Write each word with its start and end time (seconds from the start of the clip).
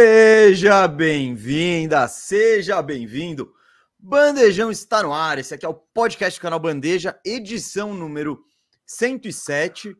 Seja 0.00 0.86
bem-vinda, 0.86 2.06
seja 2.06 2.80
bem-vindo. 2.80 3.52
Bandejão 3.98 4.70
está 4.70 5.02
no 5.02 5.12
ar. 5.12 5.38
Esse 5.38 5.54
aqui 5.54 5.66
é 5.66 5.68
o 5.68 5.74
podcast 5.74 6.38
do 6.38 6.42
canal 6.42 6.60
Bandeja, 6.60 7.18
edição 7.24 7.92
número 7.92 8.44
107. 8.86 9.96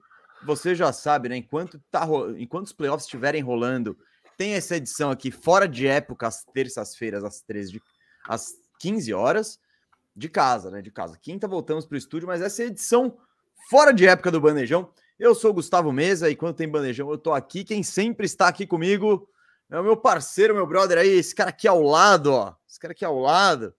Você 0.46 0.76
já 0.76 0.92
sabe, 0.92 1.28
né? 1.28 1.36
Enquanto, 1.36 1.82
tá, 1.90 2.06
enquanto 2.36 2.66
os 2.66 2.72
playoffs 2.72 3.06
estiverem 3.06 3.42
rolando, 3.42 3.98
tem 4.36 4.54
essa 4.54 4.76
edição 4.76 5.10
aqui 5.10 5.32
fora 5.32 5.66
de 5.66 5.88
época, 5.88 6.28
às 6.28 6.44
terças-feiras, 6.44 7.24
às 7.24 7.40
13 7.40 7.72
de, 7.72 7.82
às 8.28 8.52
15 8.78 9.12
horas, 9.12 9.58
de 10.14 10.28
casa, 10.28 10.70
né? 10.70 10.80
De 10.80 10.92
casa. 10.92 11.18
Quinta 11.20 11.48
voltamos 11.48 11.84
para 11.84 11.96
o 11.96 11.98
estúdio, 11.98 12.28
mas 12.28 12.40
essa 12.40 12.62
é 12.62 12.66
edição 12.66 13.18
fora 13.68 13.92
de 13.92 14.06
época 14.06 14.30
do 14.30 14.40
Bandejão. 14.40 14.92
Eu 15.18 15.34
sou 15.34 15.52
Gustavo 15.52 15.90
Mesa 15.90 16.30
e 16.30 16.36
quando 16.36 16.54
tem 16.54 16.68
Bandejão 16.68 17.10
eu 17.10 17.18
tô 17.18 17.32
aqui. 17.32 17.64
Quem 17.64 17.82
sempre 17.82 18.26
está 18.26 18.46
aqui 18.46 18.64
comigo 18.64 19.28
é 19.70 19.80
o 19.80 19.84
meu 19.84 19.96
parceiro, 19.96 20.54
meu 20.54 20.66
brother 20.66 20.98
aí, 20.98 21.10
esse 21.10 21.34
cara 21.34 21.50
aqui 21.50 21.68
ao 21.68 21.82
lado, 21.82 22.32
ó. 22.32 22.54
Esse 22.68 22.78
cara 22.80 22.92
aqui 22.92 23.04
ao 23.04 23.18
lado. 23.18 23.74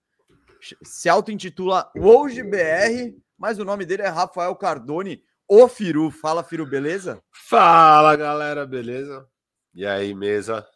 Se 0.83 1.07
auto-intitula 1.07 1.89
Hoje 1.95 2.43
BR, 2.43 3.17
mas 3.37 3.57
o 3.59 3.65
nome 3.65 3.85
dele 3.85 4.03
é 4.03 4.07
Rafael 4.07 4.55
Cardone, 4.55 5.23
o 5.47 5.67
Firu. 5.67 6.11
Fala, 6.11 6.43
Firu, 6.43 6.65
beleza? 6.65 7.21
Fala, 7.31 8.15
galera, 8.15 8.65
beleza? 8.65 9.27
E 9.73 9.85
aí, 9.85 10.13
mesa? 10.13 10.67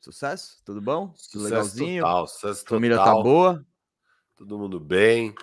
Sucesso? 0.00 0.62
Tudo 0.64 0.80
bom? 0.80 1.08
Tudo 1.08 1.16
sucesso 1.16 1.44
legalzinho? 1.44 2.04
Total, 2.04 2.26
sucesso 2.28 2.64
Família 2.66 2.96
tá 2.96 3.12
boa? 3.14 3.66
Todo 4.36 4.58
mundo 4.58 4.78
bem? 4.78 5.34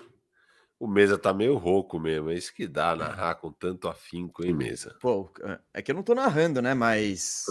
O 0.78 0.88
Mesa 0.88 1.16
tá 1.16 1.32
meio 1.32 1.56
rouco 1.56 1.98
mesmo, 2.00 2.30
é 2.30 2.34
isso 2.34 2.52
que 2.52 2.66
dá 2.66 2.96
narrar 2.96 3.36
com 3.36 3.52
tanto 3.52 3.88
afinco, 3.88 4.44
hein, 4.44 4.52
Mesa? 4.52 4.96
Pô, 5.00 5.30
é 5.72 5.80
que 5.80 5.90
eu 5.90 5.94
não 5.94 6.02
tô 6.02 6.14
narrando, 6.14 6.60
né? 6.60 6.74
Mas 6.74 7.46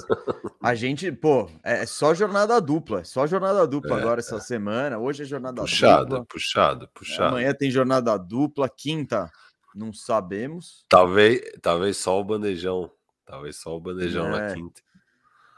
a 0.62 0.76
gente, 0.76 1.12
pô, 1.12 1.50
é 1.64 1.86
só 1.86 2.14
jornada 2.14 2.60
dupla, 2.60 3.00
é 3.00 3.04
só 3.04 3.26
jornada 3.26 3.66
dupla 3.66 3.98
é, 3.98 4.02
agora 4.02 4.20
essa 4.20 4.36
é. 4.36 4.40
semana. 4.42 5.00
Hoje 5.00 5.24
é 5.24 5.26
jornada 5.26 5.62
puxado, 5.62 6.06
dupla. 6.06 6.26
Puxado, 6.26 6.90
puxado, 6.94 7.30
Amanhã 7.30 7.54
tem 7.54 7.72
jornada 7.72 8.18
dupla, 8.18 8.70
quinta, 8.70 9.32
não 9.74 9.94
sabemos. 9.94 10.86
Talvez, 10.90 11.42
talvez 11.62 11.98
só 11.98 12.20
o 12.20 12.24
bandejão, 12.24 12.92
talvez 13.26 13.56
só 13.56 13.76
o 13.76 13.80
bandejão 13.80 14.30
na 14.30 14.50
é. 14.50 14.54
quinta. 14.54 14.82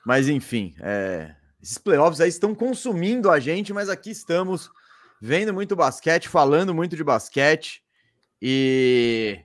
Mas 0.05 0.29
enfim, 0.29 0.75
é, 0.81 1.35
esses 1.61 1.79
playoffs 1.79 2.22
aí 2.22 2.29
estão 2.29 2.53
consumindo 2.53 3.31
a 3.31 3.39
gente, 3.39 3.73
mas 3.73 3.89
aqui 3.89 4.11
estamos 4.11 4.69
vendo 5.21 5.53
muito 5.53 5.75
basquete, 5.75 6.30
falando 6.30 6.73
muito 6.73 6.95
de 6.95 7.03
basquete. 7.03 7.83
E, 8.41 9.39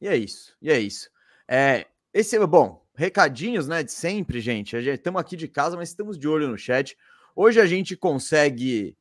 e 0.00 0.08
é 0.08 0.16
isso. 0.16 0.56
E 0.60 0.70
é 0.70 0.78
isso. 0.78 1.10
É, 1.48 1.86
esse 2.12 2.38
bom, 2.46 2.84
recadinhos, 2.94 3.66
né, 3.66 3.82
de 3.82 3.92
sempre, 3.92 4.40
gente. 4.40 4.76
Estamos 4.76 5.20
aqui 5.20 5.36
de 5.36 5.48
casa, 5.48 5.76
mas 5.76 5.88
estamos 5.90 6.18
de 6.18 6.28
olho 6.28 6.48
no 6.48 6.58
chat. 6.58 6.96
Hoje 7.34 7.60
a 7.60 7.66
gente 7.66 7.96
consegue 7.96 8.96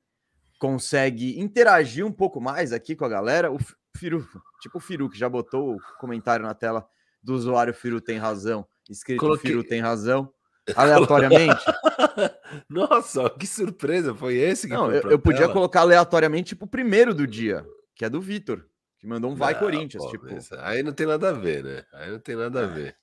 consegue 0.59 1.39
interagir 1.39 2.05
um 2.05 2.11
pouco 2.11 2.39
mais 2.39 2.71
aqui 2.71 2.95
com 2.95 3.03
a 3.03 3.09
galera. 3.09 3.51
O 3.51 3.57
Firu, 3.97 4.27
tipo 4.61 4.77
o 4.77 4.81
Firu 4.81 5.09
que 5.09 5.17
já 5.17 5.27
botou 5.27 5.75
o 5.75 5.79
comentário 5.99 6.45
na 6.45 6.53
tela 6.53 6.87
do 7.21 7.33
usuário 7.33 7.73
Firu 7.73 7.99
tem 7.99 8.17
razão, 8.17 8.67
escrito 8.89 9.19
Coloquei... 9.19 9.51
Firu 9.51 9.63
tem 9.63 9.81
razão 9.81 10.31
aleatoriamente. 10.75 11.63
Nossa, 12.69 13.29
que 13.29 13.47
surpresa 13.47 14.13
foi 14.13 14.35
esse 14.35 14.67
que 14.67 14.73
Não, 14.73 14.91
eu, 14.91 15.11
eu 15.11 15.19
podia 15.19 15.49
colocar 15.49 15.81
aleatoriamente, 15.81 16.49
tipo, 16.49 16.65
o 16.65 16.69
primeiro 16.69 17.13
do 17.13 17.25
dia, 17.25 17.65
que 17.95 18.05
é 18.05 18.09
do 18.09 18.21
Vitor, 18.21 18.65
que 18.99 19.07
mandou 19.07 19.31
um 19.31 19.35
vai 19.35 19.57
Corinthians, 19.57 20.03
pô, 20.03 20.11
tipo. 20.11 20.25
Aí 20.59 20.83
não 20.83 20.93
tem 20.93 21.07
nada 21.07 21.29
a 21.29 21.33
ver, 21.33 21.63
né? 21.63 21.83
Aí 21.93 22.11
não 22.11 22.19
tem 22.19 22.35
nada 22.35 22.63
a 22.63 22.67
ver. 22.67 22.95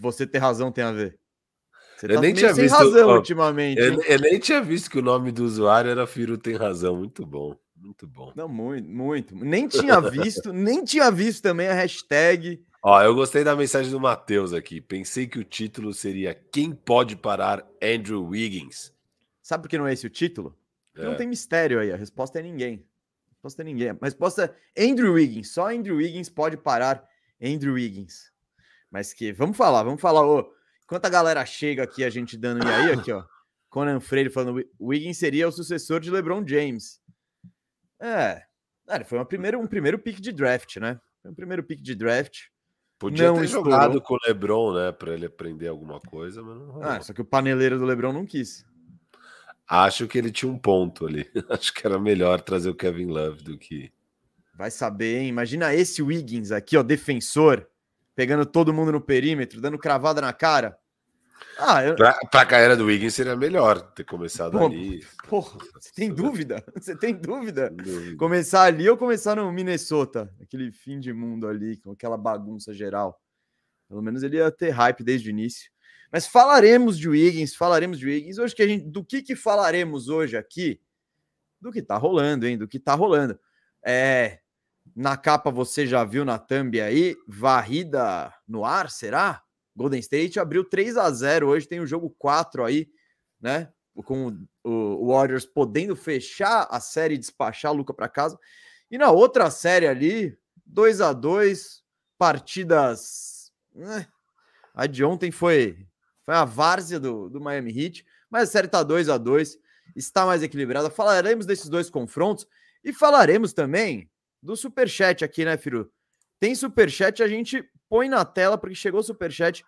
Você 0.00 0.26
ter 0.26 0.38
razão 0.38 0.70
tem 0.70 0.84
a 0.84 0.92
ver. 0.92 1.18
Você 1.96 2.06
eu 2.06 2.14
tá 2.16 2.20
nem 2.20 2.34
tinha 2.34 2.52
visto 2.52 2.74
razão 2.74 3.08
ó, 3.08 3.16
ultimamente. 3.16 3.80
Eu, 3.80 4.02
eu, 4.02 4.18
nem 4.18 4.38
tinha 4.38 4.60
visto 4.60 4.90
que 4.90 4.98
o 4.98 5.02
nome 5.02 5.30
do 5.30 5.44
usuário 5.44 5.90
era 5.90 6.06
Firo 6.06 6.36
tem 6.36 6.54
razão, 6.54 6.96
muito 6.96 7.24
bom. 7.24 7.56
Muito 7.76 8.06
bom. 8.06 8.32
Não, 8.34 8.48
muito, 8.48 8.88
muito. 8.88 9.34
Nem 9.36 9.68
tinha 9.68 10.00
visto, 10.00 10.52
nem 10.52 10.82
tinha 10.82 11.10
visto 11.10 11.42
também 11.42 11.68
a 11.68 11.74
hashtag 11.74 12.64
Ó, 12.86 13.00
eu 13.00 13.14
gostei 13.14 13.42
da 13.42 13.56
mensagem 13.56 13.90
do 13.90 13.98
Matheus 13.98 14.52
aqui. 14.52 14.78
Pensei 14.78 15.26
que 15.26 15.38
o 15.38 15.44
título 15.44 15.94
seria 15.94 16.34
Quem 16.34 16.70
pode 16.70 17.16
parar 17.16 17.66
Andrew 17.82 18.22
Wiggins? 18.26 18.92
Sabe 19.40 19.62
por 19.62 19.70
que 19.70 19.78
não 19.78 19.86
é 19.86 19.94
esse 19.94 20.06
o 20.06 20.10
título? 20.10 20.54
É. 20.94 21.02
Não 21.02 21.16
tem 21.16 21.26
mistério 21.26 21.80
aí. 21.80 21.90
A 21.90 21.96
resposta 21.96 22.40
é 22.40 22.42
ninguém. 22.42 22.86
A 23.26 23.30
resposta 23.30 23.62
é 23.62 23.64
ninguém. 23.64 23.88
A 23.88 23.96
resposta 24.02 24.54
é 24.76 24.84
Andrew 24.84 25.14
Wiggins. 25.14 25.50
Só 25.50 25.70
Andrew 25.70 25.96
Wiggins 25.96 26.28
pode 26.28 26.58
parar 26.58 27.02
Andrew 27.42 27.72
Wiggins. 27.72 28.30
Mas 28.90 29.14
que, 29.14 29.32
vamos 29.32 29.56
falar, 29.56 29.82
vamos 29.82 30.02
falar. 30.02 30.20
Ô, 30.26 30.52
enquanto 30.84 31.06
a 31.06 31.10
galera 31.10 31.46
chega 31.46 31.84
aqui, 31.84 32.04
a 32.04 32.10
gente 32.10 32.36
dando 32.36 32.66
e 32.66 32.70
aí, 32.70 32.92
aqui, 32.92 33.10
ó. 33.10 33.24
Conan 33.70 33.98
Freire 33.98 34.28
falando 34.28 34.62
Wiggins 34.78 35.16
seria 35.16 35.48
o 35.48 35.52
sucessor 35.52 36.00
de 36.00 36.10
LeBron 36.10 36.46
James. 36.46 37.00
É, 37.98 38.42
é 38.88 39.04
foi 39.04 39.16
uma 39.16 39.24
primeira, 39.24 39.58
um 39.58 39.66
primeiro 39.66 39.98
pick 39.98 40.20
de 40.20 40.32
draft, 40.32 40.76
né? 40.76 41.00
Foi 41.22 41.30
um 41.30 41.34
primeiro 41.34 41.64
pick 41.64 41.80
de 41.80 41.94
draft. 41.94 42.52
Podia 42.98 43.28
não 43.28 43.36
ter 43.38 43.44
estourou. 43.44 43.72
jogado 43.72 44.00
com 44.00 44.14
o 44.14 44.18
Lebron, 44.26 44.72
né? 44.74 44.92
Para 44.92 45.12
ele 45.14 45.26
aprender 45.26 45.68
alguma 45.68 46.00
coisa, 46.00 46.42
mas 46.42 46.56
não 46.56 46.82
Ah, 46.82 47.00
só 47.00 47.12
que 47.12 47.20
o 47.20 47.24
paneleiro 47.24 47.78
do 47.78 47.84
Lebron 47.84 48.12
não 48.12 48.24
quis. 48.24 48.64
Acho 49.68 50.06
que 50.06 50.18
ele 50.18 50.30
tinha 50.30 50.50
um 50.50 50.58
ponto 50.58 51.06
ali. 51.06 51.28
Acho 51.50 51.72
que 51.72 51.86
era 51.86 51.98
melhor 51.98 52.40
trazer 52.40 52.70
o 52.70 52.74
Kevin 52.74 53.06
Love 53.06 53.42
do 53.42 53.58
que. 53.58 53.92
Vai 54.54 54.70
saber, 54.70 55.18
hein? 55.18 55.28
Imagina 55.28 55.74
esse 55.74 56.02
Wiggins 56.02 56.52
aqui, 56.52 56.76
ó, 56.76 56.82
defensor, 56.82 57.66
pegando 58.14 58.46
todo 58.46 58.72
mundo 58.72 58.92
no 58.92 59.00
perímetro, 59.00 59.60
dando 59.60 59.78
cravada 59.78 60.20
na 60.20 60.32
cara. 60.32 60.78
Ah, 61.58 61.84
eu... 61.84 61.94
pra, 61.94 62.18
pra 62.30 62.46
carreira 62.46 62.76
do 62.76 62.86
Wiggins 62.86 63.14
seria 63.14 63.36
melhor 63.36 63.80
ter 63.92 64.04
começado 64.04 64.58
Pô, 64.58 64.66
ali. 64.66 65.04
Porra, 65.28 65.58
você 65.74 65.92
tem 65.94 66.12
dúvida? 66.12 66.64
Você 66.74 66.96
tem 66.96 67.14
dúvida? 67.14 67.70
dúvida? 67.70 68.16
Começar 68.16 68.62
ali 68.62 68.88
ou 68.88 68.96
começar 68.96 69.36
no 69.36 69.50
Minnesota? 69.52 70.32
Aquele 70.40 70.72
fim 70.72 70.98
de 70.98 71.12
mundo 71.12 71.46
ali, 71.46 71.76
com 71.78 71.92
aquela 71.92 72.16
bagunça 72.16 72.72
geral. 72.72 73.20
Pelo 73.88 74.02
menos 74.02 74.22
ele 74.22 74.36
ia 74.36 74.50
ter 74.50 74.70
hype 74.70 75.04
desde 75.04 75.28
o 75.28 75.30
início. 75.30 75.70
Mas 76.10 76.26
falaremos 76.26 76.98
de 76.98 77.08
Wiggins, 77.08 77.54
falaremos 77.54 77.98
de 77.98 78.06
Wiggins. 78.06 78.38
Hoje 78.38 78.54
que 78.54 78.62
a 78.62 78.66
gente, 78.66 78.86
do 78.88 79.04
que 79.04 79.22
que 79.22 79.36
falaremos 79.36 80.08
hoje 80.08 80.36
aqui? 80.36 80.80
Do 81.60 81.72
que 81.72 81.82
tá 81.82 81.96
rolando, 81.96 82.46
hein? 82.46 82.58
Do 82.58 82.68
que 82.68 82.78
tá 82.78 82.94
rolando. 82.94 83.38
É, 83.84 84.40
na 84.94 85.16
capa 85.16 85.50
você 85.50 85.86
já 85.86 86.04
viu 86.04 86.24
na 86.24 86.38
thumb 86.38 86.80
aí, 86.80 87.16
varrida 87.26 88.32
no 88.46 88.64
ar, 88.64 88.90
será? 88.90 89.43
Golden 89.76 90.00
State 90.00 90.38
abriu 90.38 90.64
3 90.64 90.96
a 90.96 91.10
0 91.10 91.48
hoje, 91.48 91.66
tem 91.66 91.80
o 91.80 91.86
jogo 91.86 92.10
4 92.18 92.64
aí, 92.64 92.88
né? 93.40 93.72
Com 94.04 94.36
o 94.62 95.08
Warriors 95.08 95.46
podendo 95.46 95.94
fechar 95.94 96.66
a 96.70 96.80
série 96.80 97.14
e 97.14 97.18
despachar 97.18 97.70
a 97.70 97.74
Luca 97.74 97.94
para 97.94 98.08
casa. 98.08 98.38
E 98.90 98.98
na 98.98 99.10
outra 99.10 99.50
série 99.50 99.86
ali, 99.86 100.36
2 100.66 101.00
a 101.00 101.12
2 101.12 101.82
partidas. 102.18 103.52
Né? 103.74 104.06
A 104.74 104.86
de 104.86 105.04
ontem 105.04 105.30
foi, 105.30 105.86
foi 106.24 106.34
a 106.34 106.44
várzea 106.44 106.98
do, 106.98 107.28
do 107.28 107.40
Miami 107.40 107.70
Heat, 107.70 108.04
mas 108.28 108.48
a 108.48 108.52
série 108.52 108.68
tá 108.68 108.82
2 108.82 109.08
a 109.08 109.18
2 109.18 109.58
está 109.94 110.26
mais 110.26 110.42
equilibrada. 110.42 110.90
Falaremos 110.90 111.46
desses 111.46 111.68
dois 111.68 111.88
confrontos 111.88 112.46
e 112.82 112.92
falaremos 112.92 113.52
também 113.52 114.10
do 114.42 114.56
superchat 114.56 115.24
aqui, 115.24 115.44
né, 115.44 115.56
Firu? 115.56 115.90
Tem 116.40 116.54
superchat, 116.54 117.22
a 117.22 117.28
gente 117.28 117.64
põe 117.88 118.08
na 118.08 118.24
tela, 118.24 118.58
porque 118.58 118.74
chegou 118.74 119.00
o 119.00 119.04
superchat. 119.04 119.64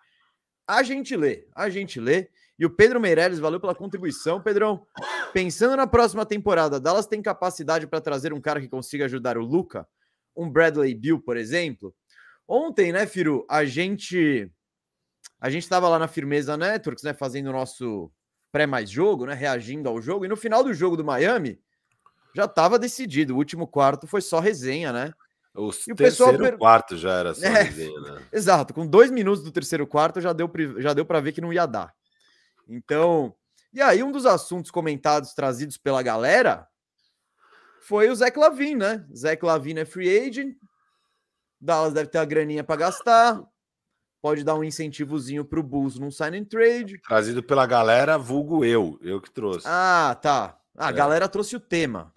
A 0.67 0.83
gente 0.83 1.15
lê, 1.15 1.47
a 1.55 1.69
gente 1.69 1.99
lê. 1.99 2.29
E 2.59 2.65
o 2.65 2.69
Pedro 2.69 2.99
Meirelles, 2.99 3.39
valeu 3.39 3.59
pela 3.59 3.75
contribuição. 3.75 4.41
Pedrão, 4.41 4.85
pensando 5.31 5.77
na 5.77 5.87
próxima 5.87 6.25
temporada, 6.25 6.79
Dallas 6.79 7.05
tem 7.05 7.21
capacidade 7.21 7.87
para 7.87 8.01
trazer 8.01 8.33
um 8.33 8.41
cara 8.41 8.59
que 8.59 8.67
consiga 8.67 9.05
ajudar 9.05 9.37
o 9.37 9.45
Luca? 9.45 9.87
Um 10.35 10.49
Bradley 10.49 10.93
Bill, 10.93 11.21
por 11.21 11.37
exemplo? 11.37 11.95
Ontem, 12.47 12.91
né, 12.91 13.05
Firu, 13.05 13.45
a 13.49 13.63
gente 13.63 14.51
a 15.39 15.49
gente 15.49 15.63
estava 15.63 15.87
lá 15.87 15.99
na 15.99 16.07
Firmeza 16.07 16.57
Networks, 16.57 17.03
né, 17.03 17.13
fazendo 17.13 17.47
o 17.47 17.53
nosso 17.53 18.11
pré-mais 18.51 18.89
jogo, 18.89 19.25
né, 19.25 19.35
reagindo 19.35 19.87
ao 19.87 20.01
jogo, 20.01 20.25
e 20.25 20.27
no 20.27 20.35
final 20.35 20.63
do 20.63 20.73
jogo 20.73 20.97
do 20.97 21.05
Miami 21.05 21.59
já 22.35 22.45
estava 22.45 22.79
decidido. 22.79 23.35
O 23.35 23.37
último 23.37 23.67
quarto 23.67 24.07
foi 24.07 24.21
só 24.21 24.39
resenha, 24.39 24.91
né? 24.91 25.13
O 25.57 25.71
e 25.87 25.91
o 25.91 25.95
terceiro 25.95 26.37
per... 26.37 26.57
quarto 26.57 26.95
já 26.95 27.13
era 27.13 27.33
só 27.33 27.41
é, 27.45 27.63
né? 27.63 28.27
Exato, 28.31 28.75
com 28.75 28.85
dois 28.85 29.09
minutos 29.09 29.43
do 29.43 29.51
terceiro 29.51 29.87
quarto 29.87 30.21
já 30.21 30.31
deu, 30.31 30.49
já 30.77 30.93
deu 30.93 31.03
para 31.03 31.19
ver 31.19 31.31
que 31.31 31.41
não 31.41 31.51
ia 31.51 31.65
dar. 31.65 31.91
Então, 32.67 33.33
e 33.73 33.81
aí 33.81 34.03
um 34.03 34.11
dos 34.11 34.27
assuntos 34.27 34.69
comentados, 34.69 35.33
trazidos 35.33 35.75
pela 35.75 36.03
galera, 36.03 36.67
foi 37.81 38.07
o 38.09 38.15
Zé 38.15 38.31
Lavin, 38.35 38.75
né? 38.75 39.03
Zé 39.15 39.37
Lavin 39.41 39.79
é 39.79 39.85
free 39.85 40.27
agent, 40.27 40.55
Dallas 41.59 41.93
deve 41.93 42.09
ter 42.09 42.19
a 42.19 42.25
graninha 42.25 42.63
para 42.63 42.75
gastar, 42.75 43.41
pode 44.21 44.43
dar 44.43 44.53
um 44.53 44.63
incentivozinho 44.63 45.43
para 45.43 45.59
o 45.59 45.63
Bulls 45.63 45.97
num 45.97 46.11
sign 46.11 46.37
and 46.37 46.45
trade. 46.45 47.01
Trazido 47.01 47.41
pela 47.41 47.65
galera, 47.65 48.15
vulgo 48.15 48.63
eu, 48.63 48.99
eu 49.01 49.19
que 49.19 49.31
trouxe. 49.31 49.65
Ah, 49.67 50.15
tá. 50.21 50.59
A 50.77 50.89
é. 50.89 50.93
galera 50.93 51.27
trouxe 51.27 51.55
o 51.55 51.59
tema, 51.59 52.13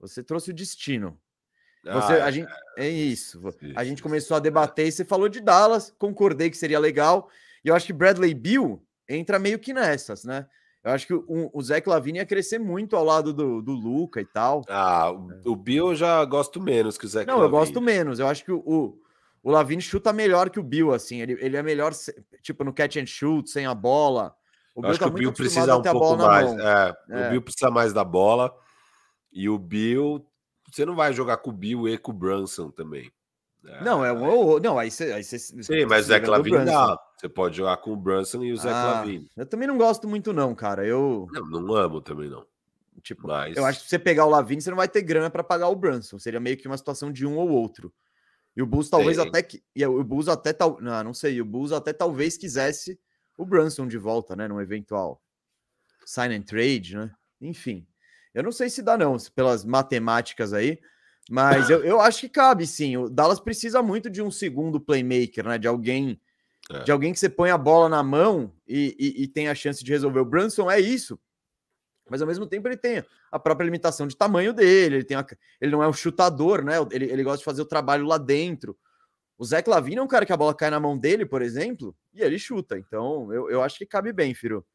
você 0.00 0.24
trouxe 0.24 0.50
o 0.50 0.54
destino. 0.54 1.16
Você, 1.82 2.12
ah, 2.14 2.24
a 2.26 2.30
gente, 2.30 2.52
é 2.76 2.88
isso. 2.88 3.40
A 3.74 3.84
gente 3.84 4.02
começou 4.02 4.36
a 4.36 4.40
debater 4.40 4.86
e 4.86 4.92
você 4.92 5.04
falou 5.04 5.28
de 5.28 5.40
Dallas, 5.40 5.94
concordei 5.98 6.50
que 6.50 6.56
seria 6.56 6.78
legal. 6.78 7.28
E 7.64 7.68
eu 7.68 7.74
acho 7.74 7.86
que 7.86 7.92
Bradley 7.92 8.34
Bill, 8.34 8.82
entra 9.08 9.38
meio 9.38 9.58
que 9.58 9.72
nessas, 9.72 10.24
né? 10.24 10.46
Eu 10.82 10.92
acho 10.92 11.06
que 11.06 11.14
o, 11.14 11.50
o 11.52 11.62
Zé 11.62 11.82
Lavine 11.86 12.18
ia 12.18 12.26
crescer 12.26 12.58
muito 12.58 12.96
ao 12.96 13.04
lado 13.04 13.32
do, 13.34 13.60
do 13.60 13.72
Luca 13.72 14.20
e 14.20 14.24
tal. 14.24 14.62
Ah, 14.68 15.10
o, 15.10 15.52
o 15.52 15.56
Bill 15.56 15.88
eu 15.88 15.94
já 15.94 16.24
gosto 16.24 16.60
menos 16.60 16.96
que 16.96 17.04
o 17.04 17.08
Zé 17.08 17.24
Não, 17.24 17.34
Lavine. 17.34 17.46
eu 17.46 17.50
gosto 17.50 17.80
menos. 17.80 18.18
Eu 18.18 18.26
acho 18.26 18.44
que 18.44 18.52
o, 18.52 18.98
o 19.42 19.50
Lavine 19.50 19.82
chuta 19.82 20.12
melhor 20.12 20.48
que 20.48 20.58
o 20.58 20.62
Bill, 20.62 20.92
assim. 20.92 21.20
Ele, 21.20 21.36
ele 21.40 21.56
é 21.56 21.62
melhor, 21.62 21.92
tipo, 22.42 22.64
no 22.64 22.72
catch 22.72 22.96
and 22.96 23.06
shoot, 23.06 23.50
sem 23.50 23.66
a 23.66 23.74
bola. 23.74 24.34
O 24.74 24.80
Bill, 24.80 24.98
tá 24.98 25.06
o 25.06 25.10
Bill 25.10 25.32
precisa 25.32 25.76
um 25.76 25.82
pouco 25.82 26.16
mais. 26.16 26.50
É, 26.50 26.96
é. 27.10 27.26
O 27.26 27.30
Bill 27.30 27.42
precisa 27.42 27.70
mais 27.70 27.92
da 27.92 28.04
bola. 28.04 28.54
E 29.30 29.48
o 29.50 29.58
Bill, 29.58 30.24
você 30.70 30.84
não 30.84 30.94
vai 30.94 31.12
jogar 31.12 31.38
com 31.38 31.50
o 31.50 31.52
Bill 31.52 31.88
e 31.88 31.98
com 31.98 32.12
o 32.12 32.14
Brunson 32.14 32.70
também. 32.70 33.10
É, 33.64 33.84
não, 33.84 34.04
é 34.04 34.12
um 34.12 34.24
ou 34.24 34.60
Não, 34.60 34.78
aí 34.78 34.90
você. 34.90 35.12
Aí 35.12 35.22
Sim, 35.22 35.86
mas 35.86 36.06
o 36.06 36.08
Zé 36.08 36.20
Clavin 36.20 36.64
dá. 36.64 36.98
Você 37.16 37.28
pode 37.28 37.56
jogar 37.56 37.76
com 37.78 37.92
o 37.92 37.96
Brunson 37.96 38.42
e 38.42 38.52
o 38.52 38.56
Zé 38.56 38.70
ah, 38.70 38.72
Clavin. 38.72 39.28
Eu 39.36 39.46
também 39.46 39.68
não 39.68 39.76
gosto 39.76 40.08
muito, 40.08 40.32
não, 40.32 40.54
cara. 40.54 40.86
Eu. 40.86 41.28
Não, 41.32 41.46
não 41.46 41.74
amo 41.74 42.00
também, 42.00 42.30
não. 42.30 42.46
Tipo, 43.02 43.28
mas... 43.28 43.56
eu 43.56 43.64
acho 43.64 43.82
que 43.82 43.88
você 43.88 43.98
pegar 43.98 44.26
o 44.26 44.30
Lavine, 44.30 44.60
você 44.60 44.70
não 44.70 44.76
vai 44.76 44.88
ter 44.88 45.02
grana 45.02 45.30
para 45.30 45.42
pagar 45.42 45.68
o 45.68 45.76
Brunson. 45.76 46.18
Seria 46.18 46.40
meio 46.40 46.56
que 46.56 46.66
uma 46.66 46.76
situação 46.76 47.10
de 47.10 47.26
um 47.26 47.36
ou 47.36 47.48
outro. 47.48 47.92
E 48.56 48.62
o 48.62 48.66
Bulls 48.66 48.90
talvez 48.90 49.16
Sim. 49.16 49.28
até 49.28 49.42
que. 49.42 49.62
E 49.74 49.84
o 49.86 50.04
Bulls 50.04 50.28
até 50.28 50.52
tal. 50.52 50.80
Não, 50.80 51.04
não 51.04 51.14
sei. 51.14 51.40
O 51.40 51.44
Bulls 51.44 51.72
até 51.72 51.92
talvez 51.92 52.36
quisesse 52.36 52.98
o 53.36 53.44
Brunson 53.44 53.86
de 53.86 53.98
volta, 53.98 54.34
né? 54.34 54.48
Num 54.48 54.60
eventual 54.60 55.20
sign 56.04 56.34
and 56.34 56.42
trade, 56.42 56.96
né? 56.96 57.10
Enfim. 57.40 57.86
Eu 58.34 58.42
não 58.42 58.52
sei 58.52 58.70
se 58.70 58.82
dá, 58.82 58.96
não, 58.96 59.16
pelas 59.34 59.64
matemáticas 59.64 60.52
aí. 60.52 60.78
Mas 61.28 61.70
eu, 61.70 61.84
eu 61.84 62.00
acho 62.00 62.20
que 62.20 62.28
cabe, 62.28 62.66
sim. 62.66 62.96
O 62.96 63.08
Dallas 63.08 63.38
precisa 63.38 63.82
muito 63.82 64.10
de 64.10 64.20
um 64.20 64.30
segundo 64.30 64.80
playmaker, 64.80 65.46
né? 65.46 65.58
De 65.58 65.68
alguém, 65.68 66.20
é. 66.70 66.82
de 66.82 66.90
alguém 66.90 67.12
que 67.12 67.18
você 67.18 67.28
põe 67.28 67.50
a 67.50 67.58
bola 67.58 67.88
na 67.88 68.02
mão 68.02 68.52
e, 68.66 68.96
e, 68.98 69.22
e 69.22 69.28
tem 69.28 69.48
a 69.48 69.54
chance 69.54 69.84
de 69.84 69.92
resolver. 69.92 70.20
O 70.20 70.24
Brunson 70.24 70.70
é 70.70 70.80
isso. 70.80 71.18
Mas 72.08 72.20
ao 72.20 72.26
mesmo 72.26 72.46
tempo 72.46 72.66
ele 72.66 72.76
tem 72.76 73.04
a 73.30 73.38
própria 73.38 73.64
limitação 73.64 74.08
de 74.08 74.16
tamanho 74.16 74.52
dele, 74.52 74.96
ele, 74.96 75.04
tem 75.04 75.16
a, 75.16 75.24
ele 75.60 75.70
não 75.70 75.82
é 75.82 75.88
um 75.88 75.92
chutador, 75.92 76.64
né? 76.64 76.74
Ele, 76.90 77.04
ele 77.04 77.22
gosta 77.22 77.38
de 77.38 77.44
fazer 77.44 77.62
o 77.62 77.66
trabalho 77.66 78.04
lá 78.04 78.18
dentro. 78.18 78.76
O 79.38 79.44
Zé 79.44 79.62
Lavine 79.64 79.98
é 79.98 80.02
um 80.02 80.08
cara 80.08 80.26
que 80.26 80.32
a 80.32 80.36
bola 80.36 80.52
cai 80.52 80.68
na 80.68 80.80
mão 80.80 80.98
dele, 80.98 81.24
por 81.24 81.40
exemplo, 81.40 81.96
e 82.12 82.20
ele 82.20 82.38
chuta. 82.38 82.76
Então 82.76 83.32
eu, 83.32 83.48
eu 83.48 83.62
acho 83.62 83.78
que 83.78 83.86
cabe 83.86 84.12
bem, 84.12 84.34
Firo. 84.34 84.66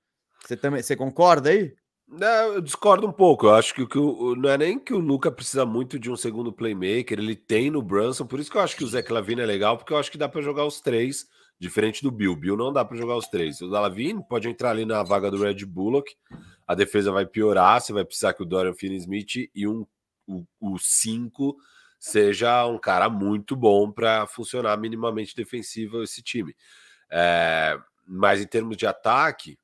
Você 0.46 0.56
também 0.56 0.82
você 0.82 0.96
concorda 0.96 1.50
aí? 1.50 1.76
Não, 2.08 2.54
eu 2.54 2.62
discordo 2.62 3.08
um 3.08 3.12
pouco. 3.12 3.48
Eu 3.48 3.56
acho 3.56 3.74
que, 3.74 3.86
que 3.86 3.98
o, 3.98 4.36
não 4.36 4.50
é 4.50 4.58
nem 4.58 4.80
que 4.80 4.94
o 4.94 5.00
Luca 5.00 5.32
precisa 5.32 5.66
muito 5.66 5.98
de 5.98 6.12
um 6.12 6.16
segundo 6.16 6.54
playmaker, 6.54 7.18
ele 7.18 7.36
tem 7.36 7.72
no 7.72 7.82
Brunson, 7.82 8.26
por 8.26 8.40
isso 8.40 8.52
que 8.52 8.58
eu 8.58 8.62
acho 8.62 8.76
que 8.76 8.84
o 8.84 8.88
Zé 8.88 9.02
Clavini 9.02 9.42
é 9.42 9.46
legal, 9.46 9.78
porque 9.78 9.92
eu 9.92 9.98
acho 9.98 10.12
que 10.12 10.18
dá 10.18 10.30
para 10.30 10.42
jogar 10.42 10.66
os 10.66 10.80
três, 10.80 11.28
diferente 11.60 12.04
do 12.04 12.12
Bill. 12.12 12.36
Bill 12.36 12.56
não 12.56 12.72
dá 12.72 12.86
para 12.86 12.98
jogar 12.98 13.16
os 13.16 13.28
três. 13.28 13.60
O 13.62 13.70
Dalavine 13.70 14.24
pode 14.28 14.48
entrar 14.48 14.72
ali 14.72 14.86
na 14.86 15.02
vaga 15.04 15.32
do 15.32 15.42
Red 15.42 15.66
Bullock, 15.66 16.16
a 16.68 16.76
defesa 16.76 17.12
vai 17.12 17.26
piorar, 17.26 17.82
você 17.82 17.92
vai 17.92 18.06
precisar 18.06 18.34
que 18.34 18.44
o 18.44 18.46
Dorian 18.46 18.74
Finney-Smith 18.74 19.50
e 19.54 19.68
um, 19.68 19.86
o 20.60 20.78
5 20.78 21.56
seja 22.00 22.66
um 22.68 22.78
cara 22.78 23.10
muito 23.10 23.56
bom 23.56 23.92
para 23.92 24.28
funcionar 24.28 24.78
minimamente 24.78 25.36
defensivo 25.36 26.04
esse 26.04 26.22
time. 26.22 26.56
É, 27.10 27.80
mas 28.08 28.42
em 28.42 28.48
termos 28.48 28.78
de 28.78 28.86
ataque, 28.86 29.58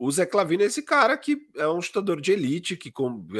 o 0.00 0.10
Zé 0.10 0.24
Clavino 0.24 0.62
é 0.62 0.66
esse 0.66 0.82
cara 0.82 1.14
que 1.14 1.46
é 1.54 1.68
um 1.68 1.82
chutador 1.82 2.22
de 2.22 2.32
elite, 2.32 2.74
que 2.74 2.90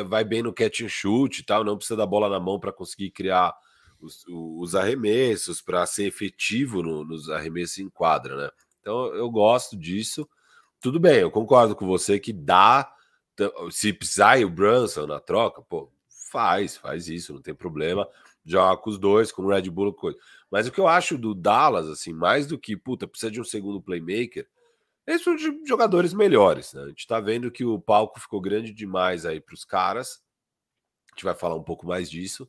vai 0.07 0.23
bem 0.23 0.43
no 0.43 0.53
catch 0.53 0.83
and 0.83 0.91
shoot 0.91 1.41
e 1.41 1.43
tal, 1.43 1.65
não 1.65 1.75
precisa 1.75 1.97
da 1.97 2.05
bola 2.05 2.29
na 2.29 2.39
mão 2.39 2.61
para 2.61 2.71
conseguir 2.71 3.11
criar 3.13 3.55
os, 3.99 4.27
os 4.29 4.75
arremessos, 4.75 5.63
para 5.63 5.87
ser 5.87 6.05
efetivo 6.05 6.83
no, 6.83 7.03
nos 7.03 7.31
arremessos 7.31 7.79
em 7.79 7.89
quadra, 7.89 8.37
né? 8.37 8.51
Então 8.79 9.07
eu 9.15 9.31
gosto 9.31 9.75
disso. 9.75 10.29
Tudo 10.83 11.01
bem, 11.01 11.21
eu 11.21 11.31
concordo 11.31 11.75
com 11.75 11.87
você 11.87 12.21
que 12.21 12.33
dá. 12.33 12.93
Se 13.71 13.91
precisar 13.91 14.39
o 14.45 14.51
Brunson 14.51 15.07
na 15.07 15.19
troca, 15.19 15.63
pô, 15.63 15.91
faz, 16.31 16.77
faz 16.77 17.09
isso, 17.09 17.33
não 17.33 17.41
tem 17.41 17.55
problema. 17.55 18.07
Joga 18.45 18.77
com 18.77 18.91
os 18.91 18.99
dois, 18.99 19.33
com 19.33 19.45
o 19.45 19.49
Red 19.49 19.71
Bull, 19.71 19.95
coisa. 19.95 20.19
Mas 20.51 20.67
o 20.67 20.73
que 20.73 20.79
eu 20.79 20.87
acho 20.87 21.17
do 21.17 21.35
Dallas, 21.35 21.89
assim, 21.89 22.13
mais 22.13 22.47
do 22.47 22.59
que, 22.59 22.77
puta, 22.77 23.09
precisa 23.09 23.33
de 23.33 23.41
um 23.41 23.45
segundo 23.45 23.81
playmaker, 23.81 24.47
eles 25.11 25.23
são 25.23 25.35
de 25.35 25.61
jogadores 25.67 26.15
melhores. 26.15 26.73
Né? 26.73 26.83
A 26.83 26.89
gente 26.89 27.01
está 27.01 27.21
vendo 27.21 27.51
que 27.51 27.65
o 27.65 27.81
palco 27.81 28.21
ficou 28.21 28.41
grande 28.41 28.73
demais 28.73 29.27
aí 29.27 29.41
para 29.41 29.55
os 29.55 29.65
caras. 29.65 30.23
A 31.11 31.15
gente 31.15 31.25
vai 31.25 31.35
falar 31.35 31.57
um 31.57 31.63
pouco 31.63 31.87
mais 31.87 32.11
disso. 32.11 32.49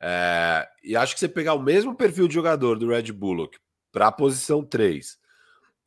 É, 0.00 0.66
e 0.82 0.96
acho 0.96 1.14
que 1.14 1.20
você 1.20 1.28
pegar 1.28 1.54
o 1.54 1.62
mesmo 1.62 1.94
perfil 1.94 2.26
de 2.26 2.34
jogador 2.34 2.78
do 2.78 2.88
Red 2.88 3.12
Bullock 3.12 3.58
para 3.92 4.06
a 4.06 4.12
posição 4.12 4.64
3 4.64 5.18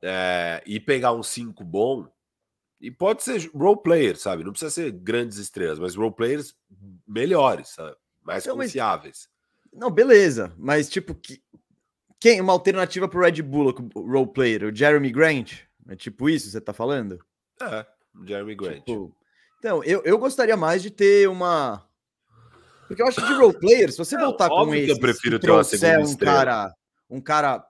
é, 0.04 0.62
e 0.66 0.80
pegar 0.80 1.14
um 1.14 1.24
5 1.24 1.64
bom, 1.64 2.08
e 2.80 2.92
pode 2.92 3.24
ser 3.24 3.50
role 3.56 3.82
player, 3.82 4.18
sabe? 4.18 4.44
Não 4.44 4.52
precisa 4.52 4.70
ser 4.70 4.92
grandes 4.92 5.38
estrelas, 5.38 5.80
mas 5.80 5.96
role 5.96 6.14
players 6.14 6.54
melhores, 7.08 7.70
sabe? 7.70 7.96
mais 8.22 8.46
não, 8.46 8.58
confiáveis. 8.58 9.30
Mas... 9.72 9.82
Não, 9.82 9.90
beleza, 9.90 10.54
mas 10.58 10.90
tipo, 10.90 11.16
que... 11.16 11.42
quem 12.20 12.42
uma 12.42 12.54
alternativa 12.54 13.08
para 13.08 13.20
o 13.20 13.24
Red 13.24 13.42
Bullock 13.42 13.82
role 13.96 14.32
player? 14.32 14.66
O 14.66 14.76
Jeremy 14.76 15.12
Grant? 15.12 15.62
É 15.88 15.96
tipo 15.96 16.30
isso 16.30 16.46
que 16.46 16.52
você 16.52 16.62
tá 16.62 16.74
falando? 16.74 17.20
É, 17.62 17.86
Jeremy 18.26 18.56
Grant. 18.56 18.84
Tipo, 18.86 19.16
então, 19.64 19.82
eu, 19.86 20.02
eu 20.04 20.18
gostaria 20.18 20.58
mais 20.58 20.82
de 20.82 20.92
ter 20.92 21.30
uma. 21.30 21.88
Porque 22.86 23.02
eu 23.02 23.08
acho 23.08 23.22
que 23.22 23.28
de 23.28 23.34
role 23.34 23.58
player, 23.58 23.90
se 23.92 23.98
você 23.98 24.18
voltar 24.18 24.50
com 24.50 24.76
esse. 24.76 24.90
Eu 24.90 25.00
prefiro 25.00 25.40
ter 25.40 25.50
uma 25.50 25.64
segunda 25.64 26.00
um 26.00 26.04
estrela. 26.04 26.36
cara. 26.36 26.76
Um 27.10 27.22
cara. 27.22 27.66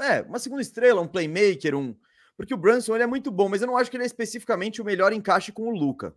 É, 0.00 0.22
uma 0.22 0.38
segunda 0.38 0.62
estrela, 0.62 1.00
um 1.00 1.08
playmaker, 1.08 1.74
um. 1.74 1.96
Porque 2.36 2.54
o 2.54 2.56
Brunson 2.56 2.94
ele 2.94 3.02
é 3.02 3.08
muito 3.08 3.30
bom, 3.30 3.48
mas 3.48 3.60
eu 3.60 3.66
não 3.66 3.76
acho 3.76 3.90
que 3.90 3.96
ele 3.96 4.04
é 4.04 4.06
especificamente 4.06 4.80
o 4.80 4.84
melhor 4.84 5.12
encaixe 5.12 5.52
com 5.52 5.68
o 5.68 5.70
Luca. 5.70 6.14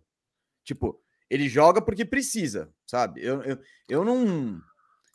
Tipo, 0.64 0.98
ele 1.28 1.48
joga 1.48 1.82
porque 1.82 2.04
precisa, 2.04 2.72
sabe? 2.86 3.22
Eu, 3.22 3.42
eu, 3.42 3.58
eu 3.88 4.04
não. 4.04 4.60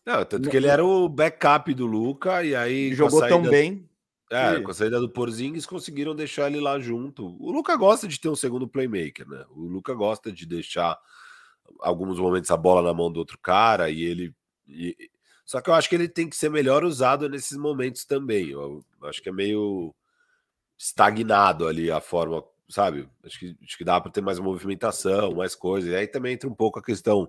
Não, 0.05 0.25
tanto 0.25 0.50
que 0.50 0.57
ele 0.57 0.67
era 0.67 0.83
o 0.85 1.07
backup 1.07 1.74
do 1.74 1.85
Luca 1.85 2.43
e 2.43 2.53
aí. 2.53 2.93
Jogou 2.93 3.21
saída... 3.21 3.33
tão 3.33 3.50
bem. 3.50 3.88
É, 4.29 4.62
com 4.62 4.69
a 4.69 4.74
saída 4.74 5.00
do 5.00 5.09
Porzingis 5.09 5.65
conseguiram 5.65 6.15
deixar 6.15 6.48
ele 6.48 6.59
lá 6.59 6.79
junto. 6.79 7.36
O 7.39 7.51
Luca 7.51 7.75
gosta 7.75 8.07
de 8.07 8.19
ter 8.19 8.29
um 8.29 8.36
segundo 8.36 8.67
playmaker, 8.67 9.27
né? 9.27 9.43
O 9.50 9.62
Luca 9.62 9.93
gosta 9.95 10.31
de 10.31 10.45
deixar 10.45 11.00
alguns 11.79 12.19
momentos 12.19 12.51
a 12.51 12.57
bola 12.57 12.81
na 12.81 12.93
mão 12.93 13.12
do 13.12 13.17
outro 13.17 13.39
cara 13.39 13.89
e 13.89 14.03
ele. 14.03 14.33
E... 14.67 15.09
Só 15.45 15.59
que 15.62 15.69
eu 15.69 15.74
acho 15.74 15.89
que 15.89 15.95
ele 15.95 16.07
tem 16.07 16.29
que 16.29 16.36
ser 16.36 16.50
melhor 16.50 16.83
usado 16.83 17.27
nesses 17.27 17.57
momentos 17.57 18.05
também. 18.05 18.50
Eu 18.50 18.86
acho 19.03 19.19
que 19.21 19.29
é 19.29 19.31
meio 19.31 19.95
estagnado 20.77 21.67
ali 21.67 21.89
a 21.89 22.00
forma, 22.00 22.43
sabe? 22.69 23.09
Acho 23.24 23.39
que, 23.39 23.57
acho 23.63 23.77
que 23.79 23.83
dá 23.83 24.00
para 24.00 24.12
ter 24.12 24.21
mais 24.21 24.38
movimentação, 24.38 25.33
mais 25.33 25.55
coisas. 25.55 25.89
E 25.91 25.95
aí 25.95 26.07
também 26.07 26.33
entra 26.33 26.48
um 26.48 26.53
pouco 26.53 26.77
a 26.77 26.83
questão 26.83 27.27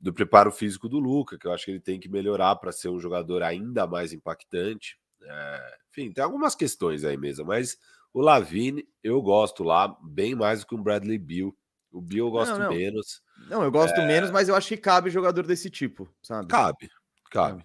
do 0.00 0.12
preparo 0.12 0.52
físico 0.52 0.88
do 0.88 1.00
Luca, 1.00 1.36
que 1.36 1.48
eu 1.48 1.52
acho 1.52 1.64
que 1.64 1.72
ele 1.72 1.80
tem 1.80 1.98
que 1.98 2.08
melhorar 2.08 2.54
para 2.56 2.70
ser 2.70 2.90
um 2.90 3.00
jogador 3.00 3.42
ainda 3.42 3.88
mais 3.88 4.12
impactante. 4.12 4.96
É, 5.26 5.78
enfim, 5.90 6.12
tem 6.12 6.22
algumas 6.22 6.54
questões 6.54 7.04
aí 7.04 7.16
mesmo, 7.16 7.44
mas 7.44 7.76
o 8.12 8.20
Lavine 8.20 8.86
eu 9.02 9.20
gosto 9.20 9.62
lá 9.62 9.96
bem 10.02 10.34
mais 10.34 10.60
do 10.60 10.66
que 10.66 10.74
o 10.74 10.82
Bradley 10.82 11.18
Bill. 11.18 11.56
O 11.92 12.00
Bill 12.00 12.26
eu 12.26 12.30
gosto 12.30 12.52
não, 12.52 12.64
não. 12.64 12.70
menos. 12.70 13.22
Não, 13.48 13.62
eu 13.62 13.70
gosto 13.70 14.00
é... 14.00 14.06
menos, 14.06 14.30
mas 14.30 14.48
eu 14.48 14.54
acho 14.54 14.68
que 14.68 14.76
cabe 14.76 15.10
jogador 15.10 15.46
desse 15.46 15.70
tipo, 15.70 16.08
sabe? 16.22 16.48
Cabe, 16.48 16.90
cabe. 17.30 17.64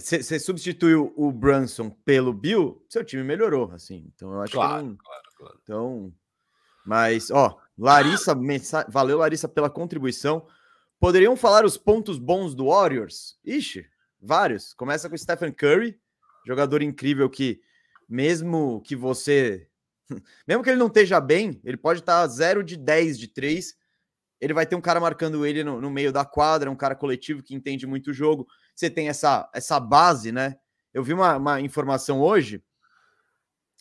Você 0.00 0.34
é, 0.34 0.38
substituiu 0.38 1.12
o 1.16 1.30
Brunson 1.30 1.90
pelo 2.04 2.32
Bill, 2.32 2.84
seu 2.88 3.04
time 3.04 3.22
melhorou, 3.22 3.70
assim. 3.72 4.10
Então 4.14 4.32
eu 4.32 4.40
acho 4.42 4.52
claro, 4.52 4.82
que 4.82 4.88
não... 4.88 4.96
claro, 4.96 5.22
claro. 5.36 5.58
Então, 5.62 6.12
mas 6.84 7.30
ó, 7.30 7.56
Larissa, 7.76 8.34
mensa... 8.34 8.84
valeu 8.88 9.18
Larissa 9.18 9.48
pela 9.48 9.70
contribuição. 9.70 10.46
Poderiam 10.98 11.36
falar 11.36 11.64
os 11.64 11.76
pontos 11.76 12.18
bons 12.18 12.56
do 12.56 12.66
Warriors? 12.66 13.38
Ixi, 13.44 13.86
vários. 14.20 14.74
Começa 14.74 15.08
com 15.08 15.14
o 15.14 15.18
Stephen 15.18 15.52
Curry, 15.52 16.00
Jogador 16.48 16.80
incrível 16.80 17.28
que, 17.28 17.60
mesmo 18.08 18.80
que 18.80 18.96
você. 18.96 19.68
Mesmo 20.48 20.64
que 20.64 20.70
ele 20.70 20.78
não 20.78 20.86
esteja 20.86 21.20
bem, 21.20 21.60
ele 21.62 21.76
pode 21.76 22.00
estar 22.00 22.26
0 22.26 22.64
de 22.64 22.78
10 22.78 23.18
de 23.18 23.28
3. 23.28 23.76
Ele 24.40 24.54
vai 24.54 24.64
ter 24.64 24.74
um 24.74 24.80
cara 24.80 24.98
marcando 24.98 25.44
ele 25.44 25.62
no, 25.62 25.78
no 25.78 25.90
meio 25.90 26.10
da 26.10 26.24
quadra, 26.24 26.70
um 26.70 26.76
cara 26.76 26.94
coletivo 26.94 27.42
que 27.42 27.54
entende 27.54 27.86
muito 27.86 28.10
o 28.10 28.14
jogo. 28.14 28.48
Você 28.74 28.88
tem 28.88 29.10
essa, 29.10 29.50
essa 29.52 29.78
base, 29.78 30.32
né? 30.32 30.56
Eu 30.94 31.04
vi 31.04 31.12
uma, 31.12 31.36
uma 31.36 31.60
informação 31.60 32.22
hoje. 32.22 32.64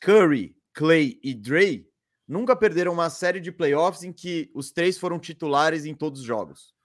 Curry, 0.02 0.54
Clay 0.74 1.18
e 1.24 1.34
Dre 1.34 1.90
nunca 2.28 2.54
perderam 2.54 2.92
uma 2.92 3.10
série 3.10 3.40
de 3.40 3.54
playoffs 3.54 4.04
em 4.04 4.12
que 4.12 4.52
os 4.54 4.70
três 4.70 4.98
foram 4.98 5.18
titulares 5.18 5.86
em 5.86 5.96
todos 5.96 6.20
os 6.20 6.28
jogos. 6.28 6.76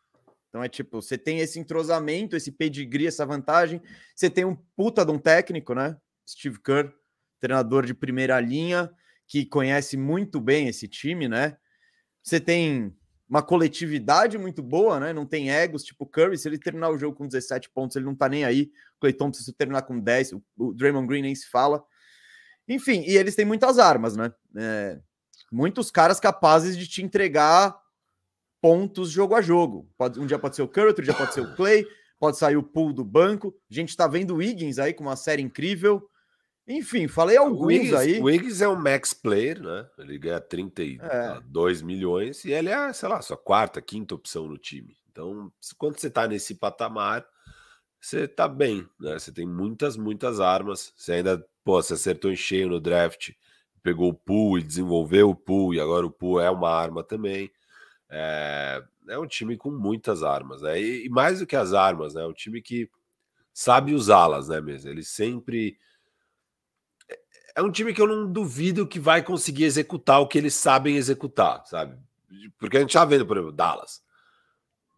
Então 0.52 0.62
é 0.62 0.68
tipo, 0.68 1.00
você 1.00 1.16
tem 1.16 1.38
esse 1.38 1.58
entrosamento, 1.58 2.36
esse 2.36 2.52
pedigree, 2.52 3.06
essa 3.06 3.24
vantagem. 3.24 3.80
Você 4.14 4.28
tem 4.28 4.44
um 4.44 4.54
puta 4.76 5.02
de 5.02 5.10
um 5.10 5.18
técnico, 5.18 5.74
né? 5.74 5.96
Steve 6.28 6.60
Kerr, 6.60 6.92
treinador 7.40 7.86
de 7.86 7.94
primeira 7.94 8.38
linha, 8.38 8.92
que 9.26 9.46
conhece 9.46 9.96
muito 9.96 10.42
bem 10.42 10.68
esse 10.68 10.86
time, 10.86 11.26
né? 11.26 11.56
Você 12.22 12.38
tem 12.38 12.94
uma 13.26 13.42
coletividade 13.42 14.36
muito 14.36 14.62
boa, 14.62 15.00
né? 15.00 15.14
Não 15.14 15.24
tem 15.24 15.50
egos, 15.50 15.84
tipo 15.84 16.04
Curry, 16.04 16.36
se 16.36 16.46
ele 16.46 16.58
terminar 16.58 16.90
o 16.90 16.98
jogo 16.98 17.16
com 17.16 17.26
17 17.26 17.70
pontos, 17.70 17.96
ele 17.96 18.04
não 18.04 18.14
tá 18.14 18.28
nem 18.28 18.44
aí. 18.44 18.70
O 18.96 19.00
Clay 19.00 19.14
Thompson 19.14 19.42
se 19.42 19.54
terminar 19.54 19.82
com 19.82 19.98
10, 19.98 20.34
o 20.58 20.74
Draymond 20.74 21.06
Green 21.06 21.22
nem 21.22 21.34
se 21.34 21.48
fala. 21.48 21.82
Enfim, 22.68 23.02
e 23.06 23.16
eles 23.16 23.34
têm 23.34 23.46
muitas 23.46 23.78
armas, 23.78 24.16
né? 24.16 24.30
É, 24.54 25.00
muitos 25.50 25.90
caras 25.90 26.20
capazes 26.20 26.76
de 26.76 26.86
te 26.86 27.02
entregar 27.02 27.81
pontos 28.62 29.10
jogo 29.10 29.34
a 29.34 29.42
jogo. 29.42 29.90
Pode, 29.98 30.20
um 30.20 30.24
dia 30.24 30.38
pode 30.38 30.54
ser 30.54 30.62
o 30.62 30.68
Curry, 30.68 30.86
outro 30.86 31.04
dia 31.04 31.12
pode 31.12 31.34
ser 31.34 31.40
o 31.40 31.54
Clay, 31.56 31.84
pode 32.18 32.38
sair 32.38 32.56
o 32.56 32.62
pool 32.62 32.92
do 32.92 33.04
banco. 33.04 33.52
A 33.68 33.74
gente 33.74 33.96
tá 33.96 34.06
vendo 34.06 34.34
o 34.34 34.36
Wiggins 34.36 34.78
aí 34.78 34.94
com 34.94 35.02
uma 35.02 35.16
série 35.16 35.42
incrível. 35.42 36.08
Enfim, 36.66 37.08
falei 37.08 37.36
alguns 37.36 37.60
o 37.60 37.64
Wiggins, 37.64 37.92
aí. 37.92 38.20
O 38.20 38.24
Wiggins 38.24 38.60
é 38.60 38.68
um 38.68 38.76
max 38.76 39.12
player, 39.12 39.60
né? 39.60 39.84
Ele 39.98 40.16
ganha 40.16 40.40
32 40.40 41.80
é. 41.80 41.84
milhões 41.84 42.44
e 42.44 42.52
ele 42.52 42.68
é, 42.68 42.92
sei 42.92 43.08
lá, 43.08 43.20
sua 43.20 43.36
quarta, 43.36 43.82
quinta 43.82 44.14
opção 44.14 44.46
no 44.46 44.56
time. 44.56 44.96
Então, 45.10 45.52
quando 45.76 45.98
você 45.98 46.08
tá 46.08 46.28
nesse 46.28 46.54
patamar, 46.54 47.26
você 48.00 48.28
tá 48.28 48.46
bem, 48.46 48.88
né? 49.00 49.18
Você 49.18 49.32
tem 49.32 49.44
muitas, 49.44 49.96
muitas 49.96 50.38
armas. 50.38 50.92
Você 50.96 51.14
ainda, 51.14 51.44
pô, 51.64 51.82
você 51.82 51.94
acertou 51.94 52.30
em 52.30 52.36
cheio 52.36 52.68
no 52.68 52.80
draft, 52.80 53.32
pegou 53.82 54.08
o 54.08 54.14
pool 54.14 54.56
e 54.56 54.62
desenvolveu 54.62 55.30
o 55.30 55.34
pool, 55.34 55.74
e 55.74 55.80
agora 55.80 56.06
o 56.06 56.10
pool 56.10 56.40
é 56.40 56.48
uma 56.48 56.70
arma 56.70 57.02
também. 57.02 57.50
É, 58.14 58.84
é 59.08 59.18
um 59.18 59.26
time 59.26 59.56
com 59.56 59.70
muitas 59.70 60.22
armas, 60.22 60.60
né? 60.60 60.78
E, 60.78 61.06
e 61.06 61.08
mais 61.08 61.38
do 61.38 61.46
que 61.46 61.56
as 61.56 61.72
armas, 61.72 62.12
né? 62.12 62.22
É 62.22 62.26
um 62.26 62.32
time 62.32 62.60
que 62.60 62.90
sabe 63.52 63.94
usá-las, 63.94 64.48
né, 64.48 64.60
mesmo? 64.60 64.90
Ele 64.90 65.02
sempre 65.02 65.78
é 67.54 67.62
um 67.62 67.70
time 67.70 67.92
que 67.92 68.00
eu 68.00 68.06
não 68.06 68.30
duvido 68.30 68.86
que 68.86 69.00
vai 69.00 69.22
conseguir 69.22 69.64
executar 69.64 70.20
o 70.20 70.26
que 70.26 70.38
eles 70.38 70.54
sabem 70.54 70.96
executar, 70.96 71.64
sabe? 71.66 71.98
Porque 72.58 72.76
a 72.76 72.80
gente 72.80 72.92
tá 72.92 73.04
vendo, 73.04 73.26
por 73.26 73.36
exemplo, 73.36 73.52
Dallas. 73.52 74.02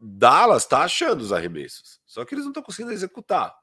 Dallas 0.01 0.67
tá 0.67 0.83
achando 0.83 1.21
os 1.21 1.33
arremessos, 1.33 2.01
só 2.05 2.25
que 2.25 2.35
eles 2.35 2.45
não 2.45 2.51
estão 2.51 2.63
conseguindo 2.63 2.93
executar. 2.93 3.55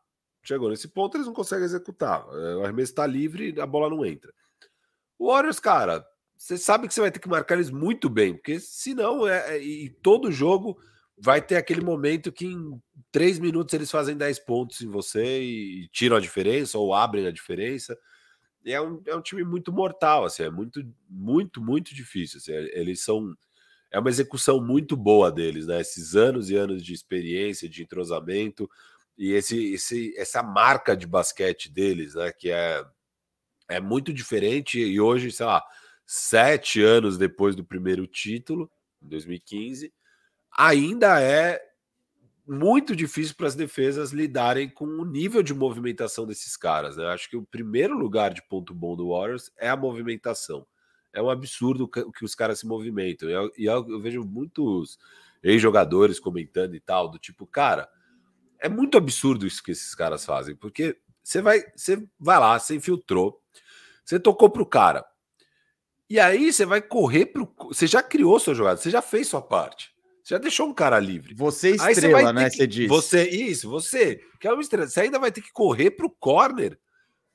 Chegou 0.43 0.69
nesse 0.69 0.87
ponto, 0.87 1.15
eles 1.15 1.27
não 1.27 1.33
conseguem 1.33 1.65
executar. 1.65 2.25
É, 2.31 2.55
o 2.55 2.63
arremesso 2.63 2.91
está 2.91 3.05
livre 3.05 3.59
a 3.61 3.65
bola 3.65 3.89
não 3.89 4.05
entra. 4.05 4.33
O 5.19 5.27
Warriors, 5.27 5.59
cara, 5.59 6.05
você 6.41 6.57
sabe 6.57 6.87
que 6.87 6.93
você 6.93 7.01
vai 7.01 7.11
ter 7.11 7.19
que 7.19 7.29
marcar 7.29 7.55
eles 7.55 7.69
muito 7.69 8.09
bem, 8.09 8.33
porque 8.33 8.59
senão, 8.59 9.27
é, 9.27 9.57
é, 9.57 9.63
e 9.63 9.89
todo 9.89 10.31
jogo 10.31 10.77
vai 11.17 11.41
ter 11.41 11.55
aquele 11.55 11.81
momento 11.81 12.31
que 12.31 12.45
em 12.45 12.81
três 13.11 13.37
minutos 13.37 13.73
eles 13.73 13.91
fazem 13.91 14.17
10 14.17 14.39
pontos 14.39 14.81
em 14.81 14.87
você 14.87 15.41
e 15.41 15.87
tiram 15.89 16.15
a 16.15 16.19
diferença 16.19 16.77
ou 16.77 16.93
abrem 16.93 17.27
a 17.27 17.31
diferença 17.31 17.97
é 18.65 18.79
um, 18.79 19.01
é 19.07 19.15
um 19.15 19.21
time 19.21 19.43
muito 19.43 19.71
mortal, 19.71 20.25
assim, 20.25 20.43
é 20.43 20.49
muito, 20.49 20.83
muito, 21.09 21.61
muito 21.61 21.95
difícil. 21.95 22.37
Assim, 22.37 22.51
eles 22.51 23.01
são. 23.01 23.35
É 23.89 23.99
uma 23.99 24.09
execução 24.09 24.63
muito 24.63 24.95
boa 24.95 25.31
deles, 25.31 25.67
né? 25.67 25.81
Esses 25.81 26.15
anos 26.15 26.49
e 26.49 26.55
anos 26.55 26.83
de 26.83 26.93
experiência, 26.93 27.67
de 27.67 27.83
entrosamento, 27.83 28.69
e 29.17 29.33
esse, 29.33 29.73
esse, 29.73 30.17
essa 30.17 30.41
marca 30.41 30.95
de 30.95 31.05
basquete 31.05 31.69
deles, 31.69 32.15
né? 32.15 32.31
Que 32.31 32.51
é, 32.51 32.83
é 33.69 33.81
muito 33.81 34.13
diferente. 34.13 34.79
E 34.79 34.99
hoje, 35.01 35.31
sei 35.31 35.45
lá, 35.45 35.63
sete 36.05 36.81
anos 36.81 37.17
depois 37.17 37.55
do 37.55 37.63
primeiro 37.63 38.05
título, 38.07 38.69
em 39.01 39.07
2015, 39.07 39.93
ainda 40.51 41.21
é 41.21 41.61
muito 42.47 42.95
difícil 42.95 43.35
para 43.35 43.47
as 43.47 43.55
defesas 43.55 44.11
lidarem 44.11 44.69
com 44.69 44.85
o 44.85 45.05
nível 45.05 45.41
de 45.41 45.53
movimentação 45.53 46.25
desses 46.25 46.57
caras. 46.57 46.97
Né? 46.97 47.05
Acho 47.05 47.29
que 47.29 47.37
o 47.37 47.45
primeiro 47.45 47.97
lugar 47.97 48.33
de 48.33 48.41
ponto 48.47 48.73
bom 48.73 48.95
do 48.95 49.09
Warriors 49.09 49.51
é 49.57 49.69
a 49.69 49.77
movimentação. 49.77 50.65
É 51.13 51.21
um 51.21 51.29
absurdo 51.29 51.85
o 51.85 52.11
que 52.11 52.25
os 52.25 52.35
caras 52.35 52.59
se 52.59 52.67
movimentam. 52.67 53.29
E 53.29 53.33
eu, 53.33 53.51
eu, 53.57 53.89
eu 53.89 54.01
vejo 54.01 54.23
muitos 54.23 54.97
ex-jogadores 55.43 56.19
comentando 56.19 56.75
e 56.75 56.79
tal, 56.79 57.09
do 57.09 57.17
tipo, 57.17 57.45
cara, 57.47 57.89
é 58.59 58.69
muito 58.69 58.97
absurdo 58.97 59.45
isso 59.45 59.63
que 59.63 59.71
esses 59.71 59.95
caras 59.95 60.25
fazem, 60.25 60.55
porque 60.55 60.97
você 61.23 61.41
vai, 61.41 61.63
você 61.75 62.07
vai 62.19 62.39
lá, 62.39 62.57
você 62.59 62.75
infiltrou, 62.75 63.41
você 64.05 64.19
tocou 64.19 64.49
pro 64.49 64.65
cara. 64.65 65.05
E 66.11 66.19
aí 66.19 66.51
você 66.51 66.65
vai 66.65 66.81
correr 66.81 67.27
pro. 67.27 67.49
Você 67.69 67.87
já 67.87 68.03
criou 68.03 68.37
sua 68.37 68.53
jogada, 68.53 68.75
você 68.75 68.89
já 68.89 69.01
fez 69.01 69.29
sua 69.29 69.41
parte. 69.41 69.93
Você 70.21 70.33
já 70.33 70.37
deixou 70.37 70.67
um 70.67 70.73
cara 70.73 70.99
livre. 70.99 71.33
Você 71.33 71.69
estrela, 71.71 72.19
você 72.19 72.33
né? 72.33 72.49
Que, 72.49 72.57
você 72.57 72.67
diz. 72.67 72.89
Você, 72.89 73.29
isso, 73.29 73.69
você, 73.69 74.19
que 74.37 74.45
é 74.45 74.51
uma 74.51 74.61
estrela. 74.61 74.89
Você 74.89 74.99
ainda 74.99 75.17
vai 75.17 75.31
ter 75.31 75.39
que 75.39 75.53
correr 75.53 75.91
para 75.91 76.05
o 76.05 76.09
corner 76.09 76.77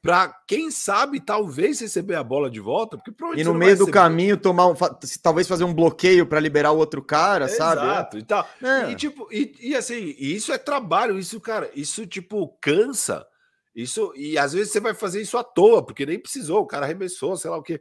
para 0.02 0.28
quem 0.46 0.70
sabe 0.70 1.20
talvez 1.20 1.80
receber 1.80 2.16
a 2.16 2.22
bola 2.22 2.50
de 2.50 2.60
volta, 2.60 2.98
porque 2.98 3.40
e 3.40 3.42
no 3.42 3.54
meio 3.54 3.78
do 3.78 3.90
caminho 3.90 4.36
tomar 4.36 4.66
um, 4.66 4.74
talvez 5.22 5.48
fazer 5.48 5.64
um 5.64 5.72
bloqueio 5.72 6.26
para 6.26 6.38
liberar 6.38 6.72
o 6.72 6.76
outro 6.76 7.02
cara, 7.02 7.48
sabe? 7.48 7.80
Exato, 7.80 8.18
e 8.18 8.22
tal. 8.24 8.46
É. 8.62 8.90
E 8.90 8.94
tipo, 8.94 9.26
e, 9.32 9.56
e 9.58 9.74
assim, 9.74 10.14
isso 10.18 10.52
é 10.52 10.58
trabalho, 10.58 11.18
isso, 11.18 11.40
cara, 11.40 11.70
isso 11.74 12.06
tipo 12.06 12.54
cansa. 12.60 13.26
Isso 13.74 14.12
e 14.14 14.36
às 14.36 14.52
vezes 14.52 14.70
você 14.70 14.80
vai 14.80 14.92
fazer 14.92 15.22
isso 15.22 15.38
à 15.38 15.42
toa, 15.42 15.82
porque 15.82 16.04
nem 16.04 16.20
precisou, 16.20 16.60
o 16.60 16.66
cara 16.66 16.84
arremessou, 16.84 17.38
sei 17.38 17.50
lá 17.50 17.56
o 17.56 17.62
quê. 17.62 17.80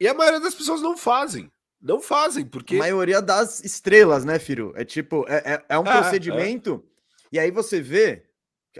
E 0.00 0.08
a 0.08 0.14
maioria 0.14 0.40
das 0.40 0.54
pessoas 0.54 0.80
não 0.80 0.96
fazem. 0.96 1.50
Não 1.80 2.00
fazem, 2.00 2.46
porque. 2.46 2.76
A 2.76 2.78
maioria 2.78 3.20
das 3.20 3.62
estrelas, 3.62 4.24
né, 4.24 4.38
Firo? 4.38 4.72
É 4.74 4.84
tipo, 4.84 5.26
é, 5.28 5.54
é, 5.54 5.64
é 5.68 5.78
um 5.78 5.86
é, 5.86 5.92
procedimento. 6.00 6.82
E 7.30 7.38
aí 7.38 7.50
você 7.50 7.80
vê. 7.80 8.24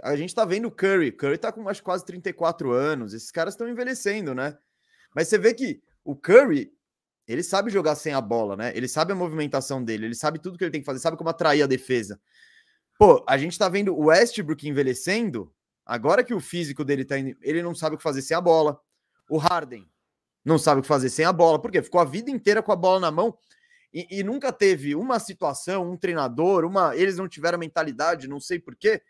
A 0.01 0.15
gente 0.15 0.33
tá 0.33 0.43
vendo 0.43 0.67
o 0.67 0.71
Curry. 0.71 1.11
Curry 1.11 1.37
tá 1.37 1.51
com 1.51 1.69
acho, 1.69 1.83
quase 1.83 2.03
34 2.03 2.71
anos. 2.71 3.13
Esses 3.13 3.31
caras 3.31 3.53
estão 3.53 3.69
envelhecendo, 3.69 4.33
né? 4.33 4.57
Mas 5.15 5.27
você 5.27 5.37
vê 5.37 5.53
que 5.53 5.81
o 6.03 6.15
Curry, 6.15 6.73
ele 7.27 7.43
sabe 7.43 7.71
jogar 7.71 7.95
sem 7.95 8.11
a 8.11 8.19
bola, 8.19 8.57
né? 8.57 8.73
Ele 8.75 8.87
sabe 8.87 9.13
a 9.13 9.15
movimentação 9.15 9.83
dele, 9.83 10.07
ele 10.07 10.15
sabe 10.15 10.39
tudo 10.39 10.57
que 10.57 10.63
ele 10.63 10.71
tem 10.71 10.81
que 10.81 10.85
fazer, 10.85 10.99
sabe 10.99 11.15
como 11.15 11.29
atrair 11.29 11.61
a 11.61 11.67
defesa. 11.67 12.19
Pô, 12.97 13.23
a 13.27 13.37
gente 13.37 13.57
tá 13.57 13.69
vendo 13.69 13.95
o 13.95 14.05
Westbrook 14.05 14.67
envelhecendo. 14.67 15.53
Agora 15.85 16.23
que 16.23 16.33
o 16.33 16.39
físico 16.39 16.83
dele 16.83 17.05
tá 17.05 17.19
indo, 17.19 17.37
ele 17.41 17.61
não 17.61 17.75
sabe 17.75 17.95
o 17.95 17.97
que 17.97 18.03
fazer 18.03 18.21
sem 18.21 18.35
a 18.35 18.41
bola. 18.41 18.79
O 19.29 19.37
Harden 19.37 19.87
não 20.45 20.59
sabe 20.59 20.79
o 20.79 20.81
que 20.83 20.87
fazer 20.87 21.09
sem 21.09 21.25
a 21.25 21.33
bola, 21.33 21.59
porque 21.59 21.81
ficou 21.81 21.99
a 21.99 22.05
vida 22.05 22.29
inteira 22.29 22.61
com 22.61 22.71
a 22.71 22.75
bola 22.75 22.99
na 22.99 23.09
mão 23.11 23.35
e, 23.91 24.19
e 24.19 24.23
nunca 24.23 24.53
teve 24.53 24.93
uma 24.95 25.19
situação, 25.19 25.91
um 25.91 25.97
treinador, 25.97 26.65
uma. 26.65 26.95
Eles 26.95 27.17
não 27.17 27.27
tiveram 27.27 27.57
mentalidade, 27.57 28.27
não 28.27 28.39
sei 28.39 28.59
porquê, 28.59 29.01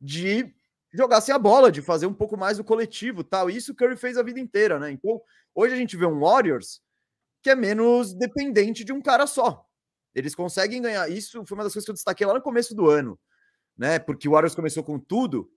de 0.00 0.54
jogar 0.92 1.20
sem 1.20 1.34
a 1.34 1.38
bola, 1.38 1.72
de 1.72 1.82
fazer 1.82 2.06
um 2.06 2.14
pouco 2.14 2.36
mais 2.36 2.58
o 2.58 2.64
coletivo 2.64 3.24
tal. 3.24 3.50
Isso 3.50 3.72
o 3.72 3.74
Curry 3.74 3.96
fez 3.96 4.16
a 4.16 4.22
vida 4.22 4.38
inteira, 4.38 4.78
né? 4.78 4.90
Então, 4.90 5.20
hoje 5.54 5.74
a 5.74 5.76
gente 5.76 5.96
vê 5.96 6.06
um 6.06 6.20
Warriors 6.20 6.80
que 7.42 7.50
é 7.50 7.56
menos 7.56 8.14
dependente 8.14 8.84
de 8.84 8.92
um 8.92 9.02
cara 9.02 9.26
só. 9.26 9.66
Eles 10.14 10.34
conseguem 10.34 10.80
ganhar. 10.80 11.10
Isso 11.10 11.44
foi 11.44 11.56
uma 11.56 11.64
das 11.64 11.72
coisas 11.72 11.86
que 11.86 11.90
eu 11.90 11.94
destaquei 11.94 12.26
lá 12.26 12.34
no 12.34 12.42
começo 12.42 12.74
do 12.74 12.88
ano, 12.88 13.18
né? 13.76 13.98
Porque 13.98 14.28
o 14.28 14.32
Warriors 14.32 14.54
começou 14.54 14.84
com 14.84 14.98
tudo. 14.98 15.50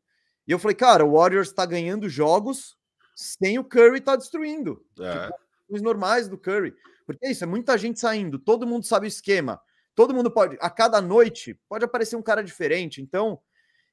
E 0.48 0.52
eu 0.52 0.58
falei, 0.58 0.76
cara, 0.76 1.06
o 1.06 1.12
Warriors 1.12 1.50
está 1.50 1.66
ganhando 1.66 2.10
jogos 2.10 2.78
sem 3.16 3.58
o 3.58 3.64
Curry 3.64 4.02
tá 4.02 4.16
destruindo. 4.16 4.86
É. 5.00 5.28
Tipo, 5.28 5.40
os 5.70 5.82
normais 5.82 6.28
do 6.28 6.38
Curry. 6.38 6.76
Porque 7.06 7.26
é 7.26 7.32
isso, 7.32 7.44
é 7.44 7.48
muita 7.48 7.78
gente 7.78 8.00
saindo, 8.00 8.38
todo 8.38 8.68
mundo 8.68 8.86
sabe 8.86 9.06
o 9.06 9.08
esquema. 9.08 9.62
Todo 9.94 10.14
mundo 10.14 10.30
pode, 10.30 10.58
a 10.60 10.70
cada 10.70 11.00
noite, 11.00 11.58
pode 11.70 11.86
aparecer 11.86 12.18
um 12.18 12.22
cara 12.22 12.44
diferente. 12.44 13.02
Então, 13.02 13.40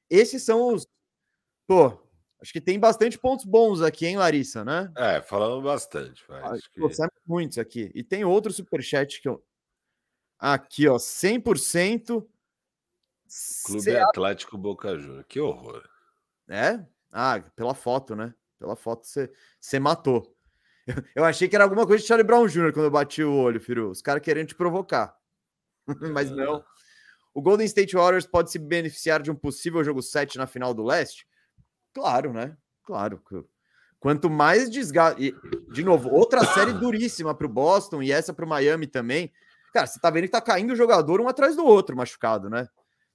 esses 0.09 0.43
são 0.43 0.73
os. 0.73 0.85
Pô, 1.65 1.97
acho 2.41 2.51
que 2.51 2.59
tem 2.59 2.77
bastante 2.77 3.17
pontos 3.17 3.45
bons 3.45 3.81
aqui, 3.81 4.05
hein, 4.05 4.17
Larissa, 4.17 4.65
né? 4.65 4.91
É, 4.97 5.21
falando 5.21 5.63
bastante. 5.63 6.25
Ah, 6.29 6.55
que... 6.57 6.81
muitos 7.25 7.57
aqui. 7.57 7.89
E 7.95 8.03
tem 8.03 8.25
outro 8.25 8.51
superchat 8.51 9.21
que 9.21 9.29
eu. 9.29 9.41
Aqui, 10.37 10.89
ó, 10.89 10.97
100%. 10.97 12.27
Clube 13.65 13.95
Atlético 13.95 14.57
Boca 14.57 14.99
Juniors. 14.99 15.25
Que 15.27 15.39
horror. 15.39 15.87
É? 16.49 16.85
Ah, 17.11 17.39
pela 17.55 17.73
foto, 17.73 18.13
né? 18.13 18.35
Pela 18.63 18.77
foto 18.77 19.05
você 19.59 19.77
matou. 19.77 20.33
Eu, 20.87 20.95
eu, 21.17 21.25
achei 21.25 21.49
que 21.49 21.55
era 21.55 21.65
alguma 21.65 21.85
coisa 21.85 22.01
de 22.01 22.07
Charlie 22.07 22.25
Brown 22.25 22.47
Jr. 22.47 22.71
quando 22.71 22.85
eu 22.85 22.91
bati 22.91 23.21
o 23.21 23.33
olho, 23.33 23.59
Firu. 23.59 23.89
Os 23.89 24.01
caras 24.01 24.23
querendo 24.23 24.47
te 24.47 24.55
provocar. 24.55 25.13
Mas 26.13 26.31
não. 26.31 26.63
O 27.33 27.41
Golden 27.41 27.65
State 27.65 27.93
Warriors 27.93 28.25
pode 28.25 28.51
se 28.51 28.57
beneficiar 28.57 29.21
de 29.21 29.29
um 29.29 29.35
possível 29.35 29.83
jogo 29.83 30.01
7 30.01 30.37
na 30.37 30.47
final 30.47 30.73
do 30.73 30.81
leste? 30.81 31.27
Claro, 31.93 32.31
né? 32.31 32.55
Claro. 32.85 33.21
Quanto 33.99 34.29
mais 34.29 34.69
desgaste. 34.69 35.35
De 35.69 35.83
novo, 35.83 36.09
outra 36.09 36.45
série 36.45 36.71
duríssima 36.79 37.35
para 37.35 37.47
o 37.47 37.49
Boston 37.49 38.01
e 38.01 38.13
essa 38.13 38.33
para 38.33 38.45
o 38.45 38.47
Miami 38.47 38.87
também. 38.87 39.29
Cara, 39.73 39.87
você 39.87 39.99
tá 39.99 40.09
vendo 40.09 40.23
que 40.23 40.29
tá 40.29 40.39
caindo 40.39 40.71
o 40.71 40.75
jogador 40.75 41.19
um 41.19 41.27
atrás 41.27 41.53
do 41.57 41.65
outro 41.65 41.97
machucado, 41.97 42.49
né? 42.49 42.69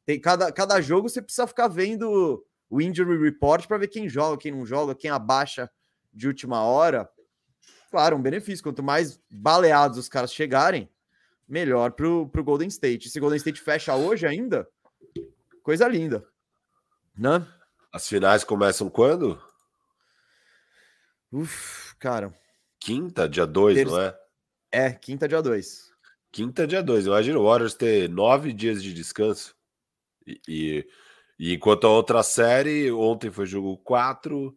Tem 0.04 0.20
cada, 0.20 0.52
cada 0.52 0.78
jogo 0.82 1.08
você 1.08 1.22
precisa 1.22 1.46
ficar 1.46 1.68
vendo 1.68 2.44
o 2.70 2.80
injury 2.80 3.18
report 3.18 3.66
para 3.66 3.78
ver 3.78 3.88
quem 3.88 4.08
joga, 4.08 4.36
quem 4.36 4.52
não 4.52 4.66
joga, 4.66 4.94
quem 4.94 5.10
abaixa 5.10 5.70
de 6.12 6.26
última 6.26 6.62
hora. 6.62 7.08
Claro, 7.90 8.16
um 8.16 8.22
benefício. 8.22 8.62
Quanto 8.62 8.82
mais 8.82 9.20
baleados 9.30 9.98
os 9.98 10.08
caras 10.08 10.32
chegarem, 10.32 10.90
melhor 11.46 11.92
pro, 11.92 12.28
pro 12.28 12.44
Golden 12.44 12.68
State. 12.68 13.08
Se 13.08 13.18
Golden 13.20 13.38
State 13.38 13.60
fecha 13.60 13.94
hoje 13.94 14.26
ainda, 14.26 14.68
coisa 15.62 15.88
linda. 15.88 16.26
Né? 17.16 17.46
As 17.92 18.06
finais 18.06 18.44
começam 18.44 18.90
quando? 18.90 19.40
Uf, 21.32 21.94
cara. 21.98 22.32
Quinta, 22.78 23.28
dia 23.28 23.46
2, 23.46 23.84
não 23.84 24.00
é? 24.00 24.18
É, 24.70 24.92
quinta, 24.92 25.26
dia 25.26 25.42
2. 25.42 25.90
Quinta, 26.30 26.66
dia 26.66 26.82
2. 26.82 27.06
Imagina 27.06 27.38
o 27.38 27.44
Warriors 27.44 27.74
ter 27.74 28.08
nove 28.08 28.52
dias 28.52 28.82
de 28.82 28.92
descanso. 28.92 29.56
E, 30.26 30.40
e 30.46 30.88
e 31.38 31.54
enquanto 31.54 31.86
a 31.86 31.90
outra 31.90 32.22
série, 32.22 32.90
ontem 32.90 33.30
foi 33.30 33.46
jogo 33.46 33.78
4, 33.78 34.56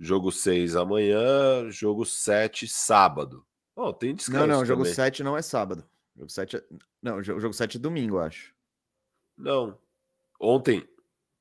Jogo 0.00 0.32
6 0.32 0.76
amanhã, 0.76 1.70
jogo 1.70 2.06
7 2.06 2.66
sábado. 2.66 3.44
Oh, 3.76 3.92
tem 3.92 4.14
descanso. 4.14 4.46
Não, 4.46 4.56
não, 4.58 4.64
jogo 4.64 4.82
também. 4.82 4.94
7 4.94 5.22
não 5.22 5.36
é 5.36 5.42
sábado. 5.42 5.84
Jogo 6.16 6.30
7 6.30 6.56
é... 6.56 6.64
Não, 7.02 7.22
jogo 7.22 7.52
7 7.52 7.76
é 7.76 7.80
domingo, 7.80 8.16
eu 8.16 8.20
acho. 8.20 8.54
Não. 9.36 9.78
Ontem. 10.40 10.88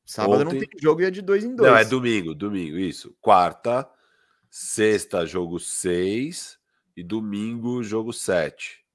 Sábado 0.06 0.42
Ontem... 0.42 0.60
não 0.60 0.60
tem 0.60 0.70
jogo 0.82 1.02
e 1.02 1.06
é 1.06 1.12
de 1.12 1.22
dois 1.22 1.46
em 1.46 1.56
dois. 1.56 1.72
Não, 1.72 1.78
é 1.78 1.86
domingo, 1.86 2.36
domingo, 2.36 2.78
isso. 2.78 3.16
Quarta, 3.22 3.90
sexta, 4.50 5.26
jogo 5.26 5.58
6 5.58 6.60
e 6.98 7.04
domingo, 7.04 7.82
jogo 7.82 8.12
7. 8.12 8.86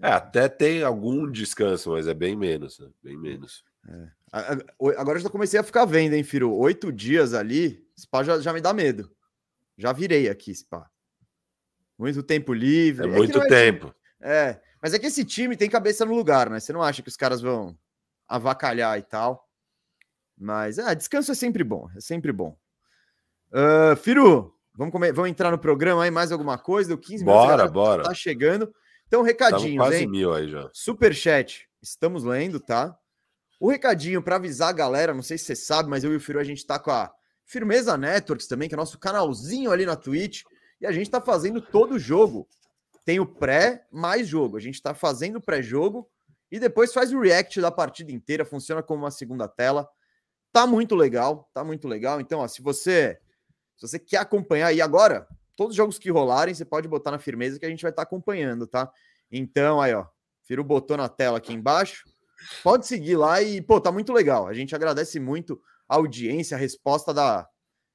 É, 0.00 0.12
até 0.12 0.48
tem 0.48 0.82
algum 0.82 1.30
descanso, 1.30 1.90
mas 1.90 2.08
é 2.08 2.14
bem 2.14 2.34
menos, 2.34 2.78
né? 2.78 2.88
Bem 3.02 3.18
menos. 3.18 3.62
É. 3.88 4.08
Agora 4.98 5.18
eu 5.18 5.22
já 5.22 5.30
comecei 5.30 5.60
a 5.60 5.62
ficar 5.62 5.84
vendo, 5.84 6.14
hein, 6.14 6.24
Firo? 6.24 6.52
Oito 6.52 6.90
dias 6.90 7.34
ali, 7.34 7.86
Spa 7.98 8.24
já, 8.24 8.40
já 8.40 8.52
me 8.52 8.60
dá 8.60 8.72
medo. 8.72 9.14
Já 9.78 9.92
virei 9.92 10.28
aqui, 10.28 10.54
Spa. 10.54 10.90
Muito 11.98 12.22
tempo 12.22 12.52
livre. 12.52 13.06
É, 13.06 13.10
é 13.10 13.16
muito 13.16 13.40
é 13.40 13.46
tempo. 13.48 13.86
Time... 13.86 14.32
É, 14.32 14.60
mas 14.82 14.92
é 14.92 14.98
que 14.98 15.06
esse 15.06 15.24
time 15.24 15.56
tem 15.56 15.70
cabeça 15.70 16.04
no 16.04 16.14
lugar, 16.14 16.50
né? 16.50 16.58
Você 16.58 16.72
não 16.72 16.82
acha 16.82 17.02
que 17.02 17.08
os 17.08 17.16
caras 17.16 17.40
vão 17.40 17.78
avacalhar 18.28 18.98
e 18.98 19.02
tal. 19.02 19.48
Mas, 20.36 20.78
é, 20.78 20.94
descanso 20.94 21.30
é 21.30 21.34
sempre 21.34 21.62
bom, 21.62 21.88
é 21.96 22.00
sempre 22.00 22.32
bom. 22.32 22.58
Uh, 23.52 23.94
Firu, 23.96 24.52
vamos, 24.74 24.90
comer, 24.90 25.12
vamos 25.12 25.30
entrar 25.30 25.52
no 25.52 25.58
programa 25.58 26.02
aí, 26.02 26.10
mais 26.10 26.32
alguma 26.32 26.58
coisa? 26.58 26.88
Deu 26.88 26.98
15 26.98 27.24
minutos. 27.24 27.46
Bora, 27.46 27.68
bora. 27.68 28.02
Tá 28.02 28.14
chegando. 28.14 28.74
Então, 29.06 29.22
recadinhos, 29.22 29.76
quase 29.76 30.02
hein? 30.02 30.08
mil 30.08 30.34
aí 30.34 30.48
já. 30.48 30.68
Superchat, 30.72 31.68
estamos 31.80 32.24
lendo, 32.24 32.58
tá? 32.58 32.98
O 33.64 33.70
recadinho 33.70 34.22
para 34.22 34.36
avisar 34.36 34.68
a 34.68 34.72
galera, 34.72 35.14
não 35.14 35.22
sei 35.22 35.38
se 35.38 35.46
você 35.46 35.56
sabe, 35.56 35.88
mas 35.88 36.04
eu 36.04 36.12
e 36.12 36.16
o 36.16 36.20
Firu, 36.20 36.38
a 36.38 36.44
gente 36.44 36.66
tá 36.66 36.78
com 36.78 36.90
a 36.90 37.10
Firmeza 37.46 37.96
Networks 37.96 38.46
também, 38.46 38.68
que 38.68 38.74
é 38.74 38.76
nosso 38.76 38.98
canalzinho 38.98 39.70
ali 39.70 39.86
na 39.86 39.96
Twitch, 39.96 40.42
e 40.82 40.86
a 40.86 40.92
gente 40.92 41.08
tá 41.08 41.18
fazendo 41.18 41.62
todo 41.62 41.94
o 41.94 41.98
jogo. 41.98 42.46
Tem 43.06 43.20
o 43.20 43.24
pré 43.24 43.86
mais 43.90 44.28
jogo. 44.28 44.58
A 44.58 44.60
gente 44.60 44.82
tá 44.82 44.92
fazendo 44.92 45.36
o 45.36 45.40
pré-jogo 45.40 46.06
e 46.52 46.60
depois 46.60 46.92
faz 46.92 47.10
o 47.10 47.18
react 47.18 47.58
da 47.58 47.70
partida 47.70 48.12
inteira, 48.12 48.44
funciona 48.44 48.82
como 48.82 49.02
uma 49.02 49.10
segunda 49.10 49.48
tela. 49.48 49.88
Tá 50.52 50.66
muito 50.66 50.94
legal, 50.94 51.48
tá 51.54 51.64
muito 51.64 51.88
legal. 51.88 52.20
Então, 52.20 52.40
ó, 52.40 52.48
se 52.48 52.60
você 52.60 53.18
se 53.78 53.88
você 53.88 53.98
quer 53.98 54.18
acompanhar 54.18 54.66
aí 54.66 54.82
agora, 54.82 55.26
todos 55.56 55.70
os 55.70 55.76
jogos 55.78 55.98
que 55.98 56.10
rolarem, 56.10 56.52
você 56.52 56.66
pode 56.66 56.86
botar 56.86 57.12
na 57.12 57.18
firmeza 57.18 57.58
que 57.58 57.64
a 57.64 57.70
gente 57.70 57.80
vai 57.80 57.92
estar 57.92 58.04
tá 58.04 58.06
acompanhando, 58.06 58.66
tá? 58.66 58.92
Então, 59.32 59.80
aí, 59.80 59.94
ó, 59.94 60.04
Firu 60.42 60.62
botou 60.62 60.98
na 60.98 61.08
tela 61.08 61.38
aqui 61.38 61.54
embaixo. 61.54 62.04
Pode 62.62 62.86
seguir 62.86 63.16
lá 63.16 63.40
e, 63.42 63.60
pô, 63.60 63.80
tá 63.80 63.90
muito 63.90 64.12
legal. 64.12 64.46
A 64.46 64.54
gente 64.54 64.74
agradece 64.74 65.18
muito 65.18 65.60
a 65.88 65.96
audiência, 65.96 66.56
a 66.56 66.60
resposta 66.60 67.12
da, 67.12 67.48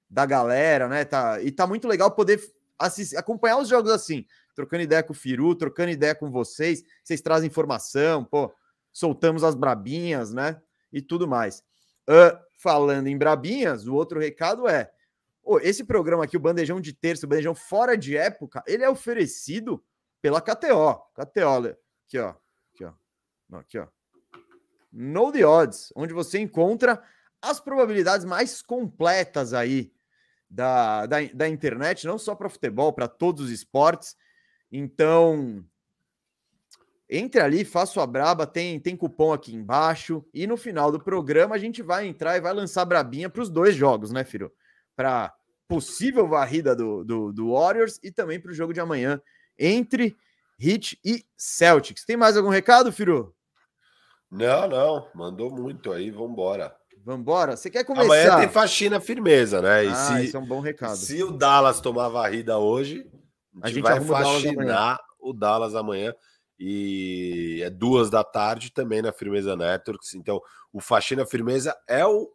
da 0.09 0.25
galera, 0.25 0.87
né? 0.87 1.05
Tá, 1.05 1.41
e 1.41 1.51
tá 1.51 1.67
muito 1.67 1.87
legal 1.87 2.11
poder 2.11 2.41
assistir, 2.77 3.17
acompanhar 3.17 3.57
os 3.57 3.67
jogos 3.67 3.91
assim, 3.91 4.25
trocando 4.55 4.83
ideia 4.83 5.03
com 5.03 5.13
o 5.13 5.15
Firu, 5.15 5.55
trocando 5.55 5.91
ideia 5.91 6.15
com 6.15 6.31
vocês. 6.31 6.83
Vocês 7.03 7.21
trazem 7.21 7.47
informação, 7.47 8.23
pô, 8.23 8.53
soltamos 8.91 9.43
as 9.43 9.55
brabinhas, 9.55 10.33
né? 10.33 10.61
E 10.91 11.01
tudo 11.01 11.27
mais. 11.27 11.63
Uh, 12.07 12.37
falando 12.57 13.07
em 13.07 13.17
brabinhas, 13.17 13.87
o 13.87 13.93
outro 13.93 14.19
recado 14.19 14.67
é: 14.67 14.91
oh, 15.43 15.59
esse 15.59 15.83
programa 15.83 16.23
aqui, 16.23 16.37
o 16.37 16.39
Bandejão 16.39 16.81
de 16.81 16.93
Terça, 16.93 17.25
o 17.25 17.29
Bandejão 17.29 17.53
Fora 17.53 17.97
de 17.97 18.17
Época, 18.17 18.63
ele 18.65 18.83
é 18.83 18.89
oferecido 18.89 19.83
pela 20.21 20.41
KTO. 20.41 20.95
KTO, 21.13 21.75
aqui, 22.05 22.19
ó. 22.19 22.33
Aqui, 22.73 22.85
ó. 22.85 22.93
Não, 23.47 23.59
aqui, 23.59 23.77
ó. 23.77 23.87
Know 24.91 25.31
the 25.31 25.45
Odds, 25.45 25.93
onde 25.95 26.13
você 26.13 26.39
encontra 26.39 27.01
as 27.41 27.59
probabilidades 27.59 28.25
mais 28.25 28.61
completas 28.61 29.53
aí 29.53 29.91
da, 30.49 31.05
da, 31.05 31.17
da 31.33 31.47
internet, 31.47 32.07
não 32.07 32.17
só 32.17 32.33
para 32.35 32.49
futebol, 32.49 32.91
para 32.91 33.07
todos 33.07 33.45
os 33.45 33.51
esportes. 33.51 34.15
Então, 34.71 35.63
entre 37.09 37.41
ali, 37.41 37.63
faça 37.63 38.01
a 38.01 38.07
braba, 38.07 38.45
tem, 38.45 38.79
tem 38.79 38.95
cupom 38.95 39.31
aqui 39.31 39.55
embaixo. 39.55 40.25
E 40.33 40.45
no 40.45 40.57
final 40.57 40.91
do 40.91 40.99
programa 40.99 41.55
a 41.55 41.59
gente 41.59 41.81
vai 41.81 42.07
entrar 42.07 42.37
e 42.37 42.41
vai 42.41 42.53
lançar 42.53 42.85
brabinha 42.85 43.29
para 43.29 43.41
os 43.41 43.49
dois 43.49 43.75
jogos, 43.75 44.11
né, 44.11 44.23
Firo? 44.23 44.51
Para 44.95 45.33
possível 45.67 46.27
varrida 46.27 46.75
do, 46.75 47.03
do, 47.03 47.31
do 47.31 47.53
Warriors 47.53 47.99
e 48.03 48.11
também 48.11 48.39
para 48.39 48.51
o 48.51 48.55
jogo 48.55 48.73
de 48.73 48.79
amanhã 48.79 49.21
entre 49.57 50.17
Heat 50.59 50.99
e 51.05 51.25
Celtics. 51.37 52.05
Tem 52.05 52.17
mais 52.17 52.35
algum 52.35 52.49
recado, 52.49 52.91
Firo? 52.91 53.35
Não, 54.31 54.67
não, 54.67 55.07
mandou 55.15 55.49
muito 55.49 55.91
aí, 55.91 56.11
vambora. 56.11 56.75
Vambora? 57.03 57.57
Você 57.57 57.69
quer 57.69 57.83
começar? 57.83 58.05
Amanhã 58.05 58.37
tem 58.37 58.49
faxina 58.49 58.99
firmeza, 58.99 59.61
né? 59.61 59.85
E 59.85 59.87
ah, 59.87 59.95
se, 59.95 60.25
isso 60.25 60.37
é 60.37 60.39
um 60.39 60.45
bom 60.45 60.59
recado. 60.59 60.95
Se 60.95 61.23
o 61.23 61.31
Dallas 61.31 61.81
tomar 61.81 62.09
varrida 62.09 62.57
hoje, 62.59 63.09
a 63.61 63.67
gente, 63.67 63.81
a 63.87 63.95
gente 63.95 64.05
vai 64.07 64.23
faxinar 64.23 64.99
o 65.19 65.33
Dallas 65.33 65.73
amanhã. 65.73 66.13
E 66.59 67.61
é 67.63 67.69
duas 67.69 68.09
da 68.09 68.23
tarde 68.23 68.71
também 68.71 69.01
na 69.01 69.11
Firmeza 69.11 69.55
Networks. 69.55 70.13
Então, 70.13 70.41
o 70.73 70.81
Faxina 70.81 71.25
Firmeza 71.25 71.75
é 71.87 72.05
o 72.05 72.29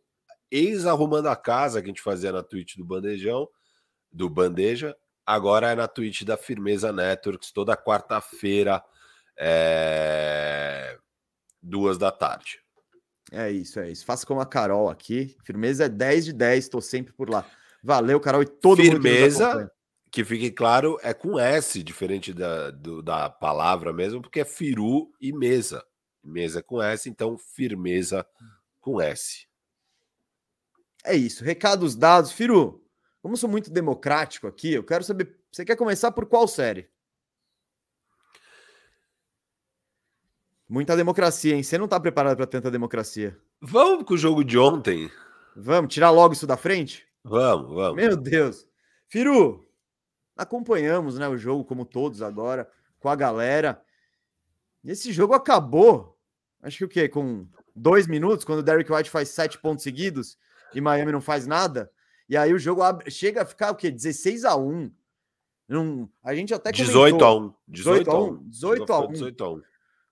ex-arrumando 0.51 1.29
a 1.29 1.37
casa 1.37 1.81
que 1.81 1.87
a 1.87 1.91
gente 1.91 2.03
fazia 2.03 2.33
na 2.33 2.43
Twitch 2.43 2.77
do 2.77 2.85
Bandejão, 2.85 3.47
do 4.11 4.29
Bandeja. 4.29 4.97
Agora 5.27 5.71
é 5.71 5.75
na 5.75 5.87
Twitch 5.87 6.23
da 6.23 6.37
Firmeza 6.37 6.91
Networks, 6.91 7.53
toda 7.53 7.77
quarta-feira. 7.77 8.83
É 9.39 10.99
duas 11.65 11.99
da 11.99 12.11
tarde. 12.11 12.59
É 13.33 13.51
isso, 13.51 13.81
é 13.81 13.91
isso. 13.91 14.05
Faça 14.05 14.27
como 14.27 14.41
a 14.41 14.47
Carol 14.47 14.89
aqui. 14.89 15.37
Firmeza 15.45 15.87
é 15.87 15.89
10 15.89 16.27
de 16.27 16.33
10, 16.33 16.65
estou 16.65 16.81
sempre 16.81 17.13
por 17.13 17.31
lá. 17.31 17.45
Valeu, 17.83 18.21
Carol, 18.21 18.43
e 18.43 18.47
todo 18.47 18.83
Firmeza, 18.83 19.55
mundo 19.55 19.71
que, 20.05 20.23
que 20.23 20.25
fique 20.25 20.51
claro, 20.51 20.99
é 21.03 21.13
com 21.13 21.39
S, 21.39 21.83
diferente 21.83 22.33
da, 22.33 22.71
do, 22.71 23.03
da 23.03 23.29
palavra 23.29 23.93
mesmo, 23.93 24.23
porque 24.23 24.41
é 24.41 24.45
firu 24.45 25.11
e 25.21 25.33
mesa. 25.33 25.85
Mesa 26.23 26.63
com 26.63 26.83
S, 26.83 27.09
então 27.09 27.37
firmeza 27.37 28.27
com 28.81 29.01
S. 29.01 29.47
É 31.05 31.15
isso. 31.15 31.45
Recados 31.45 31.95
dados. 31.95 32.33
Firu, 32.33 32.83
como 33.21 33.37
sou 33.37 33.49
muito 33.49 33.71
democrático 33.71 34.47
aqui, 34.47 34.73
eu 34.73 34.85
quero 34.85 35.05
saber. 35.05 35.39
Você 35.53 35.65
quer 35.65 35.77
começar 35.77 36.13
por 36.13 36.27
qual 36.27 36.49
série? 36.49 36.89
Muita 40.75 40.97
democracia, 40.97 41.55
hein? 41.55 41.63
Você 41.63 41.79
não 41.79 41.87
tá 41.87 42.01
preparado 42.01 42.37
para 42.37 42.49
tanta 42.49 42.69
democracia. 42.69 43.39
Vamos 43.61 44.03
com 44.03 44.15
o 44.15 44.19
jogo 44.19 44.43
de 44.43 44.59
ontem. 44.59 45.09
Vamos 45.55 45.95
tirar 45.95 46.11
logo 46.11 46.35
isso 46.35 46.49
da 46.49 46.57
frente? 46.57 47.07
Vamos, 47.23 47.73
vamos. 47.73 47.95
Meu 47.95 48.17
Deus. 48.17 48.67
Firu, 49.07 49.65
acompanhamos 50.37 51.17
né, 51.17 51.29
o 51.29 51.39
jogo, 51.39 51.65
como 51.65 51.85
todos 51.85 52.23
agora, 52.23 52.69
com 52.99 53.09
a 53.09 53.15
galera. 53.15 53.81
E 54.83 54.91
esse 54.91 55.13
jogo 55.13 55.33
acabou, 55.33 56.19
acho 56.61 56.79
que 56.79 56.85
o 56.85 56.89
quê? 56.89 57.09
Com 57.09 57.47
dois 57.73 58.09
minutos, 58.09 58.45
quando 58.45 58.59
o 58.59 58.63
Derrick 58.65 58.93
White 58.93 59.11
faz 59.11 59.29
sete 59.29 59.57
pontos 59.57 59.85
seguidos 59.85 60.37
e 60.75 60.81
Miami 60.81 61.13
não 61.13 61.21
faz 61.21 61.47
nada. 61.47 61.89
E 62.29 62.37
aí 62.37 62.53
o 62.53 62.59
jogo 62.59 62.83
abre, 62.83 63.09
chega 63.13 63.43
a 63.43 63.47
ficar 63.47 63.71
o 63.71 63.77
quê? 63.77 63.93
16 63.93 64.45
a 64.45 64.57
1. 64.57 64.91
Não, 65.69 66.11
a 66.21 66.35
gente 66.35 66.53
até 66.53 66.73
comentou, 66.73 66.95
18 66.95 67.25
a 67.25 67.35
1. 67.37 67.55
18 67.69 68.11
a 68.11 68.19
1. 68.19 68.49
18 68.49 68.93
a 68.93 68.99
1. 68.99 69.13
18 69.13 69.45
a 69.45 69.51
1. 69.51 69.63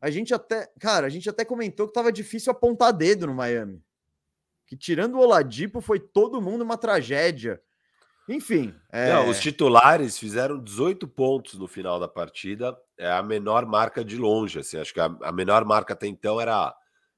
A 0.02 0.10
gente 0.10 0.34
até, 0.34 0.68
cara, 0.80 1.06
a 1.06 1.08
gente 1.08 1.30
até 1.30 1.44
comentou 1.44 1.86
que 1.86 1.92
tava 1.92 2.10
difícil 2.10 2.50
apontar 2.50 2.92
dedo 2.92 3.24
no 3.24 3.34
Miami. 3.34 3.80
Que 4.66 4.76
tirando 4.76 5.14
o 5.14 5.20
Oladipo 5.20 5.80
foi 5.80 6.00
todo 6.00 6.42
mundo 6.42 6.62
uma 6.62 6.76
tragédia. 6.76 7.62
Enfim. 8.28 8.74
É... 8.90 9.12
Não, 9.12 9.28
os 9.28 9.38
titulares 9.38 10.18
fizeram 10.18 10.58
18 10.60 11.06
pontos 11.06 11.54
no 11.54 11.68
final 11.68 12.00
da 12.00 12.08
partida. 12.08 12.76
É 12.98 13.12
a 13.12 13.22
menor 13.22 13.64
marca 13.64 14.04
de 14.04 14.16
longe. 14.16 14.58
Assim, 14.58 14.76
acho 14.76 14.92
que 14.92 14.98
a, 14.98 15.04
a 15.22 15.30
menor 15.30 15.64
marca 15.64 15.92
até 15.92 16.08
então 16.08 16.40
era 16.40 16.74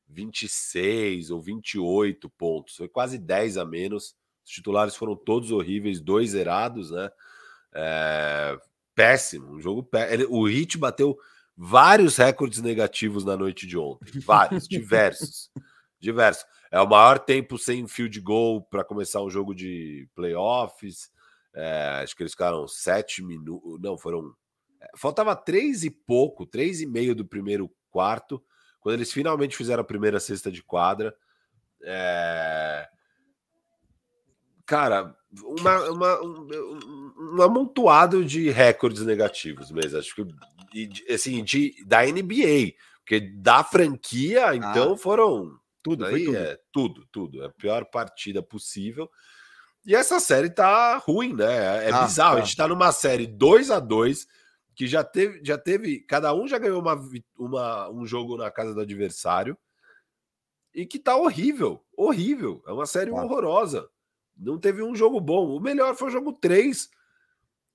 26 0.06 1.30
ou 1.30 1.40
28 1.40 2.28
pontos. 2.28 2.76
Foi 2.76 2.88
quase 2.88 3.16
10 3.16 3.56
a 3.56 3.64
menos. 3.64 4.14
Os 4.44 4.50
titulares 4.50 4.94
foram 4.94 5.16
todos 5.16 5.50
horríveis, 5.50 6.02
dois 6.02 6.32
zerados, 6.32 6.90
né? 6.90 7.10
É... 7.74 8.58
Péssimo. 8.94 9.54
Um 9.54 9.60
jogo 9.60 9.82
péssimo. 9.82 10.34
O 10.34 10.46
Hit 10.46 10.76
bateu 10.76 11.16
vários 11.56 12.16
recordes 12.16 12.60
negativos 12.60 13.24
na 13.24 13.36
noite 13.36 13.66
de 13.66 13.78
ontem. 13.78 14.18
Vários, 14.20 14.66
diversos. 14.68 15.50
Diversos. 16.00 16.44
É 16.70 16.80
o 16.80 16.88
maior 16.88 17.18
tempo 17.18 17.56
sem 17.56 17.86
field 17.86 18.20
goal 18.20 18.62
para 18.62 18.84
começar 18.84 19.22
um 19.22 19.30
jogo 19.30 19.54
de 19.54 20.08
playoffs. 20.14 21.10
É, 21.54 22.00
acho 22.02 22.16
que 22.16 22.22
eles 22.22 22.32
ficaram 22.32 22.66
sete 22.66 23.22
minutos. 23.22 23.80
Não, 23.80 23.96
foram. 23.96 24.34
É, 24.80 24.90
faltava 24.96 25.36
três 25.36 25.84
e 25.84 25.90
pouco, 25.90 26.44
três 26.44 26.80
e 26.80 26.86
meio 26.86 27.14
do 27.14 27.24
primeiro 27.24 27.70
quarto, 27.90 28.42
quando 28.80 28.96
eles 28.96 29.12
finalmente 29.12 29.56
fizeram 29.56 29.82
a 29.82 29.86
primeira 29.86 30.18
cesta 30.18 30.50
de 30.50 30.62
quadra. 30.62 31.14
É... 31.82 32.88
Cara, 34.66 35.14
uma, 35.42 35.90
uma, 35.90 36.22
um, 36.22 37.36
um 37.36 37.42
amontoado 37.42 38.24
de 38.24 38.50
recordes 38.50 39.02
negativos 39.02 39.70
mesmo. 39.70 39.98
Acho 39.98 40.14
que 40.14 41.12
assim, 41.12 41.42
de, 41.42 41.74
da 41.86 42.04
NBA, 42.04 42.74
porque 42.98 43.20
da 43.20 43.62
franquia, 43.62 44.54
então 44.54 44.94
ah, 44.94 44.96
foram 44.96 45.58
tudo, 45.82 46.06
aí 46.06 46.24
tudo. 46.24 46.36
É, 46.36 46.58
tudo, 46.72 47.06
tudo. 47.12 47.42
É 47.42 47.46
a 47.46 47.50
pior 47.50 47.84
partida 47.84 48.42
possível. 48.42 49.10
E 49.86 49.94
essa 49.94 50.18
série 50.18 50.48
tá 50.48 50.96
ruim, 50.96 51.34
né? 51.34 51.88
É 51.88 51.92
ah, 51.92 52.02
bizarro. 52.02 52.36
Tá. 52.36 52.42
A 52.42 52.44
gente 52.44 52.56
tá 52.56 52.66
numa 52.66 52.90
série 52.90 53.26
2 53.26 53.70
a 53.70 53.78
2 53.78 54.26
que 54.74 54.86
já 54.86 55.04
teve, 55.04 55.40
já 55.44 55.56
teve, 55.56 56.00
cada 56.00 56.34
um 56.34 56.48
já 56.48 56.58
ganhou 56.58 56.80
uma, 56.80 56.98
uma, 57.38 57.90
um 57.90 58.04
jogo 58.06 58.36
na 58.36 58.50
casa 58.50 58.74
do 58.74 58.80
adversário 58.80 59.56
e 60.74 60.84
que 60.84 60.98
tá 60.98 61.16
horrível, 61.16 61.84
horrível. 61.96 62.62
É 62.66 62.72
uma 62.72 62.86
série 62.86 63.10
ah. 63.10 63.14
horrorosa. 63.14 63.88
Não 64.36 64.58
teve 64.58 64.82
um 64.82 64.94
jogo 64.94 65.20
bom. 65.20 65.56
O 65.56 65.60
melhor 65.60 65.94
foi 65.94 66.08
o 66.08 66.12
jogo 66.12 66.32
3. 66.32 66.88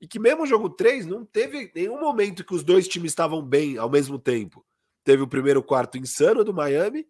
E 0.01 0.07
que 0.07 0.19
mesmo 0.19 0.43
o 0.43 0.47
jogo 0.47 0.69
3 0.69 1.05
não 1.05 1.25
teve 1.25 1.71
nenhum 1.75 1.99
momento 1.99 2.43
que 2.43 2.53
os 2.53 2.63
dois 2.63 2.87
times 2.87 3.11
estavam 3.11 3.41
bem 3.41 3.77
ao 3.77 3.89
mesmo 3.89 4.17
tempo. 4.17 4.65
Teve 5.03 5.23
o 5.23 5.27
primeiro 5.27 5.61
quarto 5.61 5.97
insano 5.97 6.43
do 6.43 6.53
Miami 6.53 7.05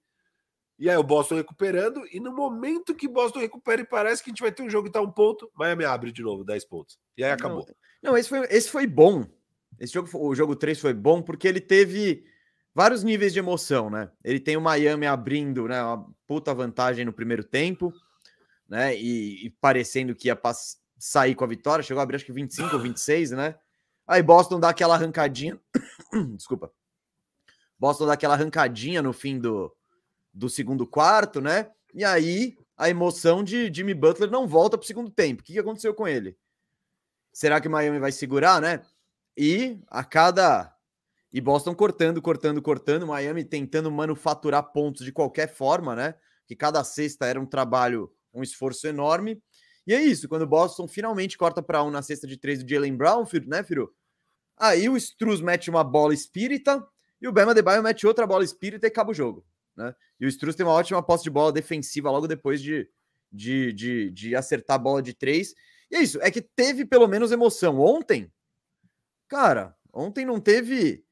e 0.80 0.90
aí 0.90 0.96
o 0.96 1.04
Boston 1.04 1.36
recuperando, 1.36 2.02
e 2.10 2.22
no 2.22 2.34
momento 2.34 2.96
que 2.96 3.06
Boston 3.06 3.40
recupera 3.40 3.82
e 3.82 3.86
parece 3.86 4.24
que 4.24 4.30
a 4.30 4.32
gente 4.32 4.42
vai 4.42 4.52
ter 4.52 4.64
um 4.64 4.70
jogo 4.70 4.88
que 4.88 4.94
tá 4.94 5.02
um 5.02 5.12
ponto, 5.12 5.52
Miami 5.54 5.84
abre 5.84 6.10
de 6.10 6.24
novo 6.24 6.46
10 6.46 6.64
pontos. 6.66 6.98
E 7.18 7.24
aí 7.24 7.32
acabou. 7.32 7.66
Não, 8.02 8.12
não 8.14 8.18
esse, 8.18 8.30
foi, 8.30 8.48
esse 8.50 8.70
foi 8.70 8.88
bom. 8.88 9.26
Esse 9.78 9.94
jogo, 9.94 10.10
o 10.14 10.34
jogo 10.34 10.56
3 10.56 10.80
foi 10.80 10.94
bom 10.94 11.22
porque 11.22 11.50
ele 11.50 11.60
teve 11.60 12.24
vários 12.74 13.04
níveis 13.04 13.34
de 13.34 13.40
emoção, 13.40 13.90
né? 13.90 14.10
Ele 14.24 14.40
tem 14.40 14.56
o 14.56 14.62
Miami 14.62 15.06
abrindo, 15.06 15.68
né, 15.68 15.84
uma 15.84 16.10
puta 16.26 16.54
vantagem 16.54 17.04
no 17.04 17.12
primeiro 17.12 17.44
tempo, 17.44 17.92
né? 18.70 18.96
E, 18.96 19.48
e 19.48 19.50
parecendo 19.50 20.16
que 20.16 20.28
ia 20.28 20.40
sair 20.98 21.36
com 21.36 21.44
a 21.44 21.48
vitória, 21.48 21.84
chegou 21.84 22.00
a 22.00 22.04
abrir 22.04 22.18
acho 22.18 22.26
que 22.26 22.32
25 22.32 22.76
ou 22.76 22.82
26, 22.82 23.32
né? 23.32 23.56
Aí 24.08 24.22
Boston 24.24 24.60
dá 24.60 24.70
aquela 24.70 24.96
arrancadinha. 24.96 25.60
Desculpa. 26.36 26.72
Boston 27.78 28.06
dá 28.06 28.14
aquela 28.14 28.34
arrancadinha 28.34 29.02
no 29.02 29.14
fim 29.14 29.40
do, 29.40 29.76
do 30.34 30.50
segundo 30.50 30.86
quarto, 30.86 31.42
né? 31.42 31.72
E 31.94 32.04
aí 32.04 32.58
a 32.78 32.90
emoção 32.90 33.44
de 33.44 33.72
Jimmy 33.74 33.94
Butler 33.94 34.30
não 34.30 34.48
volta 34.48 34.78
para 34.78 34.84
o 34.84 34.88
segundo 34.88 35.10
tempo. 35.10 35.42
O 35.42 35.46
que, 35.46 35.54
que 35.54 35.60
aconteceu 35.60 35.94
com 35.94 36.08
ele? 36.08 36.38
Será 37.32 37.60
que 37.62 37.70
Miami 37.70 38.00
vai 38.00 38.12
segurar, 38.12 38.62
né? 38.62 38.82
E 39.38 39.80
a 39.88 40.04
cada. 40.04 40.74
E 41.32 41.40
Boston 41.40 41.76
cortando, 41.76 42.22
cortando, 42.22 42.62
cortando. 42.62 43.08
Miami 43.08 43.44
tentando 43.44 43.92
manufaturar 43.92 44.72
pontos 44.72 45.06
de 45.06 45.12
qualquer 45.12 45.54
forma, 45.54 45.96
né? 45.96 46.16
Que 46.48 46.56
cada 46.56 46.84
sexta 46.84 47.26
era 47.28 47.40
um 47.40 47.46
trabalho, 47.46 48.12
um 48.34 48.44
esforço 48.44 48.88
enorme. 48.88 49.42
E 49.86 49.94
é 49.94 50.02
isso, 50.02 50.30
quando 50.30 50.44
o 50.44 50.48
Boston 50.48 50.88
finalmente 50.88 51.38
corta 51.38 51.62
para 51.62 51.84
um 51.84 51.90
na 51.90 52.02
cesta 52.02 52.28
de 52.28 52.38
três 52.38 52.64
do 52.64 52.70
Jalen 52.70 52.96
Brown, 52.96 53.26
né, 53.48 53.64
Firu? 53.64 53.94
Aí 54.58 54.90
o 54.90 54.98
Struz 54.98 55.42
mete 55.42 55.70
uma 55.70 55.84
bola 55.84 56.14
espírita 56.14 56.86
e 57.22 57.28
o 57.28 57.32
Bema 57.32 57.56
Debaio 57.56 57.82
mete 57.82 58.06
outra 58.06 58.28
bola 58.28 58.44
espírita 58.44 58.86
e 58.86 58.90
acaba 58.90 59.12
o 59.12 59.14
jogo. 59.14 59.46
Né? 59.76 59.96
E 60.20 60.26
o 60.26 60.30
Struz 60.30 60.56
tem 60.56 60.66
uma 60.66 60.74
ótima 60.74 61.02
posse 61.02 61.24
de 61.24 61.30
bola 61.30 61.52
defensiva 61.52 62.12
logo 62.12 62.28
depois 62.28 62.62
de, 62.62 62.90
de, 63.32 63.72
de, 63.74 64.12
de 64.12 64.36
acertar 64.36 64.76
a 64.76 64.80
bola 64.80 65.02
de 65.02 65.14
três. 65.14 65.56
E 65.90 65.96
é 65.96 66.02
isso, 66.02 66.20
é 66.22 66.30
que 66.30 66.42
teve 66.42 66.86
pelo 66.86 67.08
menos 67.08 67.32
emoção. 67.32 67.80
Ontem, 67.80 68.32
cara, 69.28 69.76
ontem 69.94 70.26
não 70.26 70.40
teve. 70.40 71.04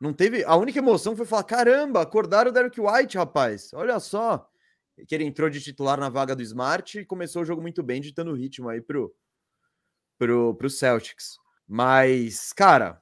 Não 0.00 0.12
teve. 0.12 0.44
A 0.44 0.54
única 0.54 0.78
emoção 0.78 1.16
foi 1.16 1.26
falar: 1.26 1.44
caramba, 1.44 2.00
acordaram 2.00 2.50
o 2.50 2.54
Derek 2.54 2.80
White, 2.80 3.18
rapaz. 3.18 3.72
Olha 3.74 3.98
só. 3.98 4.47
Que 5.06 5.14
ele 5.14 5.24
entrou 5.24 5.48
de 5.48 5.60
titular 5.60 5.98
na 5.98 6.08
vaga 6.08 6.34
do 6.34 6.42
Smart 6.42 6.98
e 6.98 7.04
começou 7.04 7.42
o 7.42 7.44
jogo 7.44 7.62
muito 7.62 7.82
bem, 7.82 8.00
ditando 8.00 8.30
o 8.30 8.34
ritmo 8.34 8.68
aí 8.68 8.80
pro, 8.80 9.14
pro, 10.18 10.54
pro 10.54 10.70
Celtics. 10.70 11.36
Mas, 11.66 12.52
cara, 12.52 13.00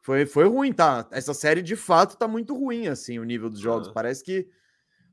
foi, 0.00 0.24
foi 0.24 0.44
ruim, 0.44 0.72
tá? 0.72 1.06
Essa 1.12 1.34
série 1.34 1.60
de 1.60 1.76
fato 1.76 2.16
tá 2.16 2.26
muito 2.26 2.56
ruim, 2.56 2.88
assim, 2.88 3.18
o 3.18 3.24
nível 3.24 3.50
dos 3.50 3.60
jogos. 3.60 3.88
Parece 3.88 4.24
que 4.24 4.48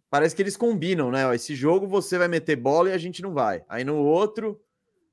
parece 0.10 0.34
que 0.34 0.42
eles 0.42 0.56
combinam, 0.56 1.12
né? 1.12 1.36
Esse 1.36 1.54
jogo 1.54 1.86
você 1.86 2.18
vai 2.18 2.30
meter 2.30 2.56
bola 2.56 2.90
e 2.90 2.94
a 2.94 2.98
gente 2.98 3.22
não 3.22 3.34
vai. 3.34 3.62
Aí 3.68 3.84
no 3.84 3.98
outro, 3.98 4.62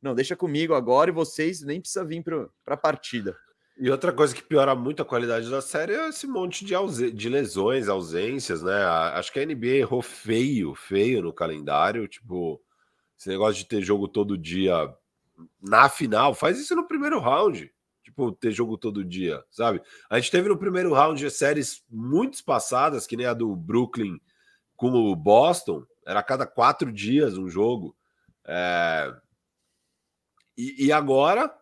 não, 0.01 0.15
deixa 0.15 0.37
comigo 0.37 0.75
agora 0.75 1.11
e 1.11 1.13
vocês 1.13 1.63
nem 1.63 1.81
precisa 1.81 2.05
vir 2.05 2.23
para 2.23 2.49
a 2.75 2.77
partida. 2.77 3.37
E 3.83 3.91
outra 3.91 4.13
coisa 4.13 4.33
que 4.33 4.45
piora 4.45 4.77
muito 4.77 5.03
a 5.03 5.05
qualidade 5.05 5.51
da 5.51 5.61
série 5.61 5.93
é 5.95 6.09
esse 6.09 6.25
monte 6.25 6.65
de, 6.65 7.11
de 7.11 7.29
lesões, 7.29 7.89
ausências, 7.89 8.63
né? 8.63 8.85
Acho 9.15 9.33
que 9.33 9.41
a 9.41 9.45
NBA 9.45 9.79
errou 9.79 10.01
feio, 10.01 10.73
feio 10.73 11.21
no 11.21 11.33
calendário. 11.33 12.07
Tipo, 12.07 12.63
esse 13.19 13.29
negócio 13.29 13.57
de 13.57 13.67
ter 13.67 13.83
jogo 13.83 14.07
todo 14.07 14.39
dia 14.39 14.89
na 15.61 15.89
final, 15.89 16.33
faz 16.33 16.61
isso 16.61 16.77
no 16.77 16.87
primeiro 16.87 17.19
round 17.19 17.73
tipo, 18.05 18.31
ter 18.31 18.53
jogo 18.53 18.79
todo 18.79 19.05
dia, 19.05 19.43
sabe? 19.51 19.83
A 20.09 20.21
gente 20.21 20.31
teve 20.31 20.49
no 20.49 20.59
primeiro 20.59 20.93
round 20.93 21.29
séries 21.31 21.83
muito 21.91 22.35
espaçadas, 22.35 23.05
que 23.05 23.17
nem 23.17 23.27
a 23.27 23.35
do 23.35 23.57
Brooklyn 23.57 24.21
com 24.77 24.91
o 24.91 25.17
Boston, 25.17 25.85
era 26.07 26.21
a 26.21 26.23
cada 26.23 26.47
quatro 26.47 26.93
dias 26.93 27.37
um 27.37 27.49
jogo. 27.49 27.97
É... 28.45 29.13
E, 30.57 30.87
e, 30.87 30.93
agora, 30.93 31.53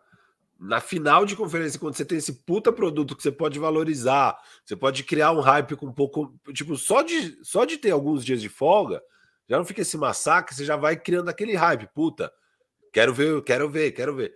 na 0.61 0.79
final 0.79 1.25
de 1.25 1.35
conferência, 1.35 1.79
quando 1.79 1.95
você 1.95 2.05
tem 2.05 2.19
esse 2.19 2.43
puta 2.45 2.71
produto 2.71 3.15
que 3.15 3.23
você 3.23 3.31
pode 3.31 3.57
valorizar, 3.57 4.37
você 4.63 4.75
pode 4.75 5.03
criar 5.03 5.31
um 5.31 5.39
hype 5.39 5.75
com 5.75 5.87
um 5.87 5.93
pouco. 5.93 6.33
Tipo, 6.53 6.77
só 6.77 7.01
de, 7.01 7.37
só 7.43 7.65
de 7.65 7.77
ter 7.77 7.91
alguns 7.91 8.23
dias 8.23 8.41
de 8.41 8.47
folga, 8.47 9.01
já 9.49 9.57
não 9.57 9.65
fica 9.65 9.81
esse 9.81 9.97
massacre, 9.97 10.55
você 10.55 10.63
já 10.63 10.75
vai 10.75 10.95
criando 10.95 11.29
aquele 11.29 11.55
hype. 11.55 11.89
Puta, 11.93 12.31
quero 12.93 13.13
ver, 13.13 13.41
quero 13.43 13.69
ver, 13.69 13.91
quero 13.91 14.15
ver 14.15 14.33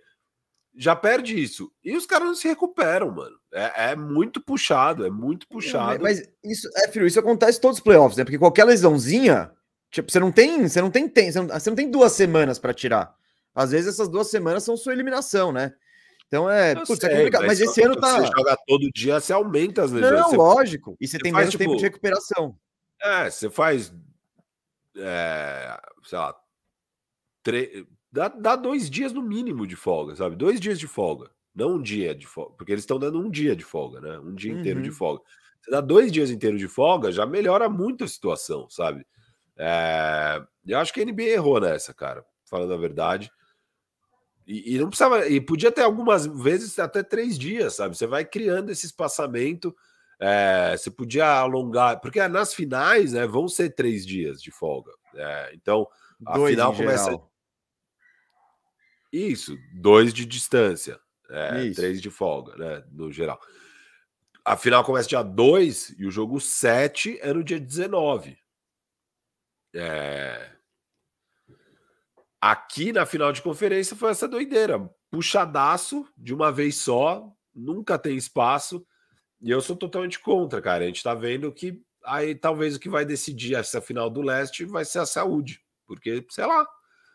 já 0.78 0.96
perde 0.96 1.42
isso. 1.42 1.72
E 1.84 1.96
os 1.96 2.06
caras 2.06 2.28
não 2.28 2.36
se 2.36 2.48
recuperam, 2.48 3.12
mano. 3.12 3.38
É, 3.54 3.92
é 3.92 3.96
muito 3.96 4.42
puxado, 4.42 5.06
é 5.06 5.10
muito 5.10 5.48
puxado. 5.48 6.04
Mas 6.04 6.22
isso, 6.44 6.70
é, 6.76 6.90
filho, 6.90 7.08
isso 7.08 7.20
acontece 7.20 7.58
em 7.58 7.62
todos 7.62 7.78
os 7.78 7.84
playoffs, 7.84 8.18
né? 8.18 8.24
Porque 8.24 8.38
qualquer 8.38 8.66
lesãozinha, 8.66 9.52
tipo, 9.90 10.12
você 10.12 10.20
não 10.20 10.32
tem, 10.32 10.68
você 10.68 10.82
não 10.82 10.92
tem, 10.92 11.08
tem 11.08 11.32
você, 11.32 11.40
não, 11.40 11.48
você 11.48 11.70
não 11.70 11.78
tem 11.78 11.90
duas 11.90 12.12
semanas 12.12 12.60
para 12.60 12.74
tirar. 12.74 13.16
Às 13.54 13.72
vezes 13.72 13.88
essas 13.88 14.10
duas 14.10 14.30
semanas 14.30 14.64
são 14.64 14.76
sua 14.76 14.94
eliminação, 14.94 15.52
né? 15.52 15.74
Então 16.36 16.50
é, 16.50 16.76
putz, 16.76 16.92
é 16.92 16.96
sei, 16.96 17.10
é 17.10 17.16
complicado. 17.16 17.42
Mas, 17.48 17.60
mas 17.60 17.70
esse 17.70 17.82
ano 17.82 17.96
tá. 17.96 18.20
Você 18.20 18.28
joga 18.28 18.58
todo 18.68 18.92
dia, 18.94 19.20
você 19.20 19.32
aumenta 19.32 19.84
as 19.84 19.92
lesões. 19.92 20.20
Não, 20.20 20.30
você, 20.30 20.36
lógico. 20.36 20.98
E 21.00 21.08
você, 21.08 21.18
você 21.18 21.24
tem 21.24 21.32
faz, 21.32 21.44
menos 21.44 21.52
tipo, 21.52 21.64
tempo 21.64 21.78
de 21.78 21.84
recuperação. 21.84 22.58
É, 23.02 23.30
você 23.30 23.50
faz. 23.50 23.94
É, 24.98 25.80
sei 26.04 26.18
lá. 26.18 26.36
Tre 27.42 27.88
Dá, 28.12 28.30
dá 28.30 28.56
dois 28.56 28.90
dias 28.90 29.12
no 29.12 29.22
mínimo 29.22 29.68
de 29.68 29.76
folga, 29.76 30.16
sabe? 30.16 30.38
Dois 30.38 30.58
dias 30.58 30.80
de 30.80 30.88
folga. 30.88 31.30
Não 31.54 31.76
um 31.76 31.82
dia 31.82 32.16
de 32.16 32.26
folga. 32.26 32.54
Porque 32.56 32.72
eles 32.72 32.84
estão 32.84 32.98
dando 32.98 33.20
um 33.20 33.30
dia 33.30 33.54
de 33.58 33.66
folga, 33.66 34.00
né? 34.00 34.18
Um 34.20 34.34
dia 34.34 34.54
inteiro 34.54 34.82
de 34.82 34.90
uhum. 34.90 34.96
folga. 34.96 35.22
Você 35.62 35.70
dá 35.70 35.82
dois 35.82 36.14
dias 36.14 36.30
inteiros 36.30 36.60
de 36.60 36.68
folga, 36.70 37.12
já 37.12 37.26
melhora 37.26 37.68
muito 37.68 38.06
a 38.06 38.08
situação, 38.08 38.70
sabe? 38.70 39.06
É... 39.58 40.42
Eu 40.66 40.80
acho 40.80 40.94
que 40.94 41.02
a 41.02 41.06
NBA 41.06 41.24
errou 41.24 41.60
nessa, 41.60 41.94
cara. 41.94 42.26
Falando 42.46 42.74
a 42.74 42.78
verdade. 42.78 43.30
E, 44.46 44.76
e, 44.76 44.80
não 44.80 44.90
precisava. 44.90 45.28
E 45.28 45.42
podia 45.42 45.72
ter 45.72 45.82
algumas 45.82 46.26
vezes 46.26 46.78
até 46.78 47.02
três 47.02 47.38
dias, 47.38 47.76
sabe? 47.76 47.98
Você 47.98 48.06
vai 48.06 48.24
criando 48.24 48.72
esse 48.72 48.86
espaçamento. 48.86 49.76
É, 50.20 50.76
você 50.78 50.90
podia 50.90 51.26
alongar, 51.26 52.00
porque 52.00 52.26
nas 52.28 52.54
finais 52.54 53.12
né, 53.12 53.28
vão 53.28 53.48
ser 53.48 53.72
três 53.72 54.06
dias 54.06 54.42
de 54.42 54.50
folga. 54.50 54.92
É, 55.14 55.52
então, 55.54 55.88
a 56.26 56.38
Dois 56.38 56.52
final 56.52 56.74
começa. 56.74 57.06
Geral. 57.06 57.32
Isso, 59.12 59.58
dois 59.74 60.14
de 60.14 60.26
distância, 60.26 61.00
é, 61.30 61.72
três 61.72 62.02
de 62.02 62.10
folga, 62.10 62.56
né? 62.56 62.84
No 62.92 63.12
geral. 63.12 63.40
A 64.44 64.56
final 64.56 64.84
começa 64.84 65.10
dia 65.10 65.24
2 65.24 65.96
e 65.98 66.06
o 66.06 66.12
jogo 66.12 66.40
7 66.40 67.18
é 67.20 67.34
no 67.34 67.44
dia 67.44 67.60
19. 67.60 68.38
É... 69.74 70.55
Aqui 72.46 72.94
na 72.94 73.08
final 73.08 73.32
de 73.32 73.42
conferência 73.42 73.96
foi 73.96 74.12
essa 74.12 74.28
doideira. 74.28 74.88
Puxadaço 75.10 76.08
de 76.16 76.32
uma 76.32 76.52
vez 76.52 76.76
só, 76.76 77.28
nunca 77.56 77.98
tem 77.98 78.16
espaço. 78.16 78.86
E 79.42 79.50
eu 79.50 79.60
sou 79.62 79.76
totalmente 79.76 80.20
contra, 80.20 80.62
cara. 80.62 80.84
A 80.84 80.86
gente 80.86 81.02
tá 81.02 81.16
vendo 81.16 81.52
que 81.52 81.82
aí 82.04 82.36
talvez 82.36 82.76
o 82.76 82.80
que 82.80 82.88
vai 82.88 83.04
decidir 83.04 83.56
essa 83.56 83.82
final 83.82 84.12
do 84.12 84.22
leste 84.22 84.64
vai 84.64 84.86
ser 84.86 85.00
a 85.00 85.08
saúde. 85.08 85.60
Porque, 85.88 86.24
sei 86.30 86.46
lá, 86.46 86.68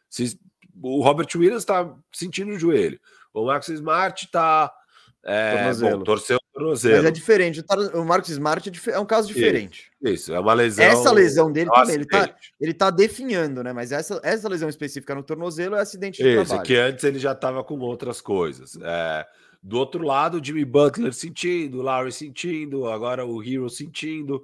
se 0.09 0.37
o 0.83 1.01
Robert 1.01 1.29
Williams 1.37 1.63
está 1.63 1.97
sentindo 2.13 2.51
o 2.51 2.59
joelho. 2.59 3.01
O 3.33 3.47
Marcos 3.47 3.69
Smart 3.69 4.25
está. 4.25 4.75
É, 5.23 5.75
bom, 5.75 6.03
torceu 6.03 6.37
o 6.39 6.53
tornozelo. 6.53 6.97
Mas 6.97 7.05
é 7.05 7.11
diferente. 7.11 7.63
O 7.95 8.05
Marcos 8.05 8.31
Smart 8.31 8.73
é, 8.89 8.99
um 8.99 9.05
caso 9.05 9.29
diferente. 9.29 9.91
Isso, 10.03 10.15
isso, 10.15 10.35
é 10.35 10.41
uma 10.41 10.55
lesão. 10.55 10.85
Essa 10.85 11.13
lesão 11.13 11.53
dele 11.53 11.71
também, 11.71 11.95
ele 11.95 12.05
está 12.05 12.37
ele 12.61 12.75
tá 12.75 12.91
definhando, 12.91 13.63
né? 13.63 13.73
Mas 13.73 13.93
essa, 13.93 14.19
essa 14.25 14.49
lesão 14.49 14.69
específica 14.69 15.15
no 15.15 15.23
tornozelo 15.23 15.77
é 15.77 15.81
acidente 15.81 16.23
de 16.23 16.29
isso, 16.29 16.47
trabalho. 16.47 16.67
que 16.67 16.77
antes 16.77 17.05
ele 17.05 17.19
já 17.19 17.33
estava 17.33 17.63
com 17.63 17.79
outras 17.81 18.21
coisas. 18.21 18.79
É, 18.83 19.27
do 19.63 19.79
outro 19.79 20.03
lado, 20.03 20.39
o 20.39 20.45
Jimmy 20.45 20.65
Butler 20.65 21.13
sentindo, 21.13 21.79
o 21.79 21.83
Larry 21.83 22.13
sentindo, 22.13 22.87
agora 22.87 23.27
o 23.27 23.43
Hero 23.43 23.69
sentindo. 23.69 24.43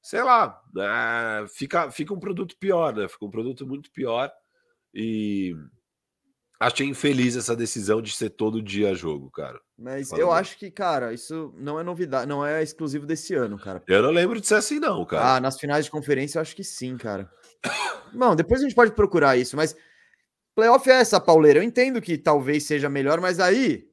Sei 0.00 0.22
lá, 0.22 0.58
é, 0.78 1.46
fica, 1.48 1.90
fica 1.90 2.14
um 2.14 2.18
produto 2.18 2.56
pior, 2.58 2.94
né? 2.94 3.08
Fica 3.08 3.26
um 3.26 3.30
produto 3.30 3.66
muito 3.66 3.90
pior. 3.90 4.32
E 4.94 5.54
achei 6.58 6.86
infeliz 6.86 7.36
essa 7.36 7.54
decisão 7.54 8.00
de 8.00 8.12
ser 8.12 8.30
todo 8.30 8.62
dia 8.62 8.94
jogo, 8.94 9.30
cara. 9.30 9.60
Mas 9.78 10.12
eu 10.12 10.32
acho 10.32 10.58
que, 10.58 10.70
cara, 10.70 11.12
isso 11.12 11.52
não 11.56 11.78
é 11.78 11.82
novidade, 11.82 12.28
não 12.28 12.44
é 12.44 12.62
exclusivo 12.62 13.06
desse 13.06 13.34
ano, 13.34 13.58
cara. 13.58 13.82
Eu 13.86 14.02
não 14.02 14.10
lembro 14.10 14.40
de 14.40 14.46
ser 14.46 14.54
assim, 14.54 14.78
não, 14.78 15.04
cara. 15.04 15.36
Ah, 15.36 15.40
nas 15.40 15.58
finais 15.58 15.84
de 15.84 15.90
conferência 15.90 16.38
eu 16.38 16.42
acho 16.42 16.54
que 16.54 16.64
sim, 16.64 16.96
cara. 16.96 17.30
Não, 18.12 18.36
depois 18.36 18.60
a 18.60 18.64
gente 18.64 18.74
pode 18.74 18.92
procurar 18.92 19.36
isso, 19.36 19.56
mas 19.56 19.76
playoff 20.54 20.88
é 20.88 20.94
essa 20.94 21.20
pauleira. 21.20 21.58
Eu 21.58 21.62
entendo 21.62 22.00
que 22.00 22.16
talvez 22.16 22.64
seja 22.64 22.88
melhor, 22.88 23.20
mas 23.20 23.40
aí 23.40 23.88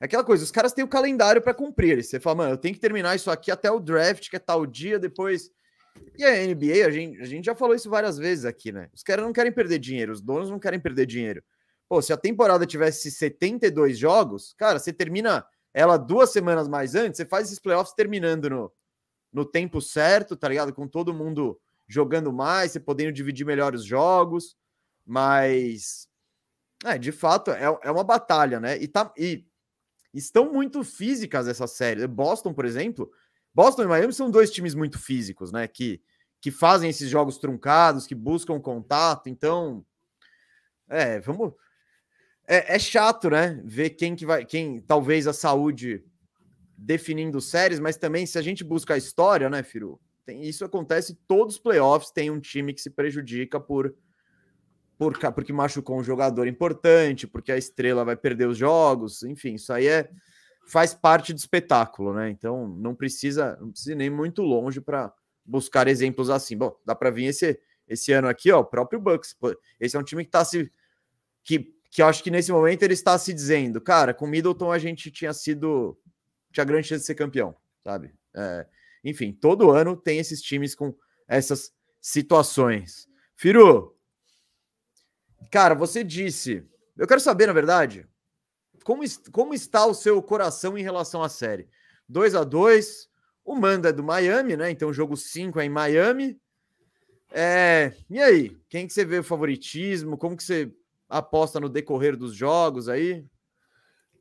é 0.00 0.04
aquela 0.04 0.24
coisa, 0.24 0.44
os 0.44 0.50
caras 0.50 0.72
têm 0.72 0.84
o 0.84 0.88
calendário 0.88 1.40
para 1.40 1.54
cumprir. 1.54 2.02
Você 2.02 2.20
fala, 2.20 2.36
mano, 2.36 2.52
eu 2.52 2.58
tenho 2.58 2.74
que 2.74 2.80
terminar 2.80 3.14
isso 3.14 3.30
aqui 3.30 3.50
até 3.50 3.70
o 3.70 3.80
draft, 3.80 4.28
que 4.28 4.36
é 4.36 4.38
tal 4.38 4.66
dia, 4.66 4.98
depois. 4.98 5.50
E 6.18 6.24
a 6.24 6.46
NBA, 6.46 6.86
a 6.86 6.90
gente, 6.90 7.20
a 7.20 7.24
gente 7.24 7.44
já 7.44 7.54
falou 7.54 7.74
isso 7.74 7.88
várias 7.88 8.18
vezes 8.18 8.44
aqui, 8.44 8.70
né? 8.72 8.88
Os 8.94 9.02
caras 9.02 9.24
não 9.24 9.32
querem 9.32 9.52
perder 9.52 9.78
dinheiro, 9.78 10.12
os 10.12 10.20
donos 10.20 10.50
não 10.50 10.58
querem 10.58 10.78
perder 10.78 11.06
dinheiro. 11.06 11.42
Pô, 11.88 12.02
se 12.02 12.12
a 12.12 12.16
temporada 12.16 12.66
tivesse 12.66 13.10
72 13.10 13.96
jogos, 13.98 14.54
cara, 14.54 14.78
você 14.78 14.92
termina 14.92 15.46
ela 15.72 15.96
duas 15.96 16.30
semanas 16.30 16.66
mais 16.68 16.94
antes, 16.94 17.18
você 17.18 17.26
faz 17.26 17.46
esses 17.46 17.58
playoffs 17.58 17.94
terminando 17.94 18.48
no, 18.48 18.72
no 19.32 19.44
tempo 19.44 19.80
certo, 19.80 20.36
tá 20.36 20.48
ligado? 20.48 20.72
Com 20.72 20.88
todo 20.88 21.14
mundo 21.14 21.60
jogando 21.86 22.32
mais, 22.32 22.72
você 22.72 22.80
podendo 22.80 23.12
dividir 23.12 23.44
melhor 23.44 23.74
os 23.74 23.84
jogos, 23.84 24.56
mas. 25.04 26.08
É, 26.84 26.98
de 26.98 27.12
fato, 27.12 27.50
é, 27.50 27.64
é 27.82 27.90
uma 27.90 28.04
batalha, 28.04 28.58
né? 28.60 28.76
E, 28.78 28.88
tá, 28.88 29.12
e 29.16 29.46
estão 30.12 30.52
muito 30.52 30.82
físicas 30.82 31.46
essas 31.48 31.72
séries. 31.72 32.04
Boston, 32.06 32.52
por 32.52 32.64
exemplo, 32.64 33.10
Boston 33.54 33.84
e 33.84 33.86
Miami 33.86 34.12
são 34.12 34.30
dois 34.30 34.50
times 34.50 34.74
muito 34.74 34.98
físicos, 34.98 35.52
né? 35.52 35.66
Que, 35.68 36.02
que 36.40 36.50
fazem 36.50 36.90
esses 36.90 37.08
jogos 37.08 37.38
truncados, 37.38 38.06
que 38.06 38.14
buscam 38.14 38.60
contato. 38.60 39.28
Então, 39.28 39.84
é, 40.88 41.20
vamos. 41.20 41.54
É, 42.46 42.76
é, 42.76 42.78
chato, 42.78 43.28
né? 43.28 43.60
Ver 43.64 43.90
quem 43.90 44.14
que 44.14 44.24
vai, 44.24 44.44
quem 44.44 44.80
talvez 44.80 45.26
a 45.26 45.32
saúde 45.32 46.04
definindo 46.76 47.40
séries, 47.40 47.80
mas 47.80 47.96
também 47.96 48.26
se 48.26 48.38
a 48.38 48.42
gente 48.42 48.62
busca 48.62 48.94
a 48.94 48.98
história, 48.98 49.50
né, 49.50 49.62
Firu? 49.62 50.00
Tem, 50.24 50.42
isso 50.42 50.64
acontece 50.64 51.18
todos 51.26 51.56
os 51.56 51.60
playoffs, 51.60 52.10
tem 52.10 52.30
um 52.30 52.38
time 52.38 52.72
que 52.72 52.80
se 52.80 52.90
prejudica 52.90 53.58
por 53.58 53.94
por, 54.98 55.18
porque 55.34 55.52
machucou 55.52 55.98
um 55.98 56.02
jogador 56.02 56.46
importante, 56.46 57.26
porque 57.26 57.52
a 57.52 57.58
estrela 57.58 58.02
vai 58.02 58.16
perder 58.16 58.48
os 58.48 58.56
jogos, 58.56 59.22
enfim, 59.24 59.54
isso 59.54 59.70
aí 59.70 59.86
é 59.86 60.08
faz 60.66 60.94
parte 60.94 61.34
do 61.34 61.38
espetáculo, 61.38 62.14
né? 62.14 62.30
Então 62.30 62.66
não 62.66 62.94
precisa, 62.94 63.56
não 63.60 63.70
precisa 63.70 63.94
nem 63.94 64.08
muito 64.08 64.42
longe 64.42 64.80
para 64.80 65.12
buscar 65.44 65.86
exemplos 65.86 66.30
assim. 66.30 66.56
Bom, 66.56 66.74
dá 66.84 66.94
para 66.94 67.10
vir 67.10 67.26
esse 67.26 67.58
esse 67.88 68.10
ano 68.12 68.26
aqui, 68.26 68.50
ó, 68.50 68.60
o 68.60 68.64
próprio 68.64 69.00
Bucks. 69.00 69.36
Esse 69.78 69.96
é 69.96 70.00
um 70.00 70.02
time 70.02 70.24
que 70.24 70.28
está 70.28 70.44
se 70.44 70.72
que 71.44 71.75
que 71.96 72.02
eu 72.02 72.06
acho 72.06 72.22
que 72.22 72.30
nesse 72.30 72.52
momento 72.52 72.82
ele 72.82 72.92
está 72.92 73.16
se 73.16 73.32
dizendo, 73.32 73.80
cara, 73.80 74.12
com 74.12 74.26
Middleton 74.26 74.70
a 74.70 74.78
gente 74.78 75.10
tinha 75.10 75.32
sido 75.32 75.98
tinha 76.52 76.64
grande 76.64 76.88
chance 76.88 77.00
de 77.00 77.06
ser 77.06 77.14
campeão, 77.14 77.56
sabe? 77.82 78.14
É, 78.34 78.66
enfim, 79.02 79.32
todo 79.32 79.70
ano 79.70 79.96
tem 79.96 80.18
esses 80.18 80.42
times 80.42 80.74
com 80.74 80.94
essas 81.26 81.72
situações. 81.98 83.08
Firu, 83.34 83.96
Cara, 85.50 85.74
você 85.74 86.02
disse. 86.04 86.64
Eu 86.96 87.06
quero 87.06 87.20
saber, 87.20 87.46
na 87.46 87.52
verdade, 87.52 88.06
como, 88.84 89.02
como 89.32 89.54
está 89.54 89.86
o 89.86 89.94
seu 89.94 90.22
coração 90.22 90.76
em 90.76 90.82
relação 90.82 91.22
à 91.22 91.28
série? 91.28 91.66
2 92.08 92.34
a 92.34 92.44
2 92.44 93.08
O 93.42 93.54
manda 93.54 93.88
é 93.88 93.92
do 93.92 94.02
Miami, 94.02 94.56
né? 94.56 94.70
Então, 94.70 94.92
jogo 94.92 95.16
5 95.16 95.60
é 95.60 95.64
em 95.64 95.70
Miami. 95.70 96.38
É... 97.30 97.92
E 98.10 98.20
aí? 98.20 98.56
Quem 98.68 98.86
que 98.86 98.92
você 98.92 99.04
vê 99.04 99.18
o 99.18 99.24
favoritismo? 99.24 100.16
Como 100.16 100.36
que 100.36 100.44
você 100.44 100.70
aposta 101.08 101.60
no 101.60 101.68
decorrer 101.68 102.16
dos 102.16 102.34
jogos 102.34 102.88
aí? 102.88 103.24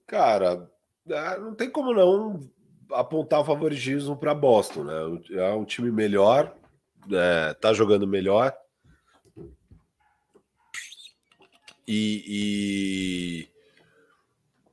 Cara, 0.08 0.70
é, 1.10 1.40
não 1.40 1.54
tem 1.56 1.70
como 1.70 1.94
não 1.94 2.40
apontar 2.92 3.40
o 3.40 3.46
favoritismo 3.46 4.16
para 4.16 4.34
Boston, 4.34 4.84
né? 4.84 4.94
É 5.32 5.52
um 5.54 5.66
time 5.66 5.92
melhor, 5.92 6.56
é, 7.12 7.54
tá 7.56 7.74
jogando 7.74 8.08
melhor. 8.08 8.54
E, 11.88 12.24
e, 12.28 13.50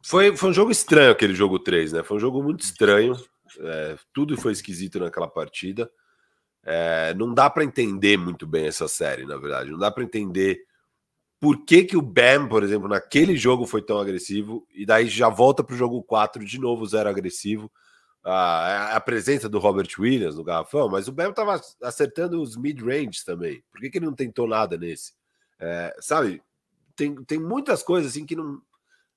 foi, 0.03 0.37
foi 0.37 0.51
um 0.51 0.55
jogo 0.55 0.71
estranho 0.71 1.13
aquele 1.13 1.35
jogo 1.35 1.59
3, 1.59 1.93
né? 1.93 2.03
Foi 2.03 2.17
um 2.17 2.21
jogo 2.21 2.43
muito 2.43 2.61
estranho. 2.61 3.17
É, 3.61 3.97
tudo 4.13 4.37
foi 4.37 4.53
esquisito 4.53 4.99
naquela 4.99 5.29
partida. 5.29 5.91
É, 6.65 7.13
não 7.15 7.35
dá 7.35 7.51
para 7.51 7.65
entender 7.65 8.17
muito 8.17 8.47
bem 8.47 8.67
essa 8.67 8.89
série, 8.89 9.27
na 9.27 9.37
verdade. 9.37 9.71
Não 9.71 9.79
dá 9.79 9.91
para 9.91 10.05
entender 10.05 10.65
por 11.43 11.65
que, 11.65 11.83
que 11.83 11.97
o 11.97 12.01
Bam, 12.01 12.47
por 12.49 12.63
exemplo, 12.63 12.89
naquele 12.89 13.37
jogo 13.37 13.67
foi 13.67 13.83
tão 13.83 13.99
agressivo 13.99 14.65
e 14.73 14.87
daí 14.87 15.09
já 15.09 15.29
volta 15.29 15.65
para 15.65 15.75
o 15.75 15.77
jogo 15.77 16.01
4 16.01 16.45
de 16.45 16.57
novo 16.57 16.87
zero 16.87 17.09
agressivo. 17.09 17.69
A, 18.23 18.95
a, 18.95 19.01
presença 19.01 19.49
do 19.49 19.59
Robert 19.59 19.89
Williams 19.99 20.37
no 20.37 20.45
garrafão, 20.45 20.89
mas 20.89 21.09
o 21.09 21.13
Bam 21.13 21.31
estava 21.31 21.61
acertando 21.83 22.41
os 22.41 22.57
mid-range 22.57 23.25
também. 23.25 23.61
Por 23.73 23.81
que, 23.81 23.91
que 23.91 23.99
ele 23.99 24.07
não 24.07 24.15
tentou 24.15 24.47
nada 24.47 24.79
nesse? 24.79 25.15
É, 25.59 25.93
sabe, 25.99 26.41
tem, 26.95 27.13
tem 27.25 27.41
muitas 27.41 27.83
coisas 27.83 28.13
assim 28.13 28.25
que 28.25 28.37
não. 28.37 28.63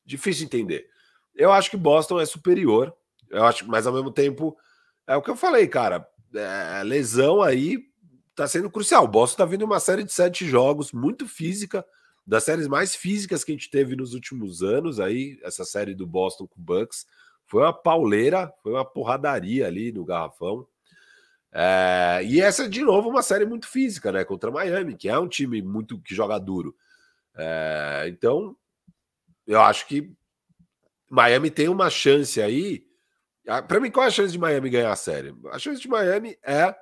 Difícil 0.04 0.48
de 0.48 0.58
entender. 0.58 0.88
Eu 1.36 1.52
acho 1.52 1.70
que 1.70 1.78
Boston 1.78 2.20
é 2.20 2.26
superior. 2.26 2.92
Eu 3.30 3.46
acho, 3.46 3.68
mas 3.68 3.86
ao 3.86 3.94
mesmo 3.94 4.10
tempo, 4.10 4.58
é 5.06 5.16
o 5.16 5.22
que 5.22 5.30
eu 5.30 5.36
falei, 5.36 5.68
cara. 5.68 6.10
É, 6.34 6.82
lesão 6.82 7.44
aí 7.44 7.86
tá 8.34 8.48
sendo 8.48 8.72
crucial. 8.72 9.04
O 9.04 9.08
Boston 9.08 9.38
tá 9.38 9.46
vindo 9.46 9.64
uma 9.64 9.80
série 9.80 10.04
de 10.04 10.12
sete 10.12 10.44
jogos, 10.48 10.92
muito 10.92 11.28
física, 11.28 11.86
das 12.26 12.44
séries 12.44 12.68
mais 12.68 12.96
físicas 12.96 13.44
que 13.44 13.52
a 13.52 13.56
gente 13.56 13.70
teve 13.70 13.96
nos 13.96 14.14
últimos 14.14 14.64
anos. 14.64 15.00
Aí, 15.00 15.40
essa 15.44 15.64
série 15.64 15.94
do 15.94 16.08
Boston 16.08 16.48
com 16.48 16.60
o 16.60 16.64
Bucks 16.64 17.06
foi 17.46 17.62
uma 17.62 17.74
pauleira, 17.74 18.52
foi 18.64 18.74
uma 18.74 18.86
porradaria 18.86 19.68
ali 19.68 19.92
no 19.92 20.04
garrafão. 20.04 20.68
É, 21.54 22.22
e 22.26 22.42
essa, 22.42 22.68
de 22.68 22.82
novo, 22.82 23.10
uma 23.10 23.22
série 23.22 23.46
muito 23.46 23.68
física, 23.68 24.12
né? 24.12 24.26
Contra 24.26 24.52
Miami, 24.52 24.96
que 24.96 25.08
é 25.08 25.18
um 25.18 25.28
time 25.28 25.62
muito 25.62 26.00
que 26.02 26.16
joga 26.16 26.40
duro. 26.40 26.76
É, 27.36 28.06
então, 28.08 28.58
eu 29.46 29.62
acho 29.62 29.88
que 29.88 30.12
Miami 31.10 31.52
tem 31.52 31.70
uma 31.70 31.90
chance 31.90 32.42
aí. 32.42 32.84
Para 33.68 33.80
mim, 33.80 33.92
qual 33.92 34.06
é 34.06 34.08
a 34.08 34.12
chance 34.12 34.32
de 34.32 34.40
Miami 34.40 34.72
ganhar 34.72 34.92
a 34.92 34.96
série? 34.96 35.36
A 35.52 35.60
chance 35.60 35.80
de 35.80 35.88
Miami 35.88 36.36
é 36.44 36.76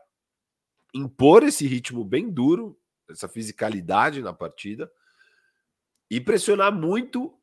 impor 0.94 1.44
esse 1.44 1.68
ritmo 1.68 2.06
bem 2.06 2.30
duro, 2.30 2.80
essa 3.10 3.28
fisicalidade 3.28 4.22
na 4.22 4.32
partida 4.32 4.90
e 6.14 6.22
pressionar 6.22 6.72
muito 6.72 7.34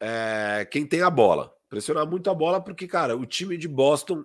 é, 0.00 0.66
quem 0.68 0.84
tem 0.84 1.00
a 1.00 1.08
bola. 1.08 1.54
Pressionar 1.68 2.04
muito 2.04 2.28
a 2.28 2.34
bola, 2.34 2.60
porque, 2.60 2.88
cara, 2.88 3.16
o 3.16 3.24
time 3.24 3.56
de 3.56 3.68
Boston, 3.68 4.24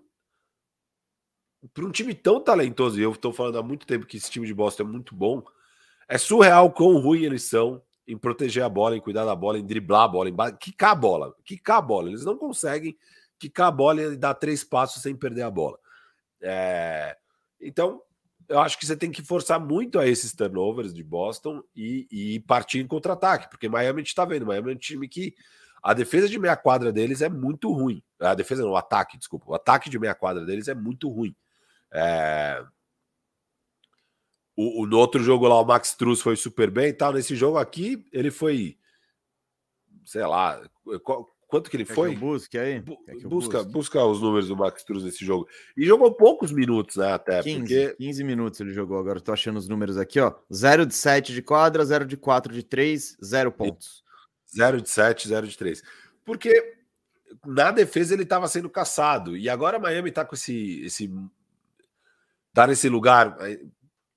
para 1.71 1.85
um 1.85 1.91
time 1.91 2.15
tão 2.15 2.43
talentoso, 2.43 2.99
e 2.99 3.03
eu 3.03 3.11
estou 3.11 3.31
falando 3.31 3.59
há 3.59 3.61
muito 3.61 3.85
tempo 3.85 4.07
que 4.07 4.17
esse 4.17 4.31
time 4.31 4.47
de 4.47 4.55
Boston 4.55 4.81
é 4.81 4.85
muito 4.87 5.13
bom, 5.13 5.43
é 6.07 6.17
surreal 6.17 6.71
quão 6.71 6.97
ruim 6.97 7.25
eles 7.25 7.43
são 7.43 7.79
em 8.07 8.17
proteger 8.17 8.63
a 8.63 8.69
bola, 8.69 8.97
em 8.97 9.01
cuidar 9.01 9.23
da 9.23 9.35
bola, 9.35 9.59
em 9.59 9.65
driblar 9.65 10.01
a 10.01 10.07
bola, 10.07 10.29
em 10.29 10.35
quicar 10.59 10.91
a 10.91 10.95
bola, 10.95 11.35
quicar 11.43 11.77
a 11.77 11.81
bola. 11.81 12.09
Eles 12.09 12.25
não 12.25 12.37
conseguem 12.37 12.97
quicar 13.37 13.67
a 13.67 13.71
bola 13.71 14.01
e 14.01 14.17
dar 14.17 14.33
três 14.33 14.63
passos 14.63 15.03
sem 15.03 15.15
perder 15.15 15.43
a 15.43 15.51
bola. 15.51 15.77
É... 16.41 17.15
Então, 17.61 18.01
eu 18.47 18.59
acho 18.59 18.77
que 18.77 18.85
você 18.85 18.95
tem 18.95 19.11
que 19.11 19.21
forçar 19.21 19.59
muito 19.59 19.99
a 19.99 20.07
esses 20.07 20.33
turnovers 20.33 20.93
de 20.93 21.03
Boston 21.03 21.63
e, 21.75 22.07
e 22.11 22.39
partir 22.41 22.79
em 22.79 22.87
contra-ataque, 22.87 23.49
porque 23.49 23.69
Miami 23.69 23.99
a 23.99 24.01
gente 24.01 24.09
está 24.09 24.25
vendo, 24.25 24.45
Miami 24.45 24.71
é 24.71 24.75
um 24.75 24.77
time 24.77 25.07
que 25.07 25.35
a 25.85 25.93
defesa 25.93 26.27
de 26.27 26.39
meia 26.39 26.57
quadra 26.57 26.91
deles 26.91 27.21
é 27.21 27.29
muito 27.29 27.71
ruim. 27.71 28.01
A 28.19 28.33
defesa 28.33 28.63
não, 28.63 28.71
o 28.71 28.75
ataque, 28.75 29.19
desculpa. 29.19 29.51
O 29.51 29.53
ataque 29.53 29.87
de 29.87 29.99
meia 29.99 30.15
quadra 30.15 30.43
deles 30.43 30.67
é 30.67 30.73
muito 30.73 31.07
ruim. 31.07 31.35
É... 31.93 32.65
O, 34.55 34.81
o, 34.81 34.87
no 34.87 34.97
outro 34.97 35.21
jogo 35.21 35.47
lá, 35.47 35.61
o 35.61 35.65
Max 35.65 35.93
Truz 35.93 36.21
foi 36.21 36.35
super 36.35 36.71
bem 36.71 36.87
e 36.87 36.93
tal. 36.93 37.13
Nesse 37.13 37.35
jogo 37.35 37.59
aqui, 37.59 38.03
ele 38.11 38.31
foi. 38.31 38.79
Sei 40.05 40.25
lá. 40.25 40.59
Quanto 41.47 41.69
que 41.69 41.77
ele 41.77 41.85
foi? 41.85 42.15
busque 42.15 42.57
aí. 42.57 42.83
busca, 43.23 43.63
busca 43.63 44.03
os 44.03 44.21
números 44.21 44.47
do 44.47 44.57
Max 44.57 44.83
Truz 44.83 45.03
nesse 45.03 45.23
jogo. 45.23 45.47
E 45.77 45.85
jogou 45.85 46.11
poucos 46.13 46.51
minutos, 46.51 46.95
né? 46.97 47.13
Até 47.13 47.41
15, 47.41 47.59
porque... 47.59 47.95
15 47.97 48.23
minutos 48.23 48.59
ele 48.59 48.73
jogou. 48.73 48.97
Agora 48.97 49.21
tô 49.21 49.31
achando 49.31 49.57
os 49.57 49.67
números 49.67 49.97
aqui, 49.97 50.19
ó. 50.19 50.33
0 50.51 50.85
de 50.85 50.95
7 50.95 51.33
de 51.33 51.41
quadra, 51.41 51.85
0 51.85 52.05
de 52.05 52.17
4 52.17 52.53
de 52.53 52.63
3, 52.63 53.17
0 53.23 53.51
pontos. 53.51 54.03
0 54.55 54.81
de 54.81 54.89
7, 54.89 55.27
0 55.27 55.47
de 55.47 55.57
3. 55.57 55.83
Porque 56.23 56.75
na 57.45 57.71
defesa 57.71 58.13
ele 58.13 58.23
estava 58.23 58.47
sendo 58.47 58.69
caçado. 58.69 59.37
E 59.37 59.49
agora 59.49 59.79
Miami 59.79 60.11
tá 60.11 60.25
com 60.25 60.35
esse. 60.35 60.81
esse 60.83 61.11
tá 62.53 62.65
nesse 62.65 62.87
lugar 62.87 63.37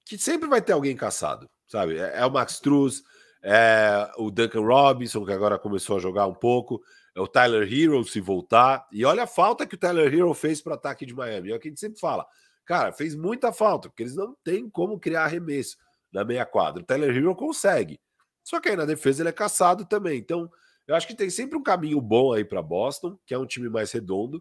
que 0.08 0.16
sempre 0.16 0.48
vai 0.48 0.62
ter 0.62 0.72
alguém 0.72 0.96
caçado, 0.96 1.50
sabe? 1.66 1.98
É, 1.98 2.20
é 2.20 2.26
o 2.26 2.30
Max 2.30 2.54
Struz, 2.54 3.02
é 3.42 4.10
o 4.16 4.30
Duncan 4.30 4.62
Robinson, 4.62 5.24
que 5.24 5.32
agora 5.32 5.58
começou 5.58 5.96
a 5.96 6.00
jogar 6.00 6.26
um 6.26 6.34
pouco, 6.34 6.80
é 7.18 7.20
o 7.20 7.26
Tyler 7.26 7.70
Hero 7.70 8.04
se 8.04 8.20
voltar. 8.20 8.86
E 8.92 9.04
olha 9.04 9.24
a 9.24 9.26
falta 9.26 9.66
que 9.66 9.74
o 9.74 9.78
Tyler 9.78 10.12
Hero 10.14 10.32
fez 10.34 10.62
para 10.62 10.70
o 10.70 10.74
ataque 10.74 11.04
de 11.04 11.12
Miami. 11.12 11.50
É 11.50 11.56
o 11.56 11.58
que 11.58 11.66
a 11.66 11.70
gente 11.70 11.80
sempre 11.80 11.98
fala. 11.98 12.24
Cara, 12.64 12.92
fez 12.92 13.16
muita 13.16 13.52
falta, 13.52 13.88
porque 13.88 14.04
eles 14.04 14.14
não 14.14 14.36
têm 14.44 14.70
como 14.70 15.00
criar 15.00 15.24
arremesso 15.24 15.76
na 16.12 16.24
meia 16.24 16.46
quadra. 16.46 16.80
O 16.80 16.86
Tyler 16.86 17.16
Hero 17.16 17.34
consegue. 17.34 18.00
Só 18.44 18.60
que 18.60 18.68
aí 18.68 18.76
na 18.76 18.84
defesa 18.84 19.22
ele 19.22 19.30
é 19.30 19.32
caçado 19.32 19.84
também. 19.84 20.16
Então, 20.16 20.48
eu 20.86 20.94
acho 20.94 21.08
que 21.08 21.14
tem 21.14 21.28
sempre 21.28 21.58
um 21.58 21.62
caminho 21.62 22.00
bom 22.00 22.32
aí 22.32 22.44
para 22.44 22.62
Boston, 22.62 23.18
que 23.26 23.34
é 23.34 23.38
um 23.38 23.46
time 23.46 23.68
mais 23.68 23.90
redondo. 23.90 24.40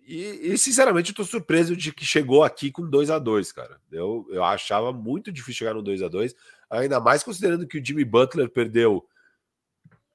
E, 0.00 0.52
e, 0.52 0.58
sinceramente, 0.58 1.10
eu 1.10 1.16
tô 1.16 1.24
surpreso 1.24 1.76
de 1.76 1.92
que 1.92 2.04
chegou 2.04 2.42
aqui 2.42 2.72
com 2.72 2.88
2 2.88 3.08
a 3.08 3.20
2 3.20 3.52
cara. 3.52 3.80
Eu, 3.92 4.26
eu 4.30 4.42
achava 4.42 4.92
muito 4.92 5.30
difícil 5.30 5.58
chegar 5.58 5.74
no 5.74 5.82
2 5.82 6.02
a 6.02 6.08
2 6.08 6.34
ainda 6.70 6.98
mais 6.98 7.22
considerando 7.22 7.68
que 7.68 7.78
o 7.78 7.84
Jimmy 7.84 8.04
Butler 8.04 8.50
perdeu 8.50 9.06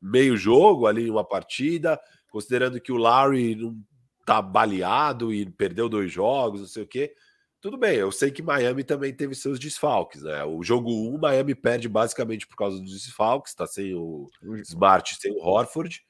meio 0.04 0.36
jogo 0.36 0.86
ali 0.86 1.10
uma 1.10 1.24
partida, 1.24 2.00
considerando 2.30 2.80
que 2.82 2.92
o 2.92 2.98
Larry 2.98 3.56
não 3.56 3.76
tá 4.26 4.42
baleado 4.42 5.34
e 5.34 5.50
perdeu 5.50 5.88
dois 5.88 6.12
jogos, 6.12 6.60
não 6.60 6.68
sei 6.68 6.84
o 6.84 6.88
quê. 6.88 7.13
Tudo 7.62 7.78
bem, 7.78 7.96
eu 7.96 8.12
sei 8.12 8.30
que 8.30 8.42
Miami 8.42 8.84
também 8.84 9.13
teve 9.13 9.34
seus 9.34 9.58
desfalques, 9.58 10.22
né? 10.22 10.44
O 10.44 10.62
jogo 10.62 10.92
1, 11.16 11.18
Miami 11.18 11.56
perde 11.56 11.88
basicamente 11.88 12.46
por 12.46 12.58
causa 12.58 12.78
dos 12.78 12.92
desfalques, 12.92 13.56
tá 13.56 13.66
sem 13.66 13.96
o 13.96 14.30
Smart, 14.63 15.16
sem 15.16 15.32
o 15.32 15.39
Horford. 15.39 16.02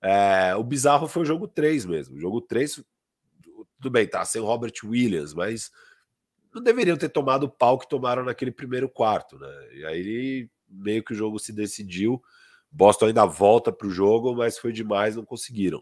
É, 0.00 0.54
o 0.54 0.62
bizarro 0.62 1.08
foi 1.08 1.22
o 1.22 1.26
jogo 1.26 1.48
3 1.48 1.84
mesmo. 1.84 2.16
O 2.16 2.20
jogo 2.20 2.40
3, 2.40 2.80
tudo 3.80 3.90
bem, 3.90 4.06
tá 4.06 4.24
sem 4.24 4.40
o 4.40 4.44
Robert 4.46 4.72
Williams, 4.84 5.34
mas 5.34 5.72
não 6.54 6.62
deveriam 6.62 6.96
ter 6.96 7.08
tomado 7.08 7.44
o 7.44 7.50
pau 7.50 7.76
que 7.76 7.88
tomaram 7.88 8.24
naquele 8.24 8.52
primeiro 8.52 8.88
quarto, 8.88 9.36
né? 9.36 9.68
E 9.74 9.84
aí 9.84 10.48
meio 10.68 11.02
que 11.02 11.12
o 11.12 11.16
jogo 11.16 11.40
se 11.40 11.52
decidiu. 11.52 12.22
Boston 12.70 13.06
ainda 13.06 13.26
volta 13.26 13.72
para 13.72 13.86
o 13.86 13.90
jogo, 13.90 14.34
mas 14.34 14.58
foi 14.58 14.72
demais, 14.72 15.16
não 15.16 15.24
conseguiram. 15.24 15.80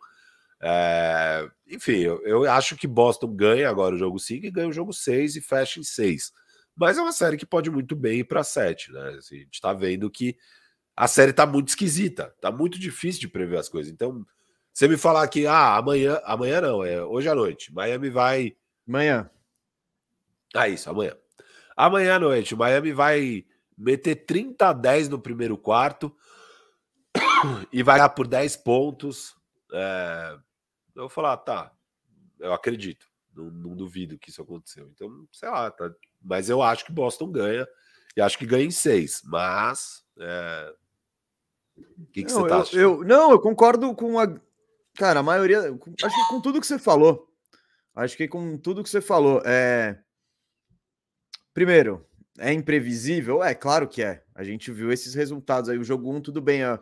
É, 0.61 1.49
enfim, 1.69 1.99
eu, 1.99 2.21
eu, 2.27 2.51
acho 2.51 2.77
que 2.77 2.87
Boston 2.87 3.29
ganha 3.29 3.69
agora 3.69 3.95
o 3.95 3.99
jogo 3.99 4.19
5 4.19 4.47
e 4.47 4.51
ganha 4.51 4.69
o 4.69 4.73
jogo 4.73 4.93
6 4.93 5.37
e 5.37 5.41
fecha 5.41 5.79
em 5.79 5.85
6. 5.85 6.33
Mas 6.75 6.99
é 6.99 7.03
uma 7.03 7.13
série 7.13 7.37
que 7.37 7.47
pode 7.47 7.71
muito 7.71 7.95
bem 7.95 8.21
ir 8.21 8.25
para 8.25 8.43
7, 8.43 8.93
né? 8.93 9.17
Assim, 9.19 9.37
a 9.37 9.39
gente 9.41 9.55
está 9.55 9.73
vendo 9.73 10.11
que 10.11 10.37
a 10.97 11.07
série 11.07 11.31
está 11.31 11.47
muito 11.47 11.69
esquisita, 11.69 12.33
está 12.35 12.51
muito 12.51 12.79
difícil 12.79 13.21
de 13.21 13.29
prever 13.29 13.59
as 13.59 13.69
coisas. 13.69 13.93
Então, 13.93 14.25
você 14.73 14.89
me 14.89 14.97
falar 14.97 15.27
que 15.29 15.47
ah, 15.47 15.77
amanhã, 15.77 16.21
amanhã 16.25 16.61
não, 16.61 16.85
é 16.85 17.03
hoje 17.05 17.29
à 17.29 17.35
noite, 17.35 17.73
Miami 17.73 18.11
vai. 18.11 18.57
Amanhã. 18.87 19.31
Ah, 20.55 20.69
isso, 20.69 20.89
amanhã. 20.89 21.15
Amanhã 21.77 22.17
à 22.17 22.19
noite, 22.19 22.57
Miami 22.57 22.93
vai 22.93 23.45
meter 23.77 24.17
30 24.25 24.69
a 24.69 24.73
10 24.73 25.09
no 25.09 25.21
primeiro 25.21 25.57
quarto 25.57 26.15
e 27.73 27.83
vai 27.83 27.99
dar 27.99 28.09
por 28.09 28.27
10 28.27 28.57
pontos. 28.59 29.35
É, 29.73 30.37
eu 30.95 31.03
vou 31.03 31.09
falar, 31.09 31.37
tá, 31.39 31.73
eu 32.39 32.53
acredito, 32.53 33.07
não, 33.35 33.51
não, 33.51 33.77
duvido 33.77 34.19
que 34.19 34.31
isso 34.31 34.43
aconteceu. 34.43 34.89
Então, 34.95 35.27
sei 35.33 35.49
lá, 35.49 35.71
tá, 35.71 35.91
mas 36.21 36.49
eu 36.49 36.63
acho 36.63 36.85
que 36.85 36.93
Boston 36.93 37.31
ganha 37.31 37.67
e 38.17 38.21
acho 38.21 38.39
que 38.39 38.47
ganha 38.47 38.65
em 38.65 38.71
seis. 38.71 39.21
Mas, 39.25 40.03
é... 40.19 40.75
o 41.77 42.07
que, 42.07 42.25
que 42.25 42.33
não, 42.33 42.43
você 42.43 42.49
tá 42.49 42.61
achando? 42.61 42.81
Eu, 42.81 43.05
não, 43.05 43.31
eu 43.31 43.41
concordo 43.41 43.95
com 43.95 44.19
a. 44.19 44.27
Cara, 44.97 45.21
a 45.21 45.23
maioria. 45.23 45.61
Acho 46.03 46.17
que 46.17 46.29
com 46.29 46.41
tudo 46.41 46.61
que 46.61 46.67
você 46.67 46.79
falou. 46.79 47.29
Acho 47.95 48.17
que 48.17 48.27
com 48.27 48.57
tudo 48.57 48.83
que 48.83 48.91
você 48.91 49.01
falou. 49.01 49.41
É... 49.45 50.01
Primeiro, 51.55 52.05
é 52.39 52.53
imprevisível? 52.53 53.43
É, 53.43 53.55
claro 53.55 53.89
que 53.89 54.03
é. 54.03 54.25
A 54.35 54.43
gente 54.43 54.73
viu 54.73 54.91
esses 54.91 55.15
resultados 55.15 55.69
aí. 55.71 55.79
O 55.79 55.85
jogo 55.85 56.11
1, 56.11 56.17
um, 56.17 56.21
tudo 56.21 56.41
bem. 56.41 56.65
A 56.65 56.81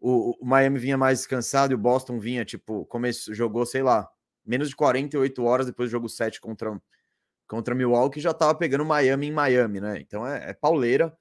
o, 0.00 0.36
o, 0.40 0.46
Miami 0.46 0.78
vinha 0.78 0.96
mais 0.96 1.18
descansado 1.18 1.72
e 1.72 1.74
o 1.74 1.78
Boston 1.78 2.18
vinha, 2.18 2.44
tipo, 2.44 2.84
começou, 2.86 3.34
jogou, 3.34 3.64
sei 3.64 3.82
lá, 3.82 4.08
menos 4.44 4.68
de 4.68 4.76
48 4.76 5.42
horas 5.42 5.66
depois 5.66 5.88
do 5.88 5.92
jogo 5.92 6.08
7 6.08 6.40
contra, 6.40 6.80
contra 7.48 7.74
Milwaukee, 7.74 8.20
já 8.20 8.32
tava 8.32 8.54
pegando 8.54 8.84
Miami 8.84 9.28
em 9.28 9.32
Miami, 9.32 9.80
né? 9.80 9.98
Então 10.00 10.26
é, 10.26 10.50
é 10.50 10.52
pauleira. 10.52 11.16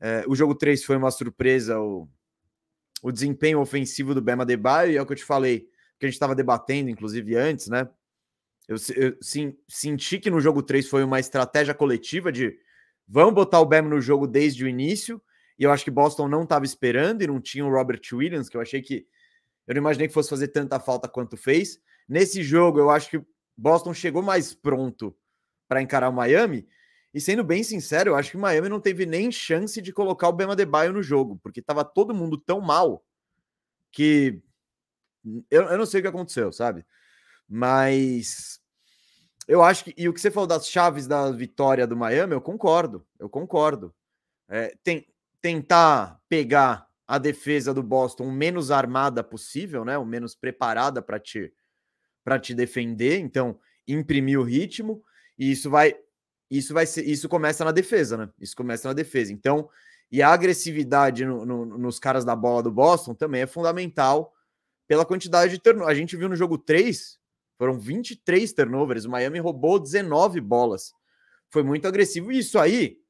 É, 0.00 0.24
o 0.26 0.34
jogo 0.34 0.54
3 0.54 0.84
foi 0.84 0.96
uma 0.96 1.10
surpresa, 1.10 1.78
o, 1.78 2.08
o 3.02 3.12
desempenho 3.12 3.60
ofensivo 3.60 4.14
do 4.14 4.22
Bema 4.22 4.44
Debaio, 4.44 4.92
e 4.92 4.96
é 4.96 5.02
o 5.02 5.06
que 5.06 5.12
eu 5.12 5.16
te 5.16 5.24
falei, 5.24 5.68
que 5.98 6.06
a 6.06 6.08
gente 6.08 6.14
estava 6.14 6.34
debatendo, 6.34 6.90
inclusive, 6.90 7.36
antes, 7.36 7.68
né? 7.68 7.88
Eu, 8.66 8.76
eu 8.96 9.16
sim, 9.20 9.56
senti 9.68 10.18
que 10.18 10.30
no 10.30 10.40
jogo 10.40 10.62
3 10.62 10.88
foi 10.88 11.04
uma 11.04 11.20
estratégia 11.20 11.74
coletiva 11.74 12.32
de 12.32 12.56
vamos 13.06 13.34
botar 13.34 13.60
o 13.60 13.66
Bema 13.66 13.88
no 13.88 14.00
jogo 14.00 14.26
desde 14.26 14.64
o 14.64 14.68
início 14.68 15.20
e 15.58 15.64
eu 15.64 15.70
acho 15.70 15.84
que 15.84 15.90
Boston 15.90 16.28
não 16.28 16.42
estava 16.42 16.64
esperando 16.64 17.22
e 17.22 17.26
não 17.26 17.40
tinha 17.40 17.64
o 17.64 17.70
Robert 17.70 18.00
Williams, 18.12 18.48
que 18.48 18.56
eu 18.56 18.60
achei 18.60 18.82
que. 18.82 19.06
Eu 19.66 19.74
não 19.74 19.80
imaginei 19.80 20.08
que 20.08 20.14
fosse 20.14 20.30
fazer 20.30 20.48
tanta 20.48 20.80
falta 20.80 21.08
quanto 21.08 21.36
fez. 21.36 21.78
Nesse 22.08 22.42
jogo, 22.42 22.78
eu 22.78 22.90
acho 22.90 23.10
que 23.10 23.24
Boston 23.56 23.94
chegou 23.94 24.22
mais 24.22 24.52
pronto 24.52 25.16
para 25.68 25.80
encarar 25.80 26.08
o 26.08 26.12
Miami. 26.12 26.66
E 27.14 27.20
sendo 27.20 27.44
bem 27.44 27.62
sincero, 27.62 28.10
eu 28.10 28.16
acho 28.16 28.30
que 28.30 28.36
o 28.36 28.40
Miami 28.40 28.68
não 28.68 28.80
teve 28.80 29.06
nem 29.06 29.30
chance 29.30 29.80
de 29.80 29.92
colocar 29.92 30.28
o 30.28 30.32
Bema 30.32 30.56
Debaio 30.56 30.92
no 30.92 31.02
jogo, 31.02 31.38
porque 31.42 31.60
estava 31.60 31.84
todo 31.84 32.14
mundo 32.14 32.38
tão 32.38 32.60
mal 32.60 33.04
que 33.92 34.42
eu, 35.50 35.62
eu 35.62 35.78
não 35.78 35.86
sei 35.86 36.00
o 36.00 36.02
que 36.02 36.08
aconteceu, 36.08 36.50
sabe? 36.52 36.84
Mas 37.48 38.60
eu 39.46 39.62
acho 39.62 39.84
que. 39.84 39.94
E 39.96 40.08
o 40.08 40.12
que 40.12 40.20
você 40.20 40.30
falou 40.30 40.46
das 40.46 40.68
chaves 40.68 41.06
da 41.06 41.30
vitória 41.30 41.86
do 41.86 41.96
Miami, 41.96 42.32
eu 42.32 42.40
concordo. 42.40 43.06
Eu 43.18 43.28
concordo. 43.28 43.94
É, 44.48 44.74
tem, 44.82 45.06
tentar 45.42 46.20
pegar 46.28 46.86
a 47.06 47.18
defesa 47.18 47.74
do 47.74 47.82
Boston 47.82 48.28
o 48.28 48.32
menos 48.32 48.70
armada 48.70 49.22
possível, 49.22 49.84
né? 49.84 49.98
O 49.98 50.06
menos 50.06 50.34
preparada 50.34 51.02
para 51.02 51.18
te 51.18 51.52
para 52.24 52.38
te 52.38 52.54
defender, 52.54 53.18
então 53.18 53.58
imprimir 53.86 54.38
o 54.38 54.44
ritmo 54.44 55.02
e 55.36 55.50
isso 55.50 55.68
vai 55.68 55.96
isso 56.48 56.72
vai 56.72 56.86
ser 56.86 57.04
isso 57.04 57.28
começa 57.28 57.64
na 57.64 57.72
defesa, 57.72 58.16
né? 58.16 58.30
Isso 58.38 58.56
começa 58.56 58.88
na 58.88 58.94
defesa. 58.94 59.32
Então, 59.32 59.68
e 60.10 60.22
a 60.22 60.28
agressividade 60.28 61.24
no, 61.24 61.44
no, 61.44 61.66
nos 61.66 61.98
caras 61.98 62.24
da 62.24 62.36
bola 62.36 62.62
do 62.62 62.70
Boston 62.70 63.14
também 63.14 63.42
é 63.42 63.46
fundamental 63.46 64.32
pela 64.86 65.04
quantidade 65.04 65.52
de 65.52 65.58
turnovers. 65.58 65.90
A 65.90 65.98
gente 65.98 66.16
viu 66.16 66.28
no 66.28 66.36
jogo 66.36 66.56
3, 66.56 67.18
foram 67.58 67.78
23 67.78 68.52
turnovers, 68.52 69.04
o 69.04 69.10
Miami 69.10 69.40
roubou 69.40 69.80
19 69.80 70.40
bolas. 70.40 70.94
Foi 71.50 71.62
muito 71.62 71.88
agressivo. 71.88 72.30
E 72.30 72.38
isso 72.38 72.58
aí 72.58 73.01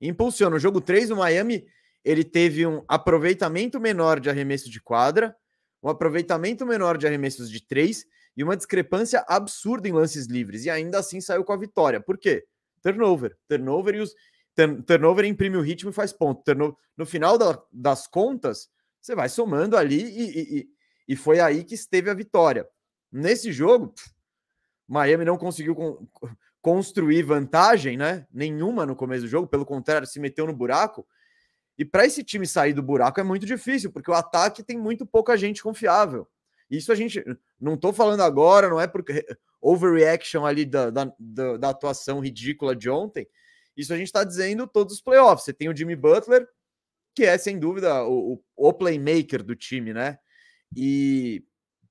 impulsiona. 0.00 0.54
No 0.54 0.60
jogo 0.60 0.80
3, 0.80 1.10
o 1.10 1.16
Miami 1.16 1.66
ele 2.04 2.24
teve 2.24 2.66
um 2.66 2.82
aproveitamento 2.88 3.78
menor 3.78 4.20
de 4.20 4.30
arremesso 4.30 4.70
de 4.70 4.80
quadra, 4.80 5.36
um 5.82 5.88
aproveitamento 5.88 6.64
menor 6.64 6.96
de 6.96 7.06
arremessos 7.06 7.50
de 7.50 7.64
três 7.64 8.06
e 8.36 8.42
uma 8.42 8.56
discrepância 8.56 9.24
absurda 9.28 9.88
em 9.88 9.92
lances 9.92 10.26
livres. 10.26 10.64
E 10.64 10.70
ainda 10.70 10.98
assim 10.98 11.20
saiu 11.20 11.44
com 11.44 11.52
a 11.52 11.56
vitória. 11.56 12.00
Por 12.00 12.18
quê? 12.18 12.44
Turnover. 12.82 13.36
Turnover 13.48 13.94
e 13.94 14.00
os. 14.00 14.14
Turnover 14.86 15.24
imprime 15.24 15.56
o 15.56 15.62
ritmo 15.62 15.90
e 15.90 15.92
faz 15.92 16.12
ponto. 16.12 16.42
Turnover, 16.42 16.76
no 16.96 17.06
final 17.06 17.38
da, 17.38 17.62
das 17.72 18.06
contas, 18.06 18.68
você 19.00 19.14
vai 19.14 19.28
somando 19.28 19.76
ali 19.76 20.02
e, 20.02 20.60
e, 20.60 20.68
e, 21.08 21.16
foi 21.16 21.40
aí 21.40 21.64
que 21.64 21.74
esteve 21.74 22.10
a 22.10 22.14
vitória. 22.14 22.66
Nesse 23.10 23.52
jogo, 23.52 23.94
Miami 24.86 25.24
não 25.24 25.38
conseguiu 25.38 25.74
construir 26.62 27.22
vantagem, 27.22 27.96
né? 27.96 28.26
Nenhuma 28.32 28.84
no 28.84 28.94
começo 28.94 29.22
do 29.22 29.28
jogo, 29.28 29.46
pelo 29.46 29.64
contrário, 29.64 30.06
se 30.06 30.20
meteu 30.20 30.46
no 30.46 30.52
buraco. 30.52 31.06
E 31.78 31.84
para 31.84 32.04
esse 32.04 32.22
time 32.22 32.46
sair 32.46 32.72
do 32.72 32.82
buraco 32.82 33.20
é 33.20 33.22
muito 33.22 33.46
difícil, 33.46 33.90
porque 33.90 34.10
o 34.10 34.14
ataque 34.14 34.62
tem 34.62 34.78
muito 34.78 35.06
pouca 35.06 35.36
gente 35.36 35.62
confiável. 35.62 36.28
Isso 36.70 36.92
a 36.92 36.94
gente 36.94 37.24
não 37.60 37.74
estou 37.74 37.92
falando 37.92 38.22
agora, 38.22 38.68
não 38.68 38.80
é 38.80 38.86
porque 38.86 39.26
overreaction 39.60 40.44
ali 40.44 40.64
da, 40.64 40.90
da, 40.90 41.12
da, 41.18 41.56
da 41.56 41.68
atuação 41.70 42.20
ridícula 42.20 42.76
de 42.76 42.88
ontem. 42.88 43.26
Isso 43.76 43.92
a 43.92 43.96
gente 43.96 44.06
está 44.06 44.24
dizendo 44.24 44.66
todos 44.66 44.94
os 44.94 45.00
playoffs. 45.00 45.44
Você 45.44 45.52
tem 45.52 45.68
o 45.68 45.76
Jimmy 45.76 45.96
Butler, 45.96 46.46
que 47.14 47.24
é 47.24 47.36
sem 47.38 47.58
dúvida 47.58 48.04
o, 48.04 48.42
o 48.56 48.72
playmaker 48.72 49.42
do 49.42 49.56
time, 49.56 49.92
né? 49.92 50.18
E 50.76 51.44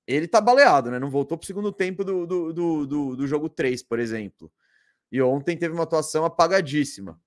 ele 0.07 0.27
tá 0.27 0.39
baleado, 0.39 0.89
né? 0.89 0.99
Não 0.99 1.09
voltou 1.09 1.37
para 1.37 1.43
o 1.43 1.47
segundo 1.47 1.71
tempo 1.71 2.03
do, 2.03 2.25
do, 2.25 2.53
do, 2.53 2.87
do, 2.87 3.15
do 3.15 3.27
jogo 3.27 3.49
3, 3.49 3.83
por 3.83 3.99
exemplo. 3.99 4.51
E 5.11 5.21
ontem 5.21 5.57
teve 5.57 5.73
uma 5.73 5.83
atuação 5.83 6.25
apagadíssima. 6.25 7.19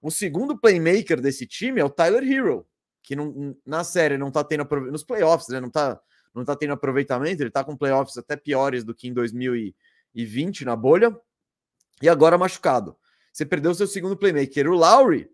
O 0.00 0.10
segundo 0.10 0.58
playmaker 0.58 1.20
desse 1.20 1.46
time 1.46 1.80
é 1.80 1.84
o 1.84 1.90
Tyler 1.90 2.22
Hero, 2.22 2.66
que 3.02 3.16
não, 3.16 3.56
na 3.64 3.82
série 3.82 4.18
não 4.18 4.30
tá 4.30 4.44
tendo 4.44 4.64
nos 4.90 5.02
playoffs, 5.02 5.48
né? 5.48 5.60
Não 5.60 5.70
tá, 5.70 6.00
não 6.34 6.44
tá 6.44 6.54
tendo 6.54 6.72
aproveitamento, 6.72 7.42
ele 7.42 7.50
tá 7.50 7.64
com 7.64 7.76
playoffs 7.76 8.18
até 8.18 8.36
piores 8.36 8.84
do 8.84 8.94
que 8.94 9.08
em 9.08 9.12
2020 9.12 10.64
na 10.64 10.76
bolha. 10.76 11.16
E 12.02 12.08
agora 12.08 12.36
machucado. 12.36 12.96
Você 13.32 13.46
perdeu 13.46 13.74
seu 13.74 13.86
segundo 13.86 14.16
playmaker. 14.16 14.68
O 14.68 14.74
Lowry, 14.74 15.30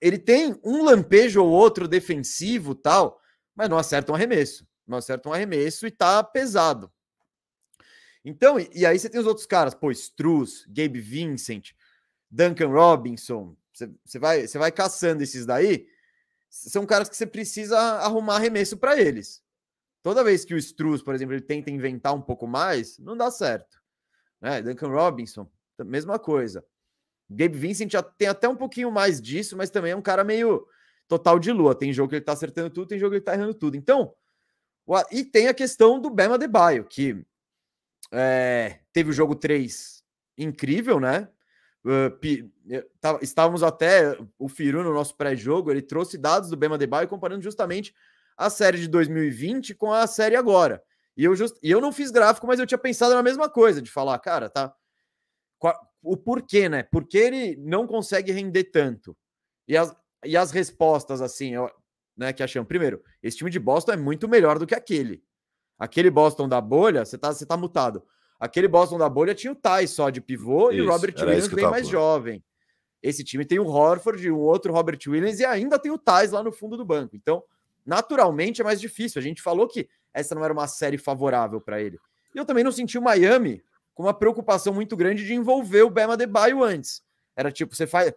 ele 0.00 0.18
tem 0.18 0.58
um 0.62 0.84
lampejo 0.84 1.42
ou 1.42 1.50
outro 1.50 1.88
defensivo, 1.88 2.74
tal, 2.74 3.20
mas 3.54 3.68
não 3.68 3.78
acerta 3.78 4.12
um 4.12 4.14
arremesso 4.14 4.68
não 4.90 4.98
acerta 4.98 5.28
um 5.28 5.32
arremesso 5.32 5.86
e 5.86 5.90
tá 5.90 6.22
pesado. 6.22 6.92
Então, 8.24 8.58
e, 8.58 8.68
e 8.74 8.86
aí 8.86 8.98
você 8.98 9.08
tem 9.08 9.20
os 9.20 9.26
outros 9.26 9.46
caras, 9.46 9.74
pô, 9.74 9.90
Struz, 9.90 10.64
Gabe 10.68 11.00
Vincent, 11.00 11.72
Duncan 12.30 12.68
Robinson, 12.68 13.56
você 14.04 14.18
vai, 14.18 14.46
vai 14.46 14.72
caçando 14.72 15.22
esses 15.22 15.46
daí, 15.46 15.86
são 16.48 16.84
caras 16.84 17.08
que 17.08 17.16
você 17.16 17.26
precisa 17.26 17.78
arrumar 17.78 18.36
arremesso 18.36 18.76
para 18.76 19.00
eles. 19.00 19.42
Toda 20.02 20.24
vez 20.24 20.44
que 20.44 20.54
o 20.54 20.58
Struz, 20.58 21.02
por 21.02 21.14
exemplo, 21.14 21.34
ele 21.34 21.42
tenta 21.42 21.70
inventar 21.70 22.14
um 22.14 22.20
pouco 22.20 22.46
mais, 22.46 22.98
não 22.98 23.16
dá 23.16 23.30
certo. 23.30 23.80
Né? 24.40 24.62
Duncan 24.62 24.88
Robinson, 24.88 25.50
mesma 25.84 26.18
coisa. 26.18 26.64
Gabe 27.28 27.56
Vincent 27.56 27.92
já 27.92 28.02
tem 28.02 28.28
até 28.28 28.48
um 28.48 28.56
pouquinho 28.56 28.90
mais 28.90 29.20
disso, 29.20 29.56
mas 29.56 29.70
também 29.70 29.92
é 29.92 29.96
um 29.96 30.02
cara 30.02 30.24
meio 30.24 30.66
total 31.06 31.38
de 31.38 31.52
lua. 31.52 31.74
Tem 31.74 31.92
jogo 31.92 32.08
que 32.08 32.16
ele 32.16 32.24
tá 32.24 32.32
acertando 32.32 32.70
tudo, 32.70 32.88
tem 32.88 32.98
jogo 32.98 33.10
que 33.10 33.16
ele 33.16 33.24
tá 33.24 33.34
errando 33.34 33.54
tudo. 33.54 33.76
Então, 33.76 34.12
e 35.12 35.24
tem 35.24 35.46
a 35.46 35.54
questão 35.54 36.00
do 36.00 36.10
Bema 36.10 36.36
Debaio, 36.36 36.84
que 36.84 37.24
é, 38.12 38.80
teve 38.92 39.10
o 39.10 39.12
jogo 39.12 39.34
3 39.34 40.02
incrível, 40.36 40.98
né? 40.98 41.28
Tá, 43.00 43.18
estávamos 43.22 43.62
até 43.62 44.16
o 44.38 44.48
Firu 44.48 44.82
no 44.82 44.92
nosso 44.92 45.16
pré-jogo, 45.16 45.70
ele 45.70 45.82
trouxe 45.82 46.18
dados 46.18 46.50
do 46.50 46.56
Bema 46.56 46.76
Debaio 46.76 47.08
comparando 47.08 47.42
justamente 47.42 47.94
a 48.36 48.50
série 48.50 48.78
de 48.78 48.88
2020 48.88 49.74
com 49.74 49.92
a 49.92 50.06
série 50.06 50.36
agora. 50.36 50.82
E 51.16 51.24
eu, 51.24 51.34
just, 51.34 51.56
e 51.62 51.70
eu 51.70 51.80
não 51.80 51.92
fiz 51.92 52.10
gráfico, 52.10 52.46
mas 52.46 52.58
eu 52.58 52.66
tinha 52.66 52.78
pensado 52.78 53.14
na 53.14 53.22
mesma 53.22 53.48
coisa, 53.48 53.82
de 53.82 53.90
falar, 53.90 54.18
cara, 54.18 54.48
tá. 54.48 54.74
O 56.02 56.16
porquê, 56.16 56.68
né? 56.68 56.82
Por 56.82 57.06
que 57.06 57.18
ele 57.18 57.56
não 57.56 57.86
consegue 57.86 58.32
render 58.32 58.64
tanto? 58.64 59.14
E 59.68 59.76
as, 59.76 59.94
e 60.24 60.36
as 60.36 60.50
respostas, 60.50 61.20
assim, 61.20 61.54
eu, 61.54 61.70
né, 62.16 62.32
que 62.32 62.42
acham. 62.42 62.64
Primeiro, 62.64 63.02
esse 63.22 63.36
time 63.36 63.50
de 63.50 63.58
Boston 63.58 63.92
é 63.92 63.96
muito 63.96 64.28
melhor 64.28 64.58
do 64.58 64.66
que 64.66 64.74
aquele. 64.74 65.22
Aquele 65.80 66.10
Boston 66.10 66.46
da 66.46 66.60
bolha, 66.60 67.06
você 67.06 67.16
tá, 67.16 67.32
você 67.32 67.46
tá 67.46 67.56
mutado. 67.56 68.04
Aquele 68.38 68.68
Boston 68.68 68.98
da 68.98 69.08
bolha 69.08 69.34
tinha 69.34 69.52
o 69.52 69.56
Ty 69.56 69.88
só 69.88 70.10
de 70.10 70.20
pivô 70.20 70.70
isso, 70.70 70.78
e 70.78 70.82
o 70.82 70.90
Robert 70.90 71.14
Williams 71.18 71.48
bem 71.48 71.70
mais 71.70 71.88
jovem. 71.88 72.44
Esse 73.02 73.24
time 73.24 73.46
tem 73.46 73.58
o 73.58 73.66
Horford, 73.66 74.30
um 74.30 74.38
outro 74.38 74.74
Robert 74.74 74.98
Williams 75.06 75.40
e 75.40 75.44
ainda 75.46 75.78
tem 75.78 75.90
o 75.90 75.96
Thais 75.96 76.32
lá 76.32 76.42
no 76.42 76.52
fundo 76.52 76.76
do 76.76 76.84
banco. 76.84 77.16
Então, 77.16 77.42
naturalmente 77.84 78.60
é 78.60 78.64
mais 78.64 78.78
difícil. 78.78 79.18
A 79.18 79.22
gente 79.22 79.40
falou 79.40 79.66
que 79.66 79.88
essa 80.12 80.34
não 80.34 80.44
era 80.44 80.52
uma 80.52 80.68
série 80.68 80.98
favorável 80.98 81.62
para 81.62 81.80
ele. 81.80 81.98
E 82.34 82.38
eu 82.38 82.44
também 82.44 82.62
não 82.62 82.70
senti 82.70 82.98
o 82.98 83.02
Miami 83.02 83.62
com 83.94 84.02
uma 84.02 84.12
preocupação 84.12 84.74
muito 84.74 84.96
grande 84.96 85.26
de 85.26 85.32
envolver 85.32 85.82
o 85.82 85.90
Bema 85.90 86.14
Debaio 86.14 86.62
antes. 86.62 87.02
Era 87.34 87.50
tipo, 87.50 87.74
você 87.74 87.86
faz. 87.86 88.12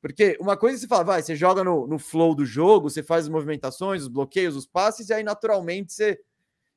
Porque 0.00 0.36
uma 0.40 0.56
coisa 0.56 0.76
é 0.76 0.80
você 0.80 0.86
fala, 0.86 1.04
vai, 1.04 1.22
você 1.22 1.34
joga 1.34 1.64
no, 1.64 1.86
no 1.86 1.98
flow 1.98 2.34
do 2.34 2.44
jogo, 2.44 2.90
você 2.90 3.02
faz 3.02 3.24
as 3.24 3.30
movimentações, 3.30 4.02
os 4.02 4.08
bloqueios, 4.08 4.54
os 4.54 4.66
passes, 4.66 5.08
e 5.08 5.12
aí 5.14 5.24
naturalmente 5.24 5.92
você, 5.92 6.20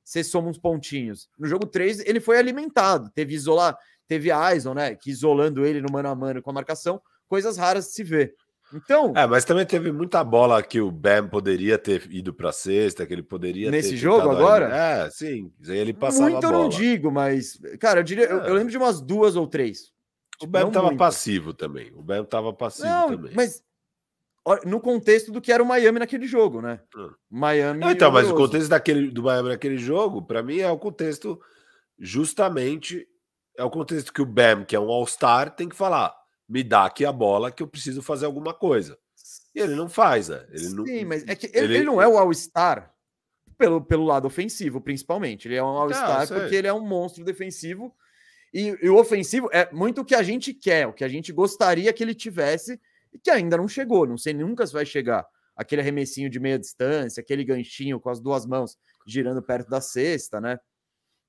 você 0.04 0.24
soma 0.24 0.50
uns 0.50 0.58
pontinhos. 0.58 1.30
No 1.38 1.48
jogo 1.48 1.66
3, 1.66 2.02
ele 2.02 2.20
foi 2.20 2.38
alimentado, 2.38 3.10
teve 3.14 3.34
isolar, 3.34 3.78
teve 4.08 4.32
a 4.32 4.40
Aison, 4.48 4.74
né? 4.74 4.96
Que 4.96 5.10
isolando 5.10 5.66
ele 5.66 5.82
no 5.82 5.92
mano 5.92 6.10
a 6.10 6.16
mano 6.16 6.42
com 6.42 6.50
a 6.50 6.54
marcação, 6.54 7.02
coisas 7.28 7.58
raras 7.58 7.86
de 7.86 7.94
se 7.94 8.04
ver. 8.04 8.36
Então. 8.74 9.14
É, 9.16 9.28
mas 9.28 9.44
também 9.44 9.66
teve 9.66 9.92
muita 9.92 10.24
bola 10.24 10.64
que 10.64 10.80
o 10.80 10.90
Bam 10.90 11.28
poderia 11.28 11.78
ter 11.78 12.08
ido 12.10 12.34
para 12.34 12.52
sexta, 12.52 13.06
que 13.06 13.14
ele 13.14 13.24
poderia 13.24 13.70
Nesse 13.70 13.98
jogo 13.98 14.30
agora? 14.30 14.66
Ali. 14.66 15.08
É, 15.08 15.10
sim. 15.12 15.52
Ele 15.68 15.94
passava 15.94 16.30
Muito 16.30 16.46
eu 16.46 16.52
não 16.52 16.70
digo, 16.70 17.12
mas. 17.12 17.60
Cara, 17.80 18.00
eu 18.00 18.04
diria. 18.04 18.26
É. 18.26 18.32
Eu, 18.32 18.40
eu, 18.40 18.54
lembro 18.54 18.72
de 18.72 18.78
umas 18.78 19.02
duas 19.02 19.36
ou 19.36 19.46
três. 19.46 19.92
O 20.38 20.46
tipo, 20.46 20.52
Bam 20.52 20.72
tava 20.72 20.96
passivo 20.96 21.54
também. 21.54 21.92
O 21.94 22.02
Bam 22.02 22.24
tava 22.24 22.54
passivo 22.54 22.88
não, 22.88 23.10
também. 23.10 23.34
Mas. 23.36 23.62
No 24.66 24.80
contexto 24.80 25.32
do 25.32 25.40
que 25.40 25.52
era 25.52 25.62
o 25.62 25.66
Miami 25.66 26.00
naquele 26.00 26.26
jogo, 26.26 26.62
né? 26.62 26.80
Hum. 26.96 27.12
Miami. 27.30 27.80
Não, 27.80 27.92
então, 27.92 28.12
mas 28.12 28.30
o 28.30 28.36
contexto 28.36 28.70
daquele, 28.70 29.12
do 29.12 29.24
Miami 29.24 29.50
naquele 29.50 29.78
jogo, 29.78 30.22
para 30.22 30.42
mim, 30.42 30.60
é 30.60 30.70
o 30.70 30.80
contexto 30.80 31.40
justamente. 32.00 33.08
É 33.58 33.64
o 33.64 33.70
contexto 33.70 34.12
que 34.12 34.22
o 34.22 34.26
Bam, 34.26 34.64
que 34.64 34.76
é 34.76 34.80
um 34.80 34.90
All-Star, 34.90 35.54
tem 35.54 35.70
que 35.70 35.76
falar 35.76 36.16
me 36.52 36.64
dá 36.64 36.84
aqui 36.84 37.06
a 37.06 37.14
bola 37.14 37.50
que 37.50 37.64
eu 37.64 37.68
preciso 37.68 38.02
fazer 38.02 38.26
alguma 38.26 38.54
coisa. 38.54 38.98
E 39.56 39.62
ele 39.62 39.74
não 39.74 39.88
faz, 39.88 40.28
né? 40.28 40.46
Ele 40.50 40.60
Sim, 40.60 40.76
não, 40.76 41.08
mas 41.08 41.26
é 41.26 41.34
que 41.34 41.50
ele, 41.54 41.76
ele 41.76 41.84
não 41.86 42.02
é 42.02 42.08
o 42.08 42.18
All-Star 42.18 42.94
pelo, 43.58 43.82
pelo 43.82 44.04
lado 44.04 44.28
ofensivo, 44.28 44.82
principalmente. 44.82 45.48
Ele 45.48 45.56
é 45.56 45.64
um 45.64 45.68
All-Star 45.68 46.24
ah, 46.24 46.28
porque 46.28 46.56
ele 46.56 46.68
é 46.68 46.74
um 46.74 46.86
monstro 46.86 47.24
defensivo. 47.24 47.96
E, 48.54 48.78
e, 48.82 48.90
o 48.90 48.98
ofensivo 48.98 49.50
é 49.54 49.72
muito 49.72 50.02
o 50.02 50.06
que 50.06 50.14
a 50.14 50.22
gente 50.22 50.54
quer, 50.54 50.86
o 50.88 50.92
que 50.92 51.06
a 51.06 51.08
gente 51.08 51.32
gostaria 51.32 51.94
que 51.94 52.04
ele 52.04 52.14
tivesse 52.14 52.82
e 53.14 53.20
que 53.20 53.30
ainda 53.30 53.58
não 53.58 53.68
chegou. 53.68 54.06
Não 54.06 54.18
sei 54.18 54.34
nunca 54.34 54.66
se 54.66 54.74
vai 54.74 54.86
chegar. 54.86 55.26
Aquele 55.56 55.82
arremessinho 55.82 56.30
de 56.30 56.40
meia 56.40 56.58
distância, 56.58 57.22
aquele 57.22 57.44
ganchinho 57.44 58.00
com 58.00 58.10
as 58.10 58.20
duas 58.20 58.46
mãos 58.46 58.78
girando 59.06 59.42
perto 59.42 59.70
da 59.70 59.82
cesta, 59.82 60.40
né? 60.40 60.60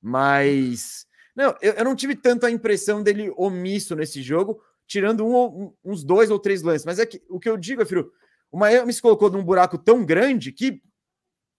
Mas. 0.00 1.06
Não, 1.34 1.56
eu, 1.62 1.72
eu 1.72 1.84
não 1.84 1.96
tive 1.96 2.14
tanto 2.14 2.44
a 2.46 2.50
impressão 2.50 3.02
dele 3.02 3.32
omisso 3.36 3.96
nesse 3.96 4.22
jogo, 4.22 4.62
tirando 4.86 5.26
um, 5.26 5.74
uns 5.84 6.04
dois 6.04 6.30
ou 6.30 6.38
três 6.38 6.62
lances. 6.62 6.84
Mas 6.84 6.98
é 6.98 7.06
que 7.06 7.22
o 7.28 7.40
que 7.40 7.48
eu 7.48 7.56
digo 7.56 7.82
é, 7.82 7.84
filho, 7.84 8.12
o 8.50 8.58
Miami 8.58 8.92
se 8.92 9.00
colocou 9.00 9.30
num 9.30 9.42
buraco 9.42 9.78
tão 9.78 10.04
grande 10.04 10.52
que 10.52 10.82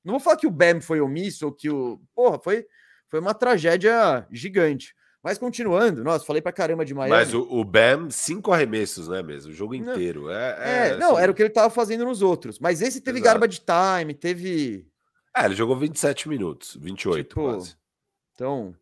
não 0.03 0.13
vou 0.13 0.19
falar 0.19 0.37
que 0.37 0.47
o 0.47 0.51
Bam 0.51 0.81
foi 0.81 0.99
omisso 0.99 1.45
ou 1.45 1.51
que 1.51 1.69
o. 1.69 1.99
Porra, 2.13 2.37
foi, 2.39 2.67
foi 3.07 3.19
uma 3.19 3.33
tragédia 3.33 4.27
gigante. 4.31 4.93
Mas 5.23 5.37
continuando, 5.37 6.03
nossa, 6.03 6.25
falei 6.25 6.41
pra 6.41 6.51
caramba 6.51 6.83
de 6.83 6.93
Miami. 6.93 7.11
Mas 7.11 7.33
o, 7.33 7.47
o 7.49 7.63
Bam, 7.63 8.09
cinco 8.09 8.51
arremessos, 8.51 9.07
né, 9.07 9.23
mesmo? 9.23 9.51
O 9.51 9.55
jogo 9.55 9.73
inteiro. 9.73 10.23
Não, 10.23 10.31
é, 10.31 10.57
é, 10.59 10.87
é, 10.89 10.97
não, 10.97 11.13
assim... 11.13 11.23
era 11.23 11.31
o 11.31 11.35
que 11.35 11.41
ele 11.41 11.49
tava 11.49 11.69
fazendo 11.69 12.03
nos 12.03 12.21
outros. 12.21 12.59
Mas 12.59 12.81
esse 12.81 12.99
teve 12.99 13.19
Exato. 13.19 13.39
garbage 13.39 13.61
time, 13.61 14.13
teve. 14.13 14.85
É, 15.35 15.45
ele 15.45 15.55
jogou 15.55 15.77
27 15.77 16.27
minutos, 16.27 16.77
28 16.79 17.25
tipo, 17.25 17.41
quase. 17.41 17.77
Então, 18.33 18.75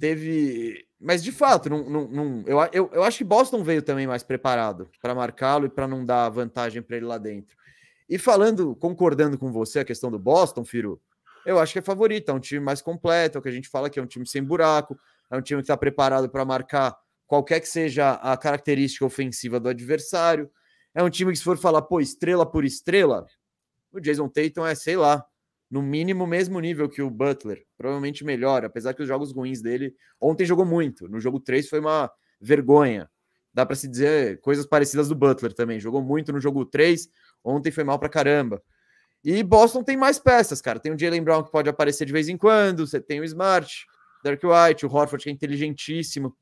teve. 0.00 0.86
Mas 0.98 1.22
de 1.22 1.30
fato, 1.30 1.68
não, 1.68 1.88
não, 1.88 2.08
não, 2.08 2.44
eu, 2.46 2.58
eu, 2.72 2.90
eu 2.94 3.04
acho 3.04 3.18
que 3.18 3.24
Boston 3.24 3.62
veio 3.62 3.82
também 3.82 4.06
mais 4.06 4.22
preparado 4.22 4.88
para 5.00 5.14
marcá-lo 5.14 5.66
e 5.66 5.68
para 5.68 5.86
não 5.86 6.06
dar 6.06 6.30
vantagem 6.30 6.80
para 6.80 6.96
ele 6.96 7.06
lá 7.06 7.18
dentro. 7.18 7.54
E 8.08 8.16
falando, 8.16 8.74
concordando 8.74 9.36
com 9.36 9.52
você 9.52 9.80
a 9.80 9.84
questão 9.84 10.10
do 10.10 10.18
Boston, 10.18 10.64
Firo, 10.64 11.00
eu 11.44 11.58
acho 11.58 11.72
que 11.72 11.78
é 11.78 11.82
favorito, 11.82 12.30
é 12.30 12.34
um 12.34 12.40
time 12.40 12.60
mais 12.60 12.80
completo, 12.80 13.36
é 13.36 13.38
o 13.38 13.42
que 13.42 13.48
a 13.48 13.52
gente 13.52 13.68
fala 13.68 13.90
que 13.90 13.98
é 13.98 14.02
um 14.02 14.06
time 14.06 14.26
sem 14.26 14.42
buraco, 14.42 14.98
é 15.30 15.36
um 15.36 15.42
time 15.42 15.60
que 15.60 15.64
está 15.64 15.76
preparado 15.76 16.28
para 16.28 16.44
marcar 16.44 16.96
qualquer 17.26 17.60
que 17.60 17.68
seja 17.68 18.12
a 18.12 18.36
característica 18.36 19.04
ofensiva 19.04 19.60
do 19.60 19.68
adversário. 19.68 20.50
É 20.94 21.02
um 21.02 21.10
time 21.10 21.32
que, 21.32 21.38
se 21.38 21.44
for 21.44 21.58
falar, 21.58 21.82
pô, 21.82 22.00
estrela 22.00 22.50
por 22.50 22.64
estrela, 22.64 23.26
o 23.92 24.00
Jason 24.00 24.28
Tatum 24.28 24.66
é, 24.66 24.74
sei 24.74 24.96
lá, 24.96 25.24
no 25.70 25.82
mínimo 25.82 26.26
mesmo 26.26 26.58
nível 26.60 26.88
que 26.88 27.02
o 27.02 27.10
Butler, 27.10 27.64
provavelmente 27.76 28.24
melhor, 28.24 28.64
apesar 28.64 28.94
que 28.94 29.02
os 29.02 29.08
jogos 29.08 29.32
ruins 29.32 29.60
dele 29.60 29.94
ontem 30.20 30.46
jogou 30.46 30.64
muito. 30.64 31.08
No 31.08 31.20
jogo 31.20 31.38
3 31.38 31.68
foi 31.68 31.80
uma 31.80 32.10
vergonha. 32.40 33.08
Dá 33.52 33.66
para 33.66 33.76
se 33.76 33.88
dizer 33.88 34.40
coisas 34.40 34.66
parecidas 34.66 35.08
do 35.08 35.14
Butler 35.14 35.52
também. 35.52 35.78
Jogou 35.78 36.02
muito 36.02 36.32
no 36.32 36.40
jogo 36.40 36.64
3, 36.64 37.08
ontem 37.44 37.70
foi 37.70 37.84
mal 37.84 37.98
para 37.98 38.08
caramba. 38.08 38.62
E 39.22 39.42
Boston 39.42 39.82
tem 39.82 39.96
mais 39.96 40.18
peças, 40.18 40.60
cara. 40.62 40.78
Tem 40.78 40.92
o 40.92 40.98
Jalen 40.98 41.22
Brown 41.22 41.42
que 41.42 41.50
pode 41.50 41.68
aparecer 41.68 42.06
de 42.06 42.12
vez 42.12 42.28
em 42.28 42.36
quando, 42.36 42.86
você 42.86 43.00
tem 43.00 43.20
o 43.20 43.24
Smart, 43.24 43.84
Derek 44.22 44.44
White, 44.46 44.86
o 44.86 44.92
Horford 44.92 45.24
que 45.24 45.30
é 45.30 45.32
inteligentíssimo. 45.32 46.36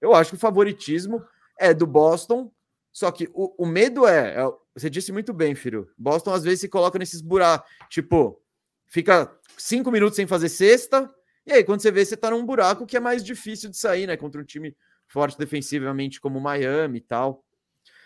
Eu 0.00 0.14
acho 0.14 0.30
que 0.30 0.36
o 0.36 0.40
favoritismo 0.40 1.22
é 1.58 1.74
do 1.74 1.86
Boston, 1.86 2.50
só 2.92 3.10
que 3.10 3.28
o, 3.32 3.64
o 3.64 3.66
medo 3.66 4.06
é, 4.06 4.34
é, 4.40 4.52
você 4.74 4.88
disse 4.88 5.12
muito 5.12 5.32
bem, 5.32 5.54
filho. 5.54 5.90
Boston 5.96 6.32
às 6.32 6.42
vezes 6.42 6.60
se 6.60 6.68
coloca 6.68 6.98
nesses 6.98 7.20
buracos, 7.20 7.70
tipo, 7.88 8.42
fica 8.88 9.30
cinco 9.56 9.90
minutos 9.90 10.16
sem 10.16 10.26
fazer 10.26 10.48
cesta, 10.48 11.08
e 11.46 11.52
aí 11.52 11.64
quando 11.64 11.80
você 11.80 11.90
vê, 11.90 12.04
você 12.04 12.16
tá 12.16 12.30
num 12.30 12.44
buraco 12.44 12.86
que 12.86 12.96
é 12.96 13.00
mais 13.00 13.22
difícil 13.22 13.70
de 13.70 13.76
sair, 13.76 14.06
né? 14.06 14.16
Contra 14.16 14.40
um 14.40 14.44
time 14.44 14.76
forte 15.06 15.38
defensivamente 15.38 16.20
como 16.20 16.38
o 16.38 16.42
Miami 16.42 16.98
e 16.98 17.02
tal. 17.02 17.44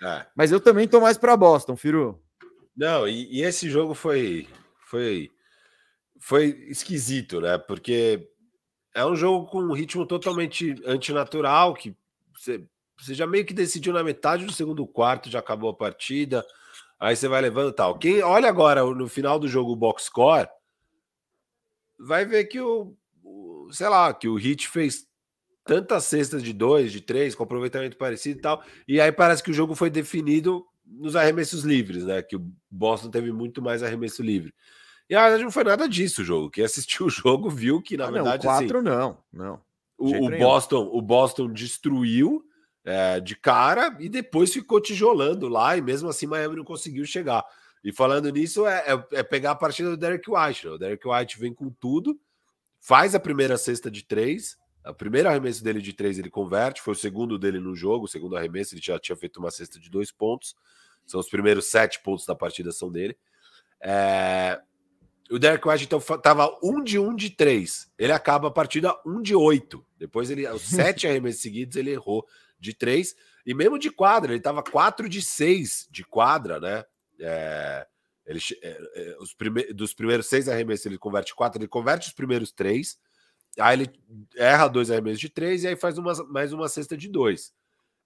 É. 0.03 0.27
Mas 0.35 0.51
eu 0.51 0.61
também 0.61 0.89
tô 0.89 1.01
mais 1.01 1.17
para 1.17 1.37
Boston, 1.37 1.77
Firu. 1.77 2.21
Não, 2.77 3.07
e, 3.07 3.39
e, 3.39 3.43
esse 3.43 3.71
jogo 3.71 3.95
foi, 3.95 4.49
foi, 4.87 5.31
foi 6.19 6.47
esquisito, 6.69 7.41
né? 7.41 7.57
Porque 7.57 8.29
é 8.95 9.05
um 9.05 9.17
jogo 9.17 9.47
com 9.47 9.59
um 9.59 9.73
ritmo 9.73 10.07
totalmente 10.07 10.75
antinatural, 10.87 11.75
que 11.75 11.97
você, 12.33 12.65
você 12.97 13.13
já 13.13 13.27
meio 13.27 13.45
que 13.45 13.53
decidiu 13.53 13.93
na 13.93 14.05
metade 14.05 14.47
do 14.47 14.53
segundo 14.53 14.87
quarto, 14.87 15.29
já 15.29 15.41
acabou 15.41 15.71
a 15.71 15.77
partida, 15.77 16.47
aí 16.99 17.17
você 17.17 17.27
vai 17.27 17.43
levando 17.43 17.73
tal. 17.73 17.99
Quem 17.99 18.23
olha 18.23 18.49
agora 18.49 18.85
no 18.85 19.09
final 19.09 19.39
do 19.39 19.49
jogo 19.49 19.73
o 19.73 19.77
box 19.77 20.05
score, 20.05 20.49
vai 21.99 22.25
ver 22.25 22.45
que 22.45 22.61
o, 22.61 22.97
o, 23.23 23.69
sei 23.73 23.89
lá, 23.89 24.15
que 24.15 24.29
o 24.29 24.37
Hit 24.37 24.69
fez 24.69 25.07
tantas 25.65 26.05
cestas 26.05 26.43
de 26.43 26.53
dois, 26.53 26.93
de 26.93 27.01
três, 27.01 27.35
com 27.35 27.43
aproveitamento 27.43 27.97
parecido 27.97 28.39
e 28.39 28.43
tal, 28.43 28.63
e 28.87 29.01
aí 29.01 29.11
parece 29.11 29.43
que 29.43 29.51
o 29.51 29.55
jogo 29.55 29.75
foi 29.75 29.91
definido 29.91 30.65
nos 30.87 31.17
arremessos 31.17 31.65
livres, 31.65 32.05
né? 32.05 32.23
Que 32.23 32.37
o 32.37 32.53
Boston 32.71 33.11
teve 33.11 33.33
muito 33.33 33.63
mais 33.63 33.83
arremesso 33.83 34.23
livre. 34.23 34.55
E 35.09 35.15
na 35.15 35.23
verdade 35.23 35.45
não 35.45 35.51
foi 35.51 35.65
nada 35.65 35.89
disso 35.89 36.23
o 36.23 36.25
jogo. 36.25 36.51
Quem 36.51 36.65
assistiu 36.65 37.07
o 37.07 37.11
jogo 37.11 37.51
viu 37.51 37.83
que, 37.83 37.97
na 37.97 38.07
ah, 38.07 38.11
verdade. 38.11 38.47
Não, 38.47 38.53
quatro 38.53 38.79
assim, 38.79 38.89
não, 38.89 39.19
não. 39.33 39.61
O, 39.97 40.27
o 40.27 40.39
Boston, 40.39 40.91
o 40.93 41.01
Boston 41.01 41.53
destruiu 41.53 42.45
é, 42.85 43.21
de 43.21 43.37
cara 43.37 43.97
e 43.99 44.09
depois 44.09 44.53
ficou 44.53 44.81
tijolando 44.81 45.49
lá, 45.49 45.77
e 45.77 45.81
mesmo 45.81 46.09
assim 46.09 46.27
Miami 46.27 46.57
não 46.57 46.65
conseguiu 46.65 47.05
chegar. 47.07 47.45
E 47.83 47.93
falando 47.93 48.31
nisso, 48.31 48.67
é, 48.67 48.85
é, 48.87 49.19
é, 49.19 49.23
pegar 49.23 49.53
a 49.53 49.57
partida 49.57 49.91
do 49.91 49.97
Derek 49.97 50.29
White. 50.31 50.67
Né? 50.67 50.73
O 50.73 50.79
Derek 50.79 51.07
White 51.07 51.39
vem 51.39 51.53
com 51.53 51.71
tudo, 51.71 52.19
faz 52.81 53.15
a 53.15 53.21
primeira 53.21 53.57
cesta 53.57 53.91
de 53.91 54.03
três, 54.03 54.57
o 54.87 54.95
primeiro 54.95 55.29
arremesso 55.29 55.63
dele 55.63 55.81
de 55.81 55.93
três 55.93 56.19
ele 56.19 56.31
converte, 56.31 56.83
foi 56.83 56.93
o 56.93 56.97
segundo 56.97 57.39
dele 57.39 57.59
no 57.59 57.75
jogo, 57.75 58.05
o 58.05 58.09
segundo 58.09 58.37
arremesso 58.37 58.75
ele 58.75 58.83
já 58.83 58.99
tinha 58.99 59.17
feito 59.17 59.39
uma 59.39 59.51
cesta 59.51 59.79
de 59.79 59.91
dois 59.91 60.11
pontos, 60.11 60.55
são 61.07 61.21
os 61.21 61.29
primeiros 61.29 61.67
sete 61.67 62.03
pontos 62.03 62.27
da 62.27 62.35
partida 62.35 62.73
são 62.73 62.91
dele. 62.91 63.17
É... 63.81 64.61
O 65.31 65.39
Derek 65.39 65.67
White 65.67 65.85
então 65.85 65.99
estava 65.99 66.55
um 66.63 66.83
de 66.83 66.99
um 66.99 67.15
de 67.15 67.31
três, 67.31 67.91
ele 67.99 68.13
acaba 68.13 68.49
a 68.49 68.51
partida 68.51 68.95
um 69.07 69.23
de 69.23 69.35
oito. 69.35 69.85
Depois 69.97 70.31
ele, 70.31 70.47
os 70.49 70.63
sete 70.69 71.07
arremessos 71.07 71.41
seguidos 71.41 71.77
ele 71.77 71.91
errou 71.91 72.27
de 72.59 72.75
três 72.75 73.15
e 73.45 73.55
mesmo 73.55 73.79
de 73.79 73.91
quadra 73.91 74.33
ele 74.33 74.39
estava 74.39 74.63
quatro 74.63 75.09
de 75.09 75.23
seis 75.23 75.89
de 75.91 76.05
quadra, 76.05 76.61
né? 76.61 76.85
É, 77.21 77.87
ele, 78.27 78.41
é, 78.63 78.79
é, 78.95 79.17
os 79.19 79.35
prime 79.35 79.73
dos 79.73 79.95
primeiros 79.95 80.27
seis 80.27 80.49
arremessos, 80.49 80.87
ele 80.87 80.99
converte 80.99 81.35
quatro, 81.35 81.61
ele 81.61 81.69
converte 81.69 82.09
os 82.09 82.15
primeiros 82.15 82.53
três. 82.53 82.99
Aí 83.59 83.81
ele 83.81 83.93
erra 84.37 84.69
dois 84.69 84.91
arremessos 84.91 85.21
de 85.21 85.29
três 85.29 85.65
e 85.65 85.69
aí 85.69 85.77
faz 85.77 85.97
uma, 85.97 86.13
mais 86.29 86.53
uma 86.53 86.69
cesta 86.69 86.97
de 86.97 87.09
dois. 87.09 87.53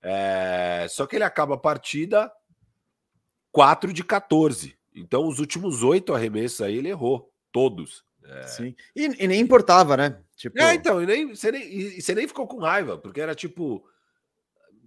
É, 0.00 0.86
só 0.88 1.06
que 1.06 1.16
ele 1.16 1.24
acaba 1.24 1.54
a 1.54 1.58
partida 1.58 2.30
4 3.50 3.92
de 3.92 4.04
14. 4.04 4.77
Então, 4.98 5.26
os 5.26 5.38
últimos 5.38 5.82
oito 5.82 6.14
arremessos 6.14 6.60
aí 6.60 6.76
ele 6.76 6.88
errou, 6.88 7.30
todos. 7.52 8.04
É... 8.24 8.42
Sim. 8.46 8.74
E, 8.94 9.24
e, 9.24 9.28
nem 9.28 9.40
importava, 9.40 9.96
né? 9.96 10.18
Tipo... 10.36 10.60
É, 10.60 10.74
então, 10.74 11.02
e 11.02 11.06
nem, 11.06 11.34
você, 11.34 11.50
nem, 11.50 11.62
e 11.62 12.02
você 12.02 12.14
nem 12.14 12.28
ficou 12.28 12.46
com 12.46 12.58
raiva, 12.58 12.98
porque 12.98 13.20
era 13.20 13.34
tipo. 13.34 13.84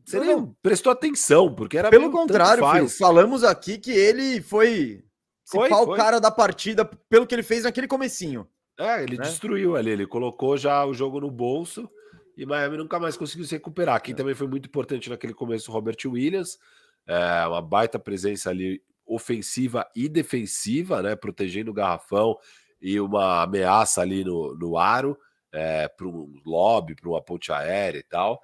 Você 0.05 0.17
não, 0.17 0.25
nem 0.25 0.35
não. 0.35 0.55
prestou 0.61 0.91
atenção, 0.91 1.53
porque 1.53 1.77
era. 1.77 1.89
Pelo 1.89 2.11
contrário, 2.11 2.67
filho, 2.71 2.89
falamos 2.89 3.43
aqui 3.43 3.77
que 3.77 3.91
ele 3.91 4.41
foi, 4.41 5.03
foi, 5.45 5.69
foi 5.69 5.77
o 5.77 5.95
cara 5.95 6.19
da 6.19 6.31
partida 6.31 6.85
pelo 7.09 7.25
que 7.25 7.35
ele 7.35 7.43
fez 7.43 7.63
naquele 7.63 7.87
comecinho. 7.87 8.47
É, 8.79 9.03
ele 9.03 9.17
né? 9.17 9.23
destruiu 9.23 9.75
ali, 9.75 9.91
ele 9.91 10.07
colocou 10.07 10.57
já 10.57 10.85
o 10.85 10.93
jogo 10.93 11.19
no 11.19 11.29
bolso 11.29 11.89
e 12.35 12.45
Miami 12.45 12.77
nunca 12.77 12.99
mais 12.99 13.17
conseguiu 13.17 13.45
se 13.45 13.53
recuperar. 13.53 14.01
Quem 14.01 14.13
é. 14.13 14.17
também 14.17 14.33
foi 14.33 14.47
muito 14.47 14.67
importante 14.67 15.09
naquele 15.09 15.33
começo, 15.33 15.69
o 15.69 15.73
Robert 15.73 15.97
Williams, 16.05 16.57
é, 17.05 17.45
uma 17.45 17.61
baita 17.61 17.99
presença 17.99 18.49
ali 18.49 18.81
ofensiva 19.13 19.89
e 19.95 20.07
defensiva, 20.07 21.01
né, 21.01 21.15
protegendo 21.15 21.71
o 21.71 21.73
garrafão 21.73 22.37
e 22.81 22.99
uma 22.99 23.43
ameaça 23.43 24.01
ali 24.01 24.23
no, 24.23 24.55
no 24.55 24.77
aro 24.77 25.17
é, 25.51 25.87
para 25.87 26.07
um 26.07 26.33
lobby, 26.45 26.95
para 26.95 27.09
uma 27.09 27.21
ponte 27.21 27.51
aérea 27.51 27.99
e 27.99 28.03
tal. 28.03 28.41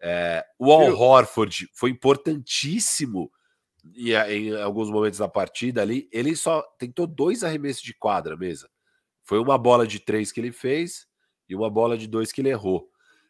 É, 0.00 0.44
o 0.58 0.72
Al 0.72 0.92
Horford 0.98 1.68
foi 1.72 1.90
importantíssimo 1.90 3.30
em, 3.94 4.10
em, 4.10 4.56
alguns 4.60 4.90
momentos 4.90 5.18
da 5.18 5.28
partida 5.28 5.82
ali. 5.82 6.08
Ele 6.12 6.34
só 6.34 6.62
tentou 6.78 7.06
dois 7.06 7.44
arremessos 7.44 7.82
de 7.82 7.94
quadra 7.94 8.36
mesa. 8.36 8.68
Foi 9.22 9.38
uma 9.38 9.58
bola 9.58 9.86
de 9.86 10.00
três 10.00 10.32
que 10.32 10.40
ele 10.40 10.52
fez 10.52 11.06
e 11.48 11.54
uma 11.54 11.70
bola 11.70 11.96
de 11.96 12.06
dois 12.06 12.32
que 12.32 12.40
ele 12.40 12.50
errou. 12.50 12.88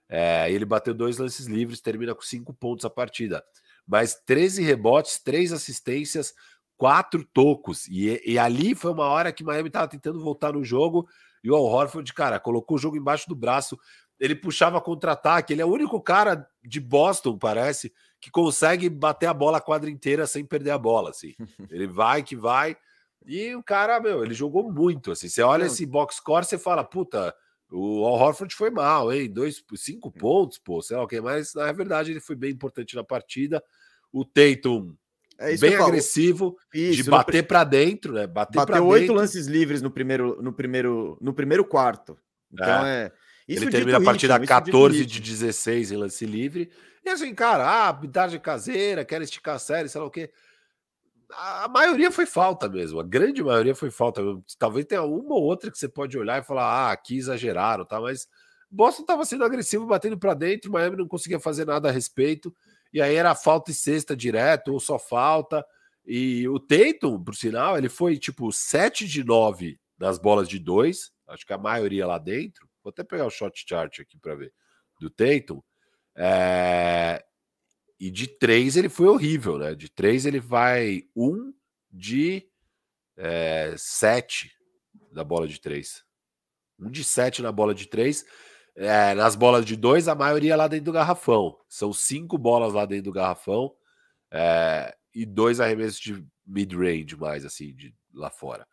É, 0.08 0.50
ele 0.50 0.64
bateu 0.64 0.94
dois 0.94 1.18
lances 1.18 1.46
livres, 1.46 1.80
termina 1.80 2.14
com 2.14 2.22
cinco 2.22 2.54
pontos 2.54 2.84
a 2.84 2.90
partida. 2.90 3.44
Mas 3.86 4.14
13 4.26 4.62
rebotes, 4.62 5.18
três 5.18 5.52
assistências, 5.52 6.34
quatro 6.76 7.24
tocos. 7.24 7.86
E, 7.88 8.20
e 8.24 8.38
ali 8.38 8.74
foi 8.74 8.92
uma 8.92 9.06
hora 9.06 9.32
que 9.32 9.44
Miami 9.44 9.68
estava 9.68 9.88
tentando 9.88 10.20
voltar 10.20 10.52
no 10.52 10.64
jogo 10.64 11.08
e 11.46 11.50
o 11.50 11.54
Al 11.54 11.64
Horford, 11.64 12.12
cara, 12.12 12.40
colocou 12.40 12.76
o 12.76 12.80
jogo 12.80 12.96
embaixo 12.96 13.28
do 13.28 13.34
braço. 13.36 13.78
Ele 14.18 14.34
puxava 14.34 14.80
contra-ataque. 14.80 15.52
Ele 15.52 15.62
é 15.62 15.64
o 15.64 15.72
único 15.72 16.00
cara 16.00 16.44
de 16.60 16.80
Boston, 16.80 17.38
parece, 17.38 17.92
que 18.20 18.32
consegue 18.32 18.88
bater 18.88 19.26
a 19.26 19.34
bola 19.34 19.58
a 19.58 19.60
quadra 19.60 19.88
inteira 19.88 20.26
sem 20.26 20.44
perder 20.44 20.70
a 20.70 20.78
bola. 20.78 21.10
Assim. 21.10 21.34
Ele 21.70 21.86
vai 21.86 22.24
que 22.24 22.34
vai. 22.34 22.76
E 23.24 23.54
o 23.54 23.62
cara, 23.62 24.00
meu, 24.00 24.24
ele 24.24 24.34
jogou 24.34 24.72
muito. 24.72 25.12
Assim. 25.12 25.28
Você 25.28 25.40
olha 25.42 25.66
esse 25.66 25.86
box 25.86 26.16
score, 26.16 26.44
você 26.44 26.58
fala, 26.58 26.84
puta, 26.84 27.34
o 27.70 28.04
Al 28.04 28.14
Horford 28.14 28.54
foi 28.54 28.70
mal, 28.70 29.12
hein? 29.12 29.32
Dois, 29.32 29.64
cinco 29.74 30.12
pontos, 30.12 30.58
pô, 30.58 30.80
sei 30.80 30.96
lá 30.96 31.02
o 31.02 31.08
que, 31.08 31.20
mas 31.20 31.52
na 31.54 31.72
verdade 31.72 32.12
ele 32.12 32.20
foi 32.20 32.36
bem 32.36 32.52
importante 32.52 32.94
na 32.94 33.02
partida. 33.02 33.62
O 34.12 34.24
Tatum 34.24 34.94
é 35.38 35.56
bem 35.56 35.76
agressivo, 35.76 36.56
isso, 36.72 37.02
de 37.02 37.10
bater 37.10 37.42
no... 37.42 37.48
para 37.48 37.64
dentro, 37.64 38.12
né? 38.12 38.26
Bater 38.26 38.56
Bateu 38.56 38.86
oito 38.86 39.12
lances 39.12 39.46
livres 39.46 39.82
no 39.82 39.90
primeiro, 39.90 40.40
no 40.42 40.52
primeiro, 40.52 41.18
no 41.20 41.32
primeiro 41.32 41.64
quarto. 41.64 42.18
Então 42.52 42.86
é. 42.86 43.04
é... 43.04 43.12
Isso 43.48 43.62
ele 43.62 43.70
termina 43.70 43.98
a 43.98 44.02
partida 44.02 44.34
ritmo, 44.34 44.48
14 44.48 45.06
de 45.06 45.20
16 45.20 45.92
em 45.92 45.96
lance 45.96 46.26
livre. 46.26 46.68
E 47.04 47.08
assim, 47.08 47.32
cara, 47.32 47.64
ah, 47.64 47.88
habilidade 47.88 48.36
caseira, 48.40 49.04
quer 49.04 49.22
esticar 49.22 49.54
a 49.54 49.58
série, 49.60 49.88
sei 49.88 50.00
lá 50.00 50.06
o 50.06 50.10
quê 50.10 50.30
a 51.30 51.68
maioria 51.68 52.10
foi 52.10 52.26
falta 52.26 52.68
mesmo, 52.68 53.00
a 53.00 53.02
grande 53.02 53.42
maioria 53.42 53.74
foi 53.74 53.90
falta. 53.90 54.22
Talvez 54.58 54.86
tenha 54.86 55.02
uma 55.02 55.34
ou 55.34 55.42
outra 55.42 55.70
que 55.70 55.78
você 55.78 55.88
pode 55.88 56.16
olhar 56.16 56.40
e 56.40 56.44
falar, 56.44 56.64
ah, 56.64 56.92
aqui 56.92 57.16
exageraram, 57.16 57.84
tá? 57.84 58.00
Mas 58.00 58.28
Boston 58.70 59.02
estava 59.02 59.24
sendo 59.24 59.44
agressivo, 59.44 59.86
batendo 59.86 60.18
para 60.18 60.34
dentro, 60.34 60.70
Miami 60.70 60.96
não 60.96 61.08
conseguia 61.08 61.40
fazer 61.40 61.64
nada 61.64 61.88
a 61.88 61.92
respeito, 61.92 62.54
e 62.92 63.00
aí 63.00 63.14
era 63.14 63.34
falta 63.34 63.70
e 63.70 63.74
cesta 63.74 64.16
direto, 64.16 64.72
ou 64.72 64.80
só 64.80 64.98
falta. 64.98 65.64
E 66.04 66.48
o 66.48 66.60
Tatum, 66.60 67.22
por 67.22 67.34
sinal, 67.34 67.76
ele 67.76 67.88
foi 67.88 68.16
tipo 68.16 68.52
7 68.52 69.06
de 69.06 69.24
9 69.24 69.78
nas 69.98 70.18
bolas 70.18 70.48
de 70.48 70.58
2, 70.58 71.12
acho 71.28 71.46
que 71.46 71.52
a 71.52 71.58
maioria 71.58 72.06
lá 72.06 72.18
dentro. 72.18 72.68
Vou 72.82 72.90
até 72.90 73.02
pegar 73.02 73.26
o 73.26 73.30
shot 73.30 73.64
chart 73.66 74.00
aqui 74.00 74.18
para 74.18 74.34
ver, 74.34 74.52
do 75.00 75.10
Tatum. 75.10 75.60
É, 76.14 77.24
e 77.98 78.10
de 78.10 78.26
três 78.26 78.76
ele 78.76 78.88
foi 78.88 79.06
horrível, 79.06 79.58
né? 79.58 79.74
De 79.74 79.88
três 79.88 80.26
ele 80.26 80.38
vai 80.38 81.02
um 81.14 81.52
de 81.90 82.46
é, 83.16 83.74
sete 83.76 84.52
da 85.10 85.24
bola 85.24 85.48
de 85.48 85.60
três. 85.60 86.04
Um 86.78 86.90
de 86.90 87.02
sete 87.02 87.42
na 87.42 87.50
bola 87.50 87.74
de 87.74 87.86
três. 87.86 88.24
É, 88.76 89.14
nas 89.14 89.34
bolas 89.34 89.64
de 89.64 89.74
dois, 89.74 90.06
a 90.06 90.14
maioria 90.14 90.56
lá 90.56 90.68
dentro 90.68 90.86
do 90.86 90.92
garrafão. 90.92 91.56
São 91.68 91.92
cinco 91.92 92.36
bolas 92.36 92.74
lá 92.74 92.84
dentro 92.84 93.04
do 93.04 93.12
garrafão 93.12 93.74
é, 94.30 94.94
e 95.14 95.24
dois 95.24 95.60
arremessos 95.60 95.98
de 95.98 96.24
mid-range 96.46 97.16
mais, 97.16 97.44
assim, 97.44 97.74
de 97.74 97.94
lá 98.12 98.30
fora. 98.30 98.66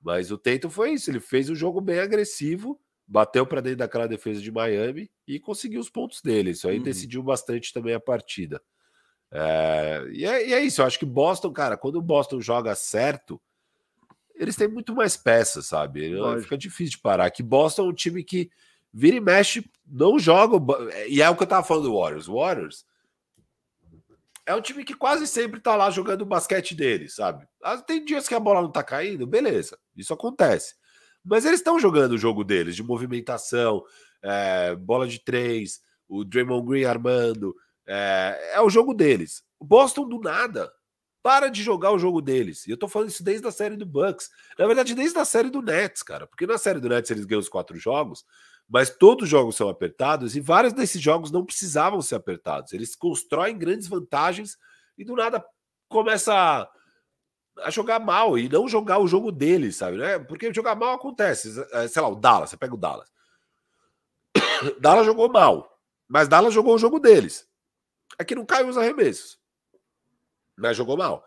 Mas 0.00 0.30
o 0.30 0.38
Tatum 0.38 0.70
foi 0.70 0.92
isso. 0.92 1.10
Ele 1.10 1.20
fez 1.20 1.50
um 1.50 1.54
jogo 1.54 1.80
bem 1.80 1.98
agressivo 1.98 2.80
bateu 3.08 3.46
para 3.46 3.62
dentro 3.62 3.78
daquela 3.78 4.06
defesa 4.06 4.40
de 4.40 4.52
Miami 4.52 5.10
e 5.26 5.40
conseguiu 5.40 5.80
os 5.80 5.88
pontos 5.88 6.20
dele. 6.20 6.50
Isso 6.50 6.68
aí 6.68 6.76
uhum. 6.76 6.82
decidiu 6.82 7.22
bastante 7.22 7.72
também 7.72 7.94
a 7.94 8.00
partida. 8.00 8.60
É, 9.32 10.06
e, 10.12 10.26
é, 10.26 10.48
e, 10.48 10.54
é, 10.54 10.60
isso, 10.60 10.82
eu 10.82 10.86
acho 10.86 10.98
que 10.98 11.06
Boston, 11.06 11.50
cara, 11.50 11.76
quando 11.76 11.96
o 11.96 12.02
Boston 12.02 12.40
joga 12.40 12.74
certo, 12.74 13.40
eles 14.34 14.56
têm 14.56 14.68
muito 14.68 14.94
mais 14.94 15.16
peças, 15.16 15.66
sabe? 15.66 16.14
Lógico. 16.14 16.42
Fica 16.42 16.58
difícil 16.58 16.92
de 16.92 16.98
parar. 16.98 17.30
Que 17.30 17.42
Boston 17.42 17.86
é 17.86 17.88
um 17.88 17.94
time 17.94 18.22
que 18.22 18.50
vira 18.92 19.16
e 19.16 19.20
mexe, 19.20 19.68
não 19.86 20.18
joga. 20.18 20.56
E 21.08 21.22
é 21.22 21.28
o 21.28 21.36
que 21.36 21.42
eu 21.42 21.46
tava 21.46 21.66
falando 21.66 21.84
do 21.84 21.98
Warriors. 21.98 22.28
O 22.28 22.34
Warriors 22.34 22.84
é 24.46 24.54
um 24.54 24.62
time 24.62 24.84
que 24.84 24.94
quase 24.94 25.26
sempre 25.26 25.60
tá 25.60 25.76
lá 25.76 25.90
jogando 25.90 26.22
o 26.22 26.26
basquete 26.26 26.74
deles, 26.74 27.14
sabe? 27.14 27.46
Ah, 27.62 27.76
tem 27.76 28.04
dias 28.04 28.26
que 28.26 28.34
a 28.34 28.40
bola 28.40 28.62
não 28.62 28.72
tá 28.72 28.82
caindo, 28.82 29.26
beleza, 29.26 29.78
isso 29.94 30.14
acontece. 30.14 30.74
Mas 31.22 31.44
eles 31.44 31.60
estão 31.60 31.78
jogando 31.78 32.12
o 32.12 32.18
jogo 32.18 32.42
deles, 32.42 32.74
de 32.74 32.82
movimentação, 32.82 33.84
é, 34.22 34.74
bola 34.74 35.06
de 35.06 35.22
três, 35.22 35.80
o 36.08 36.24
Draymond 36.24 36.66
Green 36.66 36.84
armando. 36.84 37.54
É, 37.86 38.52
é, 38.54 38.60
o 38.60 38.70
jogo 38.70 38.94
deles. 38.94 39.42
O 39.58 39.64
Boston, 39.64 40.08
do 40.08 40.18
nada, 40.18 40.72
para 41.22 41.48
de 41.48 41.62
jogar 41.62 41.92
o 41.92 41.98
jogo 41.98 42.22
deles. 42.22 42.66
E 42.66 42.70
eu 42.70 42.76
tô 42.76 42.88
falando 42.88 43.10
isso 43.10 43.22
desde 43.22 43.46
a 43.46 43.52
série 43.52 43.76
do 43.76 43.84
Bucks. 43.84 44.30
Na 44.58 44.66
verdade, 44.66 44.94
desde 44.94 45.18
a 45.18 45.24
série 45.24 45.50
do 45.50 45.60
Nets, 45.60 46.02
cara. 46.02 46.26
Porque 46.26 46.46
na 46.46 46.56
série 46.56 46.80
do 46.80 46.88
Nets 46.88 47.10
eles 47.10 47.26
ganham 47.26 47.40
os 47.40 47.48
quatro 47.48 47.76
jogos, 47.76 48.24
mas 48.68 48.90
todos 48.90 49.24
os 49.24 49.30
jogos 49.30 49.56
são 49.56 49.68
apertados 49.68 50.36
e 50.36 50.40
vários 50.40 50.72
desses 50.72 51.00
jogos 51.00 51.30
não 51.30 51.44
precisavam 51.44 52.02
ser 52.02 52.16
apertados. 52.16 52.72
Eles 52.72 52.94
constroem 52.94 53.56
grandes 53.56 53.88
vantagens 53.88 54.58
e 54.96 55.04
do 55.04 55.16
nada 55.16 55.44
começa 55.88 56.34
a 56.34 56.70
a 57.62 57.70
jogar 57.70 57.98
mal 57.98 58.38
e 58.38 58.48
não 58.48 58.68
jogar 58.68 58.98
o 58.98 59.08
jogo 59.08 59.32
dele, 59.32 59.72
sabe? 59.72 59.96
Né? 59.96 60.18
Porque 60.18 60.52
jogar 60.52 60.74
mal 60.74 60.94
acontece. 60.94 61.60
É, 61.72 61.88
sei 61.88 62.00
lá, 62.02 62.08
o 62.08 62.16
Dallas, 62.16 62.50
você 62.50 62.56
pega 62.56 62.74
o 62.74 62.78
Dallas. 62.78 63.10
Dallas 64.80 65.06
jogou 65.06 65.28
mal, 65.28 65.78
mas 66.06 66.28
Dallas 66.28 66.54
jogou 66.54 66.74
o 66.74 66.78
jogo 66.78 66.98
deles. 66.98 67.48
Aqui 68.18 68.34
não 68.34 68.44
caiu 68.44 68.68
os 68.68 68.78
arremessos, 68.78 69.38
mas 70.56 70.76
jogou 70.76 70.96
mal. 70.96 71.24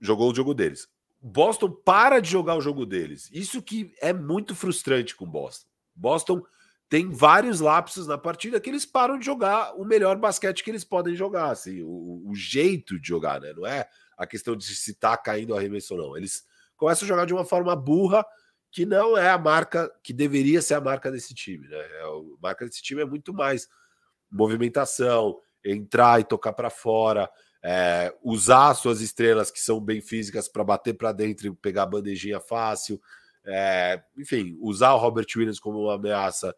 Jogou 0.00 0.30
o 0.30 0.34
jogo 0.34 0.54
deles. 0.54 0.88
Boston 1.20 1.70
para 1.70 2.20
de 2.20 2.30
jogar 2.30 2.54
o 2.56 2.60
jogo 2.60 2.86
deles. 2.86 3.28
Isso 3.32 3.62
que 3.62 3.94
é 4.00 4.12
muito 4.12 4.54
frustrante 4.54 5.16
com 5.16 5.26
Boston. 5.26 5.68
Boston 5.94 6.42
tem 6.88 7.10
vários 7.10 7.60
lapsos 7.60 8.06
na 8.06 8.16
partida 8.16 8.60
que 8.60 8.70
eles 8.70 8.86
param 8.86 9.18
de 9.18 9.26
jogar 9.26 9.74
o 9.74 9.84
melhor 9.84 10.16
basquete 10.16 10.62
que 10.62 10.70
eles 10.70 10.84
podem 10.84 11.16
jogar, 11.16 11.50
assim, 11.50 11.82
o, 11.82 12.22
o 12.26 12.34
jeito 12.34 12.98
de 13.00 13.08
jogar, 13.08 13.40
né? 13.40 13.52
Não 13.52 13.66
é 13.66 13.88
a 14.16 14.26
questão 14.26 14.56
de 14.56 14.64
se 14.64 14.92
está 14.92 15.16
caindo 15.16 15.50
o 15.50 15.56
arremesso 15.56 15.94
ou 15.94 16.00
não. 16.00 16.16
Eles 16.16 16.46
começam 16.76 17.04
a 17.04 17.08
jogar 17.08 17.24
de 17.24 17.34
uma 17.34 17.44
forma 17.44 17.74
burra, 17.74 18.24
que 18.70 18.86
não 18.86 19.16
é 19.16 19.30
a 19.30 19.38
marca 19.38 19.90
que 20.02 20.12
deveria 20.12 20.62
ser 20.62 20.74
a 20.74 20.80
marca 20.80 21.10
desse 21.10 21.34
time. 21.34 21.66
Né? 21.66 21.76
É, 21.76 22.02
a 22.02 22.40
marca 22.40 22.64
desse 22.64 22.82
time 22.82 23.02
é 23.02 23.06
muito 23.06 23.34
mais 23.34 23.68
movimentação, 24.30 25.40
entrar 25.64 26.20
e 26.20 26.24
tocar 26.24 26.52
para 26.52 26.70
fora, 26.70 27.28
é, 27.62 28.14
usar 28.22 28.74
suas 28.74 29.00
estrelas 29.00 29.50
que 29.50 29.58
são 29.58 29.80
bem 29.80 30.00
físicas 30.00 30.46
para 30.46 30.62
bater 30.62 30.94
para 30.94 31.10
dentro 31.10 31.48
e 31.48 31.54
pegar 31.54 31.82
a 31.82 31.86
bandejinha 31.86 32.38
fácil. 32.38 33.00
É, 33.44 34.02
enfim, 34.16 34.56
usar 34.60 34.92
o 34.94 34.98
Robert 34.98 35.26
Williams 35.36 35.58
como 35.58 35.80
uma 35.80 35.94
ameaça 35.94 36.54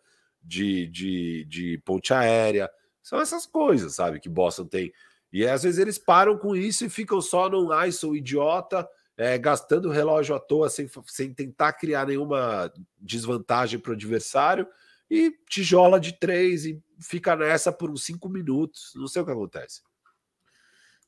de, 0.49 0.87
de, 0.87 1.45
de 1.45 1.79
ponte 1.85 2.13
aérea. 2.15 2.71
São 3.03 3.21
essas 3.21 3.47
coisas, 3.47 3.95
sabe, 3.95 4.19
que 4.19 4.29
Boston 4.29 4.65
tem. 4.65 4.93
E 5.31 5.47
às 5.47 5.63
vezes 5.63 5.79
eles 5.79 5.99
param 5.99 6.39
com 6.39 6.57
isso 6.57 6.85
e 6.85 6.91
ficam 6.91 7.21
só 7.21 7.49
num 7.51 7.69
ISO 7.85 8.17
idiota, 8.17 8.89
é, 9.17 9.37
gastando 9.37 9.91
relógio 9.91 10.35
à 10.35 10.41
toa, 10.41 10.71
sem, 10.71 10.89
sem 11.07 11.35
tentar 11.35 11.75
criar 11.75 12.07
nenhuma 12.07 12.73
desvantagem 12.99 13.79
para 13.79 13.91
o 13.91 13.95
adversário, 13.95 14.67
e 15.11 15.33
tijola 15.49 16.01
de 16.01 16.13
três 16.13 16.65
e 16.65 16.83
fica 17.01 17.37
nessa 17.37 17.73
por 17.73 17.91
uns 17.91 18.05
cinco 18.05 18.29
minutos. 18.29 18.93
Não 18.95 19.07
sei 19.07 19.23
o 19.23 19.25
que 19.25 19.33
acontece. 19.33 19.83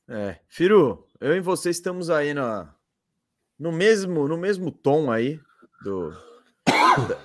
É, 0.07 0.39
Firu, 0.47 1.07
eu 1.19 1.35
e 1.35 1.39
você 1.39 1.69
estamos 1.69 2.09
aí 2.09 2.33
na, 2.33 2.73
no 3.57 3.71
mesmo 3.71 4.27
no 4.27 4.37
mesmo 4.37 4.71
tom 4.71 5.11
aí 5.11 5.39
do 5.83 6.11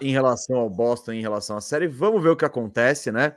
em 0.00 0.12
relação 0.12 0.56
ao 0.56 0.70
Boston, 0.70 1.12
em 1.12 1.20
relação 1.20 1.56
à 1.56 1.60
série. 1.60 1.86
Vamos 1.88 2.22
ver 2.22 2.30
o 2.30 2.36
que 2.36 2.44
acontece, 2.44 3.10
né? 3.10 3.36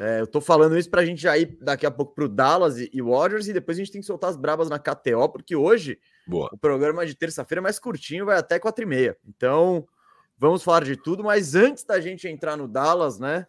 É, 0.00 0.20
eu 0.20 0.26
tô 0.26 0.40
falando 0.40 0.78
isso 0.78 0.88
pra 0.88 1.04
gente 1.04 1.20
já 1.20 1.36
ir 1.36 1.58
daqui 1.60 1.84
a 1.84 1.90
pouco 1.90 2.14
pro 2.14 2.28
Dallas 2.28 2.78
e, 2.78 2.90
e 2.92 3.02
Warriors 3.02 3.46
e 3.46 3.52
depois 3.52 3.76
a 3.76 3.80
gente 3.80 3.92
tem 3.92 4.00
que 4.00 4.06
soltar 4.06 4.30
as 4.30 4.36
brabas 4.36 4.70
na 4.70 4.78
KTO, 4.78 5.28
porque 5.30 5.54
hoje 5.54 5.98
Boa. 6.26 6.48
o 6.50 6.56
programa 6.56 7.04
de 7.04 7.14
terça-feira 7.14 7.60
é 7.60 7.62
mais 7.62 7.78
curtinho, 7.78 8.24
vai 8.24 8.38
até 8.38 8.58
quatro 8.58 8.84
e 8.84 8.86
meia. 8.86 9.16
Então, 9.28 9.86
vamos 10.38 10.62
falar 10.62 10.84
de 10.84 10.96
tudo, 10.96 11.22
mas 11.22 11.54
antes 11.54 11.84
da 11.84 12.00
gente 12.00 12.26
entrar 12.26 12.56
no 12.56 12.66
Dallas, 12.66 13.18
né? 13.18 13.46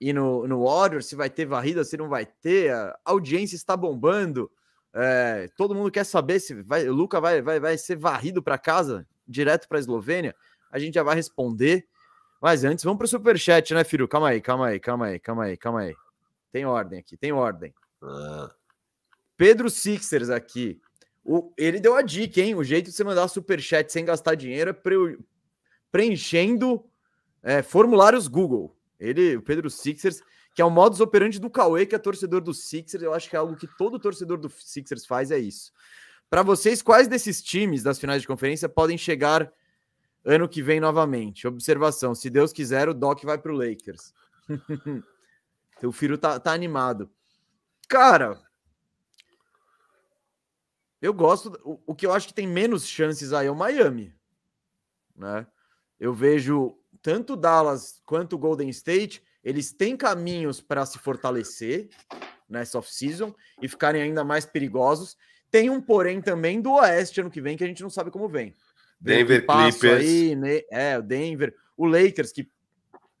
E 0.00 0.12
no, 0.12 0.46
no 0.46 0.64
Warriors, 0.64 1.06
se 1.06 1.16
vai 1.16 1.28
ter 1.28 1.44
varrida, 1.44 1.82
se 1.82 1.96
não 1.96 2.08
vai 2.08 2.24
ter, 2.24 2.72
a 2.72 2.96
audiência 3.04 3.56
está 3.56 3.76
bombando. 3.76 4.48
É, 4.94 5.48
todo 5.56 5.74
mundo 5.74 5.90
quer 5.90 6.04
saber 6.04 6.38
se 6.38 6.62
vai, 6.62 6.88
o 6.88 6.94
Luca 6.94 7.20
vai, 7.20 7.42
vai, 7.42 7.58
vai 7.58 7.76
ser 7.76 7.96
varrido 7.96 8.40
para 8.40 8.56
casa, 8.56 9.06
direto 9.26 9.68
para 9.68 9.78
a 9.78 9.80
Eslovênia. 9.80 10.36
A 10.70 10.78
gente 10.78 10.94
já 10.94 11.02
vai 11.02 11.14
responder. 11.14 11.86
Mas 12.40 12.64
antes, 12.64 12.84
vamos 12.84 12.98
para 12.98 13.06
o 13.06 13.08
superchat, 13.08 13.74
né, 13.74 13.82
filho? 13.84 14.06
Calma 14.06 14.28
aí, 14.28 14.40
calma 14.40 14.68
aí, 14.68 14.78
calma 14.78 15.06
aí, 15.06 15.18
calma 15.18 15.44
aí, 15.44 15.56
calma 15.56 15.80
aí. 15.80 15.96
Tem 16.52 16.64
ordem 16.64 16.98
aqui, 16.98 17.16
tem 17.16 17.32
ordem. 17.32 17.74
Ah. 18.02 18.50
Pedro 19.36 19.68
Sixers 19.68 20.30
aqui. 20.30 20.80
O, 21.24 21.52
ele 21.56 21.78
deu 21.80 21.94
a 21.94 22.02
dica, 22.02 22.40
hein? 22.40 22.54
O 22.54 22.64
jeito 22.64 22.86
de 22.86 22.92
você 22.92 23.04
mandar 23.04 23.28
superchat 23.28 23.92
sem 23.92 24.04
gastar 24.04 24.34
dinheiro 24.34 24.70
é 24.70 24.72
pre, 24.72 25.18
preenchendo 25.90 26.84
é, 27.42 27.62
formulários 27.62 28.28
Google. 28.28 28.76
Ele, 28.98 29.36
o 29.36 29.42
Pedro 29.42 29.68
Sixers, 29.68 30.22
que 30.54 30.62
é 30.62 30.64
o 30.64 30.70
modus 30.70 31.00
operandi 31.00 31.38
do 31.38 31.50
Cauê, 31.50 31.86
que 31.86 31.94
é 31.94 31.98
torcedor 31.98 32.40
do 32.40 32.54
Sixers. 32.54 33.02
Eu 33.02 33.14
acho 33.14 33.28
que 33.28 33.36
é 33.36 33.38
algo 33.38 33.56
que 33.56 33.68
todo 33.76 33.98
torcedor 33.98 34.38
do 34.38 34.48
Sixers 34.48 35.06
faz, 35.06 35.30
é 35.30 35.38
isso. 35.38 35.72
Para 36.30 36.42
vocês, 36.42 36.82
quais 36.82 37.08
desses 37.08 37.42
times 37.42 37.82
das 37.82 37.98
finais 37.98 38.22
de 38.22 38.28
conferência 38.28 38.68
podem 38.68 38.98
chegar 38.98 39.52
ano 40.24 40.48
que 40.48 40.62
vem 40.62 40.80
novamente. 40.80 41.46
Observação: 41.46 42.14
se 42.14 42.30
Deus 42.30 42.52
quiser, 42.52 42.88
o 42.88 42.94
Doc 42.94 43.22
vai 43.24 43.38
para 43.38 43.52
o 43.52 43.56
Lakers. 43.56 44.12
o 45.82 45.92
filho 45.92 46.18
tá, 46.18 46.38
tá 46.38 46.52
animado. 46.52 47.10
Cara, 47.88 48.40
eu 51.00 51.14
gosto. 51.14 51.58
O, 51.64 51.80
o, 51.86 51.94
que 51.94 52.06
eu 52.06 52.12
acho 52.12 52.28
que 52.28 52.34
tem 52.34 52.46
menos 52.46 52.86
chances 52.86 53.32
aí 53.32 53.46
é 53.46 53.50
o 53.50 53.56
Miami. 53.56 54.14
Né? 55.16 55.46
Eu 55.98 56.12
vejo 56.12 56.78
tanto 57.02 57.36
Dallas 57.36 58.00
quanto 58.04 58.34
o 58.34 58.38
Golden 58.38 58.68
State, 58.68 59.22
eles 59.42 59.72
têm 59.72 59.96
caminhos 59.96 60.60
para 60.60 60.84
se 60.84 60.98
fortalecer 60.98 61.88
nessa 62.48 62.78
off-season 62.78 63.34
e 63.62 63.68
ficarem 63.68 64.02
ainda 64.02 64.24
mais 64.24 64.44
perigosos. 64.44 65.16
Tem 65.50 65.70
um 65.70 65.80
porém 65.80 66.20
também 66.20 66.60
do 66.60 66.72
Oeste 66.72 67.20
ano 67.20 67.30
que 67.30 67.40
vem 67.40 67.56
que 67.56 67.64
a 67.64 67.66
gente 67.66 67.82
não 67.82 67.90
sabe 67.90 68.10
como 68.10 68.28
vem. 68.28 68.54
Denver 69.00 69.46
Clippers. 69.46 70.00
Aí, 70.00 70.34
né? 70.34 70.60
É, 70.70 70.98
o 70.98 71.02
Denver. 71.02 71.54
O 71.76 71.86
Lakers, 71.86 72.32
que 72.32 72.48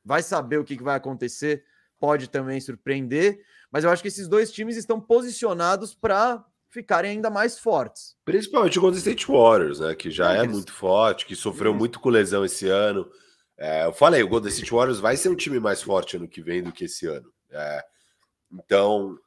vai 0.04 0.22
saber 0.22 0.58
o 0.58 0.64
que, 0.64 0.76
que 0.76 0.82
vai 0.82 0.96
acontecer, 0.96 1.64
pode 1.98 2.28
também 2.28 2.60
surpreender. 2.60 3.40
Mas 3.70 3.84
eu 3.84 3.90
acho 3.90 4.02
que 4.02 4.08
esses 4.08 4.26
dois 4.26 4.50
times 4.50 4.76
estão 4.76 5.00
posicionados 5.00 5.94
para 5.94 6.44
ficarem 6.70 7.12
ainda 7.12 7.30
mais 7.30 7.58
fortes. 7.58 8.16
Principalmente 8.24 8.78
o 8.78 8.80
Golden 8.80 8.98
State 8.98 9.26
Warriors, 9.26 9.80
né? 9.80 9.94
Que 9.94 10.10
já 10.10 10.34
é, 10.34 10.44
é 10.44 10.48
muito 10.48 10.72
forte, 10.72 11.26
que 11.26 11.36
sofreu 11.36 11.74
muito 11.74 12.00
com 12.00 12.08
lesão 12.08 12.44
esse 12.44 12.68
ano. 12.68 13.08
É, 13.56 13.86
eu 13.86 13.92
falei, 13.92 14.22
o 14.22 14.28
Golden 14.28 14.50
State 14.50 14.70
Warriors 14.70 15.00
vai 15.00 15.16
ser 15.16 15.28
um 15.28 15.36
time 15.36 15.58
mais 15.58 15.82
forte 15.82 16.16
ano 16.16 16.28
que 16.28 16.40
vem 16.40 16.62
do 16.62 16.72
que 16.72 16.84
esse 16.84 17.06
ano. 17.06 17.30
É, 17.50 17.84
então, 18.52 19.18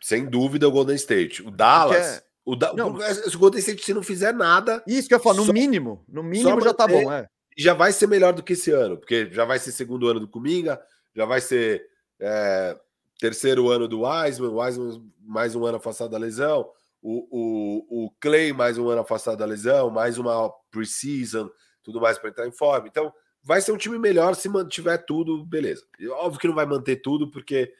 sem 0.00 0.26
dúvida, 0.26 0.68
o 0.68 0.70
Golden 0.70 0.96
State. 0.96 1.42
O 1.42 1.50
Dallas. 1.50 2.22
O, 2.48 2.56
da, 2.56 2.72
não, 2.72 2.94
o 2.94 3.38
Golden 3.38 3.60
State, 3.60 3.84
se 3.84 3.92
não 3.92 4.02
fizer 4.02 4.32
nada. 4.32 4.82
Isso 4.86 5.06
que 5.06 5.14
eu 5.14 5.20
falo, 5.20 5.36
no 5.36 5.44
só, 5.44 5.52
mínimo. 5.52 6.02
No 6.08 6.22
mínimo 6.22 6.62
já 6.62 6.72
tá 6.72 6.88
bom, 6.88 7.12
é. 7.12 7.28
Já 7.54 7.74
vai 7.74 7.92
ser 7.92 8.06
melhor 8.06 8.32
do 8.32 8.42
que 8.42 8.54
esse 8.54 8.70
ano, 8.70 8.96
porque 8.96 9.28
já 9.30 9.44
vai 9.44 9.58
ser 9.58 9.70
segundo 9.70 10.08
ano 10.08 10.18
do 10.18 10.26
Cominga, 10.26 10.80
já 11.14 11.26
vai 11.26 11.42
ser 11.42 11.84
é, 12.18 12.74
terceiro 13.20 13.68
ano 13.68 13.86
do 13.86 14.00
Wiseman, 14.00 14.48
o 14.48 14.62
Wiseman 14.62 15.12
mais 15.20 15.54
um 15.54 15.66
ano 15.66 15.76
afastado 15.76 16.08
da 16.08 16.16
lesão, 16.16 16.70
o, 17.02 17.28
o, 17.30 18.06
o 18.06 18.10
Clay 18.18 18.50
mais 18.54 18.78
um 18.78 18.88
ano 18.88 19.02
afastado 19.02 19.36
da 19.36 19.44
lesão, 19.44 19.90
mais 19.90 20.16
uma 20.16 20.50
preseason, 20.70 21.50
tudo 21.82 22.00
mais 22.00 22.18
para 22.18 22.30
entrar 22.30 22.48
em 22.48 22.52
forma. 22.52 22.88
Então, 22.88 23.12
vai 23.42 23.60
ser 23.60 23.72
um 23.72 23.76
time 23.76 23.98
melhor 23.98 24.34
se 24.34 24.48
mantiver 24.48 25.04
tudo, 25.04 25.44
beleza. 25.44 25.82
Óbvio 26.12 26.40
que 26.40 26.48
não 26.48 26.54
vai 26.54 26.64
manter 26.64 26.96
tudo, 26.96 27.30
porque 27.30 27.70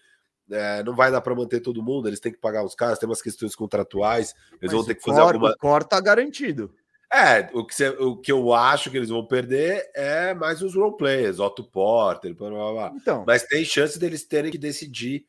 é, 0.50 0.82
não 0.82 0.94
vai 0.94 1.10
dar 1.10 1.20
para 1.20 1.34
manter 1.34 1.60
todo 1.60 1.82
mundo, 1.82 2.08
eles 2.08 2.20
têm 2.20 2.32
que 2.32 2.38
pagar 2.38 2.64
os 2.64 2.74
caras, 2.74 2.98
tem 2.98 3.08
umas 3.08 3.22
questões 3.22 3.54
contratuais, 3.54 4.34
eles 4.52 4.58
Mas 4.62 4.72
vão 4.72 4.84
ter 4.84 4.94
que 4.94 5.02
fazer 5.02 5.20
alguma. 5.20 5.50
O 5.50 5.58
corta 5.58 5.96
tá 5.96 6.00
garantido. 6.00 6.72
É, 7.10 7.48
o 7.54 7.64
que, 7.64 7.74
cê, 7.74 7.88
o 7.88 8.16
que 8.16 8.30
eu 8.30 8.52
acho 8.52 8.90
que 8.90 8.96
eles 8.98 9.08
vão 9.08 9.24
perder 9.24 9.90
é 9.94 10.34
mais 10.34 10.60
os 10.60 10.74
role 10.74 10.96
players, 10.96 11.38
Otto 11.38 11.64
Porter, 11.64 12.34
blá, 12.34 12.50
blá, 12.50 12.72
blá. 12.72 12.92
Então. 12.94 13.24
Mas 13.26 13.44
tem 13.44 13.64
chance 13.64 13.98
deles 13.98 14.24
terem 14.24 14.50
que 14.50 14.58
decidir 14.58 15.24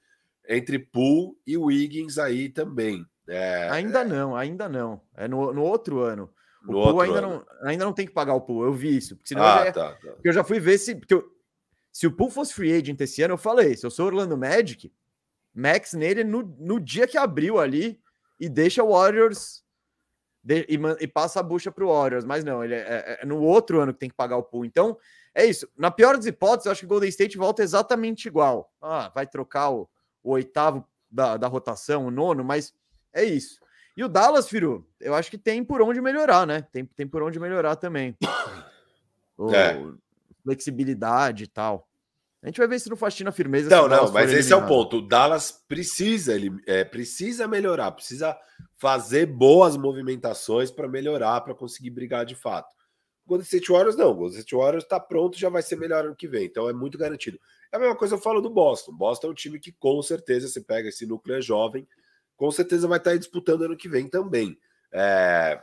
entre 0.48 0.78
Poole 0.78 1.38
e 1.48 1.58
Wiggins 1.58 2.18
aí 2.18 2.50
também. 2.50 3.06
É, 3.30 3.70
ainda 3.70 4.02
é... 4.02 4.06
não, 4.06 4.36
ainda 4.36 4.68
não. 4.68 5.02
É 5.16 5.28
no, 5.28 5.54
no 5.54 5.64
outro 5.64 6.00
ano. 6.00 6.30
O 6.68 6.74
no 6.74 6.82
Poole 6.82 7.08
ainda 7.08 7.20
ano. 7.20 7.30
não, 7.30 7.70
ainda 7.70 7.86
não 7.86 7.94
tem 7.94 8.06
que 8.06 8.14
pagar 8.14 8.34
o 8.34 8.42
Poole, 8.42 8.68
eu 8.68 8.74
vi 8.74 8.98
isso. 8.98 9.16
Porque 9.16 9.30
senão 9.30 9.44
ah, 9.44 9.60
eu, 9.60 9.66
já, 9.66 9.72
tá, 9.72 9.92
tá. 9.94 10.16
eu 10.22 10.34
já 10.34 10.44
fui 10.44 10.60
ver 10.60 10.78
se. 10.78 10.96
Porque 10.96 11.14
eu, 11.14 11.24
se 11.94 12.08
o 12.08 12.12
Poole 12.12 12.34
fosse 12.34 12.54
free 12.54 12.74
agent 12.74 13.00
esse 13.00 13.22
ano, 13.22 13.36
eu 13.36 13.38
falei: 13.38 13.78
se 13.78 13.86
eu 13.86 13.92
sou 13.92 14.08
Orlando 14.08 14.38
Magic, 14.38 14.92
Max 15.60 15.94
nele 15.94 16.24
no, 16.24 16.44
no 16.60 16.80
dia 16.80 17.08
que 17.08 17.18
abriu 17.18 17.60
ali 17.60 18.00
e 18.40 18.48
deixa 18.48 18.84
o 18.84 18.92
Warriors 18.94 19.64
de, 20.42 20.66
e, 20.70 20.80
e, 21.02 21.08
passa 21.08 21.42
a 21.42 21.44
bucha 21.44 21.70
para 21.72 21.84
o 21.84 21.90
Warriors, 21.90 22.24
mas 22.24 22.44
não, 22.44 22.64
ele 22.64 22.74
é, 22.74 22.80
é, 22.80 23.20
é, 23.22 23.26
no 23.26 23.42
outro 23.42 23.82
ano 23.82 23.94
que 23.94 24.00
tem 24.00 24.10
que 24.10 24.16
pagar 24.16 24.38
o 24.38 24.44
pool. 24.44 24.64
Então, 24.64 24.98
é 25.36 25.46
isso. 25.46 25.68
Na 25.78 25.92
pior 25.92 26.16
das 26.16 26.26
hipóteses, 26.26 26.66
eu 26.66 26.72
acho 26.72 26.80
que 26.82 26.86
o 26.86 26.90
Golden 26.90 27.10
State 27.10 27.38
volta 27.38 27.62
exatamente 27.62 28.28
igual. 28.28 28.72
Ah, 28.82 29.12
vai 29.14 29.28
trocar 29.28 29.70
o, 29.70 29.90
o 30.24 30.32
oitavo 30.32 30.88
da, 31.12 31.36
da 31.36 31.48
rotação, 31.48 32.06
o 32.06 32.12
nono, 32.12 32.44
mas 32.44 32.74
é 33.14 33.24
isso. 33.24 33.60
E 33.98 34.04
o 34.04 34.08
Dallas, 34.08 34.48
filho, 34.48 34.88
eu 35.00 35.14
acho 35.14 35.30
que 35.30 35.38
tem 35.38 35.62
por 35.62 35.82
onde 35.82 36.00
melhorar, 36.00 36.48
né? 36.48 36.62
Tem, 36.72 36.86
tem 36.86 37.06
por 37.06 37.22
onde 37.22 37.38
melhorar 37.38 37.76
também. 37.76 38.18
O, 39.38 39.54
é. 39.54 39.78
Flexibilidade 40.44 41.44
e 41.44 41.48
tal. 41.48 41.89
A 42.42 42.48
gente 42.48 42.58
vai 42.58 42.68
ver 42.68 42.80
se 42.80 42.90
no 42.90 42.96
Faxina 42.96 43.32
firmeza. 43.32 43.70
Não, 43.70 43.88
não, 43.88 44.12
mas 44.12 44.32
esse 44.32 44.54
é 44.54 44.56
o 44.56 44.66
ponto. 44.66 44.98
O 44.98 45.02
Dallas 45.02 45.52
precisa, 45.52 46.34
ele 46.34 46.52
é, 46.66 46.86
precisa 46.86 47.48
melhorar, 47.48 47.92
precisa 47.92 48.38
fazer 48.78 49.26
boas 49.26 49.76
movimentações 49.76 50.72
para 50.72 50.88
melhorar, 50.88 51.42
para 51.42 51.54
conseguir 51.54 51.90
brigar 51.90 52.26
de 52.26 52.36
fato. 52.36 52.74
O 53.26 53.30
Golden 53.30 53.44
State 53.44 53.70
Warriors 53.70 53.98
não. 53.98 54.12
O 54.12 54.16
Golden 54.16 54.40
State 54.40 54.56
Warriors 54.56 54.84
está 54.86 55.00
pronto, 55.00 55.38
já 55.38 55.50
vai 55.50 55.62
ser 55.62 55.76
melhor 55.76 56.06
ano 56.06 56.16
que 56.16 56.30
vem. 56.30 56.46
Então 56.46 56.70
é 56.70 56.74
muito 56.74 56.98
garantido. 56.98 57.38
É 57.72 57.76
a 57.76 57.80
mesma 57.80 57.96
coisa 57.96 58.16
eu 58.16 58.20
falo 58.20 58.40
do 58.40 58.50
Boston. 58.50 58.94
Boston 58.94 59.28
é 59.28 59.32
um 59.32 59.36
time 59.36 59.60
que 59.60 59.74
com 59.74 60.02
certeza 60.02 60.48
se 60.48 60.62
pega 60.62 60.88
esse 60.88 61.06
núcleo 61.06 61.38
é 61.38 61.42
jovem, 61.42 61.86
com 62.38 62.50
certeza 62.52 62.88
vai 62.88 63.00
estar 63.00 63.12
tá 63.12 63.18
disputando 63.18 63.64
ano 63.64 63.76
que 63.76 63.90
vem 63.90 64.08
também. 64.08 64.58
É, 64.94 65.62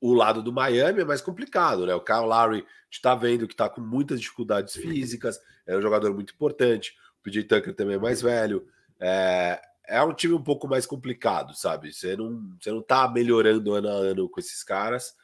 o 0.00 0.12
lado 0.12 0.42
do 0.42 0.52
Miami 0.52 1.00
é 1.00 1.04
mais 1.04 1.20
complicado, 1.20 1.86
né? 1.86 1.94
O 1.94 2.00
Kyle 2.00 2.26
Lowry 2.26 2.66
está 2.90 3.14
vendo 3.14 3.46
que 3.46 3.54
está 3.54 3.68
com 3.68 3.80
muitas 3.80 4.20
dificuldades 4.20 4.74
físicas, 4.74 5.40
é 5.66 5.76
um 5.76 5.82
jogador 5.82 6.12
muito 6.14 6.34
importante. 6.34 6.94
O 7.20 7.22
PJ 7.22 7.44
Tucker 7.44 7.74
também 7.74 7.96
é 7.96 7.98
mais 7.98 8.22
velho. 8.22 8.66
É, 9.00 9.60
é 9.88 10.02
um 10.02 10.12
time 10.12 10.34
um 10.34 10.42
pouco 10.42 10.68
mais 10.68 10.86
complicado, 10.86 11.54
sabe? 11.54 11.92
Você 11.92 12.16
não, 12.16 12.56
você 12.60 12.70
não 12.70 12.82
tá 12.82 13.08
melhorando 13.08 13.74
ano 13.74 13.88
a 13.88 13.92
ano 13.92 14.28
com 14.28 14.40
esses 14.40 14.62
caras. 14.62 15.14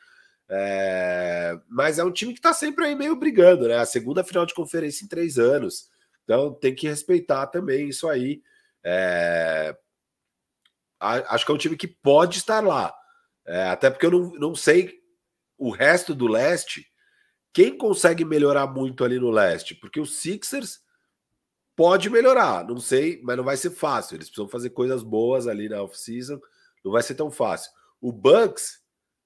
É, 0.48 1.58
mas 1.68 1.98
é 1.98 2.04
um 2.04 2.12
time 2.12 2.32
que 2.32 2.38
está 2.38 2.52
sempre 2.52 2.84
aí 2.84 2.94
meio 2.94 3.16
brigando, 3.16 3.68
né? 3.68 3.78
A 3.78 3.86
segunda 3.86 4.24
final 4.24 4.44
de 4.46 4.54
conferência 4.54 5.04
em 5.04 5.08
três 5.08 5.38
anos. 5.38 5.90
Então 6.24 6.52
tem 6.52 6.74
que 6.74 6.88
respeitar 6.88 7.46
também 7.46 7.88
isso 7.88 8.08
aí. 8.08 8.42
É, 8.84 9.76
acho 11.00 11.44
que 11.44 11.52
é 11.52 11.54
um 11.54 11.58
time 11.58 11.76
que 11.76 11.88
pode 11.88 12.38
estar 12.38 12.62
lá. 12.62 12.94
É, 13.46 13.64
até 13.64 13.90
porque 13.90 14.06
eu 14.06 14.10
não, 14.10 14.30
não 14.32 14.54
sei 14.54 15.00
o 15.58 15.70
resto 15.70 16.14
do 16.14 16.26
leste. 16.26 16.86
Quem 17.52 17.76
consegue 17.76 18.24
melhorar 18.24 18.66
muito 18.66 19.04
ali 19.04 19.18
no 19.18 19.30
leste? 19.30 19.74
Porque 19.74 20.00
o 20.00 20.06
Sixers 20.06 20.80
pode 21.76 22.08
melhorar, 22.10 22.66
não 22.66 22.78
sei, 22.78 23.20
mas 23.22 23.36
não 23.36 23.44
vai 23.44 23.56
ser 23.56 23.70
fácil. 23.70 24.16
Eles 24.16 24.28
precisam 24.28 24.48
fazer 24.48 24.70
coisas 24.70 25.02
boas 25.02 25.46
ali 25.46 25.68
na 25.68 25.82
off-season, 25.82 26.40
não 26.84 26.92
vai 26.92 27.02
ser 27.02 27.14
tão 27.14 27.30
fácil. 27.30 27.70
O 28.00 28.12
Bucks 28.12 28.80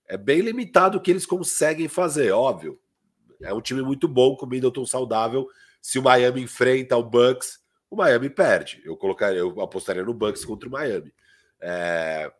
é 0.06 0.16
bem 0.16 0.40
limitado 0.40 0.98
o 0.98 1.00
que 1.00 1.10
eles 1.10 1.26
conseguem 1.26 1.88
fazer, 1.88 2.30
óbvio. 2.32 2.78
É 3.40 3.52
um 3.52 3.60
time 3.60 3.82
muito 3.82 4.08
bom 4.08 4.36
com 4.36 4.46
o 4.46 4.48
Middleton 4.48 4.86
saudável. 4.86 5.48
Se 5.80 5.98
o 5.98 6.02
Miami 6.02 6.42
enfrenta 6.42 6.96
o 6.96 7.02
Bucks, 7.02 7.60
o 7.90 7.96
Miami 7.96 8.30
perde. 8.30 8.82
Eu 8.84 8.96
colocaria, 8.96 9.38
eu 9.38 9.60
apostaria 9.60 10.04
no 10.04 10.14
Bucks 10.14 10.44
contra 10.44 10.68
o 10.68 10.72
Miami. 10.72 11.12
É, 11.60 12.32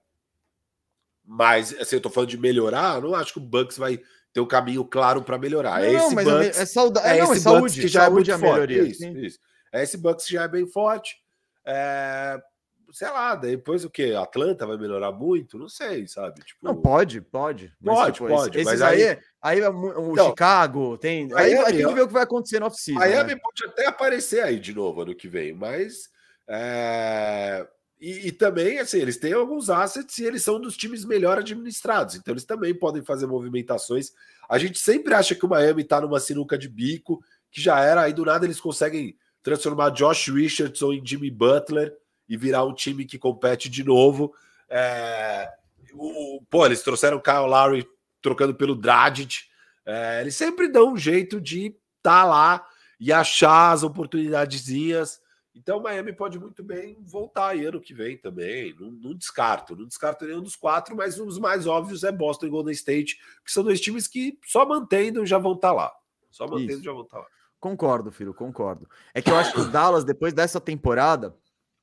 mas, 1.26 1.74
assim, 1.80 1.96
eu 1.96 2.00
tô 2.00 2.08
falando 2.08 2.30
de 2.30 2.38
melhorar, 2.38 2.96
eu 2.96 3.02
não 3.02 3.14
acho 3.14 3.32
que 3.32 3.38
o 3.38 3.42
Bucks 3.42 3.76
vai 3.76 4.00
ter 4.32 4.40
um 4.40 4.46
caminho 4.46 4.84
claro 4.84 5.22
para 5.22 5.38
melhorar. 5.38 5.82
É 5.82 5.92
não, 5.92 5.98
é 5.98 6.04
esse 6.04 6.14
mas 6.14 6.24
Bucks, 6.24 6.58
é, 6.58 6.66
sauda... 6.66 7.00
é, 7.00 7.18
é 7.18 7.22
não, 7.22 7.32
esse 7.32 7.38
é 7.38 7.40
saúde, 7.40 7.80
que 7.80 7.88
já 7.88 8.04
é 8.04 8.10
muito 8.10 8.30
é 8.30 8.38
forte. 8.38 8.78
Isso, 8.78 9.06
isso. 9.06 9.38
É 9.72 9.82
esse 9.82 9.96
Bucks 9.96 10.26
que 10.26 10.34
já 10.34 10.44
é 10.44 10.48
bem 10.48 10.66
forte. 10.66 11.16
É... 11.64 12.40
sei 12.92 13.08
lá, 13.08 13.34
depois 13.34 13.84
o 13.84 13.90
que? 13.90 14.14
Atlanta 14.14 14.66
vai 14.66 14.76
melhorar 14.76 15.10
muito? 15.10 15.58
Não 15.58 15.68
sei, 15.68 16.06
sabe? 16.06 16.42
Tipo... 16.44 16.64
Não, 16.64 16.76
pode, 16.80 17.20
pode. 17.20 17.72
Mas, 17.80 17.96
pode, 17.96 18.12
tipo, 18.12 18.28
pode. 18.28 18.56
Esses 18.56 18.64
mas 18.64 18.82
aí, 18.82 19.08
aí, 19.08 19.18
aí 19.42 19.60
é 19.60 19.68
o 19.68 20.12
então, 20.12 20.28
Chicago 20.28 20.96
tem. 20.96 21.28
Aí, 21.34 21.54
aí 21.54 21.76
tem 21.76 21.88
que 21.88 21.94
ver 21.94 22.02
o 22.02 22.06
que 22.06 22.12
vai 22.12 22.22
acontecer 22.22 22.60
no 22.60 22.66
off-season. 22.66 23.00
Miami 23.00 23.34
né? 23.34 23.40
pode 23.42 23.72
até 23.72 23.86
aparecer 23.86 24.44
aí 24.44 24.60
de 24.60 24.72
novo 24.72 25.02
ano 25.02 25.14
que 25.14 25.26
vem, 25.26 25.52
mas. 25.52 26.08
É... 26.48 27.66
E, 27.98 28.28
e, 28.28 28.32
também, 28.32 28.78
assim, 28.78 28.98
eles 28.98 29.16
têm 29.16 29.32
alguns 29.32 29.70
assets 29.70 30.18
e 30.18 30.24
eles 30.24 30.42
são 30.42 30.60
dos 30.60 30.76
times 30.76 31.04
melhor 31.04 31.38
administrados, 31.38 32.14
então 32.14 32.32
eles 32.32 32.44
também 32.44 32.74
podem 32.74 33.02
fazer 33.02 33.26
movimentações. 33.26 34.12
A 34.48 34.58
gente 34.58 34.78
sempre 34.78 35.14
acha 35.14 35.34
que 35.34 35.46
o 35.46 35.48
Miami 35.48 35.82
tá 35.82 36.00
numa 36.00 36.20
sinuca 36.20 36.58
de 36.58 36.68
bico, 36.68 37.22
que 37.50 37.60
já 37.60 37.80
era, 37.80 38.02
aí 38.02 38.12
do 38.12 38.24
nada 38.24 38.44
eles 38.44 38.60
conseguem 38.60 39.16
transformar 39.42 39.90
Josh 39.90 40.28
Richardson 40.28 40.92
em 40.92 41.06
Jimmy 41.06 41.30
Butler 41.30 41.96
e 42.28 42.36
virar 42.36 42.64
um 42.64 42.74
time 42.74 43.04
que 43.04 43.18
compete 43.18 43.70
de 43.70 43.82
novo. 43.82 44.34
É, 44.68 45.48
o, 45.94 46.42
pô, 46.50 46.66
eles 46.66 46.82
trouxeram 46.82 47.16
o 47.16 47.22
Kyle 47.22 47.46
Lowry 47.46 47.86
trocando 48.20 48.54
pelo 48.54 48.74
Dragic. 48.74 49.44
É, 49.86 50.20
eles 50.20 50.34
sempre 50.34 50.68
dão 50.68 50.92
um 50.92 50.96
jeito 50.96 51.40
de 51.40 51.66
estar 51.66 52.22
tá 52.22 52.24
lá 52.24 52.66
e 52.98 53.12
achar 53.12 53.72
as 53.72 53.82
oportunidadezinhas. 53.82 55.20
Então, 55.56 55.80
Miami 55.80 56.12
pode 56.12 56.38
muito 56.38 56.62
bem 56.62 56.98
voltar 57.00 57.48
aí 57.48 57.64
ano 57.64 57.80
que 57.80 57.94
vem 57.94 58.18
também. 58.18 58.76
Não, 58.78 58.90
não, 58.90 59.14
descarto, 59.14 59.74
não 59.74 59.86
descarto 59.86 60.26
nenhum 60.26 60.42
dos 60.42 60.54
quatro, 60.54 60.94
mas 60.94 61.18
os 61.18 61.38
mais 61.38 61.66
óbvios 61.66 62.04
é 62.04 62.12
Boston 62.12 62.46
e 62.46 62.50
Golden 62.50 62.74
State, 62.74 63.18
que 63.42 63.50
são 63.50 63.64
dois 63.64 63.80
times 63.80 64.06
que 64.06 64.38
só 64.44 64.66
mantendo 64.66 65.24
já 65.24 65.38
vão 65.38 65.54
estar 65.54 65.68
tá 65.68 65.74
lá. 65.74 65.92
Só 66.30 66.46
mantendo 66.46 66.72
Isso. 66.74 66.84
já 66.84 66.92
vão 66.92 67.02
estar 67.02 67.16
tá 67.16 67.22
lá. 67.22 67.28
Concordo, 67.58 68.12
filho, 68.12 68.34
concordo. 68.34 68.86
É 69.14 69.22
que 69.22 69.30
eu 69.30 69.36
acho 69.36 69.54
que 69.54 69.60
os 69.60 69.72
Dallas, 69.72 70.04
depois 70.04 70.34
dessa 70.34 70.60
temporada, 70.60 71.34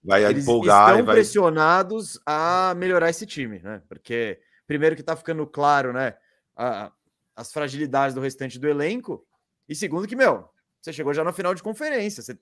vai 0.03 0.23
eles 0.23 0.43
empolgar 0.43 0.91
estão 0.91 1.05
vai... 1.07 1.15
pressionados 1.15 2.19
a 2.27 2.75
melhorar 2.77 3.09
esse 3.09 3.25
time, 3.25 3.57
né? 3.57 3.81
Porque, 3.89 4.39
primeiro, 4.67 4.95
que 4.95 5.01
tá 5.01 5.15
ficando 5.15 5.47
claro, 5.47 5.91
né? 5.91 6.15
A, 6.55 6.91
as 7.35 7.51
fragilidades 7.51 8.13
do 8.13 8.21
restante 8.21 8.59
do 8.59 8.69
elenco. 8.69 9.25
E 9.67 9.73
segundo, 9.73 10.07
que, 10.07 10.15
meu, 10.15 10.47
você 10.79 10.93
chegou 10.93 11.11
já 11.11 11.23
na 11.23 11.33
final 11.33 11.55
de 11.55 11.63
conferência. 11.63 12.21
Você 12.21 12.37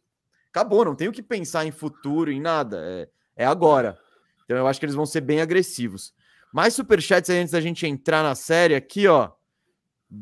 acabou, 0.51 0.85
não 0.85 0.95
tem 0.95 1.07
o 1.07 1.11
que 1.11 1.23
pensar 1.23 1.65
em 1.65 1.71
futuro, 1.71 2.31
em 2.31 2.39
nada. 2.39 2.81
É, 2.83 3.09
é 3.43 3.45
agora. 3.45 3.97
Então 4.43 4.57
eu 4.57 4.67
acho 4.67 4.79
que 4.79 4.85
eles 4.85 4.95
vão 4.95 5.05
ser 5.05 5.21
bem 5.21 5.41
agressivos. 5.41 6.13
Mais 6.53 6.73
superchats 6.73 7.29
antes 7.29 7.53
da 7.53 7.61
gente 7.61 7.87
entrar 7.87 8.21
na 8.21 8.35
série 8.35 8.75
aqui, 8.75 9.07
ó. 9.07 9.31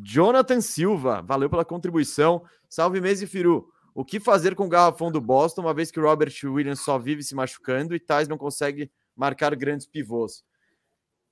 Jonathan 0.03 0.61
Silva, 0.61 1.23
valeu 1.23 1.49
pela 1.49 1.65
contribuição. 1.65 2.43
Salve 2.69 3.01
Mês 3.01 3.21
e 3.23 3.27
Firu. 3.27 3.67
O 3.95 4.05
que 4.05 4.19
fazer 4.19 4.53
com 4.53 4.65
o 4.65 4.69
garrafão 4.69 5.11
do 5.11 5.19
Boston, 5.19 5.61
uma 5.61 5.73
vez 5.73 5.89
que 5.89 5.99
o 5.99 6.03
Robert 6.03 6.31
Williams 6.43 6.81
só 6.81 6.99
vive 6.99 7.23
se 7.23 7.33
machucando 7.33 7.95
e 7.95 7.99
Tais 7.99 8.27
não 8.27 8.37
consegue 8.37 8.91
marcar 9.15 9.55
grandes 9.55 9.87
pivôs? 9.87 10.43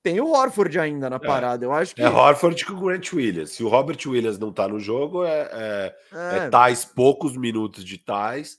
Tem 0.02 0.20
o 0.20 0.32
Horford 0.32 0.78
ainda 0.78 1.08
na 1.08 1.16
é. 1.16 1.20
parada, 1.20 1.64
eu 1.64 1.72
acho 1.72 1.94
que. 1.94 2.02
É 2.02 2.08
Horford 2.08 2.66
com 2.66 2.72
o 2.72 2.80
Grant 2.80 3.12
Williams. 3.12 3.50
Se 3.50 3.62
o 3.62 3.68
Robert 3.68 3.98
Williams 4.04 4.38
não 4.38 4.52
tá 4.52 4.66
no 4.66 4.80
jogo, 4.80 5.24
é, 5.24 5.48
é, 5.52 5.96
é. 6.12 6.36
é 6.38 6.48
Tais 6.50 6.84
poucos 6.84 7.36
minutos 7.36 7.84
de 7.84 7.96
Tais 7.96 8.58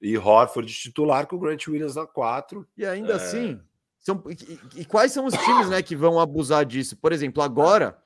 e 0.00 0.16
Horford 0.16 0.72
titular 0.72 1.26
com 1.26 1.36
o 1.36 1.38
Grant 1.38 1.66
Williams 1.66 1.96
na 1.96 2.06
4. 2.06 2.66
E 2.76 2.86
ainda 2.86 3.14
é... 3.14 3.16
assim, 3.16 3.60
são, 3.98 4.22
e, 4.28 4.80
e, 4.80 4.84
quais 4.84 5.12
são 5.12 5.26
os 5.26 5.34
times 5.34 5.68
né, 5.68 5.82
que 5.82 5.96
vão 5.96 6.18
abusar 6.18 6.64
disso? 6.64 6.96
Por 6.96 7.12
exemplo, 7.12 7.42
agora 7.42 7.98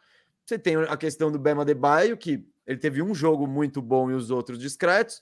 você 0.45 0.59
tem 0.59 0.77
a 0.77 0.97
questão 0.97 1.31
do 1.31 1.39
Bema 1.39 1.65
de 1.65 1.75
Baio, 1.75 2.17
que 2.17 2.45
ele 2.67 2.79
teve 2.79 3.03
um 3.03 3.15
jogo 3.15 3.47
muito 3.47 3.81
bom 3.81 4.11
e 4.11 4.15
os 4.15 4.31
outros 4.31 4.59
discretos. 4.59 5.21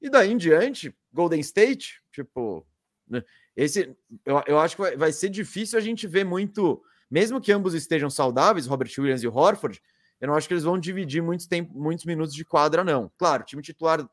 E 0.00 0.08
daí 0.10 0.30
em 0.32 0.36
diante, 0.36 0.94
Golden 1.12 1.40
State, 1.40 2.02
tipo, 2.12 2.66
né, 3.08 3.22
esse 3.56 3.94
eu, 4.24 4.42
eu 4.46 4.58
acho 4.58 4.76
que 4.76 4.82
vai, 4.82 4.96
vai 4.96 5.12
ser 5.12 5.28
difícil 5.28 5.78
a 5.78 5.82
gente 5.82 6.06
ver 6.06 6.24
muito, 6.24 6.82
mesmo 7.10 7.40
que 7.40 7.52
ambos 7.52 7.74
estejam 7.74 8.10
saudáveis, 8.10 8.66
Robert 8.66 8.90
Williams 8.98 9.22
e 9.22 9.28
Horford, 9.28 9.80
eu 10.20 10.28
não 10.28 10.34
acho 10.34 10.46
que 10.46 10.54
eles 10.54 10.64
vão 10.64 10.78
dividir 10.78 11.22
muitos, 11.22 11.46
tempo, 11.46 11.72
muitos 11.78 12.04
minutos 12.04 12.34
de 12.34 12.44
quadra, 12.44 12.84
não. 12.84 13.10
Claro, 13.16 13.42
time 13.44 13.62
titular, 13.62 14.06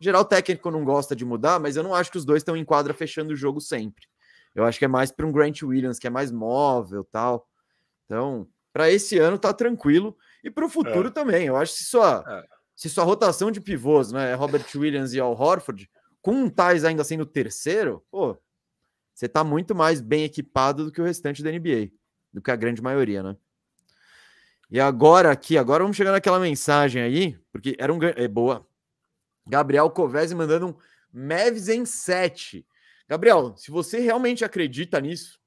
geral 0.00 0.24
técnico 0.24 0.70
não 0.70 0.84
gosta 0.84 1.14
de 1.14 1.24
mudar, 1.24 1.58
mas 1.60 1.76
eu 1.76 1.82
não 1.82 1.94
acho 1.94 2.10
que 2.10 2.18
os 2.18 2.24
dois 2.24 2.40
estão 2.40 2.56
em 2.56 2.64
quadra 2.64 2.92
fechando 2.92 3.32
o 3.32 3.36
jogo 3.36 3.60
sempre. 3.60 4.06
Eu 4.54 4.64
acho 4.64 4.78
que 4.78 4.84
é 4.84 4.88
mais 4.88 5.10
para 5.10 5.26
um 5.26 5.32
Grant 5.32 5.62
Williams, 5.62 5.98
que 5.98 6.06
é 6.06 6.10
mais 6.10 6.30
móvel 6.30 7.04
tal. 7.04 7.48
Então, 8.04 8.46
para 8.72 8.90
esse 8.90 9.18
ano 9.18 9.38
tá 9.38 9.52
tranquilo. 9.52 10.16
E 10.42 10.50
para 10.50 10.66
o 10.66 10.68
futuro 10.68 11.08
é. 11.08 11.10
também. 11.10 11.46
Eu 11.46 11.56
acho 11.56 11.72
que 11.72 11.78
se 11.78 11.84
sua, 11.84 12.24
é. 12.26 12.46
se 12.76 12.88
sua 12.88 13.04
rotação 13.04 13.50
de 13.50 13.60
pivôs, 13.60 14.12
né, 14.12 14.32
é 14.32 14.34
Robert 14.34 14.66
Williams 14.74 15.14
e 15.14 15.20
Al 15.20 15.32
Horford, 15.32 15.90
com 16.20 16.32
um 16.32 16.50
Tais 16.50 16.84
ainda 16.84 17.02
sendo 17.02 17.26
terceiro, 17.26 18.04
pô, 18.10 18.36
você 19.14 19.28
tá 19.28 19.44
muito 19.44 19.74
mais 19.74 20.00
bem 20.00 20.24
equipado 20.24 20.84
do 20.84 20.92
que 20.92 21.00
o 21.00 21.04
restante 21.04 21.42
da 21.42 21.50
NBA, 21.50 21.90
do 22.32 22.42
que 22.42 22.50
a 22.50 22.56
grande 22.56 22.82
maioria, 22.82 23.22
né? 23.22 23.36
E 24.70 24.80
agora 24.80 25.30
aqui, 25.30 25.56
agora 25.56 25.84
vamos 25.84 25.96
chegar 25.96 26.12
naquela 26.12 26.40
mensagem 26.40 27.00
aí, 27.00 27.38
porque 27.52 27.76
era 27.78 27.92
um 27.92 27.98
é 28.02 28.26
boa. 28.26 28.66
Gabriel 29.46 29.90
Covese 29.90 30.34
mandando 30.34 30.68
um 30.68 30.74
Mavs 31.12 31.68
em 31.68 31.84
7. 31.84 32.66
Gabriel, 33.08 33.56
se 33.56 33.70
você 33.70 34.00
realmente 34.00 34.44
acredita 34.44 35.00
nisso, 35.00 35.38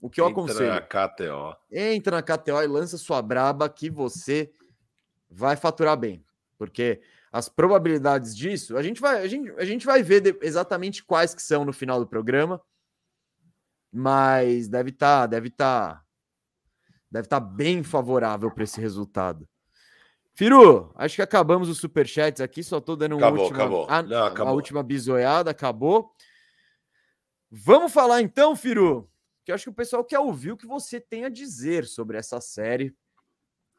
o 0.00 0.08
que 0.08 0.20
eu 0.20 0.28
Entra 0.28 0.42
aconselho? 0.42 0.72
Entra 0.72 0.74
na 0.74 1.08
KTO. 1.08 1.56
Entra 1.70 2.16
na 2.16 2.22
KTO 2.22 2.62
e 2.62 2.66
lança 2.66 2.96
sua 2.96 3.20
braba 3.20 3.68
que 3.68 3.90
você 3.90 4.52
vai 5.28 5.56
faturar 5.56 5.96
bem. 5.96 6.24
Porque 6.56 7.00
as 7.32 7.48
probabilidades 7.48 8.36
disso, 8.36 8.76
a 8.76 8.82
gente 8.82 9.00
vai, 9.00 9.22
a 9.22 9.26
gente, 9.28 9.50
a 9.52 9.64
gente 9.64 9.86
vai 9.86 10.02
ver 10.02 10.20
de, 10.20 10.38
exatamente 10.42 11.04
quais 11.04 11.34
que 11.34 11.42
são 11.42 11.64
no 11.64 11.72
final 11.72 11.98
do 11.98 12.06
programa. 12.06 12.60
Mas 13.92 14.68
deve 14.68 14.90
estar, 14.90 15.22
tá, 15.22 15.26
deve 15.26 15.48
estar, 15.48 15.94
tá, 15.94 16.04
deve 17.10 17.26
estar 17.26 17.40
tá 17.40 17.46
bem 17.46 17.82
favorável 17.82 18.50
para 18.50 18.64
esse 18.64 18.80
resultado. 18.80 19.48
Firu, 20.40 20.90
acho 20.94 21.16
que 21.16 21.20
acabamos 21.20 21.68
os 21.68 21.76
superchats 21.76 22.40
aqui, 22.40 22.62
só 22.62 22.78
estou 22.78 22.96
dando 22.96 23.14
uma 23.14 23.26
acabou, 23.26 23.44
última, 23.44 23.58
acabou. 23.58 23.86
A, 23.90 24.02
Não, 24.02 24.24
acabou. 24.24 24.50
a 24.50 24.54
última 24.54 24.82
bisoiada, 24.82 25.50
acabou. 25.50 26.14
Vamos 27.50 27.92
falar 27.92 28.22
então, 28.22 28.56
Firu, 28.56 29.06
que 29.44 29.52
eu 29.52 29.54
acho 29.54 29.64
que 29.64 29.70
o 29.70 29.74
pessoal 29.74 30.02
quer 30.02 30.18
ouvir 30.18 30.52
o 30.52 30.56
que 30.56 30.66
você 30.66 30.98
tem 30.98 31.26
a 31.26 31.28
dizer 31.28 31.84
sobre 31.84 32.16
essa 32.16 32.40
série. 32.40 32.96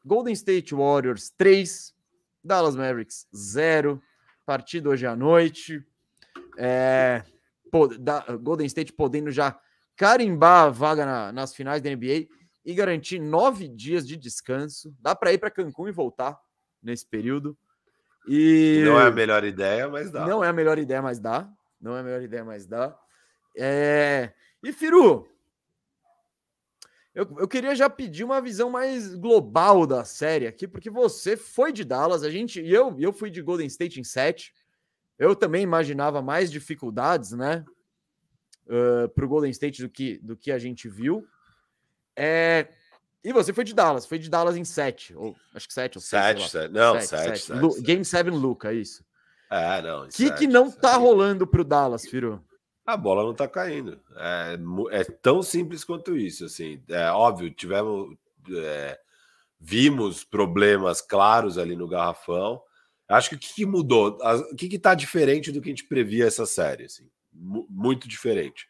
Golden 0.06 0.34
State 0.34 0.76
Warriors 0.76 1.32
3, 1.32 1.96
Dallas 2.44 2.76
Mavericks 2.76 3.26
0. 3.36 4.00
Partida 4.46 4.88
hoje 4.88 5.08
à 5.08 5.16
noite. 5.16 5.84
É, 6.60 7.24
pô, 7.72 7.88
da, 7.88 8.20
Golden 8.38 8.68
State 8.68 8.94
podendo 8.94 9.32
já 9.32 9.60
carimbar 9.96 10.66
a 10.66 10.70
vaga 10.70 11.08
na, 11.08 11.32
nas 11.32 11.56
finais 11.56 11.82
da 11.82 11.90
NBA 11.90 12.28
e 12.64 12.76
garantir 12.76 13.18
nove 13.18 13.68
dias 13.68 14.08
de 14.08 14.16
descanso. 14.16 14.96
Dá 15.00 15.16
para 15.16 15.34
ir 15.34 15.40
para 15.40 15.50
Cancún 15.50 15.88
e 15.88 15.92
voltar 15.92 16.40
nesse 16.82 17.06
período. 17.06 17.58
E 18.28 18.84
não 18.86 19.00
é 19.00 19.08
a 19.08 19.12
melhor 19.12 19.44
ideia, 19.44 19.88
mas 19.90 20.12
dá. 20.12 20.26
Não 20.26 20.44
é 20.44 20.48
a 20.48 20.54
melhor 20.54 20.78
ideia, 20.78 21.02
mas 21.02 21.20
dá. 21.20 21.50
Não 21.80 21.98
é 21.98 22.02
a 22.02 22.04
melhor 22.04 22.22
ideia, 22.22 22.46
mas 22.46 22.66
dá. 22.66 22.98
É... 23.56 24.32
E 24.64 24.72
Firu, 24.72 25.28
eu, 27.14 27.28
eu 27.40 27.48
queria 27.48 27.76
já 27.76 27.90
pedir 27.90 28.24
uma 28.24 28.40
visão 28.42 28.70
mais 28.70 29.14
global 29.16 29.86
da 29.86 30.06
série 30.06 30.48
aqui, 30.48 30.68
porque 30.68 30.90
você 30.90 31.36
foi 31.36 31.74
de 31.74 31.84
Dallas, 31.84 32.24
a 32.24 32.30
gente 32.30 32.62
e 32.62 32.72
eu, 32.72 32.96
eu 33.00 33.12
fui 33.12 33.30
de 33.30 33.42
Golden 33.42 33.68
State 33.68 34.00
em 34.00 34.04
7. 34.04 34.54
Eu 35.20 35.36
também 35.36 35.62
imaginava 35.62 36.22
mais 36.22 36.50
dificuldades, 36.50 37.32
né, 37.34 37.66
uh, 38.66 39.10
para 39.10 39.26
o 39.26 39.28
Golden 39.28 39.52
State 39.52 39.82
do 39.82 39.90
que, 39.90 40.20
do 40.20 40.38
que 40.38 40.52
a 40.52 40.58
gente 40.58 40.88
viu. 40.88 41.28
É, 42.16 42.70
e 43.24 43.32
você 43.32 43.54
foi 43.54 43.64
de 43.64 43.74
Dallas, 43.74 44.06
foi 44.06 44.18
de 44.18 44.30
Dallas 44.30 44.58
em 44.58 44.64
7, 44.66 45.16
ou 45.16 45.36
acho 45.54 45.68
que 45.68 45.74
7 45.74 45.98
ou 45.98 46.02
7. 46.02 46.50
7, 46.50 46.72
não, 46.72 47.00
7. 47.00 47.82
Game 47.82 48.04
7, 48.04 48.30
Luca, 48.30 48.74
isso. 48.74 49.04
É, 49.50 49.82
não. 49.82 50.06
O 50.06 50.08
que, 50.08 50.32
que 50.32 50.48
não 50.48 50.72
tá 50.72 50.96
rolando 50.96 51.46
pro 51.46 51.64
Dallas, 51.64 52.06
Firo? 52.06 52.44
A 52.86 52.98
bola 52.98 53.24
não 53.24 53.34
tá 53.34 53.48
caindo. 53.48 54.00
É, 54.18 54.58
é 54.92 55.04
tão 55.04 55.44
simples 55.44 55.84
quanto 55.84 56.18
isso. 56.18 56.46
Assim, 56.46 56.82
é 56.90 57.12
óbvio, 57.12 57.52
tivemos. 57.52 58.16
É, 58.50 59.00
vimos 59.60 60.24
problemas 60.24 61.02
claros 61.02 61.58
ali 61.58 61.76
no 61.76 61.88
garrafão. 61.88 62.62
Acho 63.08 63.30
que 63.30 63.36
o 63.36 63.40
que, 63.40 63.54
que 63.54 63.66
mudou? 63.66 64.18
O 64.52 64.56
que 64.56 64.74
está 64.74 64.96
diferente 64.96 65.52
do 65.52 65.62
que 65.62 65.70
a 65.70 65.72
gente 65.72 65.84
previa 65.84 66.26
essa 66.26 66.46
série? 66.46 66.86
Assim? 66.86 67.08
Muito 67.32 68.08
diferente. 68.08 68.68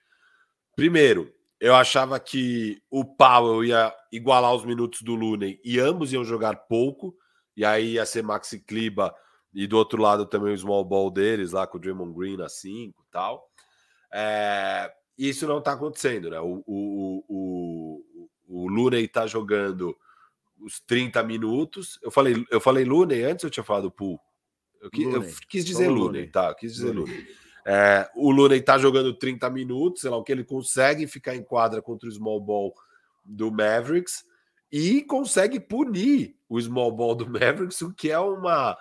Primeiro, 0.76 1.34
eu 1.62 1.76
achava 1.76 2.20
que 2.20 2.82
o 2.90 3.06
Powell 3.06 3.64
ia 3.64 3.94
igualar 4.12 4.52
os 4.56 4.66
minutos 4.66 5.04
do 5.04 5.14
Looney 5.14 5.62
e 5.64 5.80
ambos 5.80 6.12
iam 6.12 6.26
jogar 6.26 6.56
pouco, 6.56 7.16
e 7.56 7.64
aí 7.64 7.94
ia 7.94 8.06
ser 8.06 8.24
Maxi 8.24 8.60
Kliba 8.60 9.14
e 9.54 9.68
do 9.68 9.78
outro 9.78 10.02
lado 10.02 10.26
também 10.26 10.54
o 10.54 10.58
small 10.58 10.84
ball 10.84 11.12
deles, 11.12 11.52
lá 11.52 11.68
com 11.68 11.78
o 11.78 11.80
Draymond 11.80 12.18
Green 12.18 12.36
na 12.36 12.50
5 12.50 13.04
e 13.08 13.12
tal. 13.12 13.48
É, 14.12 14.92
isso 15.16 15.48
não 15.48 15.60
está 15.60 15.74
acontecendo, 15.74 16.32
né? 16.32 16.40
O, 16.40 16.64
o, 16.66 17.24
o, 17.30 18.30
o 18.48 18.68
Looney 18.68 19.06
está 19.06 19.28
jogando 19.28 19.96
os 20.60 20.80
30 20.80 21.22
minutos. 21.22 22.00
Eu 22.02 22.10
falei, 22.10 22.44
eu 22.50 22.60
falei 22.60 22.86
Looney 22.86 23.24
antes 23.24 23.44
eu 23.44 23.52
tinha 23.52 23.64
falado 23.64 23.92
Pool. 23.92 24.20
Eu, 24.82 24.90
eu 25.12 25.28
quis 25.48 25.64
dizer 25.64 25.90
Looney, 25.90 26.04
Looney, 26.04 26.28
tá? 26.28 26.50
Eu 26.50 26.56
quis 26.56 26.74
dizer 26.74 26.92
Looney. 26.92 27.28
É, 27.66 28.10
o 28.16 28.32
Looney 28.32 28.62
tá 28.62 28.78
jogando 28.78 29.14
30 29.14 29.50
minutos, 29.50 30.02
sei 30.02 30.10
lá 30.10 30.18
o 30.18 30.24
que 30.24 30.32
ele 30.32 30.44
consegue 30.44 31.06
ficar 31.06 31.36
em 31.36 31.44
quadra 31.44 31.82
contra 31.82 32.10
o 32.10 32.12
small 32.12 32.40
ball 32.40 32.74
do 33.24 33.52
Mavericks 33.52 34.26
e 34.72 35.02
consegue 35.04 35.60
punir 35.60 36.36
o 36.50 36.60
small 36.60 36.92
ball 36.92 37.14
do 37.14 37.26
Mavericks, 37.30 37.82
o 37.82 37.94
que 37.94 38.10
é 38.10 38.20
uma 38.20 38.78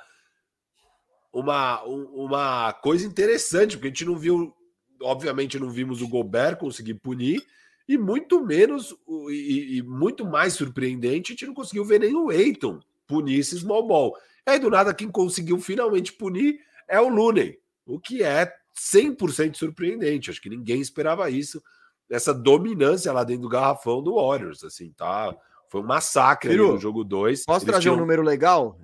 uma, 1.32 1.82
uma 1.84 2.72
coisa 2.72 3.06
interessante, 3.06 3.76
porque 3.76 3.86
a 3.86 3.90
gente 3.90 4.04
não 4.04 4.16
viu, 4.16 4.52
obviamente 5.00 5.58
não 5.58 5.70
vimos 5.70 6.02
o 6.02 6.08
Gobert 6.08 6.56
conseguir 6.56 6.94
punir, 6.94 7.40
e 7.88 7.96
muito 7.96 8.44
menos 8.44 8.94
e, 9.28 9.78
e 9.78 9.82
muito 9.82 10.24
mais 10.24 10.54
surpreendente, 10.54 11.32
a 11.32 11.34
gente 11.34 11.46
não 11.46 11.54
conseguiu 11.54 11.84
ver 11.84 12.00
nem 12.00 12.14
o 12.14 12.32
Eiton 12.32 12.80
punir 13.06 13.38
esse 13.38 13.58
small 13.58 13.86
ball. 13.86 14.16
Aí 14.46 14.58
do 14.58 14.70
nada 14.70 14.94
quem 14.94 15.08
conseguiu 15.08 15.58
finalmente 15.58 16.12
punir 16.12 16.60
é 16.88 17.00
o 17.00 17.08
Looney, 17.08 17.58
o 17.86 17.98
que 17.98 18.22
é 18.22 18.52
100% 18.80 19.56
surpreendente. 19.56 20.30
Acho 20.30 20.40
que 20.40 20.48
ninguém 20.48 20.80
esperava 20.80 21.28
isso. 21.28 21.62
Essa 22.08 22.32
dominância 22.32 23.12
lá 23.12 23.22
dentro 23.22 23.42
do 23.42 23.48
garrafão 23.48 24.02
do 24.02 24.14
Warriors, 24.14 24.64
assim, 24.64 24.92
tá? 24.92 25.36
Foi 25.68 25.82
um 25.82 25.86
massacre 25.86 26.56
no 26.56 26.78
jogo 26.78 27.04
2. 27.04 27.44
Posso 27.44 27.64
Eles 27.64 27.64
trazer 27.64 27.82
tinham... 27.82 27.94
um 27.94 27.98
número 27.98 28.22
legal? 28.22 28.80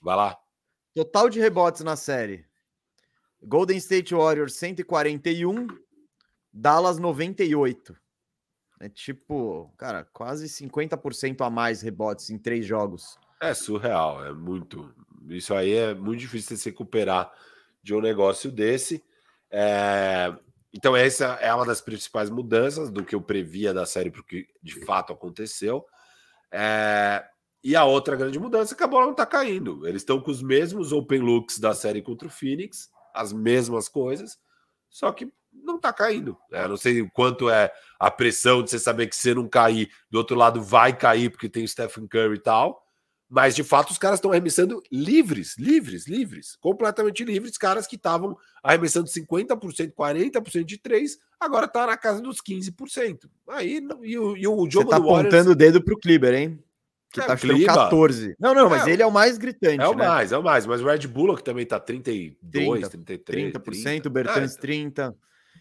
Vai 0.00 0.16
lá. 0.16 0.38
Total 0.94 1.28
de 1.28 1.38
rebotes 1.38 1.82
na 1.82 1.94
série. 1.94 2.46
Golden 3.42 3.76
State 3.76 4.14
Warriors 4.14 4.54
141, 4.54 5.68
Dallas 6.52 6.98
98. 6.98 7.94
É 8.80 8.88
tipo, 8.88 9.72
cara, 9.76 10.04
quase 10.12 10.46
50% 10.46 11.46
a 11.46 11.50
mais 11.50 11.82
rebotes 11.82 12.30
em 12.30 12.38
três 12.38 12.66
jogos. 12.66 13.18
É 13.40 13.54
surreal, 13.54 14.24
é 14.24 14.32
muito. 14.32 14.92
Isso 15.28 15.54
aí 15.54 15.74
é 15.74 15.94
muito 15.94 16.20
difícil 16.20 16.56
de 16.56 16.62
se 16.62 16.70
recuperar 16.70 17.30
de 17.82 17.94
um 17.94 18.00
negócio 18.00 18.50
desse. 18.50 19.04
É... 19.50 20.34
Então, 20.72 20.94
essa 20.94 21.38
é 21.40 21.52
uma 21.54 21.64
das 21.64 21.80
principais 21.80 22.28
mudanças 22.28 22.90
do 22.90 23.04
que 23.04 23.14
eu 23.14 23.20
previa 23.20 23.72
da 23.72 23.86
série, 23.86 24.10
porque 24.10 24.46
de 24.62 24.84
fato 24.84 25.12
aconteceu. 25.12 25.84
É... 26.52 27.24
E 27.64 27.74
a 27.74 27.84
outra 27.84 28.14
grande 28.14 28.38
mudança 28.38 28.74
é 28.74 28.76
que 28.76 28.84
a 28.84 28.86
bola 28.86 29.06
não 29.06 29.12
está 29.12 29.26
caindo. 29.26 29.86
Eles 29.86 30.02
estão 30.02 30.20
com 30.20 30.30
os 30.30 30.42
mesmos 30.42 30.92
open 30.92 31.20
looks 31.20 31.58
da 31.58 31.74
série 31.74 32.02
contra 32.02 32.28
o 32.28 32.30
Phoenix, 32.30 32.88
as 33.12 33.32
mesmas 33.32 33.88
coisas, 33.88 34.38
só 34.88 35.10
que 35.10 35.32
não 35.52 35.76
está 35.76 35.92
caindo. 35.92 36.36
É, 36.52 36.68
não 36.68 36.76
sei 36.76 37.00
o 37.00 37.10
quanto 37.10 37.50
é 37.50 37.72
a 37.98 38.10
pressão 38.10 38.62
de 38.62 38.70
você 38.70 38.78
saber 38.78 39.08
que 39.08 39.16
se 39.16 39.34
não 39.34 39.48
cair, 39.48 39.90
do 40.10 40.18
outro 40.18 40.36
lado 40.36 40.62
vai 40.62 40.96
cair, 40.96 41.30
porque 41.30 41.48
tem 41.48 41.64
o 41.64 41.68
Stephen 41.68 42.06
Curry 42.06 42.36
e 42.36 42.42
tal. 42.42 42.85
Mas 43.28 43.56
de 43.56 43.64
fato 43.64 43.90
os 43.90 43.98
caras 43.98 44.18
estão 44.18 44.30
arremessando 44.30 44.80
livres, 44.90 45.56
livres, 45.58 46.06
livres, 46.06 46.56
completamente 46.60 47.24
livres. 47.24 47.58
Caras 47.58 47.86
que 47.86 47.96
estavam 47.96 48.36
arremessando 48.62 49.08
50%, 49.08 49.92
40% 49.92 50.64
de 50.64 50.78
três, 50.78 51.18
agora 51.40 51.66
tá 51.66 51.86
na 51.86 51.96
casa 51.96 52.20
dos 52.20 52.40
15%. 52.40 53.28
Aí 53.48 53.80
e 54.02 54.18
o, 54.18 54.36
e 54.36 54.46
o 54.46 54.70
jogo 54.70 54.84
Você 54.84 54.90
tá 54.90 54.96
apontando 54.96 55.30
Warriors... 55.30 55.46
o 55.46 55.54
dedo 55.54 55.82
pro 55.82 55.98
Kleber, 55.98 56.34
hein? 56.34 56.62
Que 57.12 57.20
é, 57.20 57.24
tá 57.24 57.36
chutando 57.36 57.64
14. 57.64 58.36
Não, 58.38 58.54
não, 58.54 58.68
mas 58.68 58.86
é, 58.86 58.92
ele 58.92 59.02
é 59.02 59.06
o 59.06 59.12
mais 59.12 59.38
gritante. 59.38 59.82
É 59.82 59.88
o 59.88 59.94
né? 59.94 60.06
mais, 60.06 60.32
é 60.32 60.38
o 60.38 60.42
mais. 60.42 60.66
Mas 60.66 60.80
o 60.80 60.86
Red 60.86 61.06
Bull 61.08 61.36
que 61.36 61.42
também 61.42 61.66
tá 61.66 61.80
32, 61.80 62.88
30, 62.88 62.90
33. 62.90 63.52
30%, 63.52 63.62
30. 63.82 64.08
o 64.08 64.10
Bertans 64.10 64.56
é. 64.56 64.60
30%. 64.60 65.14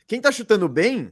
Quem 0.07 0.21
tá 0.21 0.31
chutando 0.31 0.69
bem 0.69 1.11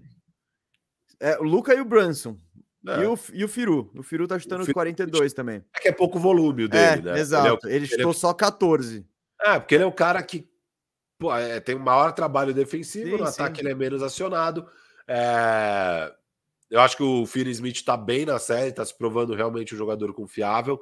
é 1.20 1.39
o 1.39 1.43
Luca 1.43 1.74
e 1.74 1.82
o 1.82 1.86
Brunson. 1.86 2.38
É. 2.86 3.04
E, 3.04 3.06
o, 3.06 3.20
e 3.34 3.46
o 3.46 3.48
Firu. 3.48 3.90
O 3.96 4.04
Firu 4.04 4.28
tá 4.28 4.38
chutando 4.38 4.64
os 4.64 4.72
42 4.72 5.34
também. 5.34 5.64
É 5.74 5.80
que 5.80 5.88
é 5.88 5.92
pouco 5.92 6.20
volume 6.20 6.66
o 6.66 6.70
dele, 6.70 7.00
é, 7.10 7.14
né? 7.14 7.20
Exato. 7.20 7.66
Ele, 7.68 7.74
é, 7.74 7.78
ele 7.78 7.86
chutou 7.88 8.12
ele 8.12 8.20
só 8.20 8.34
14. 8.34 9.06
É, 9.42 9.60
porque 9.60 9.76
ele 9.76 9.84
é 9.84 9.88
o 9.88 9.92
cara 9.92 10.22
que 10.22 10.48
pô, 11.18 11.34
é, 11.34 11.60
tem 11.60 11.76
um 11.76 11.80
maior 11.80 12.12
trabalho 12.12 12.54
defensivo, 12.54 13.12
sim, 13.12 13.18
no 13.18 13.28
sim. 13.28 13.42
ataque 13.42 13.62
ele 13.62 13.70
é 13.70 13.76
menos 13.76 14.04
acionado. 14.04 14.68
É... 15.08 16.12
Eu 16.70 16.80
acho 16.82 16.98
que 16.98 17.04
o 17.04 17.26
Finney 17.26 17.52
Smith 17.52 17.84
tá 17.84 17.96
bem 17.96 18.26
na 18.26 18.40
série, 18.40 18.72
tá 18.72 18.84
se 18.84 18.98
provando 18.98 19.36
realmente 19.36 19.76
um 19.76 19.78
jogador 19.78 20.12
confiável. 20.14 20.80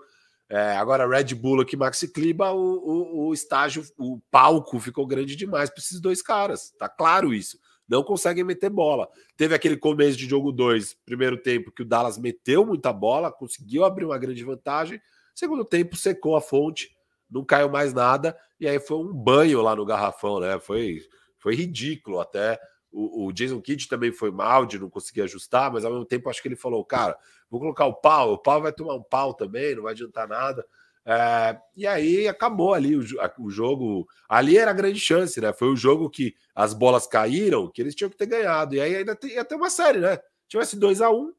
É, 0.50 0.76
agora, 0.78 1.08
Red 1.08 1.36
Bull 1.36 1.62
aqui, 1.62 1.76
Maxi 1.76 2.08
Kliba, 2.08 2.52
o, 2.52 2.60
o, 2.60 3.28
o, 3.28 3.34
estágio, 3.34 3.84
o 3.98 4.20
palco 4.32 4.80
ficou 4.80 5.06
grande 5.06 5.36
demais 5.36 5.70
para 5.70 5.80
esses 5.80 6.00
dois 6.00 6.22
caras. 6.22 6.72
Tá 6.78 6.90
claro 6.90 7.34
isso 7.34 7.58
não 7.92 8.04
conseguem 8.04 8.46
meter 8.46 8.70
bola. 8.70 9.10
Teve 9.36 9.54
aquele 9.54 9.76
começo 9.76 10.18
de 10.18 10.26
jogo 10.26 10.54
2, 10.54 10.94
primeiro 11.06 11.36
tempo, 11.36 11.74
que 11.74 11.82
o 11.82 11.86
Dallas 11.86 12.18
meteu 12.18 12.66
muita 12.66 12.94
bola, 12.94 13.30
conseguiu 13.30 13.84
abrir 13.84 14.06
uma 14.06 14.18
grande 14.18 14.42
vantagem. 14.46 15.02
Segundo 15.36 15.66
tempo, 15.66 15.98
secou 15.98 16.38
a 16.38 16.42
fonte, 16.42 16.96
não 17.30 17.44
caiu 17.44 17.70
mais 17.70 17.94
nada, 17.94 18.38
e 18.58 18.66
aí 18.66 18.80
foi 18.80 18.98
um 18.98 19.14
banho 19.14 19.62
lá 19.62 19.76
no 19.76 19.86
garrafão, 19.86 20.40
né? 20.40 20.58
Foi, 20.58 21.02
foi 21.38 21.54
ridículo 21.54 22.22
até. 22.22 22.58
O, 22.90 23.26
o 23.26 23.34
Jason 23.34 23.60
Kidd 23.60 23.90
também 23.90 24.14
foi 24.14 24.32
mal 24.32 24.66
de 24.66 24.80
não 24.80 24.90
conseguir 24.90 25.24
ajustar, 25.24 25.70
mas 25.70 25.84
ao 25.84 25.92
mesmo 25.92 26.06
tempo 26.06 26.30
acho 26.30 26.42
que 26.42 26.48
ele 26.48 26.56
falou: 26.56 26.86
cara, 26.86 27.18
vou 27.50 27.60
colocar 27.60 27.86
o 27.88 27.94
pau, 27.94 28.32
o 28.32 28.38
pau 28.38 28.62
vai 28.62 28.72
tomar 28.72 28.96
um 28.96 29.04
pau 29.04 29.34
também, 29.34 29.76
não 29.76 29.84
vai 29.84 29.92
adiantar 29.92 30.30
nada. 30.30 30.66
É, 31.06 31.58
e 31.76 31.88
aí 31.88 32.28
acabou 32.28 32.74
ali 32.74 32.96
o, 32.96 33.04
o, 33.40 33.50
jogo. 33.50 34.08
Ali 34.30 34.58
era 34.58 34.72
a 34.72 34.74
grande 34.74 35.00
chance, 35.00 35.40
né? 35.42 35.52
Foi 35.52 35.70
o 35.70 35.76
jogo 35.76 36.10
que 36.10 36.36
as 36.54 36.74
bolas 36.74 37.08
caíram, 37.08 37.70
que 37.70 37.82
eles 37.82 37.96
tinham 37.96 38.10
que 38.10 38.18
ter 38.18 38.28
ganhado. 38.28 38.76
E 38.76 38.82
aí 38.82 38.98
ainda 38.98 39.16
tem, 39.16 39.32
ia 39.32 39.44
ter 39.44 39.56
uma 39.56 39.70
série, 39.70 40.00
né? 40.00 40.18
Se 40.18 40.50
tivesse 40.50 40.78
2 40.78 41.02
a 41.02 41.10
1 41.10 41.16
um, 41.16 41.34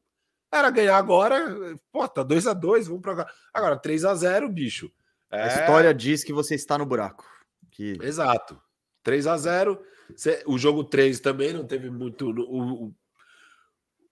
era 0.51 0.69
ganhar 0.69 0.97
agora. 0.97 1.77
Pô, 1.91 2.07
tá 2.07 2.23
2 2.23 2.47
a 2.47 2.53
2 2.53 2.87
vamos 2.87 3.01
pra 3.01 3.15
cá. 3.15 3.33
Agora 3.53 3.77
3 3.77 4.05
a 4.05 4.15
0 4.15 4.49
bicho. 4.49 4.91
É... 5.31 5.43
A 5.43 5.47
história 5.47 5.93
diz 5.93 6.23
que 6.23 6.33
você 6.33 6.55
está 6.55 6.77
no 6.77 6.85
buraco. 6.85 7.25
Que... 7.71 7.97
Exato. 8.01 8.61
3 9.01 9.27
a 9.27 9.37
0 9.37 9.81
O 10.45 10.57
jogo 10.57 10.83
3 10.83 11.19
também 11.19 11.53
não 11.53 11.65
teve 11.65 11.89
muito. 11.89 12.29
O, 12.29 12.85
o... 12.85 12.95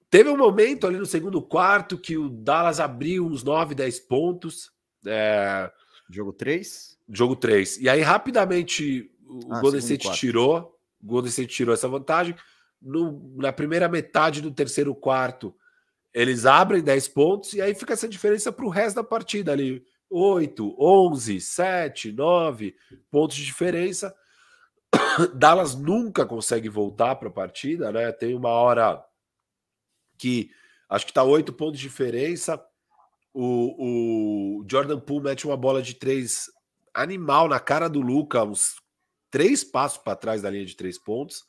Teve 0.09 0.29
um 0.29 0.37
momento 0.37 0.87
ali 0.87 0.97
no 0.97 1.05
segundo 1.05 1.41
quarto 1.41 1.97
que 1.97 2.17
o 2.17 2.29
Dallas 2.29 2.79
abriu 2.79 3.25
uns 3.25 3.43
9, 3.43 3.75
10 3.75 3.99
pontos. 4.01 4.71
É... 5.05 5.71
Jogo 6.09 6.33
3? 6.33 6.97
Jogo 7.09 7.35
3. 7.35 7.77
E 7.77 7.89
aí, 7.89 8.01
rapidamente, 8.01 9.11
o 9.25 9.53
ah, 9.53 9.61
Golden 9.61 9.79
State 9.79 10.11
tirou. 10.13 10.77
O 11.01 11.07
Golden 11.07 11.29
State 11.29 11.53
tirou 11.53 11.73
essa 11.73 11.87
vantagem. 11.87 12.35
No, 12.81 13.33
na 13.37 13.53
primeira 13.53 13.87
metade 13.87 14.41
do 14.41 14.51
terceiro 14.51 14.93
quarto, 14.93 15.55
eles 16.13 16.45
abrem 16.45 16.81
10 16.81 17.07
pontos 17.09 17.53
e 17.53 17.61
aí 17.61 17.73
fica 17.73 17.93
essa 17.93 18.07
diferença 18.07 18.51
para 18.51 18.65
o 18.65 18.69
resto 18.69 18.97
da 18.97 19.03
partida 19.03 19.51
ali. 19.51 19.85
8, 20.09 20.75
11, 20.77 21.39
7, 21.39 22.11
9 22.11 22.75
pontos 23.09 23.37
de 23.37 23.45
diferença. 23.45 24.13
Dallas 25.33 25.73
nunca 25.73 26.25
consegue 26.25 26.67
voltar 26.67 27.15
para 27.15 27.29
a 27.29 27.31
partida, 27.31 27.91
né? 27.91 28.11
Tem 28.11 28.35
uma 28.35 28.49
hora 28.49 29.01
que 30.17 30.51
acho 30.89 31.05
que 31.05 31.11
está 31.11 31.23
8 31.23 31.53
pontos 31.53 31.79
de 31.79 31.87
diferença. 31.87 32.61
O, 33.33 34.59
o 34.59 34.65
Jordan 34.69 34.99
Poole 34.99 35.25
mete 35.25 35.45
uma 35.45 35.55
bola 35.55 35.81
de 35.81 35.93
três 35.93 36.49
animal 36.93 37.47
na 37.47 37.59
cara 37.59 37.87
do 37.87 38.01
Luca, 38.01 38.43
uns 38.43 38.75
três 39.29 39.63
passos 39.63 39.97
para 39.97 40.15
trás 40.15 40.41
da 40.41 40.49
linha 40.49 40.65
de 40.65 40.75
três 40.75 40.97
pontos. 40.97 41.45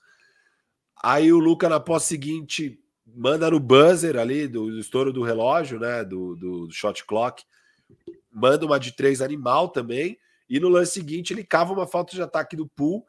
Aí 1.03 1.33
o 1.33 1.39
Luca, 1.39 1.69
na 1.69 1.81
pós 1.81 2.05
seguinte, 2.05 2.79
manda 3.05 3.51
no 3.51 3.59
buzzer 3.59 4.17
ali 4.17 4.47
do, 4.47 4.67
do 4.67 4.79
estouro 4.79 5.13
do 5.13 5.23
relógio, 5.23 5.81
né? 5.81 6.05
Do, 6.05 6.37
do, 6.37 6.71
shot 6.71 7.05
clock. 7.05 7.43
Manda 8.31 8.65
uma 8.65 8.79
de 8.79 8.93
três 8.93 9.21
animal 9.21 9.69
também. 9.69 10.17
E 10.49 10.61
no 10.61 10.69
lance 10.69 10.93
seguinte, 10.93 11.33
ele 11.33 11.45
cava 11.45 11.73
uma 11.73 11.87
falta 11.87 12.15
de 12.15 12.23
ataque 12.23 12.57
do 12.57 12.67
Pool. 12.69 13.05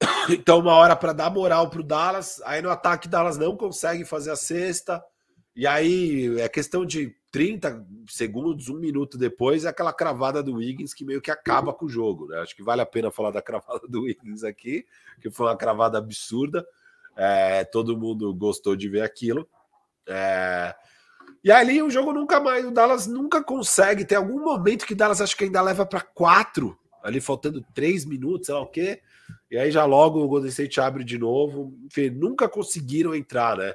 Então, 0.30 0.58
uma 0.58 0.74
hora 0.74 0.94
para 0.94 1.14
dar 1.14 1.30
moral 1.30 1.70
para 1.70 1.80
o 1.80 1.82
Dallas. 1.82 2.42
Aí 2.44 2.60
no 2.60 2.68
ataque, 2.68 3.08
Dallas 3.08 3.38
não 3.38 3.56
consegue 3.56 4.04
fazer 4.04 4.30
a 4.30 4.36
sexta. 4.36 5.02
E 5.58 5.66
aí 5.66 6.38
é 6.38 6.48
questão 6.48 6.86
de 6.86 7.16
30 7.32 7.84
segundos, 8.06 8.68
um 8.68 8.78
minuto 8.78 9.18
depois, 9.18 9.64
é 9.64 9.68
aquela 9.68 9.92
cravada 9.92 10.40
do 10.40 10.54
Wiggins 10.54 10.94
que 10.94 11.04
meio 11.04 11.20
que 11.20 11.32
acaba 11.32 11.74
com 11.74 11.86
o 11.86 11.88
jogo. 11.88 12.28
Né? 12.28 12.38
Acho 12.38 12.54
que 12.54 12.62
vale 12.62 12.80
a 12.80 12.86
pena 12.86 13.10
falar 13.10 13.32
da 13.32 13.42
cravada 13.42 13.80
do 13.88 14.02
Wiggins 14.02 14.44
aqui, 14.44 14.86
que 15.20 15.28
foi 15.32 15.46
uma 15.46 15.56
cravada 15.56 15.98
absurda. 15.98 16.64
É, 17.16 17.64
todo 17.64 17.98
mundo 17.98 18.32
gostou 18.32 18.76
de 18.76 18.88
ver 18.88 19.00
aquilo. 19.00 19.48
É... 20.06 20.76
E 21.42 21.50
ali 21.50 21.82
o 21.82 21.90
jogo 21.90 22.12
nunca 22.12 22.38
mais, 22.38 22.64
o 22.64 22.70
Dallas 22.70 23.08
nunca 23.08 23.42
consegue. 23.42 24.04
Tem 24.04 24.16
algum 24.16 24.38
momento 24.38 24.86
que 24.86 24.92
o 24.92 24.96
Dallas 24.96 25.20
acho 25.20 25.36
que 25.36 25.42
ainda 25.42 25.60
leva 25.60 25.84
para 25.84 26.02
quatro, 26.02 26.78
ali 27.02 27.20
faltando 27.20 27.66
três 27.74 28.04
minutos, 28.04 28.46
sei 28.46 28.54
lá 28.54 28.60
o 28.60 28.70
quê. 28.70 29.02
E 29.50 29.58
aí 29.58 29.72
já 29.72 29.84
logo 29.84 30.22
o 30.22 30.28
Golden 30.28 30.50
State 30.50 30.80
abre 30.80 31.02
de 31.02 31.18
novo. 31.18 31.76
Enfim, 31.84 32.10
nunca 32.10 32.48
conseguiram 32.48 33.12
entrar, 33.12 33.56
né? 33.56 33.74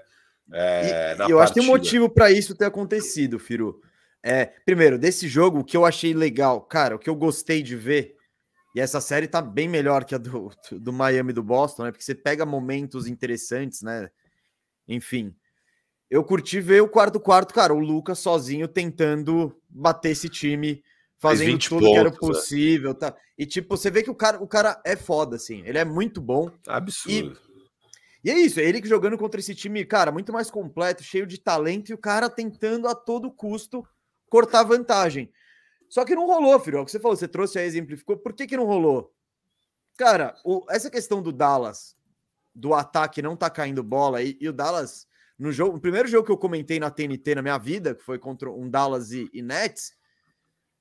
É, 0.52 1.16
e, 1.28 1.32
eu 1.32 1.40
acho 1.40 1.54
que 1.54 1.60
tem 1.60 1.70
um 1.70 1.72
motivo 1.72 2.10
para 2.10 2.32
isso 2.32 2.56
ter 2.56 2.66
acontecido, 2.66 3.40
Firu. 3.40 3.82
É, 4.22 4.46
primeiro, 4.66 4.98
desse 4.98 5.28
jogo, 5.28 5.60
o 5.60 5.64
que 5.64 5.76
eu 5.76 5.86
achei 5.86 6.14
legal, 6.14 6.62
cara, 6.62 6.96
o 6.96 7.00
que 7.00 7.10
eu 7.10 7.16
gostei 7.16 7.62
de 7.62 7.76
ver, 7.76 8.16
e 8.76 8.80
essa 8.80 9.00
série 9.00 9.28
tá 9.28 9.42
bem 9.42 9.68
melhor 9.68 10.04
que 10.04 10.16
a 10.16 10.18
do, 10.18 10.52
do 10.72 10.94
Miami 10.94 11.32
e 11.32 11.34
do 11.34 11.44
Boston, 11.44 11.84
né? 11.84 11.92
Porque 11.92 12.04
você 12.04 12.16
pega 12.16 12.46
momentos 12.46 13.06
interessantes, 13.08 13.82
né? 13.82 14.10
Enfim. 14.88 15.36
Eu 16.10 16.24
curti 16.24 16.60
ver 16.60 16.82
o 16.82 16.88
quarto 16.88 17.20
quarto, 17.20 17.54
cara, 17.54 17.74
o 17.74 17.80
Lucas 17.80 18.20
sozinho 18.20 18.68
tentando 18.68 19.56
bater 19.70 20.12
esse 20.12 20.30
time, 20.30 20.84
fazendo 21.18 21.58
tudo 21.58 21.80
pontos, 21.80 21.90
que 21.90 21.98
era 21.98 22.10
é. 22.10 22.12
possível, 22.12 22.92
é. 22.92 22.94
tá? 22.94 23.16
E 23.38 23.46
tipo, 23.46 23.76
você 23.76 23.90
vê 23.90 24.04
que 24.04 24.12
o 24.12 24.16
cara, 24.16 24.42
o 24.42 24.48
cara 24.48 24.82
é 24.86 24.96
foda 24.96 25.36
assim, 25.36 25.64
ele 25.66 25.78
é 25.78 25.86
muito 25.86 26.22
bom. 26.22 26.52
Absurdo. 26.68 27.38
E, 27.40 27.53
e 28.24 28.32
é 28.32 28.38
isso, 28.38 28.60
é 28.60 28.64
ele 28.64 28.82
jogando 28.86 29.18
contra 29.18 29.40
esse 29.40 29.54
time, 29.54 29.84
cara, 29.84 30.12
muito 30.12 30.32
mais 30.32 30.50
completo, 30.50 31.04
cheio 31.04 31.28
de 31.28 31.38
talento 31.38 31.90
e 31.90 31.94
o 31.94 31.98
cara 31.98 32.30
tentando 32.30 32.88
a 32.88 32.96
todo 32.96 33.32
custo 33.32 33.86
cortar 34.30 34.64
vantagem. 34.64 35.32
Só 35.90 36.06
que 36.06 36.16
não 36.16 36.26
rolou, 36.26 36.60
filho. 36.60 36.78
É 36.78 36.82
o 36.82 36.86
que 36.86 36.92
você 36.92 37.00
falou, 37.00 37.16
você 37.16 37.28
trouxe 37.28 37.60
aí, 37.60 37.68
exemplificou. 37.68 38.18
Por 38.18 38.34
que 38.34 38.48
que 38.48 38.58
não 38.58 38.66
rolou? 38.66 39.14
Cara, 39.98 40.36
o, 40.44 40.66
essa 40.70 40.90
questão 40.90 41.22
do 41.22 41.32
Dallas, 41.32 41.96
do 42.56 42.74
ataque 42.74 43.22
não 43.22 43.36
tá 43.36 43.50
caindo 43.50 43.84
bola, 43.84 44.24
e, 44.24 44.38
e 44.40 44.50
o 44.50 44.54
Dallas, 44.54 45.06
no 45.38 45.52
jogo, 45.52 45.78
o 45.78 45.80
primeiro 45.82 46.08
jogo 46.08 46.26
que 46.26 46.32
eu 46.32 46.38
comentei 46.38 46.80
na 46.80 46.90
TNT 46.90 47.36
na 47.36 47.42
minha 47.42 47.58
vida, 47.58 47.94
que 47.94 48.02
foi 48.02 48.18
contra 48.18 48.50
um 48.50 48.70
Dallas 48.70 49.12
e, 49.12 49.30
e 49.34 49.42
Nets, 49.42 49.94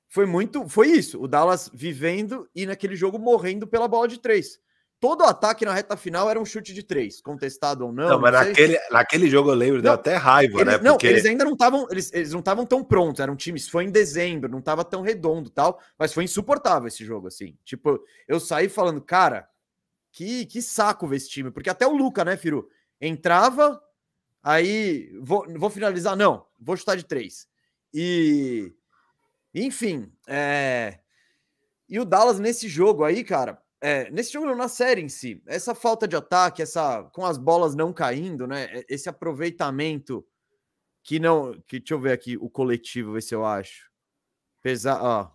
foi 0.07 0.25
muito. 0.25 0.67
Foi 0.69 0.87
isso. 0.87 1.21
O 1.21 1.27
Dallas 1.27 1.69
vivendo 1.73 2.49
e 2.55 2.65
naquele 2.65 2.95
jogo 2.95 3.19
morrendo 3.19 3.67
pela 3.67 3.87
bola 3.87 4.07
de 4.07 4.19
três. 4.19 4.59
Todo 5.03 5.25
ataque 5.25 5.65
na 5.65 5.73
reta 5.73 5.97
final 5.97 6.29
era 6.29 6.39
um 6.39 6.45
chute 6.45 6.73
de 6.73 6.81
três, 6.81 7.19
contestado 7.19 7.85
ou 7.85 7.91
não. 7.91 8.07
Não, 8.07 8.21
mas 8.21 8.31
não 8.31 8.39
naquele, 8.39 8.79
naquele 8.89 9.29
jogo 9.29 9.49
eu 9.49 9.53
lembro, 9.53 9.75
não, 9.75 9.81
deu 9.81 9.91
até 9.91 10.15
raiva, 10.15 10.61
eles, 10.61 10.73
né? 10.75 10.79
Não, 10.81 10.93
porque... 10.93 11.07
eles 11.07 11.25
ainda 11.25 11.43
não 11.43 11.51
estavam. 11.51 11.85
Eles, 11.91 12.09
eles 12.13 12.31
não 12.31 12.39
estavam 12.39 12.65
tão 12.65 12.81
prontos, 12.81 13.19
eram 13.19 13.35
times. 13.35 13.67
Foi 13.67 13.83
em 13.83 13.91
dezembro, 13.91 14.49
não 14.49 14.59
estava 14.59 14.85
tão 14.85 15.01
redondo 15.01 15.49
tal, 15.49 15.77
mas 15.99 16.13
foi 16.13 16.23
insuportável 16.23 16.87
esse 16.87 17.03
jogo, 17.03 17.27
assim. 17.27 17.57
Tipo, 17.65 18.01
eu 18.29 18.39
saí 18.39 18.69
falando, 18.69 19.01
cara, 19.01 19.45
que, 20.09 20.45
que 20.45 20.61
saco 20.61 21.05
ver 21.05 21.17
esse 21.17 21.27
time, 21.27 21.51
porque 21.51 21.69
até 21.69 21.85
o 21.85 21.97
Luca, 21.97 22.23
né, 22.23 22.37
Firu? 22.37 22.69
Entrava, 23.01 23.83
aí 24.41 25.11
vou, 25.21 25.45
vou 25.57 25.69
finalizar, 25.69 26.15
não, 26.15 26.45
vou 26.57 26.77
chutar 26.77 26.95
de 26.95 27.03
três. 27.03 27.45
E 27.93 28.71
enfim, 29.53 30.09
é... 30.25 30.99
e 31.89 31.99
o 31.99 32.05
Dallas 32.05 32.39
nesse 32.39 32.69
jogo 32.69 33.03
aí, 33.03 33.21
cara, 33.21 33.61
é, 33.83 34.09
nesse 34.11 34.31
jogo 34.31 34.45
não, 34.45 34.55
na 34.55 34.69
série 34.69 35.01
em 35.01 35.09
si, 35.09 35.43
essa 35.45 35.75
falta 35.75 36.07
de 36.07 36.15
ataque, 36.15 36.61
essa 36.61 37.03
com 37.11 37.25
as 37.25 37.37
bolas 37.37 37.75
não 37.75 37.91
caindo, 37.91 38.47
né? 38.47 38.81
Esse 38.87 39.09
aproveitamento 39.09 40.25
que 41.03 41.19
não, 41.19 41.51
que 41.67 41.79
deixa 41.79 41.93
eu 41.93 41.99
ver 41.99 42.13
aqui 42.13 42.37
o 42.37 42.49
coletivo, 42.49 43.11
ver 43.11 43.21
se 43.21 43.35
eu 43.35 43.43
acho. 43.43 43.91
Pesar, 44.61 45.03
ó, 45.03 45.29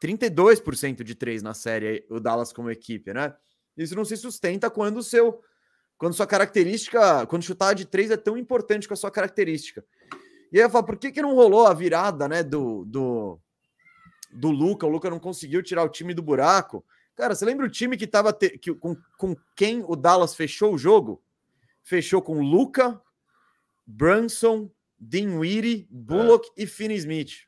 32% 0.00 1.02
de 1.02 1.16
três 1.16 1.42
na 1.42 1.52
série 1.52 2.06
o 2.08 2.20
Dallas 2.20 2.52
como 2.52 2.70
equipe, 2.70 3.12
né? 3.12 3.34
Isso 3.76 3.96
não 3.96 4.04
se 4.04 4.16
sustenta 4.16 4.70
quando 4.70 4.98
o 4.98 5.02
seu 5.02 5.42
quando 5.98 6.14
sua 6.14 6.28
característica, 6.28 7.26
quando 7.26 7.42
chutar 7.42 7.74
de 7.74 7.84
três 7.84 8.12
é 8.12 8.16
tão 8.16 8.38
importante 8.38 8.86
com 8.86 8.94
a 8.94 8.96
sua 8.96 9.10
característica. 9.10 9.84
E 10.52 10.58
aí 10.58 10.64
eu 10.64 10.70
falo, 10.70 10.86
por 10.86 10.96
que, 10.96 11.10
que 11.10 11.20
não 11.20 11.34
rolou 11.34 11.66
a 11.66 11.74
virada, 11.74 12.28
né, 12.28 12.44
do, 12.44 12.84
do, 12.84 13.40
do 14.32 14.50
Luca? 14.50 14.86
O 14.86 14.88
Luca 14.88 15.10
não 15.10 15.18
conseguiu 15.18 15.62
tirar 15.64 15.82
o 15.82 15.88
time 15.88 16.14
do 16.14 16.22
buraco. 16.22 16.84
Cara, 17.20 17.34
você 17.34 17.44
lembra 17.44 17.66
o 17.66 17.70
time 17.70 17.98
que 17.98 18.06
tava 18.06 18.32
te, 18.32 18.56
que, 18.58 18.72
com, 18.74 18.96
com 19.18 19.36
quem 19.54 19.84
o 19.86 19.94
Dallas 19.94 20.34
fechou 20.34 20.72
o 20.72 20.78
jogo? 20.78 21.22
Fechou 21.82 22.22
com 22.22 22.40
Luca, 22.40 22.98
Brunson, 23.86 24.70
Dinwiddie, 24.98 25.86
Bullock 25.90 26.48
é. 26.56 26.62
e 26.62 26.66
Finney 26.66 26.96
Smith. 26.96 27.46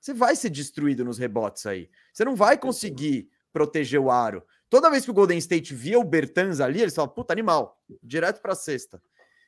Você 0.00 0.12
vai 0.12 0.34
ser 0.34 0.50
destruído 0.50 1.04
nos 1.04 1.16
rebotes 1.16 1.64
aí. 1.64 1.88
Você 2.12 2.24
não 2.24 2.34
vai 2.34 2.58
conseguir 2.58 3.30
proteger 3.52 4.00
o 4.00 4.10
aro. 4.10 4.44
Toda 4.68 4.90
vez 4.90 5.04
que 5.04 5.12
o 5.12 5.14
Golden 5.14 5.38
State 5.38 5.72
via 5.72 6.00
o 6.00 6.04
Bertans 6.04 6.58
ali, 6.58 6.80
eles 6.80 6.94
falam, 6.94 7.08
puta, 7.08 7.32
animal, 7.32 7.80
direto 8.02 8.42
para 8.42 8.56
sexta. 8.56 9.00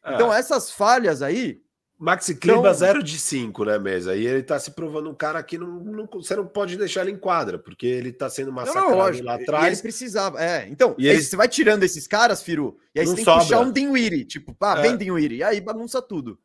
É. 0.04 0.14
Então, 0.14 0.32
essas 0.32 0.70
falhas 0.70 1.22
aí 1.22 1.60
Maxi 1.98 2.34
Kliba, 2.34 2.58
então, 2.58 2.74
0 2.74 3.02
de 3.02 3.18
5, 3.18 3.64
né, 3.64 3.78
mesa? 3.78 4.16
E 4.16 4.26
ele 4.26 4.42
tá 4.42 4.58
se 4.58 4.72
provando 4.72 5.08
um 5.08 5.14
cara 5.14 5.42
que 5.42 5.56
não, 5.56 5.80
não, 5.80 6.08
você 6.12 6.34
não 6.34 6.46
pode 6.46 6.76
deixar 6.76 7.02
ele 7.02 7.12
em 7.12 7.16
quadra, 7.16 7.58
porque 7.58 7.86
ele 7.86 8.12
tá 8.12 8.28
sendo 8.28 8.52
massacrado 8.52 8.90
não, 8.90 9.18
não, 9.18 9.24
lá 9.24 9.34
atrás. 9.34 9.64
E 9.64 9.68
ele 9.68 9.82
precisava, 9.82 10.42
é. 10.42 10.68
Então, 10.68 10.94
e 10.98 11.06
ele... 11.06 11.22
você 11.22 11.36
vai 11.36 11.48
tirando 11.48 11.84
esses 11.84 12.06
caras, 12.06 12.42
Firu, 12.42 12.76
e 12.94 13.00
aí 13.00 13.06
você 13.06 13.16
tem 13.16 13.24
sobra. 13.24 13.40
que 13.40 13.46
puxar 13.48 13.60
um 13.60 13.72
Dinwiddie, 13.72 14.24
tipo, 14.24 14.52
pá, 14.54 14.78
é. 14.78 14.82
vem 14.82 14.96
Dinwiddie, 14.96 15.38
e 15.38 15.42
aí 15.42 15.60
bagunça 15.60 16.02
tudo. 16.02 16.38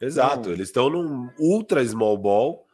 Exato, 0.00 0.40
então... 0.40 0.52
eles 0.52 0.68
estão 0.68 0.90
num 0.90 1.30
ultra 1.38 1.84
small 1.84 2.18
ball, 2.18 2.66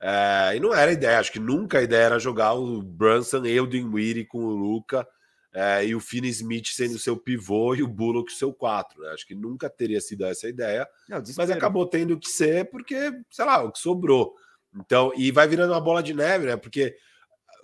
é, 0.00 0.56
e 0.56 0.60
não 0.60 0.74
era 0.74 0.92
ideia, 0.92 1.20
acho 1.20 1.32
que 1.32 1.40
nunca 1.40 1.78
a 1.78 1.82
ideia 1.82 2.02
era 2.02 2.18
jogar 2.18 2.52
o 2.54 2.82
Brunson 2.82 3.46
e 3.46 3.58
o 3.60 3.66
Dinwiddie 3.66 4.26
com 4.26 4.44
o 4.44 4.54
Luca, 4.54 5.06
é, 5.54 5.86
e 5.86 5.94
o 5.94 6.00
Finney 6.00 6.30
Smith 6.30 6.66
sendo 6.72 6.98
seu 6.98 7.16
pivô 7.16 7.76
e 7.76 7.82
o 7.82 7.86
Bullock 7.86 8.32
seu 8.32 8.52
4. 8.52 9.00
Né? 9.00 9.10
Acho 9.10 9.24
que 9.24 9.36
nunca 9.36 9.70
teria 9.70 10.00
sido 10.00 10.24
essa 10.24 10.48
a 10.48 10.50
ideia, 10.50 10.88
Não, 11.08 11.22
mas 11.36 11.48
acabou 11.48 11.86
tendo 11.86 12.18
que 12.18 12.28
ser 12.28 12.68
porque, 12.70 13.12
sei 13.30 13.44
lá, 13.44 13.62
o 13.62 13.70
que 13.70 13.78
sobrou. 13.78 14.34
Então, 14.74 15.12
e 15.16 15.30
vai 15.30 15.46
virando 15.46 15.72
uma 15.72 15.80
bola 15.80 16.02
de 16.02 16.12
neve, 16.12 16.46
né? 16.46 16.56
Porque 16.56 16.96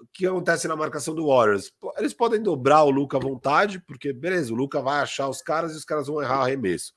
o 0.01 0.07
que 0.12 0.24
acontece 0.24 0.68
na 0.68 0.76
marcação 0.76 1.16
do 1.16 1.26
Warriors? 1.26 1.72
Eles 1.99 2.14
podem 2.14 2.41
dobrar 2.41 2.84
o 2.84 2.91
Luca 2.91 3.16
à 3.16 3.20
vontade, 3.20 3.80
porque 3.80 4.12
beleza, 4.12 4.53
o 4.53 4.57
Luca 4.57 4.80
vai 4.80 5.01
achar 5.01 5.28
os 5.28 5.43
caras 5.43 5.74
e 5.74 5.76
os 5.76 5.84
caras 5.84 6.07
vão 6.07 6.22
errar 6.22 6.38
o 6.38 6.43
arremesso. 6.43 6.93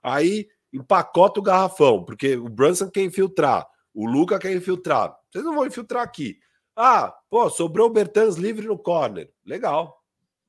Aí 0.00 0.46
empacota 0.72 1.40
o 1.40 1.42
garrafão, 1.42 2.04
porque 2.04 2.36
o 2.36 2.48
Brunson 2.48 2.88
quer 2.88 3.02
infiltrar, 3.02 3.66
o 3.92 4.06
Luca 4.06 4.38
quer 4.38 4.54
infiltrar. 4.54 5.12
Vocês 5.28 5.44
não 5.44 5.56
vão 5.56 5.66
infiltrar 5.66 6.04
aqui. 6.04 6.38
Ah, 6.76 7.12
pô, 7.28 7.50
sobrou 7.50 7.88
o 7.88 7.92
Bertans 7.92 8.36
livre 8.36 8.66
no 8.66 8.78
corner. 8.78 9.28
Legal. 9.44 9.95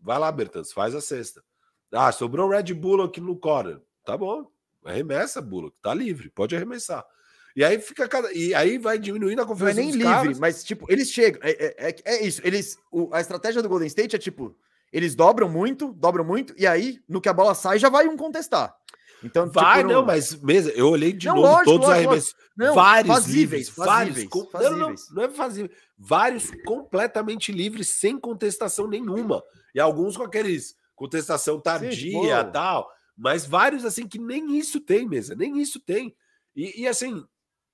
Vai 0.08 0.18
lá, 0.18 0.32
Bertans, 0.32 0.72
faz 0.72 0.96
a 0.96 1.02
sexta. 1.02 1.44
Ah, 1.92 2.14
sobrou 2.14 2.48
Red 2.48 2.74
Bullock 2.74 3.20
no 3.20 3.36
corner. 3.36 3.82
Tá 4.06 4.16
bom. 4.16 4.50
Arremessa, 4.86 5.42
Bullock. 5.42 5.76
Tá 5.82 5.94
livre, 5.94 6.30
pode 6.30 6.56
arremessar. 6.56 7.06
E 7.54 7.62
aí 7.62 7.78
fica 7.78 8.08
cada. 8.08 8.32
E 8.32 8.56
aí 8.56 8.78
vai 8.78 8.98
diminuindo 8.98 9.42
a 9.42 9.46
confiança. 9.46 9.74
Não 9.74 9.82
é 9.82 9.84
nem 9.84 9.92
livre, 9.92 10.08
caras. 10.08 10.40
mas 10.40 10.64
tipo, 10.64 10.86
eles 10.90 11.12
chegam. 11.12 11.42
É, 11.44 11.52
é, 11.52 11.90
é, 11.90 11.96
é 12.06 12.24
isso. 12.26 12.40
Eles. 12.42 12.78
O, 12.90 13.14
a 13.14 13.20
estratégia 13.20 13.62
do 13.62 13.68
Golden 13.68 13.88
State 13.88 14.16
é 14.16 14.20
tipo. 14.20 14.56
Eles 14.94 15.14
dobram 15.14 15.50
muito, 15.50 15.92
dobram 15.92 16.24
muito, 16.24 16.54
e 16.58 16.66
aí, 16.66 17.02
no 17.10 17.20
que 17.20 17.28
a 17.28 17.34
bola 17.34 17.54
sai, 17.54 17.78
já 17.78 17.90
vai 17.90 18.08
um 18.08 18.16
contestar. 18.16 18.74
Então, 19.22 19.50
vai, 19.50 19.80
tipo, 19.80 19.92
não, 19.92 20.06
mas 20.06 20.40
mesmo, 20.42 20.72
eu 20.72 20.88
olhei 20.88 21.12
de 21.12 21.28
não, 21.28 21.36
novo 21.36 21.48
lógico, 21.48 21.72
todos 21.72 21.88
os 21.88 21.94
arremessos. 21.94 22.36
Não, 22.56 22.74
vários 22.74 23.14
fazíveis, 23.14 23.68
livres, 23.68 23.70
fazíveis, 23.70 24.30
vários, 24.30 24.52
fazíveis. 24.52 24.80
Não, 24.80 24.90
não, 24.90 24.96
não 25.12 25.24
é 25.24 25.30
fazível. 25.30 25.72
Vários 25.98 26.52
completamente 26.64 27.52
livres, 27.52 27.90
sem 27.90 28.18
contestação 28.18 28.88
nenhuma. 28.88 29.44
E 29.78 29.80
alguns 29.80 30.18
com 30.18 30.24
aqueles 30.24 30.76
contestação 30.96 31.60
tardia 31.60 32.42
e 32.42 32.52
tal. 32.52 32.92
Mas 33.16 33.46
vários, 33.46 33.86
assim, 33.86 34.08
que 34.08 34.18
nem 34.18 34.58
isso 34.58 34.82
tem, 34.82 35.08
mesa. 35.08 35.36
Nem 35.36 35.60
isso 35.62 35.80
tem. 35.80 36.16
E, 36.56 36.82
e, 36.82 36.88
assim, 36.88 37.24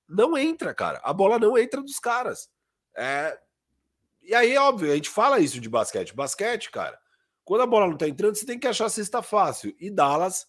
não 0.06 0.36
entra, 0.36 0.74
cara. 0.74 1.00
A 1.02 1.14
bola 1.14 1.38
não 1.38 1.56
entra 1.56 1.80
dos 1.80 1.98
caras. 1.98 2.50
É... 2.94 3.38
E 4.22 4.34
aí, 4.34 4.54
óbvio, 4.58 4.92
a 4.92 4.94
gente 4.94 5.08
fala 5.08 5.40
isso 5.40 5.58
de 5.58 5.66
basquete. 5.66 6.14
Basquete, 6.14 6.70
cara, 6.70 7.00
quando 7.42 7.62
a 7.62 7.66
bola 7.66 7.86
não 7.86 7.96
tá 7.96 8.06
entrando, 8.06 8.34
você 8.34 8.44
tem 8.44 8.58
que 8.58 8.68
achar 8.68 8.84
a 8.84 8.90
cesta 8.90 9.22
fácil. 9.22 9.74
E 9.80 9.90
Dallas 9.90 10.46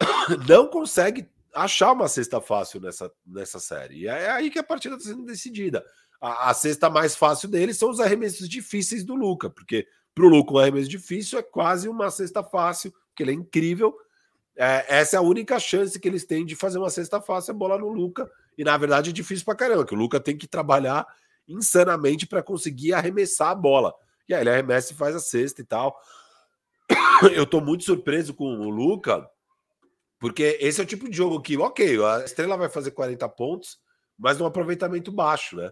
não 0.48 0.66
consegue 0.66 1.30
achar 1.54 1.92
uma 1.92 2.08
cesta 2.08 2.40
fácil 2.40 2.80
nessa, 2.80 3.08
nessa 3.24 3.60
série. 3.60 4.00
E 4.00 4.08
é 4.08 4.32
aí 4.32 4.50
que 4.50 4.58
a 4.58 4.64
partida 4.64 4.96
está 4.96 5.10
sendo 5.10 5.24
decidida. 5.24 5.86
A, 6.20 6.50
a 6.50 6.54
cesta 6.54 6.90
mais 6.90 7.14
fácil 7.14 7.48
deles 7.48 7.78
são 7.78 7.88
os 7.88 8.00
arremessos 8.00 8.48
difíceis 8.48 9.04
do 9.04 9.14
Luca, 9.14 9.48
porque 9.48 9.86
para 10.14 10.24
o 10.24 10.28
Luca, 10.28 10.52
um 10.52 10.58
arremesso 10.58 10.88
difícil 10.88 11.38
é 11.38 11.42
quase 11.42 11.88
uma 11.88 12.10
cesta 12.10 12.42
fácil, 12.42 12.92
porque 13.08 13.22
ele 13.22 13.30
é 13.30 13.34
incrível. 13.34 13.96
É, 14.56 14.98
essa 14.98 15.16
é 15.16 15.18
a 15.18 15.22
única 15.22 15.58
chance 15.58 15.98
que 15.98 16.08
eles 16.08 16.24
têm 16.24 16.44
de 16.44 16.54
fazer 16.54 16.78
uma 16.78 16.90
cesta 16.90 17.20
fácil, 17.20 17.52
é 17.52 17.54
bola 17.54 17.78
no 17.78 17.88
Luca. 17.88 18.30
E 18.58 18.64
na 18.64 18.76
verdade 18.76 19.10
é 19.10 19.12
difícil 19.12 19.44
para 19.44 19.54
caramba, 19.54 19.86
que 19.86 19.94
o 19.94 19.98
Luca 19.98 20.20
tem 20.20 20.36
que 20.36 20.46
trabalhar 20.46 21.06
insanamente 21.48 22.26
para 22.26 22.42
conseguir 22.42 22.92
arremessar 22.92 23.50
a 23.50 23.54
bola. 23.54 23.94
E 24.28 24.34
aí 24.34 24.42
ele 24.42 24.50
arremessa 24.50 24.92
e 24.92 24.96
faz 24.96 25.14
a 25.14 25.20
cesta 25.20 25.60
e 25.60 25.64
tal. 25.64 25.98
Eu 27.34 27.44
estou 27.44 27.60
muito 27.60 27.84
surpreso 27.84 28.34
com 28.34 28.44
o 28.44 28.68
Luca, 28.68 29.28
porque 30.18 30.58
esse 30.60 30.80
é 30.80 30.84
o 30.84 30.86
tipo 30.86 31.08
de 31.08 31.16
jogo 31.16 31.40
que, 31.40 31.56
ok, 31.56 32.04
a 32.04 32.24
estrela 32.24 32.56
vai 32.56 32.68
fazer 32.68 32.90
40 32.90 33.28
pontos, 33.30 33.78
mas 34.18 34.38
num 34.38 34.46
aproveitamento 34.46 35.10
baixo, 35.10 35.56
né? 35.56 35.70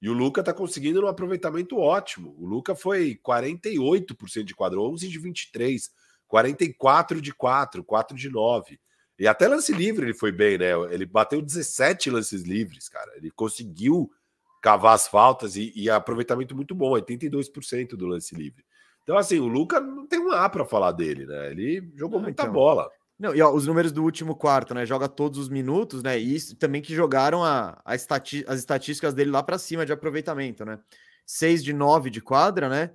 E 0.00 0.08
o 0.08 0.12
Luca 0.12 0.42
tá 0.42 0.52
conseguindo 0.52 1.04
um 1.04 1.08
aproveitamento 1.08 1.76
ótimo. 1.76 2.34
O 2.38 2.46
Luca 2.46 2.74
foi 2.74 3.18
48% 3.26 4.44
de 4.44 4.54
quadro, 4.54 4.82
11 4.82 5.08
de 5.08 5.18
23, 5.18 5.90
44 6.28 7.20
de 7.20 7.34
4, 7.34 7.82
4 7.82 8.16
de 8.16 8.30
9. 8.30 8.78
E 9.18 9.26
até 9.26 9.48
lance 9.48 9.72
livre 9.72 10.06
ele 10.06 10.14
foi 10.14 10.30
bem, 10.30 10.56
né? 10.56 10.70
Ele 10.90 11.04
bateu 11.04 11.42
17 11.42 12.10
lances 12.10 12.42
livres, 12.42 12.88
cara. 12.88 13.10
Ele 13.16 13.30
conseguiu 13.32 14.08
cavar 14.62 14.94
as 14.94 15.08
faltas 15.08 15.56
e, 15.56 15.72
e 15.74 15.90
aproveitamento 15.90 16.54
muito 16.54 16.74
bom, 16.74 16.92
82% 16.92 17.90
do 17.90 18.06
lance 18.06 18.34
livre. 18.34 18.64
Então, 19.02 19.16
assim, 19.16 19.38
o 19.38 19.46
Luca 19.48 19.80
não 19.80 20.06
tem 20.06 20.20
um 20.20 20.30
A 20.30 20.48
para 20.48 20.64
falar 20.64 20.92
dele, 20.92 21.26
né? 21.26 21.50
Ele 21.50 21.90
jogou 21.96 22.20
muita 22.20 22.42
então... 22.42 22.52
bola. 22.52 22.88
Não, 23.18 23.34
e 23.34 23.42
ó, 23.42 23.52
os 23.52 23.66
números 23.66 23.90
do 23.90 24.04
último 24.04 24.36
quarto, 24.36 24.72
né? 24.72 24.86
Joga 24.86 25.08
todos 25.08 25.38
os 25.38 25.48
minutos, 25.48 26.02
né? 26.02 26.18
E 26.18 26.36
isso 26.36 26.56
também 26.56 26.80
que 26.80 26.94
jogaram 26.94 27.42
a, 27.42 27.80
a 27.84 27.96
estati 27.96 28.44
as 28.46 28.60
estatísticas 28.60 29.12
dele 29.12 29.30
lá 29.30 29.42
para 29.42 29.58
cima 29.58 29.84
de 29.84 29.92
aproveitamento, 29.92 30.64
né? 30.64 30.78
6 31.26 31.64
de 31.64 31.72
9 31.72 32.10
de 32.10 32.20
quadra, 32.20 32.68
né? 32.68 32.90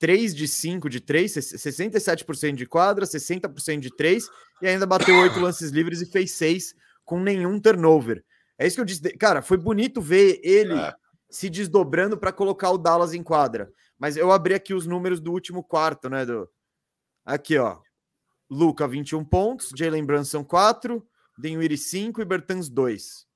3 0.00 0.34
de 0.34 0.48
5 0.48 0.90
de 0.90 1.00
3, 1.00 1.32
67% 1.32 2.56
de 2.56 2.66
quadra, 2.66 3.06
60% 3.06 3.78
de 3.78 3.94
3, 3.94 4.28
e 4.60 4.66
ainda 4.66 4.84
bateu 4.84 5.14
8 5.16 5.38
lances 5.38 5.70
livres 5.70 6.02
e 6.02 6.06
fez 6.06 6.32
6 6.32 6.74
com 7.04 7.20
nenhum 7.20 7.60
turnover. 7.60 8.24
É 8.58 8.66
isso 8.66 8.76
que 8.76 8.80
eu 8.80 8.84
disse. 8.84 9.00
Cara, 9.16 9.42
foi 9.42 9.56
bonito 9.56 10.00
ver 10.00 10.40
ele. 10.42 10.74
É. 10.74 10.92
se 11.30 11.48
desdobrando 11.48 12.18
para 12.18 12.32
colocar 12.32 12.70
o 12.70 12.78
Dallas 12.78 13.14
em 13.14 13.22
quadra. 13.22 13.70
Mas 13.96 14.16
eu 14.16 14.32
abri 14.32 14.54
aqui 14.54 14.74
os 14.74 14.86
números 14.86 15.20
do 15.20 15.30
último 15.30 15.62
quarto, 15.62 16.10
né? 16.10 16.26
Do... 16.26 16.50
Aqui, 17.24 17.56
ó. 17.56 17.78
Luca, 18.52 18.86
21 18.86 19.24
pontos, 19.24 19.70
Jalen 19.74 20.04
Brunson, 20.04 20.44
4, 20.44 21.04
Denwiri, 21.38 21.78
5 21.78 22.20
e 22.20 22.24
Bertans, 22.24 22.68
2. 22.68 23.26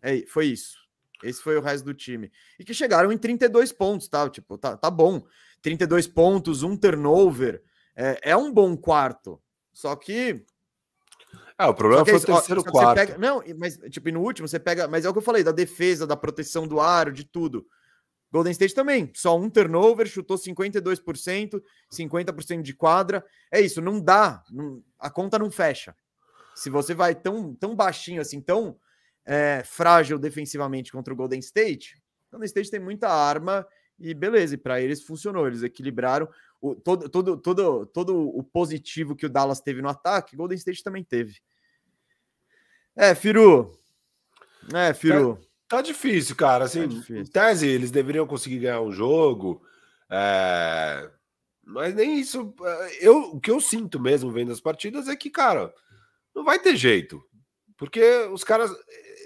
É, 0.00 0.24
foi 0.26 0.46
isso. 0.46 0.78
Esse 1.22 1.42
foi 1.42 1.56
o 1.56 1.60
resto 1.60 1.84
do 1.84 1.94
time. 1.94 2.30
E 2.58 2.64
que 2.64 2.72
chegaram 2.72 3.12
em 3.12 3.18
32 3.18 3.72
pontos, 3.72 4.08
tá? 4.08 4.28
Tipo, 4.30 4.56
tá, 4.56 4.76
tá 4.76 4.90
bom. 4.90 5.24
32 5.60 6.06
pontos, 6.06 6.62
um 6.62 6.76
turnover. 6.76 7.62
É, 7.94 8.30
é 8.30 8.36
um 8.36 8.52
bom 8.52 8.76
quarto. 8.76 9.40
Só 9.72 9.96
que 9.96 10.44
é, 11.58 11.66
o 11.66 11.74
problema 11.74 12.04
foi 12.04 12.14
o 12.14 12.20
terceiro 12.20 12.64
quarto. 12.64 12.96
Pega, 12.96 13.18
não, 13.18 13.42
mas 13.58 13.76
tipo, 13.90 14.10
no 14.10 14.20
último 14.20 14.48
você 14.48 14.58
pega, 14.58 14.88
mas 14.88 15.04
é 15.04 15.08
o 15.08 15.12
que 15.12 15.18
eu 15.18 15.22
falei, 15.22 15.44
da 15.44 15.52
defesa, 15.52 16.06
da 16.06 16.16
proteção 16.16 16.66
do 16.66 16.80
aro, 16.80 17.12
de 17.12 17.24
tudo. 17.24 17.66
Golden 18.32 18.52
State 18.52 18.74
também, 18.74 19.12
só 19.14 19.38
um 19.38 19.50
turnover, 19.50 20.06
chutou 20.06 20.38
52%, 20.38 21.62
50% 21.92 22.62
de 22.62 22.72
quadra. 22.72 23.22
É 23.50 23.60
isso, 23.60 23.82
não 23.82 24.00
dá, 24.00 24.42
não, 24.50 24.82
a 24.98 25.10
conta 25.10 25.38
não 25.38 25.50
fecha. 25.50 25.94
Se 26.54 26.70
você 26.70 26.94
vai 26.94 27.14
tão, 27.14 27.54
tão 27.54 27.76
baixinho 27.76 28.22
assim, 28.22 28.40
tão 28.40 28.78
é, 29.26 29.62
frágil 29.64 30.18
defensivamente 30.18 30.90
contra 30.90 31.12
o 31.12 31.16
Golden 31.16 31.40
State, 31.40 32.02
o 32.28 32.32
Golden 32.32 32.46
State 32.46 32.70
tem 32.70 32.80
muita 32.80 33.10
arma 33.10 33.66
e 33.98 34.14
beleza, 34.14 34.54
e 34.54 34.58
para 34.58 34.80
eles 34.80 35.02
funcionou, 35.02 35.46
eles 35.46 35.62
equilibraram 35.62 36.26
o, 36.58 36.74
todo, 36.74 37.08
todo, 37.10 37.36
todo, 37.36 37.86
todo 37.86 38.28
o 38.28 38.42
positivo 38.42 39.14
que 39.14 39.26
o 39.26 39.30
Dallas 39.30 39.60
teve 39.60 39.82
no 39.82 39.90
ataque, 39.90 40.36
Golden 40.36 40.56
State 40.56 40.82
também 40.82 41.04
teve. 41.04 41.40
É, 42.96 43.14
Firu. 43.14 43.78
É, 44.72 44.94
Firu. 44.94 45.36
Tá, 45.36 45.51
tá 45.72 45.80
difícil, 45.80 46.36
cara. 46.36 46.66
Assim, 46.66 46.82
tá 46.82 46.86
difícil. 46.86 47.16
em 47.16 47.24
tese, 47.24 47.66
eles 47.66 47.90
deveriam 47.90 48.26
conseguir 48.26 48.58
ganhar 48.58 48.82
um 48.82 48.92
jogo. 48.92 49.62
É... 50.10 51.10
Mas 51.64 51.94
nem 51.94 52.18
isso. 52.18 52.54
É, 52.62 53.08
eu, 53.08 53.18
o 53.32 53.40
que 53.40 53.50
eu 53.50 53.60
sinto 53.60 53.98
mesmo 53.98 54.30
vendo 54.30 54.52
as 54.52 54.60
partidas 54.60 55.08
é 55.08 55.16
que, 55.16 55.30
cara, 55.30 55.72
não 56.34 56.44
vai 56.44 56.58
ter 56.58 56.76
jeito. 56.76 57.22
Porque 57.76 58.02
os 58.32 58.44
caras. 58.44 58.70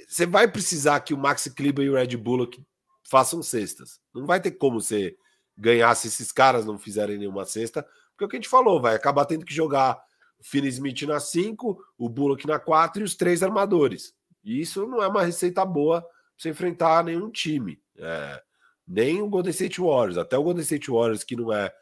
Você 0.08 0.24
vai 0.24 0.46
precisar 0.46 1.00
que 1.00 1.12
o 1.12 1.18
Max 1.18 1.48
Kleber 1.48 1.84
e 1.84 1.90
o 1.90 1.94
Red 1.94 2.16
Bullock 2.16 2.64
façam 3.02 3.42
cestas. 3.42 3.98
Não 4.14 4.24
vai 4.24 4.40
ter 4.40 4.52
como 4.52 4.80
você 4.80 5.16
ganhar 5.58 5.92
se 5.96 6.06
esses 6.06 6.30
caras 6.30 6.64
não 6.64 6.78
fizerem 6.78 7.18
nenhuma 7.18 7.44
cesta. 7.44 7.82
Porque 8.12 8.22
é 8.22 8.26
o 8.26 8.28
que 8.28 8.36
a 8.36 8.38
gente 8.38 8.48
falou, 8.48 8.80
vai 8.80 8.94
acabar 8.94 9.24
tendo 9.24 9.44
que 9.44 9.52
jogar 9.52 10.00
Finney 10.40 10.68
Smith 10.68 11.02
na 11.02 11.18
5, 11.18 11.76
o 11.98 12.08
Bullock 12.08 12.46
na 12.46 12.58
4 12.58 13.02
e 13.02 13.04
os 13.04 13.16
três 13.16 13.42
armadores. 13.42 14.14
E 14.44 14.60
isso 14.60 14.86
não 14.86 15.02
é 15.02 15.08
uma 15.08 15.24
receita 15.24 15.64
boa 15.64 16.06
você 16.36 16.50
enfrentar 16.50 17.04
nenhum 17.04 17.30
time. 17.30 17.80
É, 17.98 18.42
nem 18.86 19.22
o 19.22 19.28
Golden 19.28 19.50
State 19.50 19.80
Warriors. 19.80 20.18
Até 20.18 20.36
o 20.36 20.42
Golden 20.42 20.62
State 20.62 20.90
Warriors, 20.90 21.24
que 21.24 21.36
não 21.36 21.52
é 21.52 21.72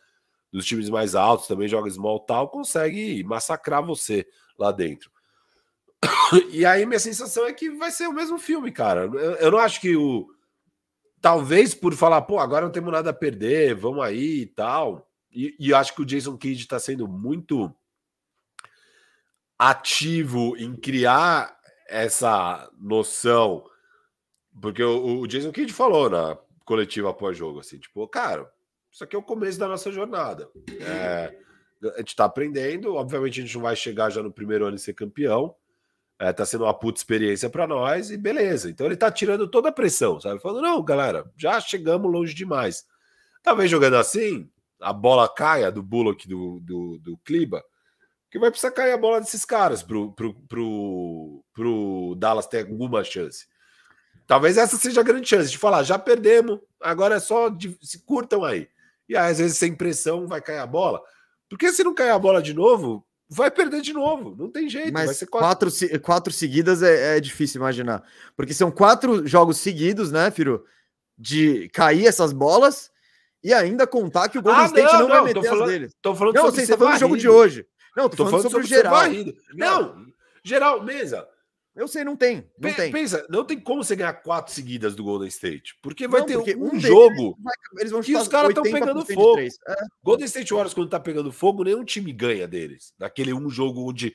dos 0.53 0.65
times 0.65 0.89
mais 0.89 1.15
altos, 1.15 1.49
também 1.49 1.67
joga 1.67 1.91
small 1.91 2.21
tal, 2.21 2.49
consegue 2.49 3.25
massacrar 3.25 3.85
você 3.85 4.27
lá 4.59 4.71
dentro. 4.71 5.11
E 6.51 6.65
aí 6.65 6.87
minha 6.87 6.99
sensação 6.99 7.47
é 7.47 7.53
que 7.53 7.71
vai 7.71 7.91
ser 7.91 8.07
o 8.07 8.13
mesmo 8.13 8.39
filme, 8.39 8.71
cara. 8.71 9.03
Eu, 9.03 9.35
eu 9.35 9.51
não 9.51 9.59
acho 9.59 9.81
que 9.81 9.97
o. 9.97 10.29
Talvez 11.21 11.75
por 11.75 11.95
falar, 11.95 12.23
pô, 12.23 12.39
agora 12.39 12.65
não 12.65 12.73
temos 12.73 12.93
nada 12.93 13.11
a 13.11 13.15
perder, 13.15 13.75
vamos 13.75 14.05
aí 14.05 14.43
e 14.43 14.47
tal. 14.47 15.11
E, 15.33 15.57
e 15.59 15.75
acho 15.75 15.95
que 15.95 16.03
o 16.03 16.05
Jason 16.05 16.37
Kidd 16.37 16.61
está 16.61 16.79
sendo 16.79 17.09
muito 17.09 17.75
ativo 19.59 20.57
em 20.57 20.77
criar 20.77 21.59
essa 21.89 22.71
noção, 22.79 23.65
porque 24.61 24.83
o, 24.83 25.21
o 25.21 25.27
Jason 25.27 25.53
Kidd 25.53 25.73
falou 25.73 26.09
na 26.09 26.39
coletiva 26.65 27.11
após 27.11 27.37
jogo, 27.37 27.61
assim, 27.61 27.79
tipo, 27.79 28.07
cara, 28.09 28.51
isso 28.91 29.05
aqui 29.05 29.17
é 29.17 29.19
o 29.19 29.23
começo 29.23 29.59
da 29.59 29.69
nossa 29.69 29.91
jornada. 29.91 30.49
É, 30.81 31.37
a 31.95 31.99
gente 31.99 32.17
tá 32.17 32.25
aprendendo, 32.25 32.95
obviamente 32.95 33.41
a 33.41 33.43
gente 33.43 33.55
não 33.55 33.63
vai 33.63 33.77
chegar 33.77 34.11
já 34.11 34.23
no 34.23 34.33
primeiro 34.33 34.65
ano 34.65 34.77
e 34.77 34.79
ser 34.79 34.95
campeão, 34.95 35.55
é, 36.19 36.33
tá 36.33 36.47
sendo 36.47 36.65
uma 36.65 36.73
puta 36.73 36.99
experiência 36.99 37.51
para 37.51 37.67
nós 37.67 38.11
e 38.11 38.17
beleza. 38.17 38.71
Então 38.71 38.87
ele 38.87 38.97
tá 38.97 39.11
tirando 39.11 39.49
toda 39.49 39.69
a 39.69 39.73
pressão, 39.73 40.21
sabe? 40.21 40.41
Falando, 40.41 40.63
não, 40.63 40.83
galera, 40.83 41.31
já 41.37 41.61
chegamos 41.61 42.11
longe 42.11 42.35
demais. 42.35 42.87
Talvez 43.43 43.71
jogando 43.71 43.97
assim, 43.97 44.49
a 44.81 44.93
bola 44.93 45.29
caia 45.29 45.71
do 45.71 45.83
Bullock 45.83 46.27
do, 46.29 46.61
do, 46.61 46.99
do 46.99 47.19
Kliba, 47.19 47.63
que 48.31 48.39
vai 48.39 48.51
precisar 48.51 48.71
cair 48.71 48.93
a 48.93 48.99
bola 48.99 49.21
desses 49.21 49.45
caras 49.45 49.83
pro, 49.83 50.13
pro, 50.13 50.35
pro, 50.49 51.45
pro 51.53 52.15
Dallas 52.17 52.47
ter 52.47 52.67
alguma 52.67 53.03
chance. 53.05 53.47
Talvez 54.27 54.57
essa 54.57 54.77
seja 54.77 55.01
a 55.01 55.05
grande 55.05 55.29
chance 55.29 55.51
de 55.51 55.59
falar, 55.59 55.83
já 55.83 55.99
perdemos, 55.99 56.59
agora 56.81 57.17
é 57.17 57.21
só 57.21 57.49
de, 57.49 57.77
se 57.83 57.99
curtam 58.01 58.45
aí. 58.45 58.69
E 59.09 59.17
aí, 59.17 59.31
às 59.31 59.39
vezes, 59.39 59.59
sem 59.59 59.75
pressão, 59.75 60.27
vai 60.27 60.41
cair 60.41 60.59
a 60.59 60.67
bola. 60.67 61.03
Porque 61.49 61.73
se 61.73 61.85
não 61.85 61.95
cair 61.95 62.11
a 62.11 62.19
bola 62.19 62.43
de 62.43 62.55
novo, 62.55 63.05
vai 63.29 63.51
perder 63.51 63.83
de 63.83 63.93
novo. 63.93 64.35
Não 64.37 64.51
tem 64.51 64.69
jeito. 64.69 64.93
Mas 64.93 65.23
quatro... 65.25 65.71
Quatro, 65.71 66.01
quatro 66.01 66.33
seguidas 66.33 66.83
é, 66.83 67.17
é, 67.17 67.21
difícil 67.21 67.61
imaginar. 67.61 68.03
Porque 68.35 68.55
são 68.55 68.71
quatro 68.71 69.27
jogos 69.27 69.59
seguidos, 69.59 70.11
né, 70.11 70.31
Firo? 70.31 70.65
De 71.17 71.69
cair 71.69 72.07
essas 72.07 72.33
bolas 72.33 72.91
e 73.43 73.53
ainda 73.53 73.87
contar 73.87 74.29
que 74.31 74.39
o 74.39 74.43
Golden 74.43 74.63
ah, 74.63 74.67
State 74.67 74.93
não, 74.95 75.01
não, 75.01 75.09
vai 75.09 75.25
meter 75.25 75.45
falando, 75.45 75.63
as 75.65 75.69
deles. 75.71 75.93
Tô 76.01 76.15
falando 76.15 76.35
não, 76.35 76.45
você 76.45 76.63
está 76.63 76.79
falando 76.79 76.95
do 76.95 77.01
jogo 77.01 77.17
de 77.19 77.29
hoje. 77.29 77.67
Não, 77.95 78.09
tô, 78.09 78.17
tô 78.17 78.25
falando, 78.25 78.51
falando, 78.51 78.51
sobre, 78.51 78.67
sobre 78.67 78.83
geral. 78.83 79.03
Não, 79.55 80.07
geral, 80.43 80.83
mesa. 80.83 81.29
Eu 81.75 81.89
sei, 81.89 82.05
não 82.05 82.15
tem. 82.15 82.49
Não 82.59 82.71
P 82.71 82.77
tem. 82.77 82.93
Pensa, 82.93 83.27
não 83.29 83.45
tem 83.45 83.59
como 83.59 83.83
você 83.83 83.97
ganhar 83.97 84.13
quatro 84.13 84.53
seguidas 84.55 84.95
do 84.95 85.03
Golden 85.03 85.29
State. 85.29 85.77
Porque 85.83 86.07
vai 86.07 86.21
não, 86.21 86.27
ter 86.27 86.35
porque 86.35 86.55
um, 86.55 86.75
um 86.75 86.81
jogo 86.81 87.37
vai, 87.43 87.55
eles 87.79 87.91
vão 87.91 88.01
que 88.01 88.17
os 88.17 88.29
caras 88.29 88.51
estão 88.51 88.63
pegando 88.63 89.05
fogo. 89.05 89.41
É. 89.41 89.51
Golden 90.03 90.27
State 90.27 90.53
Warriors, 90.53 90.73
quando 90.73 90.89
tá 90.89 91.01
pegando 91.01 91.33
fogo, 91.33 91.65
nenhum 91.65 91.85
time 91.85 92.13
ganha 92.13 92.47
deles. 92.47 92.95
Naquele 92.97 93.35
um 93.35 93.51
jogo 93.51 93.91
onde, 93.91 94.15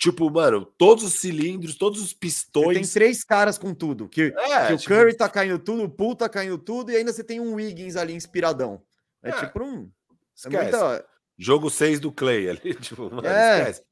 tipo, 0.00 0.28
mano, 0.28 0.64
todos 0.64 1.04
os 1.04 1.14
cilindros, 1.14 1.76
todos 1.76 2.02
os 2.02 2.12
pistões. 2.12 2.76
Você 2.78 2.82
tem 2.82 2.90
três 3.06 3.22
caras 3.22 3.56
com 3.56 3.72
tudo. 3.72 4.08
Que, 4.08 4.34
é, 4.36 4.66
que 4.66 4.76
tipo... 4.78 4.94
o 4.94 4.96
Curry 4.96 5.16
tá 5.16 5.28
caindo 5.28 5.60
tudo, 5.60 5.84
o 5.84 5.88
Poole 5.88 6.16
tá 6.16 6.28
caindo 6.28 6.58
tudo, 6.58 6.90
e 6.90 6.96
ainda 6.96 7.12
você 7.12 7.22
tem 7.22 7.38
um 7.38 7.54
Wiggins 7.54 7.94
ali 7.94 8.14
inspiradão. 8.14 8.82
É, 9.22 9.28
é. 9.28 9.32
tipo 9.32 9.62
um. 9.62 9.82
É 9.82 9.88
Esquece. 10.34 10.62
Muita... 10.72 11.06
Jogo 11.38 11.70
6 11.70 12.00
do 12.00 12.12
Clay 12.12 12.48
ali. 12.48 12.74
Tipo, 12.80 13.10
mano, 13.14 13.26
é. 13.26 13.60
esquece. 13.60 13.82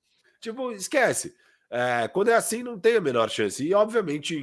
Tipo, 0.40 0.72
esquece. 0.72 1.34
É, 1.72 2.06
quando 2.08 2.28
é 2.28 2.34
assim, 2.34 2.62
não 2.62 2.78
tem 2.78 2.96
a 2.96 3.00
menor 3.00 3.30
chance. 3.30 3.64
E, 3.66 3.72
obviamente, 3.72 4.38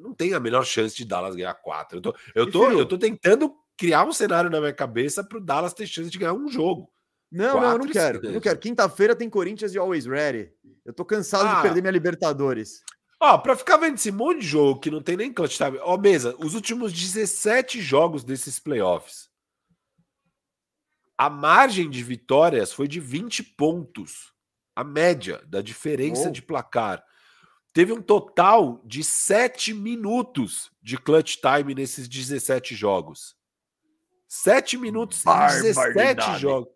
não 0.00 0.12
tem 0.12 0.34
a 0.34 0.40
menor 0.40 0.64
chance 0.64 0.96
de 0.96 1.04
Dallas 1.04 1.36
ganhar 1.36 1.54
4. 1.54 1.98
Eu 1.98 2.02
tô, 2.02 2.16
eu 2.34 2.50
tô, 2.50 2.70
eu 2.72 2.86
tô 2.86 2.98
tentando 2.98 3.54
criar 3.76 4.04
um 4.04 4.12
cenário 4.12 4.50
na 4.50 4.60
minha 4.60 4.72
cabeça 4.72 5.22
para 5.22 5.38
o 5.38 5.40
Dallas 5.40 5.72
ter 5.72 5.86
chance 5.86 6.10
de 6.10 6.18
ganhar 6.18 6.34
um 6.34 6.48
jogo. 6.48 6.90
Não, 7.30 7.60
não, 7.60 7.72
eu 7.72 7.78
não 7.78 7.86
quero. 7.86 8.26
Eu 8.26 8.32
não 8.32 8.40
quero. 8.40 8.58
Quinta-feira 8.58 9.16
tem 9.16 9.30
Corinthians 9.30 9.74
e 9.74 9.78
Always 9.78 10.04
Ready. 10.04 10.50
Eu 10.84 10.92
tô 10.92 11.04
cansado 11.04 11.46
ah. 11.46 11.54
de 11.54 11.62
perder 11.62 11.80
minha 11.80 11.92
Libertadores. 11.92 12.82
Ó, 13.20 13.38
pra 13.38 13.54
ficar 13.54 13.76
vendo 13.76 13.94
esse 13.94 14.10
monte 14.10 14.40
de 14.40 14.46
jogo 14.48 14.80
que 14.80 14.90
não 14.90 15.00
tem 15.00 15.16
nem 15.16 15.32
clutch 15.32 15.56
time. 15.56 15.78
Ó, 15.82 15.96
mesa, 15.96 16.34
os 16.38 16.54
últimos 16.54 16.92
17 16.92 17.80
jogos 17.80 18.24
desses 18.24 18.58
playoffs 18.58 19.32
a 21.22 21.30
margem 21.30 21.88
de 21.88 22.02
vitórias 22.02 22.72
foi 22.72 22.88
de 22.88 22.98
20 22.98 23.44
pontos. 23.44 24.31
A 24.74 24.82
média 24.82 25.42
da 25.46 25.60
diferença 25.60 26.28
oh. 26.28 26.32
de 26.32 26.42
placar. 26.42 27.04
Teve 27.72 27.92
um 27.92 28.02
total 28.02 28.82
de 28.84 29.02
7 29.02 29.72
minutos 29.72 30.70
de 30.82 30.98
clutch 30.98 31.36
time 31.36 31.74
nesses 31.74 32.08
17 32.08 32.74
jogos. 32.74 33.34
7 34.28 34.76
minutos 34.76 35.24
em 35.26 35.62
17 35.62 36.38
jogos. 36.38 36.72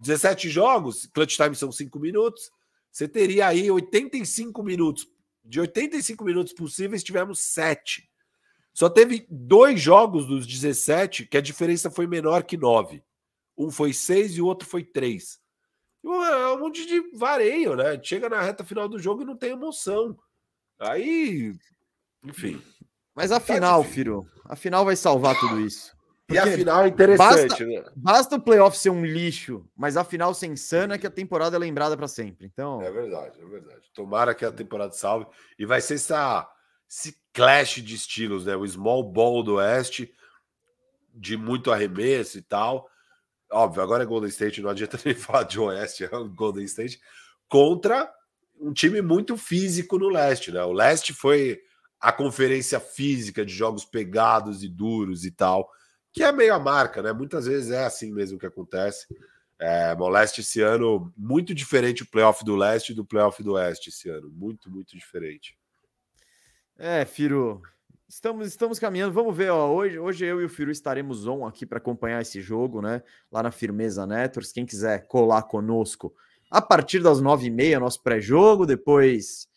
17 0.00 0.48
jogos, 0.48 1.06
clutch 1.06 1.36
time 1.36 1.54
são 1.54 1.70
5 1.70 1.98
minutos. 1.98 2.50
Você 2.90 3.06
teria 3.06 3.46
aí 3.46 3.70
85 3.70 4.62
minutos. 4.62 5.06
De 5.44 5.60
85 5.60 6.24
minutos 6.24 6.52
possíveis, 6.52 7.02
tivemos 7.02 7.40
7. 7.40 8.08
Só 8.72 8.88
teve 8.88 9.26
dois 9.28 9.80
jogos 9.80 10.26
dos 10.26 10.46
17 10.46 11.26
que 11.26 11.36
a 11.36 11.40
diferença 11.40 11.90
foi 11.90 12.06
menor 12.06 12.44
que 12.44 12.56
9. 12.56 13.02
Um 13.56 13.70
foi 13.70 13.92
seis 13.92 14.36
e 14.36 14.40
o 14.40 14.46
outro 14.46 14.66
foi 14.66 14.82
três. 14.82 15.38
É 16.02 16.46
um 16.52 16.58
monte 16.58 16.86
de 16.86 17.00
vareio, 17.16 17.76
né? 17.76 18.00
Chega 18.02 18.28
na 18.28 18.40
reta 18.40 18.64
final 18.64 18.88
do 18.88 18.98
jogo 18.98 19.22
e 19.22 19.24
não 19.24 19.36
tem 19.36 19.50
emoção. 19.50 20.16
Aí, 20.78 21.52
enfim. 22.24 22.60
Mas 23.14 23.30
a 23.30 23.38
tá 23.38 23.54
final, 23.54 23.84
filho, 23.84 24.26
a 24.46 24.56
final 24.56 24.84
vai 24.84 24.96
salvar 24.96 25.38
tudo 25.38 25.60
isso. 25.60 25.94
Porque 26.26 26.36
e 26.36 26.38
a 26.38 26.56
final 26.56 26.84
é 26.84 26.88
interessante, 26.88 27.48
basta, 27.48 27.66
né? 27.66 27.84
Basta 27.96 28.36
o 28.36 28.40
playoff 28.40 28.78
ser 28.78 28.90
um 28.90 29.04
lixo, 29.04 29.68
mas 29.76 29.96
a 29.96 30.04
final 30.04 30.32
ser 30.32 30.46
insana 30.46 30.94
é 30.94 30.98
que 30.98 31.06
a 31.06 31.10
temporada 31.10 31.56
é 31.56 31.58
lembrada 31.58 31.96
para 31.96 32.08
sempre. 32.08 32.46
Então. 32.46 32.80
É 32.80 32.90
verdade, 32.90 33.38
é 33.40 33.44
verdade. 33.44 33.82
Tomara 33.92 34.34
que 34.34 34.44
a 34.44 34.52
temporada 34.52 34.92
salve. 34.92 35.26
E 35.58 35.66
vai 35.66 35.80
ser 35.80 35.94
essa, 35.94 36.48
esse 36.88 37.20
clash 37.32 37.82
de 37.82 37.94
estilos, 37.94 38.46
né? 38.46 38.56
O 38.56 38.66
small 38.66 39.02
ball 39.02 39.42
do 39.42 39.56
Oeste, 39.56 40.14
de 41.12 41.36
muito 41.36 41.70
arremesso 41.70 42.38
e 42.38 42.42
tal 42.42 42.89
óbvio, 43.50 43.82
agora 43.82 44.02
é 44.02 44.06
Golden 44.06 44.28
State, 44.28 44.60
não 44.60 44.70
adianta 44.70 44.98
nem 45.04 45.14
falar 45.14 45.44
de 45.44 45.58
Oeste, 45.58 46.04
é 46.04 46.16
o 46.16 46.28
Golden 46.28 46.64
State, 46.64 47.00
contra 47.48 48.12
um 48.60 48.72
time 48.72 49.00
muito 49.00 49.36
físico 49.36 49.98
no 49.98 50.08
leste, 50.08 50.52
né? 50.52 50.62
O 50.62 50.72
leste 50.72 51.14
foi 51.14 51.60
a 51.98 52.12
conferência 52.12 52.78
física 52.78 53.44
de 53.44 53.52
jogos 53.52 53.84
pegados 53.84 54.62
e 54.62 54.68
duros 54.68 55.24
e 55.24 55.30
tal, 55.30 55.70
que 56.12 56.22
é 56.22 56.32
meio 56.32 56.54
a 56.54 56.58
marca, 56.58 57.02
né? 57.02 57.12
Muitas 57.12 57.46
vezes 57.46 57.70
é 57.70 57.84
assim 57.84 58.12
mesmo 58.12 58.38
que 58.38 58.46
acontece. 58.46 59.06
É, 59.58 59.94
Moleste 59.94 60.40
esse 60.40 60.62
ano, 60.62 61.12
muito 61.16 61.54
diferente 61.54 62.02
o 62.02 62.10
playoff 62.10 62.42
do 62.42 62.56
leste 62.56 62.94
do 62.94 63.04
playoff 63.04 63.42
do 63.42 63.52
oeste 63.52 63.90
esse 63.90 64.08
ano. 64.08 64.30
Muito, 64.30 64.70
muito 64.70 64.96
diferente. 64.96 65.56
É, 66.78 67.04
Firo, 67.04 67.60
estamos, 68.10 68.48
estamos 68.48 68.78
caminhando. 68.78 69.14
Vamos 69.14 69.36
ver, 69.36 69.50
ó. 69.50 69.72
Hoje, 69.72 69.98
hoje 69.98 70.24
eu 70.24 70.40
e 70.40 70.44
o 70.44 70.48
Firu 70.48 70.70
estaremos 70.70 71.26
on 71.26 71.46
aqui 71.46 71.64
para 71.64 71.78
acompanhar 71.78 72.20
esse 72.20 72.40
jogo, 72.40 72.82
né? 72.82 73.02
Lá 73.30 73.42
na 73.42 73.52
Firmeza 73.52 74.06
Networks. 74.06 74.52
Quem 74.52 74.66
quiser 74.66 75.06
colar 75.06 75.44
conosco 75.44 76.14
a 76.50 76.60
partir 76.60 77.00
das 77.00 77.20
nove 77.20 77.46
e 77.46 77.50
meia, 77.50 77.78
nosso 77.78 78.02
pré-jogo. 78.02 78.66
Depois, 78.66 79.48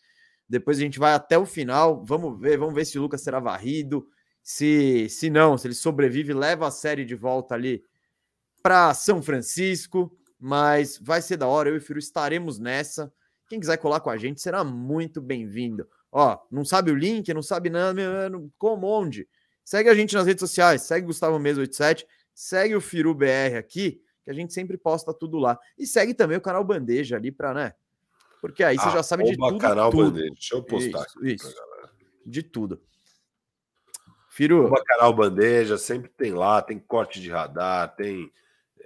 depois 0.48 0.78
a 0.78 0.82
gente 0.82 1.00
vai 1.00 1.14
até 1.14 1.38
o 1.38 1.46
final. 1.46 2.06
Vamos 2.06 2.40
ver, 2.40 2.58
vamos 2.58 2.76
ver 2.76 2.86
se 2.86 2.98
o 3.00 3.02
Lucas 3.02 3.22
será 3.22 3.40
varrido. 3.40 4.08
Se, 4.42 5.10
se 5.10 5.30
não, 5.30 5.58
se 5.58 5.68
ele 5.68 5.74
sobrevive, 5.74 6.34
leva 6.34 6.68
a 6.68 6.72
série 6.72 7.06
de 7.06 7.16
volta 7.16 7.56
ali 7.56 7.84
para 8.62 8.94
São 8.94 9.22
Francisco. 9.22 10.16
Mas 10.40 11.00
vai 11.02 11.22
ser 11.22 11.38
da 11.38 11.48
hora. 11.48 11.70
Eu 11.70 11.76
e 11.76 11.78
o 11.80 11.82
Firu 11.82 11.98
estaremos 11.98 12.60
nessa. 12.60 13.12
Quem 13.50 13.60
quiser 13.60 13.78
colar 13.78 14.00
com 14.00 14.10
a 14.10 14.18
gente 14.18 14.42
será 14.42 14.64
muito 14.64 15.22
bem-vindo. 15.22 15.88
Ó, 16.16 16.38
não 16.52 16.64
sabe 16.64 16.92
o 16.92 16.96
link, 16.96 17.34
não 17.34 17.42
sabe 17.42 17.72
nada, 17.72 18.00
como 18.60 18.86
onde? 18.86 19.28
Segue 19.66 19.90
a 19.90 19.96
gente 19.96 20.14
nas 20.14 20.28
redes 20.28 20.42
sociais, 20.42 20.84
segue 20.84 21.08
Gustavo 21.08 21.40
Mesa 21.40 21.62
87, 21.62 22.06
segue 22.36 22.76
o 22.76 22.82
Firu 22.82 23.16
BR 23.16 23.58
aqui, 23.58 24.00
que 24.24 24.30
a 24.30 24.34
gente 24.34 24.54
sempre 24.54 24.78
posta 24.78 25.12
tudo 25.12 25.40
lá. 25.40 25.58
E 25.76 25.88
segue 25.88 26.14
também 26.14 26.38
o 26.38 26.42
canal 26.42 26.64
Bandeja 26.64 27.16
ali 27.16 27.32
para, 27.32 27.56
né? 27.56 27.74
Porque 28.40 28.64
aí 28.64 28.78
você 28.78 28.90
ah, 28.90 28.92
já 28.92 29.04
sabe 29.04 29.24
de 29.24 29.36
tudo. 29.36 29.58
canal 29.58 29.90
tudo. 29.90 30.12
Bandeja. 30.12 30.34
Deixa 30.34 30.56
eu 30.56 30.62
postar 30.62 31.02
isso, 31.02 31.18
aqui 31.18 31.34
isso. 31.34 31.56
De 32.24 32.44
tudo. 32.44 32.80
Firu. 34.30 34.68
O 34.68 34.84
canal 34.84 35.14
Bandeja 35.16 35.80
sempre 35.80 36.12
tem 36.12 36.32
lá, 36.32 36.62
tem 36.62 36.78
corte 36.78 37.20
de 37.20 37.32
radar, 37.32 37.96
tem 37.96 38.32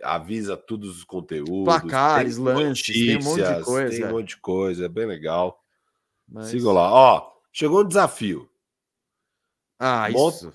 avisa 0.01 0.55
todos 0.55 0.97
os 0.97 1.03
conteúdos, 1.03 1.65
placares, 1.65 2.35
tem 2.35 2.43
lances, 2.43 2.95
tem 2.95 3.17
um 3.17 3.23
monte 3.23 3.43
de 3.43 3.63
coisa, 3.63 3.97
tem 3.97 4.05
um 4.05 4.11
monte 4.11 4.27
de 4.29 4.37
coisa, 4.37 4.85
é 4.85 4.89
bem 4.89 5.05
legal. 5.05 5.61
Mas... 6.27 6.47
Siga 6.47 6.71
lá. 6.71 6.91
Ó, 6.91 7.31
chegou 7.51 7.81
um 7.81 7.87
desafio. 7.87 8.49
Ah, 9.79 10.09
isso. 10.09 10.53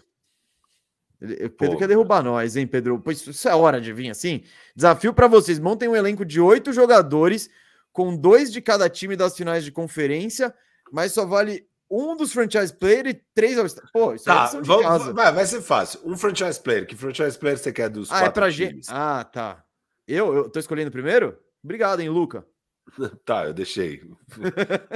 Pedro 1.21 1.51
Pô, 1.51 1.77
quer 1.77 1.87
derrubar 1.87 2.23
nós, 2.23 2.57
hein, 2.57 2.67
Pedro? 2.67 2.99
Pois 2.99 3.25
isso 3.25 3.49
é 3.49 3.55
hora 3.55 3.81
de 3.81 3.93
vir 3.93 4.11
assim. 4.11 4.43
Desafio 4.75 5.15
para 5.15 5.29
vocês: 5.29 5.59
montem 5.61 5.89
um 5.89 5.95
elenco 5.95 6.25
de 6.25 6.41
oito 6.41 6.73
jogadores, 6.73 7.49
com 7.93 8.17
dois 8.17 8.53
de 8.53 8.61
cada 8.61 8.91
time 8.91 9.15
das 9.15 9.37
finais 9.37 9.65
de 9.65 9.71
conferência, 9.71 10.53
mas 10.91 11.13
só 11.13 11.25
vale 11.25 11.69
um 11.89 12.17
dos 12.17 12.33
franchise 12.33 12.75
player 12.75 13.07
e 13.07 13.15
três 13.35 13.57
Pô, 13.93 14.15
isso 14.15 14.25
tá, 14.25 14.51
é 14.53 14.61
vamos, 14.63 15.15
vai, 15.15 15.31
vai 15.31 15.47
ser 15.47 15.61
fácil. 15.61 16.01
Um 16.05 16.17
franchise 16.17 16.59
player. 16.59 16.87
Que 16.87 16.97
franchise 16.97 17.39
player 17.39 17.59
você 17.59 17.73
quer 17.73 17.89
dos 17.89 18.11
ah, 18.11 18.25
é 18.25 18.31
pra 18.31 18.51
times? 18.51 18.87
Gente... 18.87 18.89
Ah, 18.89 19.23
tá. 19.23 19.63
Eu, 20.09 20.35
eu 20.35 20.51
tô 20.51 20.59
escolhendo 20.59 20.91
primeiro? 20.91 21.39
Obrigado, 21.63 22.01
hein, 22.01 22.09
Luca. 22.09 22.45
Tá, 23.25 23.47
eu 23.47 23.55
deixei. 23.55 24.03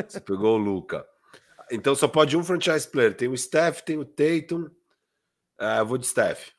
Você 0.07 0.21
pegou 0.21 0.57
o 0.57 0.63
Luca. 0.63 1.07
Então 1.71 1.95
só 1.95 2.07
pode 2.07 2.37
um 2.37 2.45
franchise 2.45 2.89
player. 2.89 3.17
Tem 3.17 3.29
o 3.29 3.37
Steph, 3.37 3.81
tem 3.81 3.99
o 3.99 4.05
Tatum. 4.05 4.65
Uh, 5.59 5.79
eu 5.79 5.87
vou 5.87 5.99
de 5.99 6.07
Steph. 6.07 6.51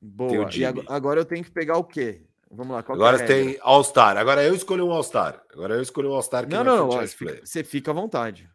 Boa. 0.00 0.48
E 0.52 0.64
agora 0.88 1.20
eu 1.20 1.24
tenho 1.24 1.44
que 1.44 1.50
pegar 1.50 1.76
o 1.76 1.84
quê? 1.84 2.26
Vamos 2.50 2.74
lá. 2.74 2.80
agora 2.80 3.22
é 3.22 3.26
tem 3.26 3.58
All-Star. 3.62 4.18
Agora 4.18 4.44
eu 4.44 4.54
escolhi 4.54 4.82
um 4.82 4.92
All-Star. 4.92 5.42
Agora 5.52 5.74
eu 5.74 5.80
escolhi 5.80 6.06
um 6.06 6.12
All-Star. 6.12 6.46
Não, 6.46 6.62
não, 6.62 6.88
não. 6.88 6.90
Você 6.90 7.64
fica 7.64 7.92
à 7.92 7.94
vontade. 7.94 8.50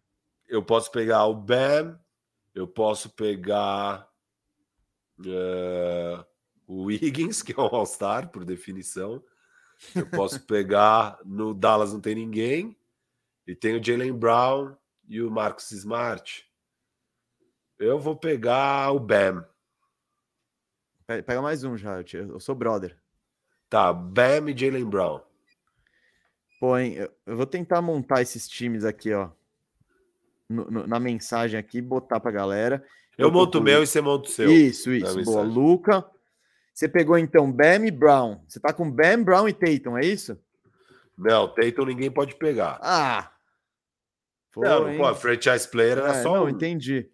Eu 0.47 0.61
posso 0.61 0.91
pegar 0.91 1.25
o 1.25 1.33
Bam. 1.33 1.99
Eu 2.53 2.67
posso 2.67 3.09
pegar 3.09 4.07
uh, 5.19 6.25
o 6.67 6.83
Wiggins, 6.83 7.41
que 7.43 7.53
é 7.53 7.61
um 7.61 7.75
All-Star, 7.75 8.29
por 8.29 8.45
definição. 8.45 9.23
Eu 9.95 10.09
posso 10.09 10.39
pegar 10.45 11.19
no 11.23 11.53
Dallas 11.53 11.93
não 11.93 12.01
tem 12.01 12.15
ninguém 12.15 12.75
e 13.45 13.55
tem 13.55 13.79
o 13.79 13.83
Jalen 13.83 14.13
Brown 14.13 14.75
e 15.07 15.21
o 15.21 15.31
Marcus 15.31 15.71
Smart. 15.71 16.45
Eu 17.79 17.99
vou 17.99 18.15
pegar 18.15 18.91
o 18.91 18.99
Bam. 18.99 19.45
Pega 21.05 21.41
mais 21.41 21.63
um 21.63 21.77
já, 21.77 22.03
eu 22.13 22.39
sou 22.39 22.55
brother. 22.55 22.97
Tá, 23.69 23.93
Bam 23.93 24.49
e 24.49 24.57
Jalen 24.57 24.85
Brown. 24.85 25.21
Pô, 26.59 26.77
hein, 26.77 26.95
eu 27.25 27.37
vou 27.37 27.45
tentar 27.45 27.81
montar 27.81 28.21
esses 28.21 28.47
times 28.47 28.83
aqui, 28.83 29.13
ó. 29.13 29.29
No, 30.49 30.65
no, 30.71 30.87
na 30.87 30.99
mensagem 30.99 31.59
aqui, 31.59 31.81
botar 31.81 32.19
pra 32.19 32.31
galera. 32.31 32.83
Eu, 33.17 33.27
eu 33.27 33.31
monto 33.31 33.59
o 33.59 33.61
meu 33.61 33.83
e 33.83 33.87
você 33.87 34.01
monta 34.01 34.27
o 34.27 34.31
seu. 34.31 34.49
Isso, 34.49 34.91
isso. 34.91 35.23
Boa. 35.23 35.43
Luca, 35.43 36.09
você 36.77 36.87
pegou 36.87 37.17
então 37.17 37.51
Bam 37.51 37.87
e 37.87 37.89
Brown. 37.89 38.39
Você 38.47 38.59
tá 38.59 38.71
com 38.71 38.91
Bam, 38.91 39.23
Brown 39.23 39.49
e 39.49 39.53
Tatum, 39.53 39.97
é 39.97 40.05
isso? 40.05 40.39
Não, 41.17 41.47
Tatum 41.47 41.85
ninguém 41.85 42.11
pode 42.11 42.35
pegar. 42.35 42.77
Ah. 42.83 43.31
Foi, 44.51 44.67
não, 44.67 44.95
pô, 44.95 45.15
franchise 45.15 45.67
player 45.67 45.97
era 45.97 46.09
é, 46.09 46.21
só. 46.21 46.35
Não, 46.35 46.45
um. 46.45 46.49
entendi. 46.49 47.09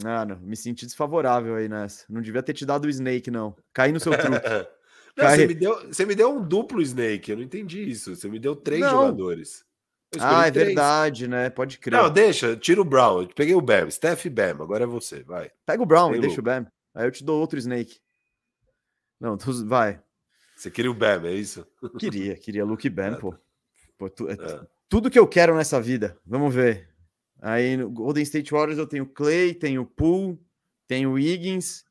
Não, 0.00 0.38
me 0.38 0.56
senti 0.56 0.86
desfavorável 0.86 1.56
aí 1.56 1.68
nessa. 1.68 2.04
Não 2.08 2.22
devia 2.22 2.44
ter 2.44 2.52
te 2.52 2.64
dado 2.64 2.84
o 2.84 2.88
Snake, 2.88 3.28
não. 3.28 3.56
Caí 3.74 3.90
no 3.90 3.98
seu 3.98 4.12
truque. 4.16 4.38
não, 5.18 5.28
você, 5.28 5.46
me 5.48 5.54
deu, 5.54 5.88
você 5.88 6.06
me 6.06 6.14
deu 6.14 6.30
um 6.30 6.46
duplo 6.46 6.80
Snake, 6.80 7.32
eu 7.32 7.38
não 7.38 7.42
entendi 7.42 7.90
isso. 7.90 8.14
Você 8.14 8.28
me 8.28 8.38
deu 8.38 8.54
três 8.54 8.82
não. 8.82 8.90
jogadores. 8.90 9.64
Ah, 10.20 10.46
é 10.46 10.52
três. 10.52 10.68
verdade, 10.68 11.26
né? 11.26 11.50
Pode 11.50 11.78
crer. 11.78 12.00
Não, 12.00 12.08
deixa, 12.08 12.56
tira 12.56 12.80
o 12.80 12.84
Brown. 12.84 13.22
Eu 13.22 13.28
peguei 13.34 13.56
o 13.56 13.60
Bam, 13.60 13.90
Steph 13.90 14.26
e 14.26 14.30
Bam, 14.30 14.62
agora 14.62 14.84
é 14.84 14.86
você, 14.86 15.24
vai. 15.24 15.50
Pega 15.66 15.82
o 15.82 15.86
Brown 15.86 16.14
e 16.14 16.20
deixa 16.20 16.38
o 16.38 16.44
Bam. 16.44 16.70
Aí 16.94 17.06
eu 17.06 17.10
te 17.10 17.24
dou 17.24 17.40
outro 17.40 17.58
Snake. 17.58 17.98
Não, 19.20 19.36
tu, 19.36 19.66
vai. 19.66 20.02
Você 20.56 20.70
queria 20.70 20.90
o 20.90 20.94
Bam, 20.94 21.26
é 21.26 21.32
isso? 21.32 21.66
Queria, 21.98 22.36
queria 22.36 22.64
Luke 22.64 22.88
Bam, 22.88 23.14
é. 23.14 23.16
pô. 23.16 23.34
pô 23.98 24.10
tu, 24.10 24.28
é, 24.28 24.32
é. 24.32 24.60
Tudo 24.88 25.10
que 25.10 25.18
eu 25.18 25.26
quero 25.26 25.54
nessa 25.54 25.80
vida. 25.80 26.18
Vamos 26.26 26.54
ver. 26.54 26.88
Aí 27.40 27.76
no 27.76 27.90
Golden 27.90 28.22
State 28.22 28.50
Warriors 28.50 28.78
eu 28.78 28.86
tenho 28.86 29.06
Clay, 29.06 29.54
tenho 29.54 29.86
Poole, 29.86 30.38
tenho 30.86 31.18
Higgins. 31.18 31.84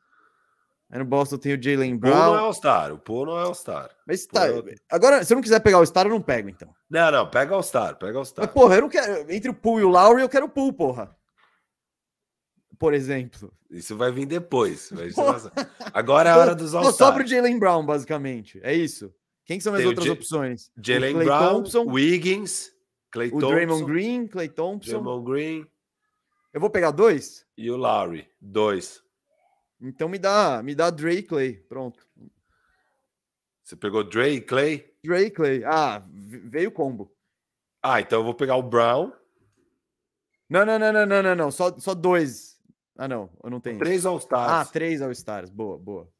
Aí 0.92 1.00
no 1.00 1.06
Boston 1.06 1.36
eu 1.36 1.40
tenho 1.40 1.64
Jalen 1.64 1.98
Brown. 1.98 2.12
O 2.12 2.16
Poole 2.16 2.32
não 2.32 2.38
é 2.38 2.42
All-Star, 2.42 2.94
o 2.94 3.00
Poole 3.00 3.32
não 3.32 3.40
é 3.40 3.44
All-Star. 3.44 3.90
Mas 4.06 4.26
tá. 4.26 4.48
É... 4.48 4.76
Agora, 4.92 5.24
se 5.24 5.32
eu 5.34 5.36
não 5.36 5.42
quiser 5.42 5.60
pegar 5.62 5.80
o 5.80 5.86
Star, 5.86 6.06
eu 6.06 6.12
não 6.12 6.22
pego, 6.22 6.50
então. 6.50 6.70
Não, 6.90 7.12
não, 7.12 7.30
pega 7.30 7.56
All-Star, 7.56 7.98
pega 7.98 8.18
All-Star. 8.18 8.46
Mas, 8.46 8.54
porra, 8.54 8.76
eu 8.76 8.82
não 8.82 8.90
quero. 8.90 9.32
Entre 9.32 9.50
o 9.50 9.54
Poole 9.54 9.84
e 9.84 9.86
o 9.86 9.90
Lowry, 9.90 10.22
eu 10.22 10.30
quero 10.30 10.46
o 10.46 10.50
Poole, 10.50 10.74
porra 10.74 11.19
por 12.80 12.94
exemplo. 12.94 13.54
Isso 13.70 13.96
vai 13.96 14.12
vir 14.12 14.26
depois. 14.26 14.90
Vai 14.92 15.10
Agora 15.94 16.30
é 16.30 16.34
a 16.34 16.38
hora 16.38 16.56
dos 16.56 16.74
all 16.74 16.92
Só 16.94 17.12
pro 17.12 17.28
Jalen 17.28 17.60
Brown, 17.60 17.86
basicamente. 17.86 18.60
É 18.64 18.74
isso. 18.74 19.14
Quem 19.46 19.60
são 19.60 19.74
as 19.74 19.84
outras 19.84 20.06
J 20.06 20.14
opções? 20.14 20.72
Jalen 20.82 21.14
Brown, 21.14 21.54
Thompson, 21.56 21.86
Wiggins, 21.86 22.72
Clay 23.12 23.28
o 23.28 23.32
Thompson. 23.32 23.48
O 23.48 23.52
Draymond 23.52 23.86
Green, 23.86 24.28
Clay 24.28 24.50
Thompson. 24.50 24.92
Draymond 24.92 25.26
Green. 25.30 25.68
Eu 26.54 26.62
vou 26.62 26.70
pegar 26.70 26.92
dois? 26.92 27.46
E 27.58 27.70
o 27.70 27.76
Lowry, 27.76 28.28
dois. 28.40 29.04
Então 29.82 30.08
me 30.10 30.18
dá, 30.18 30.64
me 30.64 30.74
dá 30.74 30.90
Dre 30.90 31.16
e 31.16 31.24
Clay. 31.24 31.54
Pronto. 31.54 32.00
Você 33.64 33.76
pegou 33.76 34.04
Dre 34.04 34.34
e 34.34 34.42
Clay? 34.42 34.94
Dre 35.04 35.26
e 35.26 35.32
Clay. 35.32 35.64
Ah, 35.64 36.04
veio 36.08 36.70
o 36.70 36.72
combo. 36.72 37.12
Ah, 37.82 38.02
então 38.02 38.20
eu 38.20 38.24
vou 38.24 38.34
pegar 38.34 38.56
o 38.56 38.64
Brown. 38.64 39.12
Não, 40.50 40.66
não, 40.66 40.80
não, 40.80 40.92
não, 40.92 41.06
não, 41.06 41.24
não, 41.24 41.36
não. 41.36 41.52
Só, 41.52 41.78
só 41.78 41.94
dois. 41.94 42.49
Ah, 43.00 43.08
não, 43.08 43.30
eu 43.42 43.50
não 43.50 43.62
tenho. 43.62 43.80
Três 43.80 44.06
All-Stars. 44.06 44.52
Ah, 44.52 44.66
três 44.66 45.02
All-Stars. 45.02 45.50
Boa, 45.50 45.78
boa. 45.78 46.12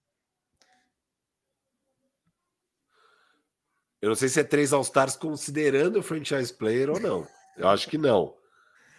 Eu 4.02 4.08
não 4.08 4.16
sei 4.16 4.30
se 4.30 4.40
é 4.40 4.46
três 4.46 4.72
All-Stars 4.72 5.18
considerando 5.18 6.00
o 6.00 6.02
franchise 6.02 6.54
player 6.54 6.90
ou 6.90 6.98
não. 6.98 7.28
Eu 7.58 7.68
acho 7.68 7.90
que 7.90 7.98
não. 7.98 8.34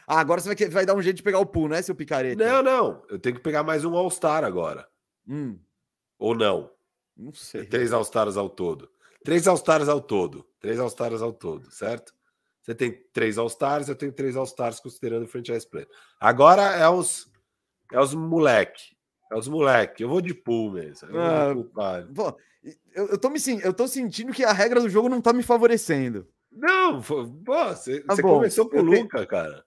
Ah, 0.06 0.20
agora 0.20 0.42
você 0.42 0.54
vai, 0.54 0.68
vai 0.68 0.84
dar 0.84 0.94
um 0.94 1.00
jeito 1.00 1.16
de 1.16 1.22
pegar 1.22 1.38
o 1.38 1.46
pool, 1.46 1.68
né, 1.68 1.80
seu 1.80 1.94
picareta? 1.94 2.44
Não, 2.44 2.62
não. 2.62 3.02
Eu 3.08 3.18
tenho 3.18 3.36
que 3.36 3.42
pegar 3.42 3.62
mais 3.62 3.82
um 3.82 3.96
All-Star 3.96 4.44
agora. 4.44 4.86
Hum. 5.26 5.58
Ou 6.18 6.34
não? 6.34 6.70
Não 7.16 7.32
sei. 7.32 7.62
É 7.62 7.64
três 7.64 7.94
All-Stars 7.94 8.36
ao 8.36 8.50
todo. 8.50 8.90
Três 9.24 9.48
All-Stars 9.48 9.88
ao 9.88 10.02
todo. 10.02 10.46
Três 10.60 10.78
All-Stars 10.78 11.22
ao 11.22 11.32
todo, 11.32 11.70
certo? 11.70 12.14
Você 12.60 12.74
tem 12.74 12.92
três 13.10 13.38
All-Stars, 13.38 13.88
eu 13.88 13.96
tenho 13.96 14.12
três 14.12 14.36
All-Stars 14.36 14.80
considerando 14.80 15.24
o 15.24 15.28
franchise 15.28 15.66
player. 15.66 15.88
Agora 16.20 16.62
é 16.76 16.86
os 16.86 17.29
é 17.92 18.00
os 18.00 18.14
moleque. 18.14 18.96
É 19.30 19.36
os 19.36 19.48
moleque. 19.48 20.02
Eu 20.02 20.08
vou 20.08 20.20
de 20.20 20.34
pool 20.34 20.72
mesmo. 20.72 21.08
Eu, 21.08 21.70
ah, 21.78 22.04
pô, 22.14 22.36
eu, 22.94 23.08
eu, 23.08 23.18
tô 23.18 23.30
me, 23.30 23.38
eu 23.62 23.72
tô 23.72 23.86
sentindo 23.86 24.32
que 24.32 24.44
a 24.44 24.52
regra 24.52 24.80
do 24.80 24.88
jogo 24.88 25.08
não 25.08 25.20
tá 25.20 25.32
me 25.32 25.42
favorecendo. 25.42 26.26
Não, 26.52 27.00
pô, 27.00 27.24
você, 27.24 28.00
tá 28.00 28.16
você 28.16 28.22
começou 28.22 28.68
com 28.68 28.78
o 28.78 28.82
Luca, 28.82 29.18
tenho... 29.18 29.28
cara. 29.28 29.64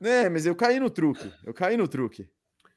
É, 0.00 0.28
mas 0.28 0.46
eu 0.46 0.54
caí 0.54 0.80
no 0.80 0.88
truque. 0.88 1.32
Eu 1.44 1.52
caí 1.52 1.76
no 1.76 1.88
truque. 1.88 2.28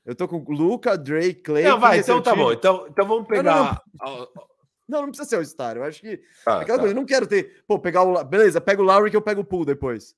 Eu 0.05 0.15
tô 0.15 0.27
com 0.27 0.43
Luca, 0.51 0.97
Drake, 0.97 1.41
Clay. 1.41 1.63
Não, 1.63 1.79
vai, 1.79 1.99
então 1.99 2.21
tá 2.21 2.35
bom. 2.35 2.51
Então, 2.51 2.87
então 2.89 3.07
vamos 3.07 3.27
pegar. 3.27 3.81
Não, 3.99 4.17
não, 4.17 4.27
não, 4.89 5.01
não 5.03 5.07
precisa 5.09 5.29
ser 5.29 5.37
o 5.37 5.45
Star. 5.45 5.77
Eu 5.77 5.83
acho 5.83 6.01
que. 6.01 6.21
Ah, 6.45 6.61
aquela 6.61 6.77
tá. 6.77 6.83
coisa, 6.83 6.93
eu 6.93 6.95
não 6.95 7.05
quero 7.05 7.27
ter. 7.27 7.63
Pô, 7.67 7.79
pegar 7.79 8.03
o. 8.03 8.23
Beleza, 8.23 8.59
pega 8.59 8.81
o 8.81 8.85
Lowry 8.85 9.11
que 9.11 9.17
eu 9.17 9.21
pego 9.21 9.41
o 9.41 9.45
pool 9.45 9.63
depois. 9.63 10.15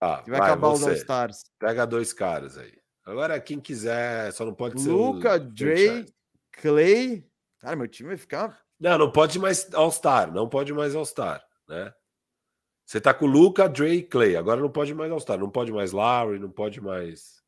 Ah, 0.00 0.20
que 0.24 0.30
vai, 0.30 0.40
vai 0.40 0.50
acabar 0.50 0.68
você. 0.70 0.82
os 0.82 0.88
All-Stars. 0.88 1.44
Pega 1.58 1.86
dois 1.86 2.12
caras 2.12 2.58
aí. 2.58 2.79
Agora, 3.10 3.40
quem 3.40 3.58
quiser, 3.58 4.32
só 4.32 4.44
não 4.44 4.54
pode 4.54 4.80
ser. 4.80 4.90
Luca, 4.90 5.36
Dre, 5.36 6.06
Clay. 6.52 7.28
Cara, 7.58 7.74
meu 7.74 7.88
time 7.88 8.10
vai 8.10 8.16
ficar. 8.16 8.60
Não, 8.78 8.96
não 8.96 9.10
pode 9.10 9.36
mais 9.38 9.72
All-Star. 9.74 10.32
Não 10.32 10.48
pode 10.48 10.72
mais 10.72 10.94
All-Star, 10.94 11.44
né? 11.68 11.92
Você 12.86 13.00
tá 13.00 13.12
com 13.12 13.26
Luca, 13.26 13.68
Dre 13.68 13.94
e 13.94 14.02
Clay. 14.02 14.36
Agora 14.36 14.60
não 14.60 14.70
pode 14.70 14.94
mais 14.94 15.10
All-Star. 15.10 15.38
Não 15.38 15.50
pode 15.50 15.72
mais 15.72 15.90
Larry, 15.90 16.38
não 16.38 16.50
pode 16.50 16.80
mais. 16.80 17.42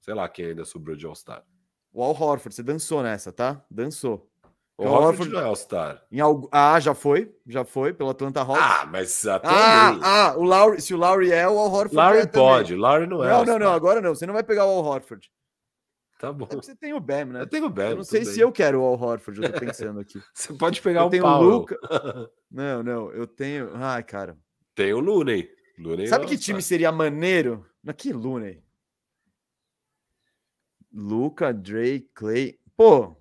Sei 0.00 0.12
lá 0.12 0.28
quem 0.28 0.46
ainda 0.46 0.66
sobrou 0.66 0.94
de 0.94 1.06
All-Star. 1.06 1.42
O 1.90 2.02
Al 2.02 2.10
Horford, 2.10 2.54
você 2.54 2.62
dançou 2.62 3.02
nessa, 3.02 3.32
tá? 3.32 3.64
Dançou. 3.70 4.30
O, 4.78 4.84
o 4.84 4.88
Horford 4.88 5.32
não 5.32 5.40
é 5.40 5.44
All-Star. 5.44 6.02
Em 6.12 6.20
algo... 6.20 6.48
Ah, 6.52 6.78
já 6.78 6.94
foi, 6.94 7.34
já 7.46 7.64
foi, 7.64 7.94
pelo 7.94 8.10
Atlanta 8.10 8.40
Hawks. 8.42 8.62
Ah, 8.62 8.86
mas 8.86 9.26
até 9.26 9.48
Ah, 9.48 9.98
ah 10.02 10.34
o 10.36 10.42
Lowry, 10.42 10.82
se 10.82 10.92
o 10.92 10.98
Lowry 10.98 11.32
é, 11.32 11.48
o 11.48 11.58
Al 11.58 11.72
Horford 11.72 11.96
Lowry 11.96 12.18
é 12.18 12.26
pode, 12.26 12.74
o 12.74 12.76
Lowry 12.76 13.06
não 13.06 13.24
é 13.24 13.30
Não, 13.30 13.44
não, 13.44 13.58
não, 13.58 13.72
agora 13.72 14.02
não, 14.02 14.14
você 14.14 14.26
não 14.26 14.34
vai 14.34 14.42
pegar 14.42 14.66
o 14.66 14.70
Al 14.70 14.84
Horford. 14.84 15.30
Tá 16.18 16.30
bom. 16.30 16.46
É 16.50 16.56
você 16.56 16.74
tem 16.74 16.92
o 16.92 17.00
Bam, 17.00 17.26
né? 17.26 17.42
Eu 17.42 17.46
tenho 17.46 17.66
o 17.66 17.70
Bam. 17.70 17.90
Eu 17.90 17.96
não 17.96 18.04
sei 18.04 18.24
bem. 18.24 18.32
se 18.32 18.40
eu 18.40 18.52
quero 18.52 18.82
o 18.82 18.84
Al 18.84 19.00
Horford, 19.00 19.42
eu 19.42 19.52
tô 19.52 19.60
pensando 19.60 20.00
aqui. 20.00 20.20
você 20.32 20.52
pode 20.52 20.82
pegar 20.82 21.00
eu 21.02 21.06
o 21.06 21.10
tenho 21.10 21.22
Paulo. 21.22 21.46
O 21.46 21.50
Luca... 21.50 21.78
Não, 22.50 22.82
não, 22.82 23.10
eu 23.12 23.26
tenho... 23.26 23.70
Ai, 23.74 24.02
cara. 24.02 24.36
Tem 24.74 24.92
o 24.92 25.00
Looney. 25.00 25.50
Looney 25.78 26.06
Sabe 26.06 26.26
que 26.26 26.38
time 26.38 26.62
seria 26.62 26.92
maneiro? 26.92 27.66
Que 27.96 28.12
Looney? 28.12 28.62
Luca, 30.92 31.52
Dre, 31.52 32.08
Clay... 32.14 32.58
Pô, 32.76 33.16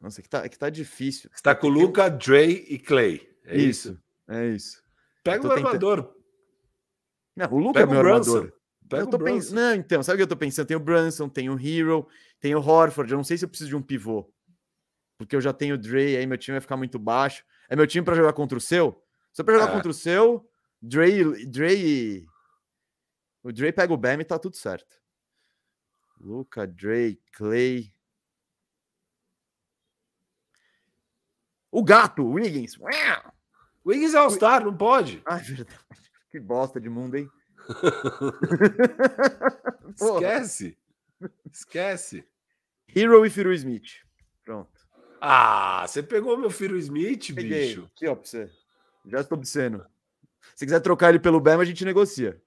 nossa, 0.00 0.22
que 0.22 0.28
tá, 0.28 0.48
que 0.48 0.58
tá 0.58 0.70
difícil. 0.70 1.30
Você 1.32 1.42
tá 1.42 1.54
com 1.54 1.66
o 1.66 1.70
Luca, 1.70 2.08
Dre 2.08 2.64
e 2.68 2.78
Clay. 2.78 3.28
É 3.44 3.56
isso? 3.56 3.90
isso? 3.90 4.02
É 4.28 4.48
isso. 4.48 4.82
Pega 5.22 5.46
o 5.46 5.52
armador. 5.52 6.14
Não, 7.36 7.52
o 7.52 7.58
Luca 7.58 7.80
Pega 7.80 7.92
é 7.92 7.94
meu 7.94 8.00
armador. 8.00 8.52
Pega 8.88 9.02
eu 9.02 9.06
tô 9.06 9.18
pensando. 9.18 9.56
Não, 9.56 9.74
então, 9.74 10.02
sabe 10.02 10.14
o 10.14 10.18
que 10.18 10.22
eu 10.22 10.28
tô 10.28 10.36
pensando? 10.36 10.66
Tem 10.66 10.76
o 10.76 10.80
Brunson, 10.80 11.28
tem 11.28 11.50
o 11.50 11.58
Hero, 11.58 12.08
tem 12.40 12.54
o 12.54 12.60
Horford. 12.60 13.12
Eu 13.12 13.18
não 13.18 13.24
sei 13.24 13.36
se 13.36 13.44
eu 13.44 13.48
preciso 13.48 13.70
de 13.70 13.76
um 13.76 13.82
pivô. 13.82 14.32
Porque 15.18 15.36
eu 15.36 15.40
já 15.40 15.52
tenho 15.52 15.74
o 15.74 15.78
Dre, 15.78 16.16
aí 16.16 16.26
meu 16.26 16.38
time 16.38 16.54
vai 16.54 16.60
ficar 16.60 16.78
muito 16.78 16.98
baixo. 16.98 17.44
É 17.68 17.76
meu 17.76 17.86
time 17.86 18.04
para 18.04 18.16
jogar 18.16 18.32
contra 18.32 18.56
o 18.56 18.60
seu? 18.60 19.04
Só 19.32 19.44
para 19.44 19.54
jogar 19.54 19.70
é. 19.70 19.72
contra 19.72 19.90
o 19.90 19.94
seu, 19.94 20.48
Dre, 20.80 21.46
Dre. 21.46 22.26
O 23.42 23.52
Dre 23.52 23.70
pega 23.70 23.92
o 23.92 23.98
Bam 23.98 24.20
e 24.20 24.24
tá 24.24 24.38
tudo 24.38 24.56
certo. 24.56 24.96
Luca, 26.18 26.66
Dre, 26.66 27.20
Clay. 27.32 27.92
O 31.70 31.84
gato, 31.84 32.22
o 32.22 32.32
Wiggins. 32.32 32.76
O 32.78 33.88
Wiggins 33.90 34.14
é 34.14 34.18
All-Star, 34.18 34.64
não 34.64 34.76
pode. 34.76 35.22
Ai, 35.26 35.40
verdade. 35.40 35.78
Que 36.30 36.40
bosta 36.40 36.80
de 36.80 36.88
mundo, 36.88 37.16
hein? 37.16 37.28
Esquece. 39.94 40.76
Esquece. 41.52 42.24
Hero 42.94 43.24
e 43.24 43.30
Firu 43.30 43.52
Smith. 43.52 44.00
Pronto. 44.44 44.70
Ah, 45.20 45.84
você 45.86 46.02
pegou 46.02 46.36
meu 46.36 46.50
Firu 46.50 46.76
Smith, 46.78 47.34
Peguei. 47.34 47.68
bicho. 47.68 47.90
Aqui, 47.94 48.08
ó, 48.08 48.14
pra 48.14 48.24
você. 48.24 48.50
Já 49.06 49.20
estou 49.20 49.38
obsceno. 49.38 49.84
Se 50.56 50.64
quiser 50.64 50.80
trocar 50.80 51.10
ele 51.10 51.18
pelo 51.18 51.40
Bam, 51.40 51.60
a 51.60 51.64
gente 51.64 51.84
negocia. 51.84 52.40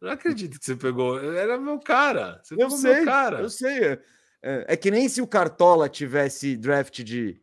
Não 0.00 0.10
acredito 0.10 0.58
que 0.58 0.64
você 0.64 0.76
pegou. 0.76 1.18
Era 1.18 1.58
meu 1.58 1.78
cara. 1.78 2.40
Você 2.42 2.54
eu 2.58 2.70
sei, 2.70 3.04
cara. 3.04 3.40
Eu 3.40 3.50
sei. 3.50 3.98
É, 4.42 4.66
é, 4.68 4.76
que 4.76 4.90
nem 4.90 5.08
se 5.08 5.22
o 5.22 5.26
Cartola 5.26 5.88
tivesse 5.88 6.56
draft 6.56 7.02
de 7.02 7.40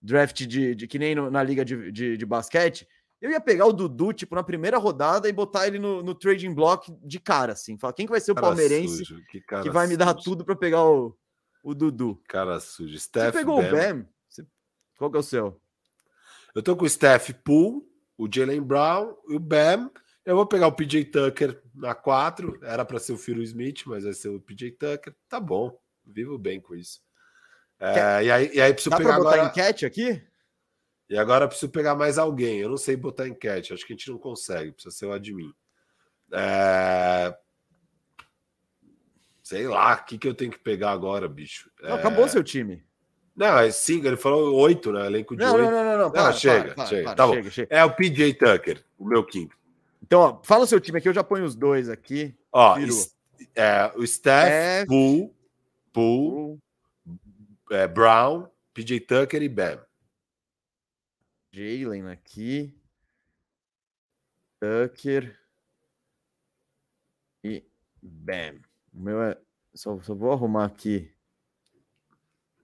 draft 0.00 0.42
de, 0.46 0.74
de 0.74 0.86
que 0.86 0.98
nem 0.98 1.14
no, 1.14 1.30
na 1.30 1.42
liga 1.42 1.64
de, 1.64 1.90
de, 1.90 2.16
de, 2.16 2.26
basquete, 2.26 2.86
eu 3.20 3.30
ia 3.30 3.40
pegar 3.40 3.66
o 3.66 3.72
Dudu, 3.72 4.12
tipo, 4.12 4.34
na 4.34 4.42
primeira 4.42 4.78
rodada 4.78 5.28
e 5.28 5.32
botar 5.32 5.66
ele 5.66 5.78
no, 5.78 6.02
no 6.02 6.14
trading 6.14 6.54
block 6.54 6.92
de 7.02 7.18
cara, 7.18 7.52
assim. 7.52 7.78
Falar, 7.78 7.92
quem 7.92 8.06
que 8.06 8.12
vai 8.12 8.20
ser 8.20 8.32
o 8.32 8.34
cara 8.34 8.48
palmeirense 8.48 9.04
sujo, 9.04 9.24
que, 9.30 9.40
que, 9.40 9.70
vai 9.70 9.86
me 9.86 9.96
dar 9.96 10.14
tudo 10.14 10.44
para 10.44 10.54
pegar 10.54 10.84
o, 10.84 11.16
o 11.62 11.74
Dudu? 11.74 12.22
Cara 12.28 12.60
sujo. 12.60 12.98
Steph 12.98 13.32
Você 13.32 13.38
pegou 13.38 13.60
Bam. 13.62 13.68
o 13.68 13.70
Bam? 13.70 14.06
Você... 14.28 14.46
Qual 14.98 15.10
que 15.10 15.16
é 15.16 15.20
o 15.20 15.22
seu? 15.22 15.60
Eu 16.54 16.62
tô 16.62 16.76
com 16.76 16.84
o 16.84 16.88
Steph 16.88 17.30
Poole, 17.44 17.82
o 18.16 18.28
Jalen 18.32 18.62
Brown 18.62 19.14
e 19.28 19.36
o 19.36 19.40
Bam. 19.40 19.90
Eu 20.24 20.34
vou 20.34 20.46
pegar 20.46 20.66
o 20.66 20.72
PJ 20.72 21.04
Tucker 21.04 21.62
na 21.74 21.94
4. 21.94 22.58
Era 22.62 22.84
para 22.84 22.98
ser 22.98 23.12
o 23.12 23.18
Phil 23.18 23.42
Smith, 23.42 23.82
mas 23.86 24.04
vai 24.04 24.12
ser 24.12 24.28
o 24.28 24.40
PJ 24.40 24.72
Tucker. 24.72 25.14
Tá 25.28 25.38
bom. 25.38 25.78
Vivo 26.04 26.38
bem 26.38 26.60
com 26.60 26.74
isso. 26.74 27.00
É, 27.78 28.24
e, 28.24 28.30
aí, 28.30 28.50
e 28.54 28.60
aí 28.60 28.72
preciso 28.72 28.90
Dá 28.90 28.96
pegar 28.96 29.18
botar 29.18 29.34
agora... 29.34 29.48
enquete 29.48 29.84
aqui? 29.84 30.22
E 31.08 31.16
agora 31.16 31.46
preciso 31.46 31.70
pegar 31.70 31.94
mais 31.94 32.18
alguém. 32.18 32.58
Eu 32.58 32.68
não 32.68 32.76
sei 32.76 32.96
botar 32.96 33.28
enquete, 33.28 33.72
acho 33.72 33.86
que 33.86 33.92
a 33.92 33.96
gente 33.96 34.10
não 34.10 34.18
consegue, 34.18 34.72
precisa 34.72 34.94
ser 34.94 35.06
o 35.06 35.12
admin. 35.12 35.52
É... 36.32 37.36
Sei 39.42 39.68
lá, 39.68 39.94
o 39.94 40.04
que, 40.04 40.18
que 40.18 40.26
eu 40.26 40.34
tenho 40.34 40.50
que 40.50 40.58
pegar 40.58 40.90
agora, 40.90 41.28
bicho? 41.28 41.70
Não, 41.80 41.90
é... 41.90 41.92
Acabou 41.92 42.28
seu 42.28 42.42
time. 42.42 42.84
Não, 43.36 43.58
é 43.58 43.70
cinco, 43.70 44.06
ele 44.06 44.16
falou 44.16 44.54
oito, 44.56 44.90
né? 44.90 45.06
Elenco 45.06 45.36
de 45.36 45.44
não, 45.44 45.54
oito. 45.54 45.70
Não, 45.70 45.70
não, 45.70 45.84
não, 45.84 45.98
não. 46.04 46.10
Para, 46.10 46.32
chega, 46.32 46.74
para, 46.74 46.86
chega. 46.86 47.04
Para, 47.04 47.14
tá 47.14 47.28
chega, 47.28 47.50
chega. 47.50 47.74
É 47.74 47.84
o 47.84 47.94
PJ 47.94 48.34
Tucker, 48.34 48.82
o 48.98 49.04
meu 49.04 49.22
quinto. 49.22 49.54
Então, 50.02 50.20
ó, 50.20 50.40
fala 50.42 50.64
o 50.64 50.66
seu 50.66 50.80
time 50.80 50.98
aqui, 50.98 51.08
eu 51.08 51.12
já 51.12 51.22
ponho 51.22 51.44
os 51.44 51.54
dois 51.54 51.90
aqui. 51.90 52.34
Ó, 52.50 52.78
é, 53.54 53.92
o 53.94 54.06
Steph, 54.06 54.46
Steph 54.46 54.86
Poole, 54.86 55.30
Poole, 55.92 56.58
é, 57.70 57.86
Brown, 57.86 58.48
PJ 58.72 59.00
Tucker 59.00 59.42
e 59.42 59.48
Bam. 59.48 59.84
Jalen 61.52 62.08
aqui. 62.08 62.78
Tucker 64.60 65.38
e 67.42 67.64
Bam. 68.02 68.60
O 68.92 69.00
meu 69.00 69.22
é. 69.22 69.38
Só, 69.74 70.00
só 70.00 70.14
vou 70.14 70.32
arrumar 70.32 70.64
aqui. 70.64 71.12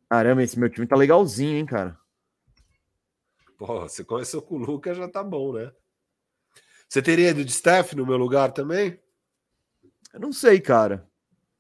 Caramba, 0.09 0.43
esse 0.43 0.59
meu 0.59 0.69
time 0.69 0.87
tá 0.87 0.97
legalzinho, 0.97 1.57
hein, 1.57 1.67
cara. 1.67 1.99
Pô, 3.57 3.81
você 3.81 4.05
começou 4.05 4.43
com 4.43 4.57
o 4.57 4.59
Lucas, 4.59 4.97
já 4.97 5.09
tá 5.09 5.23
bom, 5.23 5.53
né? 5.53 5.73
Você 6.89 7.01
teria 7.01 7.31
ido 7.31 7.45
de 7.45 7.53
Steph 7.53 7.95
no 7.95 8.05
meu 8.05 8.17
lugar 8.19 8.53
também? 8.53 9.01
Eu 10.13 10.21
não 10.21 10.33
sei, 10.33 10.61
cara. 10.61 11.09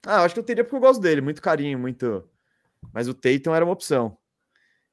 Ah, 0.06 0.16
eu 0.16 0.23
acho 0.23 0.35
que 0.35 0.40
eu 0.40 0.44
teria 0.44 0.64
porque 0.64 0.77
eu 0.77 0.81
gosto 0.81 1.01
dele. 1.01 1.20
Muito 1.20 1.40
carinho, 1.40 1.78
muito. 1.78 2.28
Mas 2.93 3.09
o 3.09 3.15
Tatum 3.15 3.55
era 3.55 3.65
uma 3.65 3.73
opção. 3.73 4.17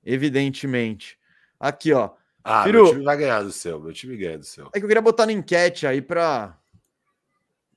Evidentemente. 0.04 1.18
Aqui, 1.60 1.94
ó. 1.94 2.12
Ah, 2.44 2.64
Firu, 2.64 2.84
meu 2.84 2.92
time 2.94 3.04
vai 3.04 3.18
ganhar 3.18 3.44
do 3.44 3.52
seu. 3.52 3.80
Meu 3.80 3.94
time 3.94 4.18
ganha 4.18 4.38
do 4.38 4.46
seu. 4.46 4.68
É 4.68 4.80
que 4.80 4.84
eu 4.84 4.88
queria 4.88 5.02
botar 5.02 5.26
na 5.26 5.32
enquete 5.32 5.86
aí 5.86 6.02
pra, 6.02 6.58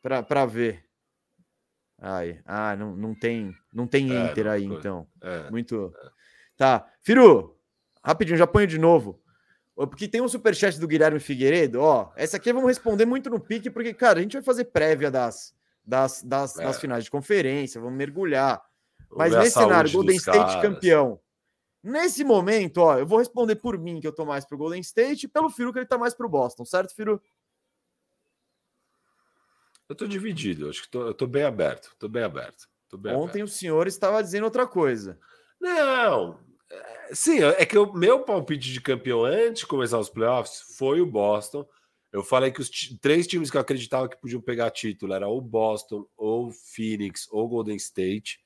pra, 0.00 0.22
pra 0.22 0.46
ver. 0.46 0.84
Ai, 2.00 2.40
ah, 2.44 2.74
não, 2.74 2.96
não 2.96 3.14
tem, 3.14 3.54
não 3.72 3.86
tem 3.86 4.12
é, 4.12 4.24
Inter 4.24 4.48
aí, 4.48 4.64
então. 4.64 5.06
É, 5.20 5.50
Muito. 5.50 5.94
É. 5.96 6.10
Tá. 6.56 6.88
Firu, 7.00 7.56
rapidinho, 8.02 8.36
já 8.36 8.46
ponho 8.46 8.66
de 8.66 8.78
novo. 8.78 9.20
Porque 9.74 10.06
tem 10.06 10.20
um 10.20 10.28
superchat 10.28 10.78
do 10.78 10.86
Guilherme 10.86 11.18
Figueiredo, 11.18 11.80
ó. 11.80 12.12
Essa 12.14 12.36
aqui 12.36 12.52
vamos 12.52 12.68
responder 12.68 13.06
muito 13.06 13.30
no 13.30 13.40
pique, 13.40 13.70
porque, 13.70 13.94
cara, 13.94 14.18
a 14.18 14.22
gente 14.22 14.34
vai 14.34 14.42
fazer 14.42 14.66
prévia 14.66 15.10
das, 15.10 15.54
das, 15.84 16.22
das, 16.22 16.54
das 16.54 16.76
é. 16.76 16.80
finais 16.80 17.04
de 17.04 17.10
conferência, 17.10 17.80
vamos 17.80 17.96
mergulhar. 17.96 18.62
Mas 19.16 19.34
nesse 19.34 19.52
cenário, 19.52 19.90
Golden 19.90 20.16
State 20.16 20.38
caras. 20.38 20.62
campeão. 20.62 21.20
Nesse 21.82 22.22
momento, 22.22 22.78
ó, 22.78 22.98
eu 22.98 23.06
vou 23.06 23.18
responder 23.18 23.56
por 23.56 23.76
mim, 23.76 24.00
que 24.00 24.06
eu 24.06 24.14
tô 24.14 24.24
mais 24.24 24.44
pro 24.44 24.56
Golden 24.56 24.80
State, 24.80 25.26
e 25.26 25.28
pelo 25.28 25.50
Firu, 25.50 25.72
que 25.72 25.80
ele 25.80 25.86
tá 25.86 25.98
mais 25.98 26.14
pro 26.14 26.28
Boston, 26.28 26.64
certo, 26.64 26.94
Firu? 26.94 27.20
Eu 29.88 29.96
tô 29.96 30.06
dividido, 30.06 30.68
acho 30.68 30.82
que 30.82 30.88
tô, 30.88 31.08
eu 31.08 31.14
tô 31.14 31.26
bem 31.26 31.42
aberto, 31.42 31.94
tô 31.98 32.08
bem 32.08 32.22
aberto. 32.22 32.68
Tô 32.88 32.96
bem 32.96 33.12
Ontem 33.14 33.40
aberto. 33.40 33.48
o 33.48 33.52
senhor 33.52 33.86
estava 33.86 34.22
dizendo 34.22 34.44
outra 34.44 34.66
coisa. 34.66 35.18
Não, 35.60 36.38
é, 36.70 37.14
sim, 37.14 37.42
é 37.42 37.66
que 37.66 37.76
o 37.76 37.92
meu 37.92 38.20
palpite 38.20 38.72
de 38.72 38.80
campeão 38.80 39.24
antes 39.24 39.60
de 39.60 39.66
começar 39.66 39.98
os 39.98 40.08
playoffs 40.08 40.76
foi 40.76 41.00
o 41.00 41.06
Boston. 41.06 41.66
Eu 42.12 42.22
falei 42.22 42.52
que 42.52 42.60
os 42.60 42.70
três 43.00 43.26
times 43.26 43.50
que 43.50 43.56
eu 43.56 43.60
acreditava 43.60 44.08
que 44.08 44.20
podiam 44.20 44.40
pegar 44.40 44.70
título 44.70 45.14
era 45.14 45.28
o 45.28 45.40
Boston, 45.40 46.06
ou 46.16 46.52
Phoenix, 46.52 47.26
ou 47.30 47.48
Golden 47.48 47.76
State 47.76 48.38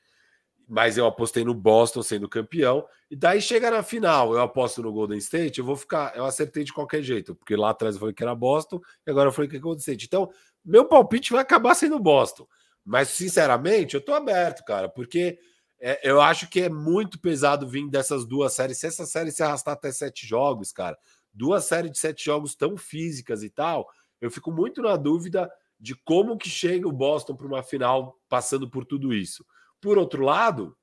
mas 0.69 0.99
eu 0.99 1.07
apostei 1.07 1.45
no 1.45 1.55
Boston 1.55 2.03
sendo 2.03 2.29
campeão. 2.29 2.85
E 3.11 3.15
daí 3.15 3.41
chega 3.41 3.71
na 3.71 3.83
final, 3.83 4.33
eu 4.33 4.41
aposto 4.41 4.83
no 4.83 4.93
Golden 4.93 5.19
State, 5.19 5.61
eu 5.61 5.65
vou 5.65 5.77
ficar, 5.77 6.17
eu 6.17 6.25
acertei 6.25 6.65
de 6.65 6.73
qualquer 6.73 7.03
jeito, 7.03 7.35
porque 7.35 7.55
lá 7.55 7.71
atrás 7.71 7.95
eu 7.95 8.01
falei 8.01 8.15
que 8.15 8.23
era 8.23 8.35
Boston 8.35 8.81
e 9.07 9.11
agora 9.11 9.29
eu 9.29 9.33
falei 9.33 9.49
que 9.49 9.57
é 9.57 9.61
Golden 9.61 9.81
State. 9.81 10.07
Então, 10.07 10.31
meu 10.65 10.85
palpite 10.87 11.33
vai 11.33 11.43
acabar 11.43 11.75
sendo 11.75 11.99
Boston. 11.99 12.47
Mas 12.85 13.09
sinceramente, 13.09 13.95
eu 13.95 14.01
tô 14.01 14.13
aberto, 14.13 14.65
cara, 14.65 14.89
porque 14.89 15.39
é, 15.81 16.09
eu 16.09 16.21
acho 16.21 16.49
que 16.49 16.61
é 16.61 16.69
muito 16.69 17.19
pesado 17.21 17.69
vir 17.69 17.89
dessas 17.89 18.25
duas 18.25 18.53
séries. 18.53 18.79
Se 18.79 18.87
essa 18.87 19.07
série 19.07 19.31
se 19.31 19.43
arrastar 19.43 19.75
até 19.75 19.93
sete 19.93 20.27
jogos, 20.27 20.73
cara, 20.73 20.97
duas 21.33 21.65
séries 21.65 21.93
de 21.93 21.99
sete 21.99 22.25
jogos 22.25 22.55
tão 22.55 22.77
físicas 22.77 23.43
e 23.43 23.51
tal, 23.51 23.89
eu 24.21 24.31
fico 24.31 24.51
muito 24.51 24.83
na 24.83 24.97
dúvida 24.97 25.51
de 25.79 25.95
como 25.95 26.37
que 26.37 26.49
chega 26.49 26.89
o 26.89 26.93
Boston 26.93 27.37
para 27.37 27.47
uma 27.47 27.63
final 27.63 28.19
passando 28.29 28.69
por 28.69 28.85
tudo 28.85 29.13
isso. 29.13 29.45
Por 29.81 29.99
outro 29.99 30.23
lado, 30.23 30.77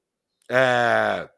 é... 0.49 1.29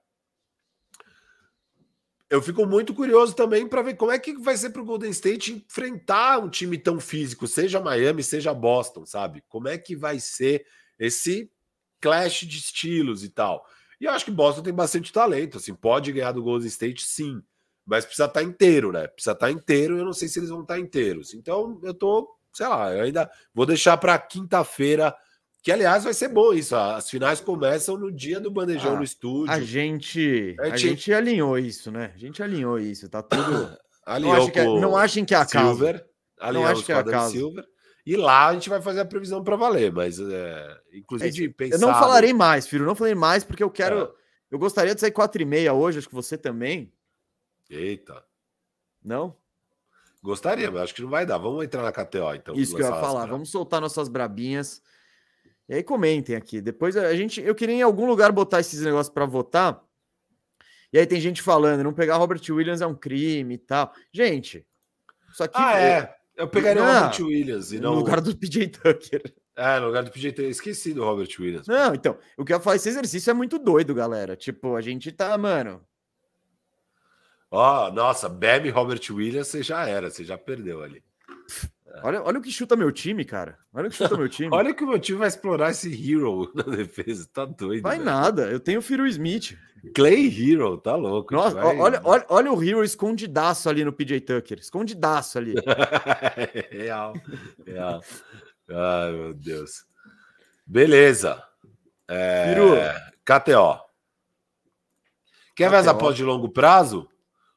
eu 2.29 2.41
fico 2.41 2.65
muito 2.65 2.93
curioso 2.93 3.35
também 3.35 3.67
para 3.67 3.81
ver 3.81 3.95
como 3.95 4.11
é 4.11 4.19
que 4.19 4.37
vai 4.37 4.57
ser 4.57 4.71
para 4.71 4.81
o 4.81 4.85
Golden 4.85 5.11
State 5.11 5.53
enfrentar 5.53 6.39
um 6.39 6.49
time 6.49 6.77
tão 6.77 6.99
físico, 6.99 7.47
seja 7.47 7.79
Miami, 7.79 8.23
seja 8.23 8.53
Boston, 8.53 9.05
sabe? 9.05 9.43
Como 9.47 9.67
é 9.67 9.77
que 9.77 9.95
vai 9.95 10.19
ser 10.19 10.65
esse 10.99 11.51
clash 12.01 12.41
de 12.41 12.57
estilos 12.57 13.23
e 13.23 13.29
tal. 13.29 13.65
E 13.99 14.05
eu 14.05 14.11
acho 14.11 14.25
que 14.25 14.31
Boston 14.31 14.61
tem 14.61 14.73
bastante 14.73 15.11
talento, 15.11 15.57
assim, 15.57 15.73
pode 15.73 16.11
ganhar 16.11 16.31
do 16.33 16.43
Golden 16.43 16.67
State, 16.67 17.03
sim, 17.03 17.41
mas 17.85 18.05
precisa 18.05 18.25
estar 18.25 18.41
tá 18.41 18.45
inteiro, 18.45 18.91
né? 18.91 19.07
Precisa 19.07 19.31
estar 19.33 19.47
tá 19.47 19.51
inteiro. 19.51 19.97
Eu 19.97 20.05
não 20.05 20.13
sei 20.13 20.27
se 20.27 20.39
eles 20.39 20.49
vão 20.49 20.61
estar 20.61 20.73
tá 20.73 20.79
inteiros. 20.79 21.33
Então, 21.33 21.79
eu 21.83 21.93
tô, 21.93 22.27
sei 22.51 22.67
lá, 22.67 22.91
eu 22.93 23.03
ainda 23.03 23.29
vou 23.53 23.65
deixar 23.65 23.95
para 23.97 24.17
quinta-feira 24.17 25.15
que, 25.65 25.71
aliás, 25.71 26.03
vai 26.03 26.13
ser 26.13 26.27
bom 26.27 26.53
isso. 26.53 26.75
As 26.75 27.09
finais 27.09 27.41
começam 27.41 27.97
no 27.97 28.11
dia 28.11 28.39
do 28.39 28.51
bandejão 28.51 28.93
ah, 28.93 28.97
no 28.97 29.03
estúdio. 29.03 29.51
A 29.51 29.59
gente, 29.59 30.55
a, 30.59 30.65
gente... 30.65 30.73
a 30.73 30.77
gente 30.77 31.11
alinhou 31.11 31.57
isso, 31.57 31.91
né? 31.91 32.11
A 32.13 32.17
gente 32.19 32.43
alinhou 32.43 32.77
isso. 32.77 33.09
Tá 33.09 33.23
tudo. 33.23 33.75
Alinhou 34.05 34.37
não, 34.37 34.49
que 34.51 34.59
é, 34.59 34.63
não 34.63 34.95
achem 34.95 35.25
que 35.25 35.33
é 35.33 35.37
a 35.37 35.47
Silver, 35.47 36.05
Não 36.53 36.67
acho 36.67 36.85
que 36.85 36.91
é 36.91 36.95
a 36.95 37.03
casa. 37.03 37.31
Silver. 37.31 37.65
E 38.05 38.15
lá 38.15 38.49
a 38.49 38.53
gente 38.53 38.69
vai 38.69 38.79
fazer 38.79 38.99
a 38.99 39.05
previsão 39.05 39.43
para 39.43 39.55
valer, 39.55 39.91
mas 39.91 40.19
é, 40.19 40.77
inclusive 40.93 41.45
é, 41.45 41.49
pensar. 41.49 41.77
Eu 41.77 41.79
não 41.79 41.91
falarei 41.95 42.31
mais, 42.31 42.67
filho. 42.67 42.85
Não 42.85 42.93
falei 42.93 43.15
mais 43.15 43.43
porque 43.43 43.63
eu 43.63 43.71
quero. 43.71 44.03
É. 44.03 44.11
Eu 44.51 44.59
gostaria 44.59 44.93
de 44.93 45.01
sair 45.01 45.09
quatro 45.09 45.41
e 45.41 45.45
meia 45.45 45.73
hoje. 45.73 45.97
Acho 45.97 46.07
que 46.07 46.13
você 46.13 46.37
também. 46.37 46.93
Eita. 47.67 48.23
Não? 49.03 49.35
Gostaria, 50.21 50.69
mas 50.69 50.83
acho 50.83 50.93
que 50.93 51.01
não 51.01 51.09
vai 51.09 51.25
dar. 51.25 51.39
Vamos 51.39 51.65
entrar 51.65 51.81
na 51.81 51.91
KTO, 51.91 52.35
então. 52.35 52.53
Isso 52.53 52.75
que 52.75 52.83
eu 52.83 52.85
ia 52.85 53.01
falar. 53.01 53.25
Vamos 53.25 53.49
soltar 53.49 53.81
nossas 53.81 54.07
brabinhas. 54.07 54.83
E 55.67 55.75
aí 55.75 55.83
comentem 55.83 56.35
aqui. 56.35 56.61
Depois 56.61 56.95
a 56.95 57.15
gente, 57.15 57.41
eu 57.41 57.55
queria 57.55 57.75
em 57.75 57.81
algum 57.81 58.05
lugar 58.05 58.31
botar 58.31 58.59
esses 58.59 58.81
negócios 58.81 59.13
para 59.13 59.25
votar. 59.25 59.81
E 60.93 60.99
aí 60.99 61.05
tem 61.05 61.19
gente 61.19 61.41
falando, 61.41 61.83
não 61.83 61.93
pegar 61.93 62.17
Robert 62.17 62.41
Williams 62.49 62.81
é 62.81 62.87
um 62.87 62.95
crime 62.95 63.55
e 63.55 63.57
tal. 63.57 63.91
Gente, 64.13 64.65
isso 65.31 65.43
aqui 65.43 65.57
ah, 65.57 65.77
é. 65.77 66.15
Eu 66.37 66.47
pegaria 66.47 66.81
o 66.81 66.85
Robert 66.85 67.21
Williams 67.21 67.71
e 67.71 67.79
não 67.79 67.93
no 67.93 67.99
lugar 67.99 68.21
do 68.21 68.35
PJ 68.35 68.67
Tucker. 68.67 69.33
É, 69.55 69.79
no 69.79 69.87
lugar 69.87 70.03
do 70.03 70.11
PJ 70.11 70.33
Tucker. 70.33 70.51
Esqueci 70.51 70.93
do 70.93 71.03
Robert 71.03 71.29
Williams. 71.39 71.67
Não, 71.67 71.93
então, 71.95 72.17
o 72.37 72.45
que 72.45 72.53
eu 72.53 72.59
falo, 72.59 72.75
esse 72.75 72.89
exercício 72.89 73.31
é 73.31 73.33
muito 73.33 73.57
doido, 73.57 73.93
galera. 73.93 74.35
Tipo, 74.35 74.75
a 74.75 74.81
gente 74.81 75.11
tá, 75.11 75.37
mano. 75.37 75.81
Ó, 77.49 77.87
oh, 77.87 77.91
nossa, 77.91 78.27
bebe 78.27 78.69
Robert 78.69 79.01
Williams, 79.09 79.47
você 79.47 79.63
já 79.63 79.87
era, 79.87 80.09
você 80.09 80.23
já 80.23 80.37
perdeu 80.37 80.83
ali. 80.83 81.03
Olha, 82.03 82.21
olha 82.23 82.39
o 82.39 82.41
que 82.41 82.51
chuta 82.51 82.75
meu 82.75 82.91
time, 82.91 83.23
cara. 83.23 83.57
Olha 83.73 83.87
o 83.87 83.91
que 83.91 83.97
chuta 83.97 84.17
meu 84.17 84.27
time. 84.29 84.49
olha 84.51 84.73
que 84.73 84.83
o 84.83 84.87
meu 84.87 84.99
time 84.99 85.19
vai 85.19 85.27
explorar 85.27 85.71
esse 85.71 85.89
Hero 85.89 86.51
na 86.55 86.63
defesa. 86.63 87.27
Tá 87.31 87.45
doido. 87.45 87.83
Vai 87.83 87.97
velho. 87.97 88.05
nada. 88.05 88.43
Eu 88.51 88.59
tenho 88.59 88.79
o 88.79 88.81
Firo 88.81 89.05
Smith. 89.07 89.57
Clay 89.93 90.27
Hero, 90.27 90.77
tá 90.77 90.95
louco. 90.95 91.33
Nossa, 91.33 91.55
vai... 91.55 91.77
olha, 91.77 92.01
olha, 92.03 92.25
olha 92.29 92.51
o 92.51 92.63
Hero 92.63 92.83
escondidaço 92.83 93.69
ali 93.69 93.83
no 93.85 93.93
PJ 93.93 94.21
Tucker. 94.21 94.59
Escondidaço 94.59 95.37
ali. 95.37 95.53
real, 96.71 97.13
real. 97.65 98.01
Ai, 98.69 99.11
meu 99.11 99.33
Deus. 99.33 99.85
Beleza. 100.65 101.41
É... 102.07 102.53
Firu. 102.53 102.75
KTO. 103.23 103.85
Quer 105.55 105.69
ver 105.69 105.77
as 105.77 105.87
apostas 105.87 106.17
de 106.17 106.23
longo 106.23 106.49
prazo? 106.49 107.07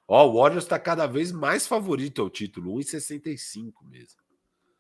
Ó, 0.06 0.26
o 0.26 0.40
Warriors 0.40 0.64
está 0.64 0.78
cada 0.78 1.06
vez 1.06 1.32
mais 1.32 1.66
favorito 1.66 2.22
ao 2.22 2.30
título, 2.30 2.74
1,65 2.76 3.72
mesmo. 3.82 4.27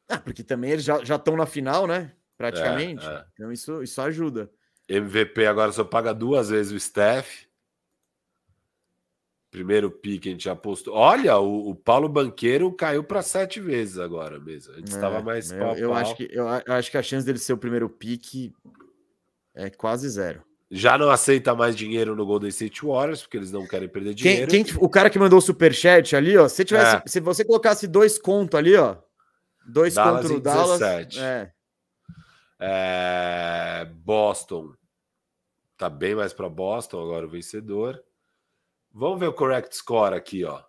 Ah, 0.08 0.18
porque 0.18 0.42
também 0.42 0.70
eles 0.70 0.84
já 0.84 1.16
estão 1.16 1.36
na 1.36 1.46
final, 1.46 1.86
né? 1.86 2.12
Praticamente. 2.36 3.04
É, 3.06 3.10
é. 3.10 3.24
Então 3.34 3.52
isso, 3.52 3.82
isso 3.82 4.00
ajuda. 4.00 4.50
MVP 4.88 5.44
agora 5.44 5.70
só 5.72 5.84
paga 5.84 6.14
duas 6.14 6.48
vezes 6.48 6.72
o 6.72 6.80
Steph. 6.80 7.46
Primeiro 9.50 9.90
pique 9.90 10.28
a 10.28 10.32
gente 10.32 10.44
já 10.44 10.54
postou. 10.54 10.94
Olha, 10.94 11.38
o, 11.38 11.70
o 11.70 11.74
Paulo 11.74 12.08
Banqueiro 12.08 12.70
caiu 12.72 13.02
para 13.02 13.22
sete 13.22 13.60
vezes 13.60 13.98
agora 13.98 14.38
mesmo. 14.38 14.74
A 14.74 14.76
gente 14.76 14.88
estava 14.88 15.18
é, 15.18 15.22
mais. 15.22 15.50
Eu, 15.50 15.72
eu 15.74 15.94
acho 15.94 16.14
que, 16.14 16.28
eu, 16.30 16.44
eu 16.44 16.74
acho 16.74 16.90
que 16.90 16.98
a 16.98 17.02
chance 17.02 17.26
dele 17.26 17.38
ser 17.38 17.54
o 17.54 17.58
primeiro 17.58 17.88
pique 17.88 18.52
é 19.54 19.68
quase 19.68 20.08
zero. 20.08 20.42
Já 20.70 20.98
não 20.98 21.10
aceita 21.10 21.54
mais 21.54 21.74
dinheiro 21.74 22.14
no 22.14 22.26
Golden 22.26 22.50
State 22.50 22.84
Warriors, 22.84 23.22
porque 23.22 23.38
eles 23.38 23.50
não 23.50 23.66
querem 23.66 23.88
perder 23.88 24.12
dinheiro. 24.12 24.50
Quem, 24.50 24.62
quem 24.64 24.76
o 24.78 24.88
cara 24.88 25.08
que 25.08 25.18
mandou 25.18 25.38
o 25.38 25.42
superchat 25.42 26.14
ali, 26.14 26.36
ó, 26.36 26.46
se, 26.46 26.62
tivesse, 26.62 26.96
é. 26.96 27.02
se 27.06 27.20
você 27.20 27.42
colocasse 27.42 27.86
dois 27.86 28.18
contos 28.18 28.58
ali, 28.58 28.76
ó, 28.76 28.96
dois 29.68 29.94
contos 29.94 30.30
no 30.30 30.40
Dallas, 30.40 30.80
é. 31.16 31.52
é. 32.60 33.84
Boston 33.84 34.72
tá 35.76 35.88
bem 35.88 36.14
mais 36.14 36.32
para 36.32 36.48
Boston 36.48 37.02
agora 37.02 37.26
o 37.26 37.30
vencedor. 37.30 38.02
Vamos 38.92 39.20
ver 39.20 39.28
o 39.28 39.32
correct 39.32 39.76
score 39.76 40.14
aqui, 40.14 40.44
ó. 40.44 40.60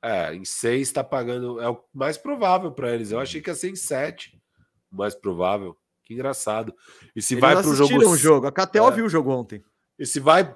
É, 0.00 0.34
em 0.34 0.44
seis 0.44 0.88
está 0.88 1.02
pagando, 1.02 1.60
é 1.60 1.68
o 1.68 1.82
mais 1.92 2.16
provável 2.16 2.70
para 2.72 2.92
eles. 2.92 3.10
Eu 3.10 3.20
achei 3.20 3.40
que 3.40 3.50
ia 3.50 3.54
ser 3.54 3.70
em 3.70 3.76
sete, 3.76 4.40
o 4.90 4.96
mais 4.96 5.14
provável. 5.14 5.76
Que 6.04 6.14
engraçado. 6.14 6.74
E 7.14 7.22
se 7.22 7.34
Eles 7.34 7.40
vai 7.40 7.54
para 7.54 7.68
o 7.68 7.74
jogo. 7.74 8.08
Um 8.08 8.16
jogo. 8.16 8.46
A 8.46 8.52
KTO 8.52 8.88
é. 8.88 8.90
viu 8.90 9.06
o 9.06 9.08
jogo 9.08 9.30
ontem. 9.30 9.64
E 9.98 10.04
se 10.04 10.18
vai 10.18 10.54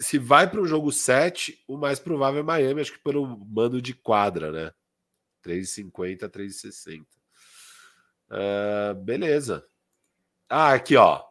se 0.00 0.18
vai 0.18 0.50
para 0.50 0.60
o 0.60 0.66
jogo 0.66 0.90
7, 0.90 1.62
o 1.68 1.76
mais 1.76 1.98
provável 2.00 2.40
é 2.40 2.42
Miami, 2.42 2.80
acho 2.80 2.92
que 2.92 2.98
pelo 2.98 3.26
mando 3.26 3.82
de 3.82 3.92
quadra, 3.92 4.50
né? 4.50 4.72
3,50, 5.44 6.28
3,60. 6.28 7.06
Uh, 8.30 8.94
beleza. 9.02 9.64
Ah, 10.48 10.72
aqui, 10.72 10.96
ó. 10.96 11.24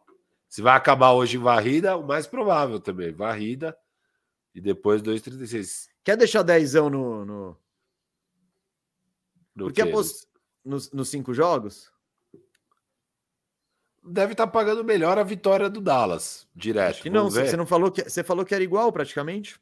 Se 0.48 0.60
vai 0.60 0.76
acabar 0.76 1.12
hoje 1.12 1.36
em 1.36 1.40
varrida, 1.40 1.96
o 1.96 2.06
mais 2.06 2.26
provável 2.26 2.80
também. 2.80 3.12
Varrida 3.12 3.76
e 4.54 4.60
depois 4.60 5.02
2,36. 5.02 5.88
Quer 6.02 6.16
deixar 6.16 6.42
dezão 6.42 6.90
no. 6.90 7.24
no... 7.24 7.56
no 9.54 9.64
Porque 9.66 9.82
apos... 9.82 10.26
nos, 10.64 10.90
nos 10.90 11.08
cinco 11.08 11.32
jogos? 11.32 11.92
deve 14.02 14.32
estar 14.32 14.46
tá 14.46 14.52
pagando 14.52 14.82
melhor 14.82 15.18
a 15.18 15.22
vitória 15.22 15.68
do 15.68 15.80
Dallas, 15.80 16.48
direto. 16.54 17.02
Que 17.02 17.10
não, 17.10 17.30
você 17.30 17.56
não 17.56 17.66
falou 17.66 17.90
que 17.90 18.08
você 18.08 18.24
falou 18.24 18.44
que 18.44 18.54
era 18.54 18.64
igual 18.64 18.92
praticamente. 18.92 19.60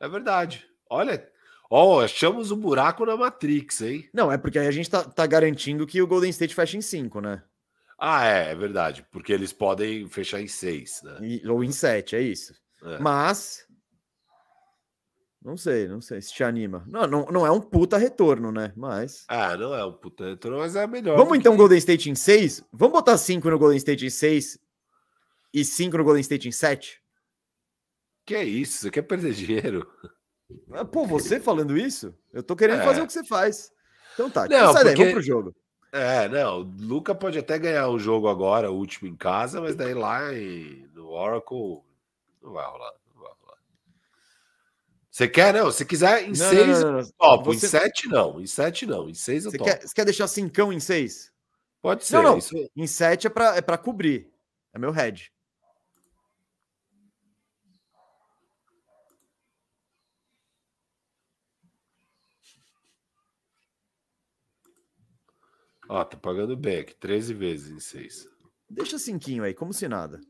É 0.00 0.08
verdade. 0.08 0.68
Olha, 0.88 1.28
ó, 1.72 2.04
achamos 2.04 2.50
um 2.50 2.56
buraco 2.56 3.06
na 3.06 3.16
Matrix, 3.16 3.80
hein? 3.80 4.08
Não, 4.12 4.30
é 4.30 4.36
porque 4.36 4.58
aí 4.58 4.66
a 4.66 4.72
gente 4.72 4.90
tá, 4.90 5.02
tá 5.02 5.26
garantindo 5.26 5.86
que 5.86 6.02
o 6.02 6.06
Golden 6.06 6.30
State 6.30 6.54
fecha 6.54 6.76
em 6.76 6.82
5, 6.82 7.20
né? 7.20 7.42
Ah, 7.98 8.26
é, 8.26 8.50
é 8.50 8.54
verdade, 8.54 9.06
porque 9.10 9.32
eles 9.32 9.52
podem 9.52 10.06
fechar 10.08 10.40
em 10.42 10.48
6, 10.48 11.02
né? 11.04 11.18
E, 11.22 11.48
ou 11.48 11.64
em 11.64 11.72
7, 11.72 12.16
é 12.16 12.20
isso. 12.20 12.54
É. 12.82 12.98
Mas 12.98 13.66
não 15.42 15.56
sei, 15.56 15.88
não 15.88 16.00
sei 16.00 16.20
se 16.20 16.32
te 16.32 16.44
anima. 16.44 16.84
Não, 16.86 17.06
não, 17.06 17.24
não 17.26 17.46
é 17.46 17.50
um 17.50 17.60
puta 17.60 17.96
retorno, 17.96 18.52
né? 18.52 18.72
Mas. 18.76 19.24
Ah, 19.26 19.56
não 19.56 19.74
é 19.74 19.84
um 19.84 19.92
puta 19.92 20.24
retorno, 20.24 20.58
mas 20.58 20.76
é 20.76 20.86
melhor. 20.86 21.16
Vamos 21.16 21.36
então 21.36 21.52
que... 21.52 21.58
Golden 21.58 21.78
State 21.78 22.10
em 22.10 22.14
6? 22.14 22.64
Vamos 22.72 22.92
botar 22.92 23.16
5 23.16 23.50
no 23.50 23.58
Golden 23.58 23.78
State 23.78 24.06
em 24.06 24.10
6 24.10 24.58
e 25.52 25.64
5 25.64 25.96
no 25.96 26.04
Golden 26.04 26.20
State 26.20 26.48
em 26.48 26.52
7? 26.52 27.00
Que 28.24 28.36
é 28.36 28.44
isso? 28.44 28.78
Você 28.78 28.90
quer 28.90 29.02
perder 29.02 29.32
dinheiro? 29.32 29.86
Ah, 30.72 30.84
pô, 30.84 31.06
você 31.06 31.40
falando 31.40 31.76
isso? 31.76 32.14
Eu 32.32 32.42
tô 32.42 32.56
querendo 32.56 32.80
é. 32.80 32.84
fazer 32.84 33.02
o 33.02 33.06
que 33.06 33.12
você 33.12 33.24
faz. 33.24 33.72
Então 34.14 34.30
tá, 34.30 34.46
não, 34.46 34.72
sai 34.72 34.84
porque... 34.84 34.84
daí, 34.84 34.96
vamos 34.96 35.12
pro 35.12 35.22
jogo. 35.22 35.56
É, 35.92 36.28
não, 36.28 36.60
o 36.60 36.72
Luca 36.80 37.14
pode 37.14 37.38
até 37.38 37.58
ganhar 37.58 37.88
o 37.88 37.98
jogo 37.98 38.28
agora, 38.28 38.70
o 38.70 38.76
último 38.76 39.08
em 39.08 39.16
casa, 39.16 39.60
mas 39.60 39.76
daí 39.76 39.92
lá 39.92 40.32
em, 40.32 40.88
no 40.94 41.10
Oracle 41.10 41.82
não 42.42 42.52
vai 42.52 42.64
rolar. 42.64 42.92
Você 45.12 45.28
quer, 45.28 45.52
não? 45.52 45.70
Se 45.70 45.84
quiser, 45.84 46.22
em 46.24 46.28
não, 46.28 46.34
seis, 46.34 46.80
não, 46.80 46.92
não, 46.92 47.10
topo. 47.18 47.52
Você... 47.52 47.66
Em 47.66 47.68
sete, 47.68 48.08
não. 48.08 48.40
Em 48.40 48.46
sete, 48.46 48.86
não. 48.86 49.10
Em 49.10 49.14
seis, 49.14 49.44
eu 49.44 49.50
você 49.50 49.58
topo. 49.58 49.70
Quer, 49.70 49.86
você 49.86 49.94
quer 49.94 50.04
deixar 50.06 50.26
cincão 50.26 50.72
em 50.72 50.80
seis? 50.80 51.30
Pode 51.82 52.02
ser. 52.06 52.14
Não, 52.14 52.22
não. 52.22 52.38
Isso... 52.38 52.54
Em 52.74 52.86
sete 52.86 53.26
é 53.26 53.30
para 53.30 53.56
é 53.56 53.60
pra 53.60 53.76
cobrir. 53.76 54.32
É 54.72 54.78
meu 54.78 54.90
head. 54.90 55.30
Ó, 65.92 66.02
tá 66.06 66.16
pagando 66.16 66.56
bem 66.56 66.78
aqui. 66.78 66.94
13 66.94 67.34
vezes 67.34 67.70
em 67.70 67.78
seis. 67.78 68.26
Deixa 68.66 68.98
cinquinho 68.98 69.44
aí, 69.44 69.52
como 69.52 69.74
se 69.74 69.86
nada. 69.86 70.22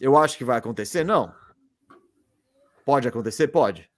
Eu 0.00 0.16
acho 0.16 0.38
que 0.38 0.44
vai 0.44 0.58
acontecer? 0.58 1.02
Não. 1.02 1.34
Pode 2.84 3.08
acontecer? 3.08 3.48
Pode. 3.48 3.90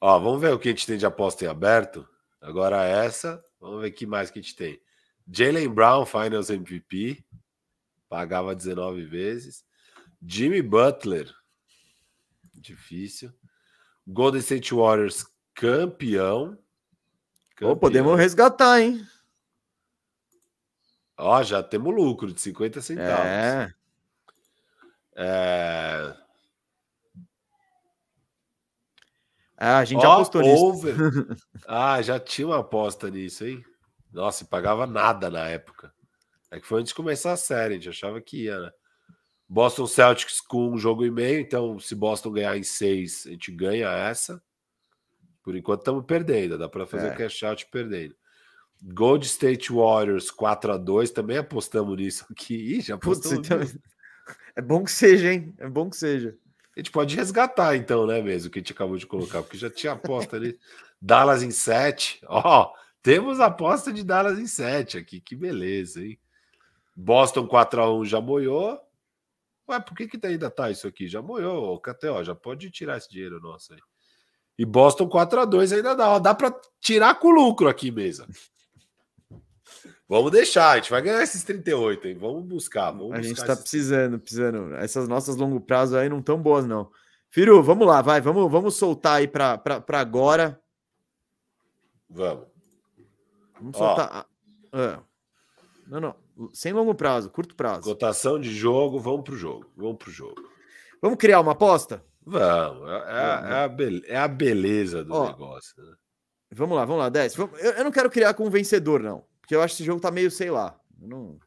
Ó, 0.00 0.18
vamos 0.18 0.40
ver 0.40 0.54
o 0.54 0.58
que 0.58 0.68
a 0.68 0.72
gente 0.72 0.86
tem 0.86 0.96
de 0.96 1.04
aposta 1.04 1.44
em 1.44 1.48
aberto. 1.48 2.08
Agora 2.40 2.86
essa, 2.86 3.44
vamos 3.60 3.82
ver 3.82 3.90
o 3.90 3.92
que 3.92 4.06
mais 4.06 4.30
que 4.30 4.38
a 4.38 4.42
gente 4.42 4.56
tem. 4.56 4.80
Jalen 5.30 5.68
Brown, 5.68 6.06
Finals 6.06 6.48
MVP, 6.48 7.22
pagava 8.08 8.54
19 8.54 9.04
vezes. 9.04 9.62
Jimmy 10.26 10.62
Butler, 10.62 11.30
difícil. 12.54 13.30
Golden 14.06 14.40
State 14.40 14.74
Warriors, 14.74 15.26
campeão. 15.52 16.58
Campeão. 17.54 17.72
Oh, 17.72 17.76
podemos 17.76 18.16
resgatar, 18.18 18.80
hein? 18.80 19.06
Ó, 21.16 21.42
já 21.42 21.62
temos 21.62 21.94
lucro 21.94 22.32
de 22.32 22.40
50 22.40 22.80
centavos. 22.80 23.26
É. 23.26 23.74
é... 25.16 26.16
Ah, 29.56 29.78
a 29.78 29.84
gente 29.84 30.02
já 30.02 30.12
apostou 30.12 30.42
nisso. 30.42 30.82
ah, 31.66 32.02
já 32.02 32.18
tinha 32.18 32.48
uma 32.48 32.58
aposta 32.58 33.08
nisso, 33.08 33.46
hein? 33.46 33.64
Nossa, 34.12 34.44
pagava 34.44 34.86
nada 34.86 35.30
na 35.30 35.48
época. 35.48 35.92
É 36.50 36.60
que 36.60 36.66
foi 36.66 36.80
antes 36.80 36.90
de 36.90 36.96
começar 36.96 37.32
a 37.32 37.36
série, 37.36 37.74
a 37.74 37.76
gente 37.76 37.88
achava 37.88 38.20
que 38.20 38.44
ia, 38.44 38.58
né? 38.60 38.70
Boston 39.48 39.86
Celtics 39.86 40.40
com 40.40 40.70
um 40.70 40.78
jogo 40.78 41.04
e 41.04 41.10
meio, 41.10 41.40
então 41.40 41.78
se 41.78 41.94
Boston 41.94 42.32
ganhar 42.32 42.56
em 42.56 42.62
seis, 42.62 43.24
a 43.26 43.30
gente 43.30 43.52
ganha 43.52 43.88
essa. 43.88 44.42
Por 45.44 45.54
enquanto 45.54 45.80
estamos 45.80 46.04
perdendo, 46.06 46.56
dá 46.56 46.68
para 46.68 46.86
fazer 46.86 47.08
é. 47.08 47.14
cash 47.14 47.42
out 47.42 47.66
perdendo. 47.70 48.16
Gold 48.82 49.26
State 49.26 49.70
Warriors 49.70 50.30
4 50.30 50.72
a 50.72 50.76
2 50.78 51.10
também 51.10 51.36
apostamos 51.36 51.96
nisso 51.96 52.26
aqui. 52.30 52.54
Ih, 52.78 52.80
já 52.80 52.94
apostamos. 52.94 53.46
Putz, 53.46 53.70
então... 53.70 53.80
É 54.56 54.62
bom 54.62 54.82
que 54.82 54.90
seja, 54.90 55.32
hein? 55.32 55.54
É 55.58 55.68
bom 55.68 55.90
que 55.90 55.96
seja. 55.96 56.36
A 56.74 56.80
gente 56.80 56.90
pode 56.90 57.14
resgatar, 57.14 57.76
então, 57.76 58.06
né, 58.06 58.22
mesmo, 58.22 58.50
que 58.50 58.58
a 58.58 58.62
gente 58.62 58.72
acabou 58.72 58.96
de 58.96 59.06
colocar, 59.06 59.42
porque 59.42 59.58
já 59.58 59.68
tinha 59.68 59.92
aposta 59.92 60.36
ali. 60.36 60.58
Dallas 61.00 61.42
em 61.42 61.50
7. 61.50 62.20
Ó, 62.26 62.72
temos 63.02 63.38
aposta 63.38 63.92
de 63.92 64.02
Dallas 64.02 64.38
em 64.38 64.46
7 64.46 64.96
aqui, 64.96 65.20
que 65.20 65.36
beleza, 65.36 66.02
hein? 66.02 66.18
Boston 66.96 67.46
4x1 67.46 68.06
já 68.06 68.20
moiou. 68.20 68.80
Ué, 69.68 69.80
por 69.80 69.96
que, 69.96 70.08
que 70.08 70.26
ainda 70.26 70.50
tá 70.50 70.70
isso 70.70 70.86
aqui? 70.86 71.06
Já 71.06 71.20
moiou, 71.20 71.80
KTO, 71.80 72.24
já 72.24 72.34
pode 72.34 72.70
tirar 72.70 72.96
esse 72.96 73.10
dinheiro 73.10 73.40
nosso 73.40 73.72
aí. 73.74 73.80
E 74.58 74.64
Boston 74.64 75.08
4x2 75.08 75.76
ainda 75.76 75.94
dá. 75.94 76.10
Ó, 76.10 76.18
dá 76.18 76.34
para 76.34 76.54
tirar 76.80 77.14
com 77.16 77.30
lucro 77.30 77.68
aqui 77.68 77.90
mesmo. 77.90 78.26
Vamos 80.06 80.30
deixar, 80.30 80.72
a 80.72 80.76
gente 80.76 80.90
vai 80.90 81.00
ganhar 81.00 81.22
esses 81.22 81.42
38, 81.44 82.08
hein? 82.08 82.18
Vamos 82.18 82.44
buscar. 82.44 82.90
Vamos 82.90 83.12
a 83.12 83.16
buscar 83.16 83.22
gente 83.22 83.44
tá 83.44 83.56
precisando, 83.56 84.18
precisando. 84.18 84.74
Essas 84.74 85.08
nossas 85.08 85.34
longo 85.34 85.60
prazo 85.60 85.96
aí 85.96 86.08
não 86.08 86.20
tão 86.20 86.40
boas, 86.40 86.66
não. 86.66 86.90
Firu, 87.30 87.62
vamos 87.62 87.86
lá, 87.86 88.00
vai, 88.02 88.20
vamos, 88.20 88.50
vamos 88.50 88.76
soltar 88.76 89.16
aí 89.16 89.26
para 89.26 89.60
agora. 89.88 90.60
Vamos. 92.08 92.46
Vamos 93.58 93.76
soltar. 93.76 94.28
Ah, 94.72 95.02
não, 95.86 96.00
não. 96.00 96.14
Sem 96.52 96.72
longo 96.72 96.94
prazo, 96.94 97.30
curto 97.30 97.56
prazo. 97.56 97.82
Cotação 97.82 98.38
de 98.38 98.54
jogo, 98.54 99.00
vamos 99.00 99.22
pro 99.22 99.36
jogo. 99.36 99.66
Vamos 99.76 99.96
pro 99.96 100.10
jogo. 100.10 100.40
Vamos 101.00 101.18
criar 101.18 101.40
uma 101.40 101.52
aposta? 101.52 102.04
Vamos. 102.26 102.88
É, 102.88 102.94
é, 102.94 103.52
é, 103.52 103.64
a, 103.64 103.68
be 103.68 104.04
é 104.06 104.16
a, 104.16 104.28
beleza 104.28 105.04
do 105.04 105.12
Ó, 105.12 105.26
negócio. 105.26 105.82
Né? 105.82 105.94
Vamos 106.52 106.76
lá, 106.76 106.84
vamos 106.84 107.02
lá, 107.02 107.08
desce. 107.08 107.38
Eu, 107.38 107.50
eu 107.58 107.84
não 107.84 107.90
quero 107.90 108.10
criar 108.10 108.34
com 108.34 108.46
um 108.46 108.50
vencedor, 108.50 109.02
não. 109.02 109.24
Porque 109.40 109.54
eu 109.54 109.62
acho 109.62 109.76
que 109.76 109.82
esse 109.82 109.86
jogo 109.86 110.00
tá 110.00 110.10
meio, 110.10 110.30
sei 110.30 110.50
lá. 110.50 110.78
Eu 111.00 111.08
não. 111.08 111.38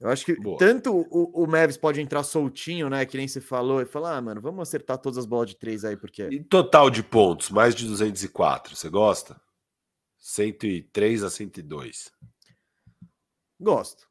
Eu 0.00 0.08
acho 0.08 0.24
que 0.24 0.34
Boa. 0.34 0.56
tanto 0.58 0.90
o, 0.94 1.44
o 1.44 1.46
Mavis 1.46 1.76
pode 1.76 2.00
entrar 2.00 2.22
soltinho, 2.22 2.88
né? 2.88 3.04
Que 3.04 3.18
nem 3.18 3.28
você 3.28 3.38
falou, 3.38 3.82
e 3.82 3.84
falar, 3.84 4.16
ah, 4.16 4.22
mano, 4.22 4.40
vamos 4.40 4.66
acertar 4.66 4.96
todas 4.96 5.18
as 5.18 5.26
bolas 5.26 5.50
de 5.50 5.56
três 5.56 5.84
aí, 5.84 5.94
porque. 5.94 6.22
E 6.22 6.42
total 6.42 6.88
de 6.88 7.02
pontos, 7.02 7.50
mais 7.50 7.74
de 7.74 7.86
204, 7.86 8.74
você 8.74 8.88
gosta? 8.88 9.38
103 10.18 11.22
a 11.22 11.28
102. 11.28 12.10
Gosto. 13.60 14.08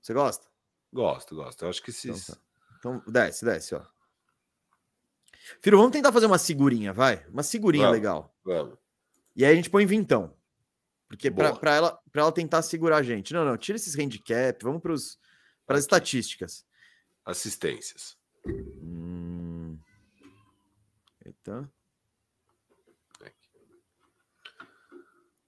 Você 0.00 0.12
gosta? 0.12 0.46
Gosto, 0.92 1.34
gosto. 1.34 1.64
Eu 1.64 1.70
acho 1.70 1.82
que 1.82 1.90
sim. 1.90 2.10
Então, 2.10 2.34
tá. 2.34 2.40
então 2.78 3.12
desce, 3.12 3.44
desce, 3.46 3.74
ó. 3.74 3.93
Filho, 5.60 5.76
vamos 5.76 5.92
tentar 5.92 6.12
fazer 6.12 6.26
uma 6.26 6.38
segurinha, 6.38 6.92
vai? 6.92 7.24
Uma 7.28 7.42
segurinha 7.42 7.84
vamos, 7.84 7.98
legal. 7.98 8.34
Vamos. 8.44 8.78
E 9.36 9.44
aí 9.44 9.52
a 9.52 9.56
gente 9.56 9.70
põe 9.70 9.84
vintão. 9.84 10.34
Porque 11.08 11.30
para 11.30 11.74
ela, 11.74 12.00
ela 12.14 12.32
tentar 12.32 12.62
segurar 12.62 12.98
a 12.98 13.02
gente. 13.02 13.32
Não, 13.32 13.44
não, 13.44 13.56
tira 13.56 13.76
esses 13.76 13.96
handicap, 13.96 14.62
vamos 14.62 14.82
para 14.82 14.94
as 15.76 15.80
estatísticas. 15.80 16.64
Assistências. 17.24 18.16
Hum... 18.46 19.78
Eita. 21.24 21.70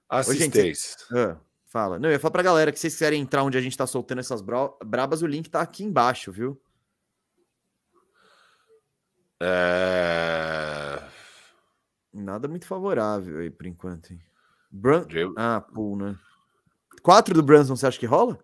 Assistências. 0.09 0.97
Ô, 1.11 1.17
gente, 1.17 1.31
ah, 1.31 1.41
fala. 1.67 1.99
Não, 1.99 2.09
eu 2.09 2.13
ia 2.13 2.21
falar 2.21 2.33
pra 2.33 2.43
galera 2.43 2.73
que 2.73 2.79
vocês 2.79 2.97
querem 2.97 3.21
entrar 3.21 3.43
onde 3.43 3.59
a 3.59 3.61
gente 3.61 3.77
tá 3.77 3.87
soltando 3.87 4.21
essas 4.21 4.41
brabas, 4.41 5.23
o 5.23 5.27
link 5.27 5.51
tá 5.51 5.61
aqui 5.61 5.83
embaixo, 5.85 6.31
viu? 6.31 6.61
É... 9.41 11.03
Nada 12.13 12.49
muito 12.49 12.67
favorável 12.67 13.39
aí 13.39 13.51
por 13.51 13.67
enquanto, 13.67 14.13
hein? 14.13 14.21
Brun... 14.71 15.05
Ah, 15.37 15.61
pool, 15.61 15.97
né? 15.97 16.19
Quatro 17.03 17.35
do 17.35 17.43
Brunson, 17.43 17.77
você 17.77 17.87
acha 17.87 17.99
que 17.99 18.07
rola? 18.07 18.39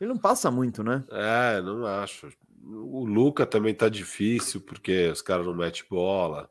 Ele 0.00 0.10
não 0.10 0.18
passa 0.18 0.50
muito, 0.50 0.84
né? 0.84 1.04
É, 1.10 1.60
não 1.60 1.84
acho. 1.84 2.30
O 2.62 3.04
Luca 3.04 3.46
também 3.46 3.74
tá 3.74 3.88
difícil, 3.88 4.60
porque 4.60 5.08
os 5.08 5.22
caras 5.22 5.46
não 5.46 5.54
metem 5.54 5.82
bola. 5.90 6.50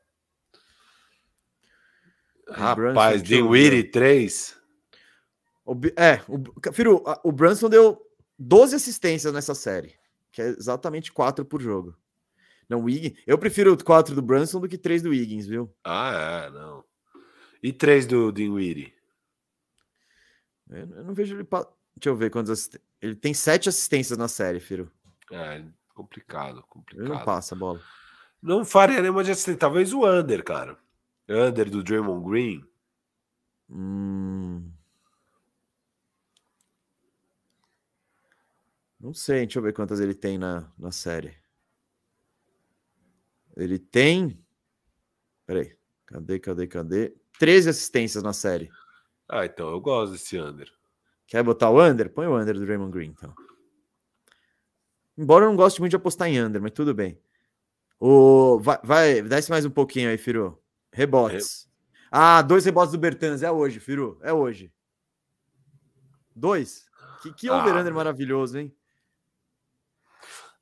Rapaz, 2.49 3.21
Dinwiddie 3.21 3.83
3. 3.83 4.57
É, 5.95 6.21
o, 6.27 6.73
Firu, 6.73 7.03
o 7.23 7.31
Brunson 7.31 7.69
deu 7.69 8.01
12 8.39 8.75
assistências 8.75 9.33
nessa 9.33 9.53
série, 9.53 9.95
que 10.31 10.41
é 10.41 10.47
exatamente 10.47 11.11
4 11.11 11.45
por 11.45 11.61
jogo. 11.61 11.95
Não, 12.69 12.83
Wiggins. 12.83 13.17
Eu 13.25 13.37
prefiro 13.37 13.77
4 13.81 14.13
do 14.13 14.21
Brunson 14.21 14.59
do 14.59 14.67
que 14.67 14.77
3 14.77 15.01
do 15.01 15.09
Wiggins, 15.09 15.47
viu? 15.47 15.73
Ah, 15.83 16.47
é, 16.47 16.49
não. 16.49 16.83
E 17.61 17.73
três 17.73 18.05
do 18.05 18.31
Dinwiddie? 18.31 18.93
Eu, 20.69 20.89
eu 20.89 21.03
não 21.03 21.13
vejo 21.13 21.35
ele. 21.35 21.43
Pa... 21.43 21.67
Deixa 21.95 22.09
eu 22.09 22.15
ver 22.15 22.29
quantas 22.29 22.51
assist... 22.51 22.79
Ele 23.01 23.15
tem 23.15 23.33
sete 23.33 23.69
assistências 23.69 24.17
na 24.17 24.27
série, 24.27 24.59
Firo. 24.59 24.91
É, 25.31 25.63
complicado, 25.93 26.63
complicado. 26.69 27.05
Ele 27.05 27.13
não 27.13 27.23
passa 27.23 27.55
a 27.55 27.57
bola. 27.57 27.81
Não 28.41 28.63
faria 28.63 29.01
nenhuma 29.01 29.23
de 29.23 29.31
assistência. 29.31 29.59
Talvez 29.59 29.93
o 29.93 30.05
Under, 30.05 30.43
cara. 30.43 30.77
Under 31.27 31.69
do 31.69 31.83
Draymond 31.83 32.29
Green. 32.29 32.63
Hum... 33.69 34.71
Não 38.99 39.13
sei, 39.13 39.45
deixa 39.45 39.59
eu 39.59 39.63
ver 39.63 39.73
quantas 39.73 39.99
ele 39.99 40.13
tem 40.13 40.37
na, 40.37 40.71
na 40.77 40.91
série. 40.91 41.35
Ele 43.57 43.79
tem. 43.79 44.39
Peraí. 45.45 45.75
Cadê, 46.05 46.39
cadê, 46.39 46.67
cadê? 46.67 47.15
13 47.39 47.69
assistências 47.69 48.23
na 48.23 48.31
série. 48.31 48.69
Ah, 49.27 49.45
então 49.45 49.69
eu 49.69 49.81
gosto 49.81 50.13
desse 50.13 50.39
under. 50.39 50.71
Quer 51.25 51.43
botar 51.43 51.69
o 51.69 51.81
under? 51.81 52.09
Põe 52.09 52.27
o 52.27 52.37
under 52.39 52.53
do 52.53 52.65
Draymond 52.65 52.91
Green, 52.91 53.09
então. 53.09 53.33
Embora 55.17 55.43
eu 55.43 55.49
não 55.49 55.57
goste 55.57 55.79
muito 55.79 55.89
de 55.89 55.95
apostar 55.95 56.29
em 56.29 56.39
under, 56.39 56.61
mas 56.61 56.71
tudo 56.71 56.93
bem. 56.93 57.19
O... 57.99 58.59
Vai, 58.59 58.79
vai 58.83 59.21
desce 59.23 59.49
mais 59.49 59.65
um 59.65 59.71
pouquinho 59.71 60.09
aí, 60.09 60.17
Firu. 60.17 60.61
Rebotes. 60.93 61.67
Ah, 62.11 62.41
dois 62.41 62.63
rebotes 62.63 62.91
do 62.91 62.99
Bertans. 62.99 63.41
É 63.41 63.51
hoje, 63.51 63.79
Firu. 63.79 64.19
É 64.21 64.31
hoje. 64.31 64.71
Dois? 66.33 66.85
Que, 67.23 67.33
que 67.33 67.49
ah, 67.49 67.57
over-under 67.57 67.93
maravilhoso, 67.93 68.59
hein? 68.59 68.73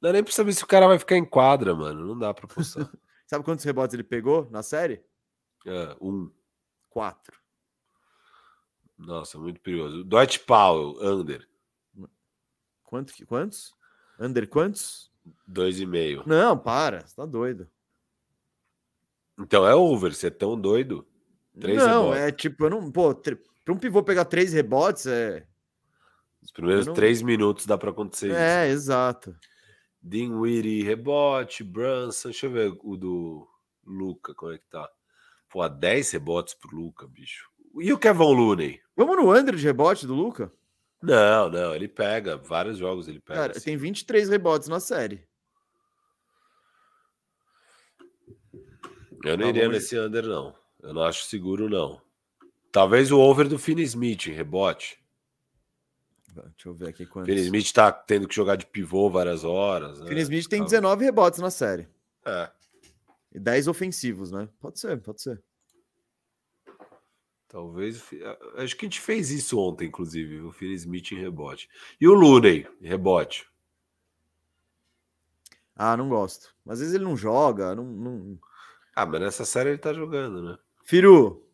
Não 0.02 0.10
dá 0.10 0.14
nem 0.14 0.24
pra 0.24 0.34
saber 0.34 0.54
se 0.54 0.64
o 0.64 0.68
cara 0.68 0.88
vai 0.88 1.00
ficar 1.00 1.18
em 1.18 1.26
quadra, 1.26 1.76
mano. 1.76 2.06
Não 2.06 2.18
dá 2.18 2.34
pra 2.34 2.46
apostar. 2.46 2.90
Sabe 3.28 3.44
quantos 3.44 3.66
rebotes 3.66 3.94
ele 3.94 4.04
pegou 4.04 4.48
na 4.52 4.62
série? 4.62 5.04
É, 5.66 5.96
um. 6.00 6.32
4. 6.90 7.38
Nossa, 8.98 9.38
muito 9.38 9.60
perigoso. 9.60 10.04
Dwight 10.04 10.40
Powell, 10.42 10.98
under. 11.02 11.48
Quanto, 12.84 13.14
quantos? 13.26 13.74
Under 14.20 14.48
quantos? 14.48 15.12
Dois 15.46 15.80
e 15.80 15.86
meio. 15.86 16.24
Não, 16.26 16.58
para, 16.58 17.06
você 17.06 17.16
tá 17.16 17.26
doido. 17.26 17.68
Então 19.38 19.68
é 19.68 19.76
over, 19.76 20.14
você 20.14 20.28
é 20.28 20.32
tão 20.32 20.60
doido. 20.60 21.06
Três 21.60 21.78
não, 21.78 22.10
rebotes. 22.10 22.22
é 22.22 22.32
tipo, 22.32 22.66
eu 22.66 22.70
não. 22.70 22.92
Pô, 22.92 23.14
para 23.14 23.74
um 23.74 23.78
pivô 23.78 24.04
pegar 24.04 24.26
três 24.26 24.54
rebotes 24.54 25.08
é. 25.08 25.46
Os 26.42 26.52
primeiros 26.52 26.86
não... 26.86 26.94
três 26.94 27.22
minutos 27.22 27.66
dá 27.66 27.78
para 27.78 27.90
acontecer 27.90 28.28
é, 28.28 28.30
isso. 28.30 28.38
É, 28.38 28.70
exato. 28.70 29.36
Dinwiddie, 30.06 30.84
rebote, 30.84 31.64
Brunson. 31.64 32.30
Deixa 32.30 32.46
eu 32.46 32.52
ver 32.52 32.78
o 32.84 32.96
do 32.96 33.48
Luca, 33.84 34.36
como 34.36 34.52
é 34.52 34.58
que 34.60 34.68
tá. 34.70 34.88
Pô, 35.50 35.68
10 35.68 36.12
rebotes 36.12 36.54
pro 36.54 36.76
Luca, 36.76 37.08
bicho. 37.08 37.50
E 37.80 37.92
o 37.92 37.98
Kevin 37.98 38.20
Looney? 38.20 38.82
Vamos 38.96 39.18
no 39.18 39.34
under 39.34 39.56
de 39.56 39.64
rebote 39.66 40.06
do 40.06 40.14
Luca? 40.14 40.52
Não, 41.02 41.50
não, 41.50 41.74
ele 41.74 41.88
pega 41.88 42.38
vários 42.38 42.78
jogos, 42.78 43.08
ele 43.08 43.20
pega. 43.20 43.40
Cara, 43.40 43.52
assim. 43.54 43.66
tem 43.66 43.78
23 43.78 44.30
rebotes 44.30 44.68
na 44.68 44.80
série. 44.80 45.28
Eu 49.24 49.38
não 49.38 49.50
iria 49.50 49.68
nesse 49.68 49.98
under, 49.98 50.26
não. 50.26 50.56
Eu 50.82 50.94
não 50.94 51.04
acho 51.04 51.26
seguro, 51.26 51.68
não. 51.68 52.00
Talvez 52.72 53.12
o 53.12 53.20
over 53.20 53.48
do 53.48 53.58
Finney 53.58 53.84
Smith 53.86 54.28
em 54.28 54.34
rebote. 54.34 55.00
Deixa 56.44 56.70
eu 56.70 56.74
ver 56.74 56.90
aqui 56.90 57.06
quantos. 57.06 57.30
Finney 57.30 57.46
Smith 57.46 57.72
tá 57.72 57.92
tendo 57.92 58.28
que 58.28 58.36
jogar 58.36 58.56
de 58.56 58.66
pivô 58.66 59.10
várias 59.10 59.44
horas. 59.44 60.00
Né? 60.00 60.08
Finney 60.08 60.24
Smith 60.24 60.48
tem 60.48 60.64
19 60.64 61.00
tá. 61.00 61.06
rebotes 61.06 61.40
na 61.40 61.50
série. 61.50 61.88
É. 62.26 62.50
E 63.34 63.40
10 63.40 63.68
ofensivos, 63.68 64.32
né? 64.32 64.48
Pode 64.60 64.80
ser, 64.80 65.00
pode 65.02 65.22
ser. 65.22 65.42
Talvez. 67.48 68.04
Acho 68.58 68.76
que 68.76 68.86
a 68.86 68.90
gente 68.90 69.00
fez 69.00 69.32
isso 69.32 69.58
ontem, 69.58 69.88
inclusive. 69.88 70.42
O 70.42 70.52
Phil 70.52 70.74
Smith 70.74 71.14
em 71.14 71.22
rebote. 71.22 71.70
E 72.02 72.06
o 72.06 72.14
Looney, 72.14 72.68
rebote. 72.82 73.48
Ah, 75.74 75.96
não 75.96 76.10
gosto. 76.10 76.54
Às 76.68 76.80
vezes 76.80 76.96
ele 76.96 77.06
não 77.06 77.16
joga. 77.16 77.74
Não, 77.74 77.86
não... 77.86 78.40
Ah, 78.96 79.06
mas 79.06 79.22
nessa 79.22 79.46
série 79.46 79.70
ele 79.70 79.78
tá 79.78 79.94
jogando, 79.94 80.42
né? 80.42 80.58
Firu. 80.84 81.46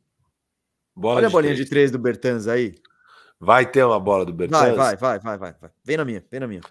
Bola 0.95 1.17
olha 1.17 1.27
a 1.27 1.29
bolinha 1.29 1.53
três. 1.53 1.65
de 1.65 1.69
três 1.69 1.91
do 1.91 1.99
Bertans 1.99 2.47
aí. 2.47 2.75
Vai 3.43 3.65
ter 3.65 3.83
uma 3.83 3.99
bola 3.99 4.23
do 4.23 4.31
Bertans? 4.31 4.75
Vai, 4.75 4.95
vai, 4.95 4.95
vai, 4.95 5.19
vai, 5.19 5.37
vai, 5.39 5.55
vai. 5.59 5.71
Vem 5.83 5.97
na 5.97 6.05
minha, 6.05 6.23
vem 6.29 6.39
na 6.39 6.47
minha. 6.47 6.61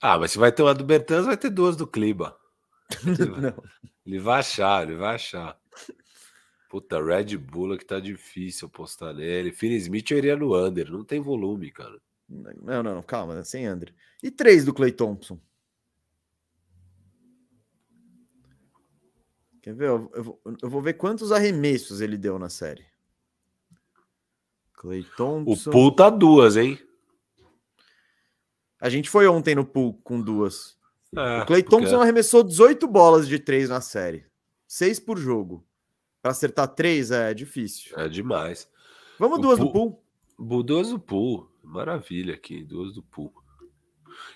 Ah, 0.00 0.16
mas 0.16 0.30
se 0.30 0.38
vai 0.38 0.52
ter 0.52 0.62
uma 0.62 0.72
do 0.72 0.84
Bertans, 0.84 1.26
vai 1.26 1.36
ter 1.36 1.50
duas 1.50 1.76
do 1.76 1.84
Kliba. 1.84 2.38
Ele, 3.04 3.54
ele 4.06 4.18
vai 4.18 4.40
achar, 4.40 4.82
ele 4.82 4.96
vai 4.96 5.14
achar. 5.14 5.58
Puta, 6.68 7.02
Red 7.02 7.36
Bull 7.38 7.78
que 7.78 7.84
tá 7.84 7.98
difícil 7.98 8.68
postar 8.68 9.14
nele. 9.14 9.50
Finn 9.50 9.72
Smith 9.72 10.10
eu 10.10 10.18
iria 10.18 10.36
no 10.36 10.54
under, 10.54 10.90
não 10.90 11.02
tem 11.04 11.20
volume, 11.20 11.70
cara. 11.70 11.98
Não, 12.28 12.82
não, 12.82 13.02
calma, 13.02 13.34
né? 13.34 13.44
sem 13.44 13.68
under. 13.68 13.94
E 14.22 14.30
três 14.30 14.64
do 14.64 14.74
Clay 14.74 14.92
Thompson? 14.92 15.40
Quer 19.62 19.74
ver? 19.74 19.88
Eu, 19.88 20.10
eu, 20.14 20.40
eu, 20.62 20.68
vou 20.68 20.82
ver 20.82 20.94
quantos 20.94 21.32
arremessos 21.32 22.00
ele 22.00 22.18
deu 22.18 22.38
na 22.38 22.48
série. 22.48 22.84
Clay 24.82 25.04
Thompson. 25.16 25.70
O 25.70 25.72
pool 25.72 25.94
tá 25.94 26.10
duas, 26.10 26.56
hein? 26.56 26.76
A 28.80 28.88
gente 28.90 29.08
foi 29.08 29.28
ontem 29.28 29.54
no 29.54 29.64
pool 29.64 29.94
com 30.02 30.20
duas. 30.20 30.76
É, 31.16 31.42
o 31.42 31.46
Clay 31.46 31.62
Thompson 31.62 31.90
porque... 31.90 32.02
arremessou 32.02 32.42
18 32.42 32.88
bolas 32.88 33.28
de 33.28 33.38
três 33.38 33.68
na 33.68 33.80
série. 33.80 34.26
Seis 34.66 34.98
por 34.98 35.16
jogo. 35.16 35.64
Para 36.20 36.32
acertar 36.32 36.66
três 36.66 37.12
é 37.12 37.32
difícil. 37.32 37.96
É 37.96 38.08
demais. 38.08 38.68
Vamos 39.20 39.38
o 39.38 39.42
duas 39.42 39.58
pool... 39.60 39.68
do 39.68 39.72
pool? 39.72 40.64
Duas 40.64 40.88
do 40.88 40.98
pool. 40.98 41.48
Maravilha 41.62 42.34
aqui. 42.34 42.64
Duas 42.64 42.92
do 42.92 43.04
pool. 43.04 43.32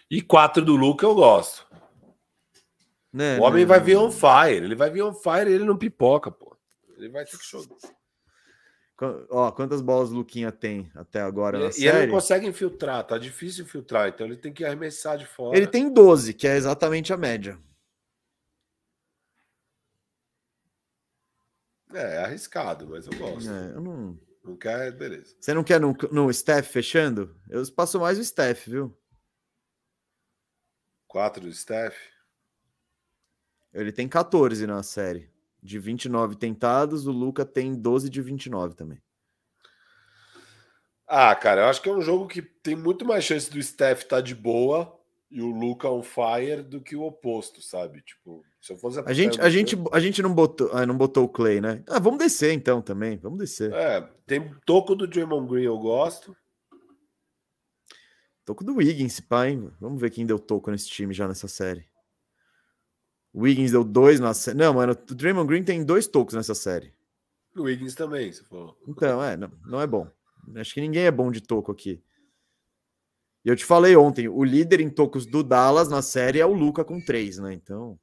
E 0.08 0.22
quatro 0.22 0.64
do 0.64 0.76
Luca 0.76 1.04
eu 1.04 1.14
gosto. 1.16 1.66
Né, 3.12 3.36
o 3.40 3.42
homem 3.42 3.64
né, 3.64 3.66
vai 3.66 3.80
vir 3.80 3.96
on 3.96 4.12
fire. 4.12 4.64
Ele 4.64 4.76
vai 4.76 4.90
vir 4.90 5.02
on 5.02 5.12
fire 5.12 5.50
e 5.50 5.54
ele 5.54 5.64
não 5.64 5.76
pipoca, 5.76 6.30
pô. 6.30 6.56
Ele 6.96 7.08
vai 7.08 7.24
ter 7.24 7.36
que 7.36 7.44
chover. 7.44 7.76
Ó, 9.28 9.52
quantas 9.52 9.82
bolas 9.82 10.10
o 10.10 10.14
Luquinha 10.14 10.50
tem 10.50 10.90
até 10.94 11.20
agora 11.20 11.58
e, 11.58 11.82
e 11.82 11.86
ele 11.86 12.06
não 12.06 12.14
consegue 12.14 12.46
infiltrar, 12.46 13.06
tá 13.06 13.18
difícil 13.18 13.64
infiltrar, 13.64 14.08
então 14.08 14.26
ele 14.26 14.38
tem 14.38 14.54
que 14.54 14.64
arremessar 14.64 15.18
de 15.18 15.26
fora. 15.26 15.56
Ele 15.56 15.66
tem 15.66 15.92
12, 15.92 16.32
que 16.32 16.48
é 16.48 16.56
exatamente 16.56 17.12
a 17.12 17.16
média. 17.16 17.58
É, 21.92 22.16
é 22.16 22.18
arriscado, 22.24 22.88
mas 22.88 23.06
eu 23.06 23.18
gosto. 23.18 23.50
É, 23.50 23.72
eu 23.74 23.80
não... 23.82 24.18
não 24.42 24.56
quer, 24.56 24.92
beleza. 24.92 25.36
Você 25.38 25.52
não 25.52 25.62
quer 25.62 25.78
no, 25.78 25.94
no 26.10 26.32
Steph 26.32 26.66
fechando? 26.66 27.36
Eu 27.50 27.62
passo 27.72 28.00
mais 28.00 28.18
o 28.18 28.24
Steph, 28.24 28.66
viu? 28.66 28.98
Quatro 31.06 31.42
do 31.42 31.52
Steph? 31.52 31.96
Ele 33.74 33.92
tem 33.92 34.08
14 34.08 34.66
na 34.66 34.82
série 34.82 35.35
de 35.62 35.78
29 35.78 36.36
tentados, 36.36 37.06
o 37.06 37.12
Luca 37.12 37.44
tem 37.44 37.74
12 37.74 38.08
de 38.08 38.22
29 38.22 38.74
também. 38.74 39.00
Ah, 41.08 41.34
cara, 41.34 41.62
eu 41.62 41.66
acho 41.66 41.80
que 41.80 41.88
é 41.88 41.92
um 41.92 42.00
jogo 42.00 42.26
que 42.26 42.42
tem 42.42 42.74
muito 42.74 43.04
mais 43.04 43.24
chance 43.24 43.50
do 43.50 43.62
Steph 43.62 44.02
estar 44.02 44.16
tá 44.16 44.20
de 44.20 44.34
boa 44.34 44.92
e 45.30 45.40
o 45.40 45.50
Luca 45.50 45.88
on 45.88 46.02
fire 46.02 46.62
do 46.62 46.80
que 46.80 46.96
o 46.96 47.02
oposto, 47.02 47.62
sabe? 47.62 48.00
Tipo, 48.02 48.44
se 48.60 48.72
eu 48.72 48.76
fosse 48.76 49.00
a 49.04 49.12
gente, 49.12 49.40
a 49.40 49.48
gente, 49.48 49.76
a 49.92 50.00
gente 50.00 50.22
não 50.22 50.34
botou, 50.34 50.70
ah, 50.72 50.84
não 50.84 50.96
botou 50.96 51.24
o 51.24 51.28
Clay, 51.28 51.60
né? 51.60 51.82
Ah, 51.88 52.00
vamos 52.00 52.18
descer 52.18 52.52
então 52.52 52.82
também, 52.82 53.16
vamos 53.16 53.38
descer. 53.38 53.72
É, 53.72 54.00
tem 54.26 54.52
toco 54.64 54.94
do 54.94 55.06
Draymond 55.06 55.48
Green 55.48 55.64
eu 55.64 55.78
gosto. 55.78 56.36
Toco 58.44 58.62
do 58.62 58.76
Wiggins, 58.76 59.18
pai. 59.20 59.58
Vamos 59.80 60.00
ver 60.00 60.10
quem 60.10 60.24
deu 60.24 60.38
toco 60.38 60.70
nesse 60.70 60.88
time 60.88 61.12
já 61.12 61.26
nessa 61.26 61.48
série. 61.48 61.84
O 63.36 63.42
Wiggins 63.42 63.70
deu 63.70 63.84
dois 63.84 64.18
na 64.18 64.32
série. 64.32 64.56
Não, 64.56 64.72
mano, 64.72 64.92
o 64.94 65.14
Draymond 65.14 65.46
Green 65.46 65.62
tem 65.62 65.84
dois 65.84 66.06
tocos 66.06 66.34
nessa 66.34 66.54
série. 66.54 66.90
O 67.54 67.64
Wiggins 67.64 67.94
também, 67.94 68.32
se 68.32 68.42
for. 68.42 68.74
Então, 68.88 69.22
é, 69.22 69.36
não, 69.36 69.52
não 69.66 69.78
é 69.78 69.86
bom. 69.86 70.10
Acho 70.54 70.72
que 70.72 70.80
ninguém 70.80 71.04
é 71.04 71.10
bom 71.10 71.30
de 71.30 71.42
toco 71.42 71.70
aqui. 71.70 72.02
E 73.44 73.50
eu 73.50 73.54
te 73.54 73.62
falei 73.62 73.94
ontem, 73.94 74.26
o 74.26 74.42
líder 74.42 74.80
em 74.80 74.88
tocos 74.88 75.26
do 75.26 75.42
Dallas 75.42 75.90
na 75.90 76.00
série 76.00 76.40
é 76.40 76.46
o 76.46 76.54
Luca 76.54 76.82
com 76.82 76.98
três, 76.98 77.36
né? 77.36 77.52
Então, 77.52 78.00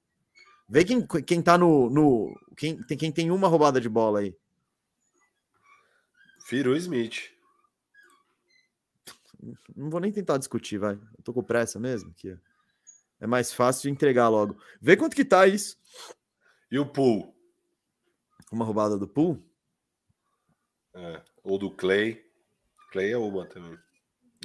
vê 0.70 0.86
quem, 0.86 1.04
quem 1.26 1.42
tá 1.42 1.58
no. 1.58 1.90
no 1.90 2.40
quem, 2.56 2.78
tem, 2.84 2.96
quem 2.96 3.12
tem 3.12 3.32
uma 3.32 3.48
roubada 3.48 3.82
de 3.82 3.90
bola 3.90 4.20
aí. 4.20 4.38
Firu 6.46 6.78
Smith. 6.78 7.32
Não 9.76 9.90
vou 9.90 10.00
nem 10.00 10.12
tentar 10.12 10.38
discutir, 10.38 10.78
vai. 10.78 10.94
Eu 10.94 11.24
tô 11.24 11.34
com 11.34 11.42
pressa 11.42 11.80
mesmo 11.80 12.12
aqui. 12.12 12.38
É 13.24 13.28
mais 13.28 13.54
fácil 13.54 13.84
de 13.84 13.90
entregar 13.90 14.28
logo. 14.28 14.58
Vê 14.82 14.98
quanto 14.98 15.16
que 15.16 15.24
tá 15.24 15.48
isso. 15.48 15.78
E 16.70 16.78
o 16.78 16.86
pool? 16.86 17.34
Uma 18.52 18.66
roubada 18.66 18.98
do 18.98 19.08
pool? 19.08 19.41
É. 20.94 21.22
Ou 21.41 21.58
do 21.58 21.72
Clay. 21.72 22.22
Clay 22.91 23.14
é 23.14 23.18
uma 23.18 23.45
também. 23.45 23.80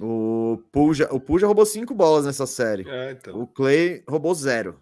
O 0.00 0.62
pool 0.70 0.94
já, 0.94 1.08
o 1.10 1.18
pool 1.18 1.40
já 1.40 1.48
roubou 1.48 1.66
cinco 1.66 1.92
bolas 1.92 2.24
nessa 2.24 2.46
série. 2.46 2.88
É, 2.88 3.10
então. 3.10 3.40
O 3.40 3.48
Clay 3.48 4.04
roubou 4.08 4.32
zero. 4.32 4.80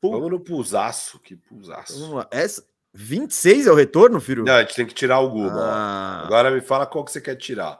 Pool. 0.00 0.12
Vamos 0.12 0.30
no 0.30 0.40
pulsaço. 0.40 1.18
Que 1.18 1.36
pulsaço. 1.36 2.00
Vamos 2.00 2.14
lá. 2.14 2.28
Essa, 2.30 2.64
26 2.94 3.66
é 3.66 3.70
o 3.70 3.74
retorno, 3.74 4.20
filho? 4.20 4.44
Não, 4.44 4.54
a 4.54 4.62
gente 4.62 4.74
tem 4.74 4.86
que 4.86 4.94
tirar 4.94 5.16
alguma. 5.16 5.52
Ah. 5.52 6.22
Agora 6.24 6.50
me 6.50 6.62
fala 6.62 6.86
qual 6.86 7.04
que 7.04 7.12
você 7.12 7.20
quer 7.20 7.36
tirar. 7.36 7.78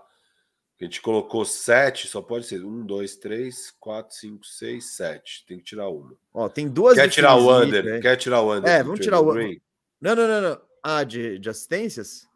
A 0.80 0.84
gente 0.84 1.02
colocou 1.02 1.44
sete, 1.44 2.06
só 2.06 2.22
pode 2.22 2.46
ser 2.46 2.64
um, 2.64 2.86
dois, 2.86 3.16
três, 3.16 3.72
quatro, 3.80 4.14
cinco, 4.14 4.46
seis, 4.46 4.94
sete. 4.94 5.44
Tem 5.44 5.58
que 5.58 5.64
tirar 5.64 5.88
uma. 5.88 6.16
Ó, 6.32 6.48
tem 6.48 6.68
duas. 6.68 6.94
Quer 6.94 7.10
tirar 7.10 7.34
o 7.34 7.52
under? 7.52 8.00
Quer 8.00 8.16
tirar 8.16 8.42
o 8.42 8.54
under? 8.54 8.70
É, 8.70 8.82
vamos 8.84 9.00
tirar 9.00 9.20
o 9.20 9.32
under. 9.32 9.60
Não, 10.00 10.14
não, 10.14 10.28
não, 10.28 10.40
não. 10.40 10.60
Ah, 10.80 11.02
de, 11.02 11.36
de 11.40 11.50
assistências? 11.50 12.28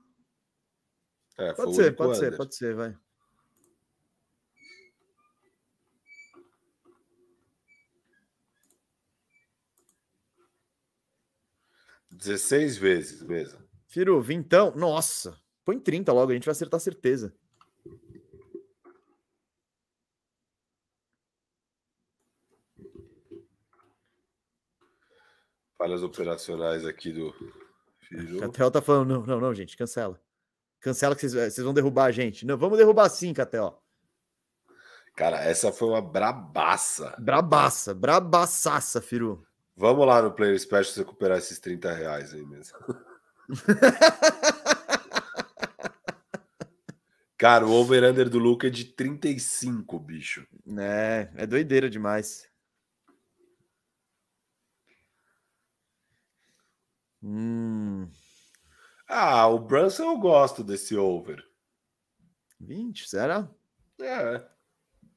É, 1.39 1.53
pode 1.53 1.77
ser, 1.77 1.95
pode 1.95 2.19
under. 2.19 2.31
ser, 2.31 2.37
pode 2.37 2.57
ser, 2.57 2.75
vai. 2.75 2.97
Dezesseis 12.11 12.77
vezes, 12.77 13.23
mesa. 13.23 13.65
Firu, 13.87 14.21
vintão. 14.21 14.75
Nossa, 14.75 15.39
põe 15.65 15.79
30 15.79 16.13
logo, 16.13 16.33
a 16.33 16.35
gente 16.35 16.45
vai 16.45 16.53
acertar 16.53 16.81
certeza. 16.81 17.33
Falhas 25.83 26.03
operacionais 26.05 26.87
aqui 26.87 27.11
do. 27.11 27.35
Catel 28.39 28.71
tá 28.71 28.81
falando, 28.81 29.09
não, 29.09 29.27
não, 29.27 29.41
não, 29.41 29.53
gente, 29.55 29.77
cancela. 29.77 30.21
Cancela 30.81 31.17
que 31.17 31.29
vocês, 31.29 31.55
vocês 31.55 31.65
vão 31.65 31.75
derrubar 31.75 32.05
a 32.05 32.13
gente. 32.13 32.47
Não, 32.47 32.57
vamos 32.57 32.79
derrubar 32.79 33.09
sim, 33.09 33.35
Catel. 33.35 33.83
Cara, 35.17 35.43
essa 35.43 35.73
foi 35.73 35.89
uma 35.89 36.01
brabaça. 36.01 37.17
Brabaça, 37.19 37.93
brabaçaça, 37.93 39.01
Firu. 39.01 39.45
Vamos 39.77 40.07
lá 40.07 40.23
no 40.23 40.31
Player 40.31 40.57
Special 40.59 40.99
recuperar 40.99 41.39
esses 41.39 41.59
30 41.59 41.93
reais 41.93 42.33
aí 42.33 42.47
mesmo. 42.47 42.79
Cara, 47.37 47.67
o 47.67 47.73
over-under 47.73 48.29
do 48.29 48.39
Luca 48.39 48.69
é 48.69 48.71
de 48.71 48.85
35, 48.85 49.99
bicho. 49.99 50.47
É, 50.79 51.29
é 51.35 51.45
doideira 51.45 51.91
demais. 51.91 52.52
Hum. 57.23 58.09
Ah, 59.07 59.47
o 59.47 59.59
Brunson 59.59 60.05
eu 60.05 60.19
gosto 60.19 60.65
desse 60.65 60.97
over. 60.97 61.47
20, 62.59 63.09
será? 63.09 63.49
É. 64.01 64.45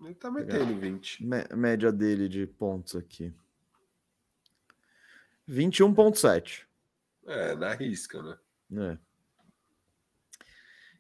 Ele 0.02 0.14
tá 0.14 0.30
metendo 0.30 0.77
20. 0.77 1.26
Média 1.56 1.91
dele 1.91 2.27
de 2.27 2.45
pontos 2.45 2.95
aqui. 2.95 3.34
21,7. 5.48 6.65
É, 7.26 7.56
na 7.56 7.73
risca, 7.73 8.22
né? 8.22 8.38
É. 8.91 8.98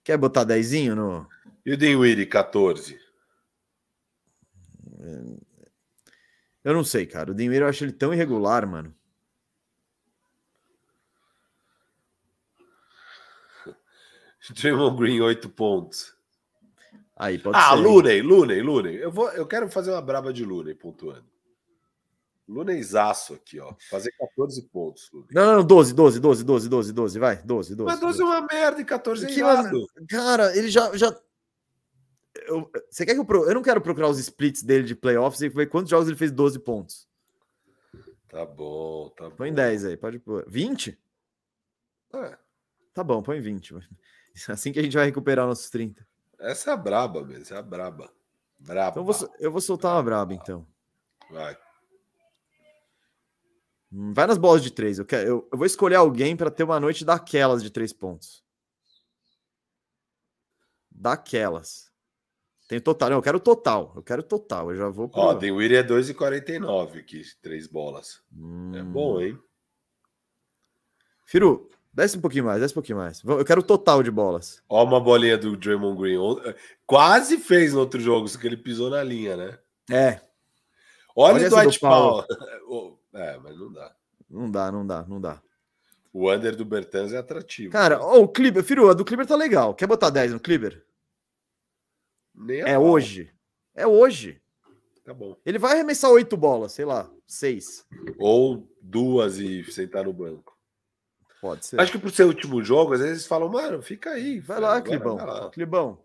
Quer 0.03 0.17
botar 0.17 0.43
10 0.43 0.95
no. 0.95 1.27
E 1.65 1.73
o 1.73 1.77
Dinwiddie, 1.77 2.25
14? 2.25 2.99
Eu 6.63 6.73
não 6.73 6.83
sei, 6.83 7.05
cara. 7.05 7.31
O 7.31 7.35
Dinwiddie 7.35 7.61
eu 7.61 7.67
acho 7.67 7.83
ele 7.83 7.91
tão 7.91 8.13
irregular, 8.13 8.67
mano. 8.67 8.95
Draymond 14.53 14.97
Green, 14.97 15.21
8 15.21 15.49
pontos. 15.49 16.15
Aí, 17.15 17.39
pode 17.39 17.57
ah, 17.57 17.69
ser. 17.69 17.75
Looney, 17.75 18.21
Looney, 18.21 18.61
Looney. 18.61 18.95
Eu, 18.97 19.11
vou, 19.11 19.29
eu 19.29 19.47
quero 19.47 19.69
fazer 19.69 19.91
uma 19.91 20.01
braba 20.01 20.33
de 20.33 20.43
Looney, 20.43 20.75
pontuando. 20.75 21.25
Luneizaço 22.47 23.33
aqui, 23.33 23.59
ó. 23.59 23.73
Fazer 23.89 24.11
14 24.11 24.61
pontos. 24.63 25.09
Looney. 25.11 25.29
Não, 25.31 25.57
não, 25.57 25.65
12, 25.65 25.93
12, 25.93 26.19
12, 26.19 26.43
12, 26.43 26.69
12, 26.69 26.93
12, 26.93 27.19
vai. 27.19 27.37
12, 27.37 27.75
12. 27.75 27.91
Mas 27.91 27.99
12, 27.99 28.19
12. 28.19 28.21
é 28.21 28.39
uma 28.39 28.47
merda 28.47 28.81
e 28.81 28.85
14 28.85 29.25
é 29.25 29.27
que, 29.27 29.41
Cara, 30.09 30.55
ele 30.55 30.69
já. 30.69 30.95
já... 30.95 31.17
Eu, 32.47 32.69
você 32.89 33.05
quer 33.05 33.13
que 33.13 33.19
eu. 33.19 33.25
Pro... 33.25 33.45
Eu 33.45 33.55
não 33.55 33.63
quero 33.63 33.79
procurar 33.79 34.09
os 34.09 34.19
splits 34.19 34.61
dele 34.61 34.83
de 34.83 34.93
playoffs 34.93 35.41
e 35.41 35.47
ver 35.47 35.69
quantos 35.69 35.89
jogos 35.89 36.07
ele 36.07 36.17
fez 36.17 36.31
12 36.31 36.59
pontos. 36.59 37.07
Tá 38.27 38.45
bom, 38.45 39.09
tá 39.15 39.29
bom. 39.29 39.35
Põe 39.37 39.53
10 39.53 39.85
aí, 39.85 39.97
pode 39.97 40.19
pôr. 40.19 40.43
20? 40.45 40.99
É. 42.13 42.37
Tá 42.93 43.03
bom, 43.03 43.23
põe 43.23 43.39
20. 43.39 43.75
Assim 44.49 44.71
que 44.71 44.79
a 44.79 44.83
gente 44.83 44.95
vai 44.95 45.05
recuperar 45.05 45.47
nossos 45.47 45.69
30. 45.69 46.05
Essa 46.39 46.71
é 46.71 46.73
a 46.73 46.77
braba 46.77 47.23
mesmo, 47.23 47.43
essa 47.43 47.55
é 47.55 47.57
a 47.57 47.61
braba. 47.61 48.11
Braba. 48.59 48.99
Então 48.99 49.03
eu 49.03 49.13
vou, 49.13 49.35
eu 49.39 49.51
vou 49.51 49.61
soltar 49.61 49.95
uma 49.95 50.03
braba, 50.03 50.33
então. 50.33 50.65
Vai. 51.29 51.57
Hum, 53.91 54.13
vai 54.13 54.27
nas 54.27 54.37
bolas 54.37 54.61
de 54.61 54.71
três. 54.71 54.99
Eu, 54.99 55.05
quero, 55.05 55.27
eu, 55.27 55.49
eu 55.51 55.57
vou 55.57 55.65
escolher 55.65 55.95
alguém 55.95 56.35
para 56.35 56.51
ter 56.51 56.63
uma 56.63 56.79
noite 56.79 57.05
daquelas 57.05 57.63
de 57.63 57.69
três 57.69 57.93
pontos. 57.93 58.43
Daquelas. 60.91 61.91
Tem 62.67 62.79
total. 62.79 63.11
Não, 63.11 63.17
eu 63.17 63.21
quero 63.21 63.39
total. 63.39 63.93
Eu 63.95 64.03
quero 64.03 64.23
total. 64.23 64.71
Eu 64.71 64.77
já 64.77 64.89
vou. 64.89 65.07
Pro... 65.07 65.21
Ó, 65.21 65.35
tem 65.35 65.51
o 65.51 65.61
Iri 65.61 65.75
é 65.75 65.83
2,49 65.83 66.99
aqui, 66.99 67.21
três 67.41 67.67
bolas. 67.67 68.21
Hum... 68.35 68.75
É 68.75 68.83
bom, 68.83 69.21
hein? 69.21 69.37
Firu, 71.25 71.69
desce 71.95 72.17
um 72.17 72.21
pouquinho 72.21 72.45
mais, 72.45 72.59
desce 72.59 72.73
um 72.73 72.75
pouquinho 72.75 72.97
mais. 72.97 73.23
Eu 73.23 73.45
quero 73.45 73.63
total 73.63 74.03
de 74.03 74.11
bolas. 74.11 74.61
Ó, 74.69 74.83
uma 74.83 74.99
bolinha 74.99 75.37
do 75.37 75.55
Draymond 75.55 75.97
Green. 75.97 76.19
Quase 76.85 77.37
fez 77.37 77.73
no 77.73 77.79
outro 77.79 77.99
jogo, 77.99 78.27
só 78.27 78.37
que 78.37 78.45
ele 78.45 78.57
pisou 78.57 78.89
na 78.89 79.01
linha, 79.01 79.37
né? 79.37 79.59
É. 79.89 80.21
Olha, 81.15 81.35
Olha 81.35 81.47
o 81.47 81.49
Dwight 81.49 81.79
Powell. 81.79 82.25
é, 83.13 83.39
mas 83.41 83.57
não 83.57 83.71
dá. 83.71 83.95
Não 84.29 84.51
dá, 84.51 84.71
não 84.71 84.85
dá, 84.85 85.05
não 85.07 85.21
dá. 85.21 85.41
O 86.11 86.31
under 86.31 86.55
do 86.55 86.65
Bertans 86.65 87.13
é 87.13 87.17
atrativo. 87.17 87.71
Cara, 87.71 88.01
o 88.01 88.27
Clipper, 88.27 88.63
Firu, 88.63 88.89
a 88.89 88.93
do 88.93 89.05
Clipper 89.05 89.25
tá 89.25 89.35
legal. 89.35 89.73
Quer 89.73 89.87
botar 89.87 90.09
10 90.09 90.33
no? 90.33 90.41
Nem 92.33 92.61
é 92.61 92.77
hoje. 92.77 93.33
É 93.73 93.87
hoje. 93.87 94.41
Tá 95.03 95.13
bom. 95.13 95.37
Ele 95.45 95.59
vai 95.59 95.73
arremessar 95.73 96.11
oito 96.11 96.35
bolas, 96.35 96.71
sei 96.71 96.83
lá, 96.83 97.09
seis. 97.27 97.85
Ou 98.17 98.67
duas 98.81 99.37
e 99.37 99.63
sentar 99.71 100.05
no 100.05 100.13
banco. 100.13 100.54
Pode 101.45 101.63
ser. 101.63 101.79
Acho 101.79 101.91
que 101.91 101.99
pro 101.99 102.09
seu 102.09 102.25
último 102.25 102.63
jogo, 102.63 102.95
às 102.95 103.01
vezes 103.01 103.27
falam, 103.27 103.47
mano, 103.49 103.79
fica 103.79 104.09
aí. 104.09 104.39
Vai 104.39 104.59
lá, 104.59 104.81
Clibão. 104.81 105.15
Vai 105.15 105.27
lá. 105.27 105.49
Clibão. 105.51 106.03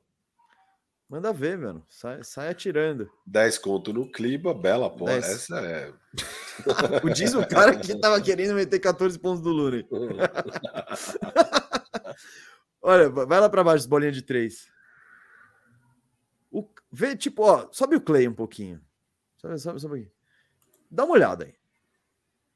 Manda 1.09 1.33
ver, 1.33 1.57
mano. 1.57 1.83
Sai, 1.89 2.23
sai 2.23 2.51
atirando. 2.51 3.11
10 3.25 3.57
conto 3.57 3.91
no 3.91 4.13
Cliba, 4.13 4.53
bela 4.53 4.91
porra. 4.91 5.15
Essa 5.15 5.59
é. 5.61 5.91
o 7.03 7.09
diz 7.09 7.33
o 7.33 7.49
cara 7.49 7.75
que 7.75 7.99
tava 7.99 8.21
querendo 8.21 8.53
meter 8.53 8.79
14 8.79 9.19
pontos 9.19 9.41
do 9.41 9.49
Lune. 9.49 9.89
Olha, 12.83 13.09
vai 13.09 13.41
lá 13.41 13.49
para 13.49 13.65
baixo, 13.65 13.89
bolinha 13.89 14.13
de 14.13 14.21
três. 14.21 14.69
O, 16.51 16.69
vê, 16.93 17.17
tipo, 17.17 17.45
ó, 17.45 17.67
sobe 17.73 17.97
o 17.97 18.01
Clay 18.03 18.29
um 18.29 18.35
pouquinho. 18.35 18.79
Sobe, 19.39 19.59
sobe, 19.59 19.81
sobe 19.81 20.01
aqui. 20.01 20.13
Dá 20.91 21.05
uma 21.05 21.15
olhada 21.15 21.47
aí. 21.47 21.60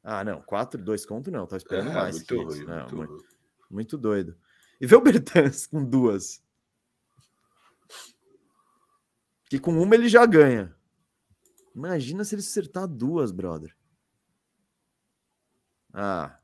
Ah, 0.06 0.22
não, 0.22 0.43
4, 0.43 0.82
2 0.82 1.06
conto 1.06 1.31
não, 1.31 1.47
tá 1.47 1.56
esperando 1.56 1.90
é, 1.90 1.94
mais. 1.94 2.16
Muito, 2.16 2.43
ruim, 2.43 2.64
não, 2.64 2.76
muito, 2.76 2.97
muito, 2.97 3.24
muito, 3.70 3.98
doido. 3.98 4.36
E 4.78 4.86
vê 4.86 4.94
o 4.94 5.01
Bertans 5.01 5.66
com 5.66 5.82
duas. 5.82 6.44
Que 9.48 9.59
com 9.59 9.72
uma 9.72 9.94
ele 9.94 10.09
já 10.09 10.26
ganha. 10.26 10.76
Imagina 11.74 12.22
se 12.22 12.35
ele 12.35 12.43
acertar 12.43 12.86
duas, 12.86 13.32
brother. 13.32 13.74
Ah, 15.93 16.39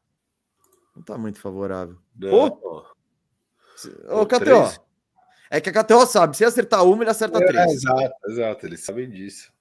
não 0.97 1.03
tá 1.03 1.19
muito 1.19 1.39
favorável. 1.39 1.99
Ô, 2.25 2.47
oh! 2.47 4.27
KTO, 4.27 4.83
é 5.51 5.61
que 5.61 5.69
a 5.69 5.85
KTO 5.85 6.07
sabe, 6.07 6.37
se 6.37 6.45
acertar 6.45 6.85
uma, 6.85 7.03
ele 7.03 7.11
acerta 7.11 7.43
é, 7.43 7.47
três. 7.47 7.73
Exato, 7.73 8.15
exato, 8.29 8.67
eles 8.67 8.81
sabem 8.81 9.11
disso. 9.11 9.53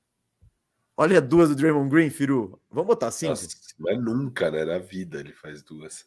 Olha 1.02 1.22
duas 1.22 1.48
do 1.48 1.56
Draymond 1.56 1.90
Green, 1.90 2.10
Firu. 2.10 2.62
Vamos 2.70 2.88
botar 2.88 3.10
cinco? 3.10 3.30
Nossa, 3.30 3.48
mas 3.78 3.98
nunca, 4.04 4.52
né? 4.52 4.66
Na 4.66 4.80
vida 4.80 5.22
ele 5.22 5.32
faz 5.32 5.64
duas. 5.64 6.06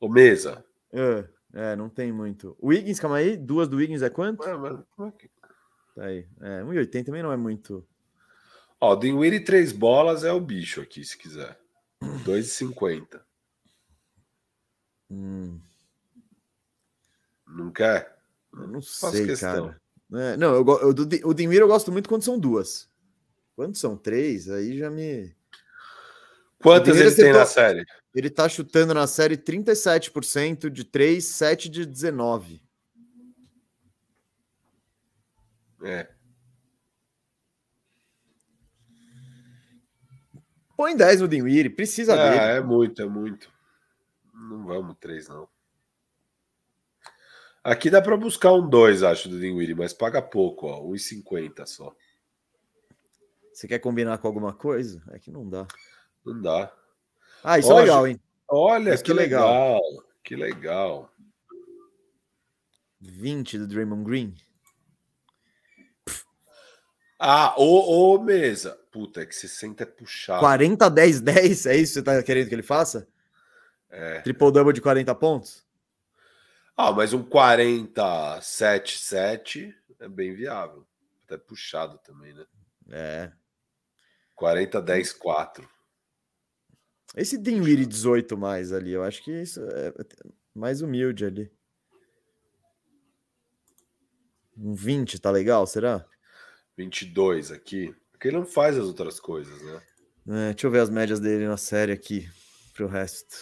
Ô, 0.00 0.08
mesa. 0.08 0.64
É, 0.92 1.24
é, 1.54 1.76
não 1.76 1.88
tem 1.88 2.10
muito. 2.10 2.56
O 2.58 2.70
Wiggins, 2.70 2.98
calma 2.98 3.18
aí. 3.18 3.36
Duas 3.36 3.68
do 3.68 3.76
Wiggins 3.76 4.02
é 4.02 4.10
quanto? 4.10 4.42
É, 4.42 4.56
mas 4.56 4.80
como 4.96 5.08
é 5.08 5.12
que... 5.12 5.30
Tá 5.94 6.06
aí. 6.06 6.26
É, 6.40 6.62
1,80 6.64 7.06
também 7.06 7.22
não 7.22 7.30
é 7.30 7.36
muito. 7.36 7.86
Ó, 8.80 8.92
o 8.92 8.96
Dinwiddie 8.96 9.44
três 9.44 9.70
bolas 9.70 10.24
é 10.24 10.32
o 10.32 10.40
bicho 10.40 10.80
aqui, 10.80 11.04
se 11.04 11.16
quiser. 11.16 11.56
2,50. 12.02 13.20
Hum. 15.12 15.60
Não 17.46 17.70
quer? 17.70 18.18
Eu 18.52 18.66
não 18.66 18.82
sei, 18.82 19.26
questão. 19.26 19.68
cara. 20.10 20.32
É, 20.32 20.36
não, 20.36 20.56
eu, 20.56 20.66
eu, 20.66 21.28
o 21.28 21.32
Dimir 21.32 21.60
eu 21.60 21.68
gosto 21.68 21.92
muito 21.92 22.08
quando 22.08 22.24
são 22.24 22.36
duas. 22.36 22.88
Quando 23.58 23.76
são 23.76 23.96
três, 23.96 24.48
aí 24.48 24.78
já 24.78 24.88
me. 24.88 25.34
Quantas 26.60 26.96
ele 26.96 27.12
tem 27.12 27.32
na 27.32 27.44
série? 27.44 27.84
Ele 28.14 28.30
tá 28.30 28.48
chutando 28.48 28.94
na 28.94 29.04
série 29.08 29.36
37% 29.36 30.70
de 30.70 30.84
3, 30.84 31.24
7 31.24 31.68
de 31.68 31.84
19. 31.84 32.62
É. 35.82 36.06
Põe 40.76 40.96
10 40.96 41.22
no 41.22 41.26
Dinwiddie, 41.26 41.68
precisa 41.68 42.14
é, 42.14 42.30
dele. 42.30 42.58
É 42.58 42.60
muito, 42.60 43.02
é 43.02 43.06
muito. 43.06 43.50
Não 44.32 44.66
vamos 44.66 44.96
3, 45.00 45.26
não. 45.30 45.48
Aqui 47.64 47.90
dá 47.90 48.00
para 48.00 48.16
buscar 48.16 48.52
um 48.52 48.70
2, 48.70 49.02
acho, 49.02 49.28
do 49.28 49.40
Dinwiddie, 49.40 49.74
mas 49.74 49.92
paga 49.92 50.22
pouco, 50.22 50.68
ó, 50.68 50.80
1,50 50.84 51.66
só. 51.66 51.92
Você 53.58 53.66
quer 53.66 53.80
combinar 53.80 54.18
com 54.18 54.28
alguma 54.28 54.52
coisa? 54.52 55.02
É 55.10 55.18
que 55.18 55.32
não 55.32 55.48
dá. 55.48 55.66
Não 56.24 56.40
dá. 56.40 56.72
Ah, 57.42 57.58
isso 57.58 57.72
é 57.72 57.80
legal, 57.80 58.06
hein? 58.06 58.20
Olha, 58.46 58.96
que, 58.96 59.02
que 59.02 59.12
legal. 59.12 59.74
legal. 59.74 59.80
Que 60.22 60.36
legal. 60.36 61.12
20 63.00 63.58
do 63.58 63.66
Draymond 63.66 64.04
Green. 64.04 64.32
Ah, 67.18 67.52
ô, 67.58 68.14
ô, 68.14 68.22
mesa. 68.22 68.78
Puta, 68.92 69.22
é 69.22 69.26
que 69.26 69.34
60 69.34 69.82
é 69.82 69.86
puxado. 69.86 70.38
40, 70.38 70.88
10, 70.88 71.20
10, 71.20 71.66
é 71.66 71.76
isso 71.78 71.94
que 71.94 71.98
você 71.98 72.04
tá 72.04 72.22
querendo 72.22 72.48
que 72.48 72.54
ele 72.54 72.62
faça? 72.62 73.08
É. 73.90 74.20
Triple 74.20 74.52
double 74.52 74.72
de 74.72 74.80
40 74.80 75.12
pontos? 75.16 75.66
Ah, 76.76 76.92
mas 76.92 77.12
um 77.12 77.24
47-7 77.24 79.74
é 79.98 80.06
bem 80.06 80.32
viável. 80.32 80.86
Até 81.24 81.36
puxado 81.36 81.98
também, 81.98 82.32
né? 82.32 82.46
É. 82.88 83.32
40-10-4. 84.38 85.68
Esse 87.16 87.36
Dinwiddie 87.36 87.86
18 87.86 88.36
mais 88.36 88.72
ali, 88.72 88.92
eu 88.92 89.02
acho 89.02 89.22
que 89.22 89.32
isso 89.32 89.60
é 89.60 89.92
mais 90.54 90.82
humilde 90.82 91.24
ali. 91.24 91.50
Um 94.56 94.74
20, 94.74 95.20
tá 95.20 95.30
legal, 95.30 95.66
será? 95.66 96.04
22 96.76 97.50
aqui. 97.50 97.94
Porque 98.12 98.28
ele 98.28 98.36
não 98.36 98.46
faz 98.46 98.76
as 98.76 98.84
outras 98.84 99.18
coisas, 99.18 99.60
né? 99.62 99.82
É, 100.28 100.52
deixa 100.52 100.66
eu 100.66 100.70
ver 100.70 100.80
as 100.80 100.90
médias 100.90 101.20
dele 101.20 101.46
na 101.46 101.56
série 101.56 101.92
aqui, 101.92 102.28
pro 102.74 102.86
resto. 102.86 103.36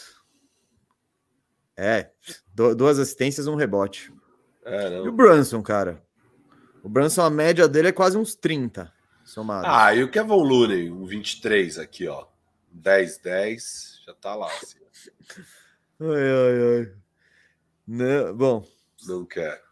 É, 1.76 2.10
duas 2.54 2.98
assistências 2.98 3.46
e 3.46 3.50
um 3.50 3.56
rebote. 3.56 4.12
É, 4.64 4.98
e 4.98 5.08
o 5.08 5.12
Brunson, 5.12 5.62
cara? 5.62 6.02
O 6.82 6.88
Brunson, 6.88 7.22
a 7.22 7.30
média 7.30 7.66
dele 7.68 7.88
é 7.88 7.92
quase 7.92 8.16
uns 8.16 8.34
30 8.34 8.95
somado. 9.26 9.66
Ah, 9.68 9.94
e 9.94 10.02
o 10.02 10.10
Kevin 10.10 10.30
Looney, 10.30 10.90
um 10.90 11.04
23 11.04 11.78
aqui, 11.78 12.06
ó. 12.06 12.26
10, 12.70 13.18
10, 13.18 14.02
já 14.06 14.14
tá 14.14 14.34
lá. 14.34 14.46
Assim. 14.46 14.78
Ai, 16.00 16.08
ai, 16.08 16.78
ai. 16.78 16.94
Não, 17.86 18.36
bom. 18.36 18.68
Não 19.06 19.24
quer. 19.24 19.62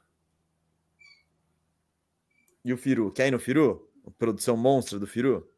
E 2.64 2.72
o 2.72 2.78
Firu? 2.78 3.12
Quer 3.12 3.28
ir 3.28 3.30
no 3.30 3.38
Firu? 3.38 3.90
A 4.06 4.10
produção 4.10 4.56
monstra 4.56 4.98
do 4.98 5.06
Firu? 5.06 5.50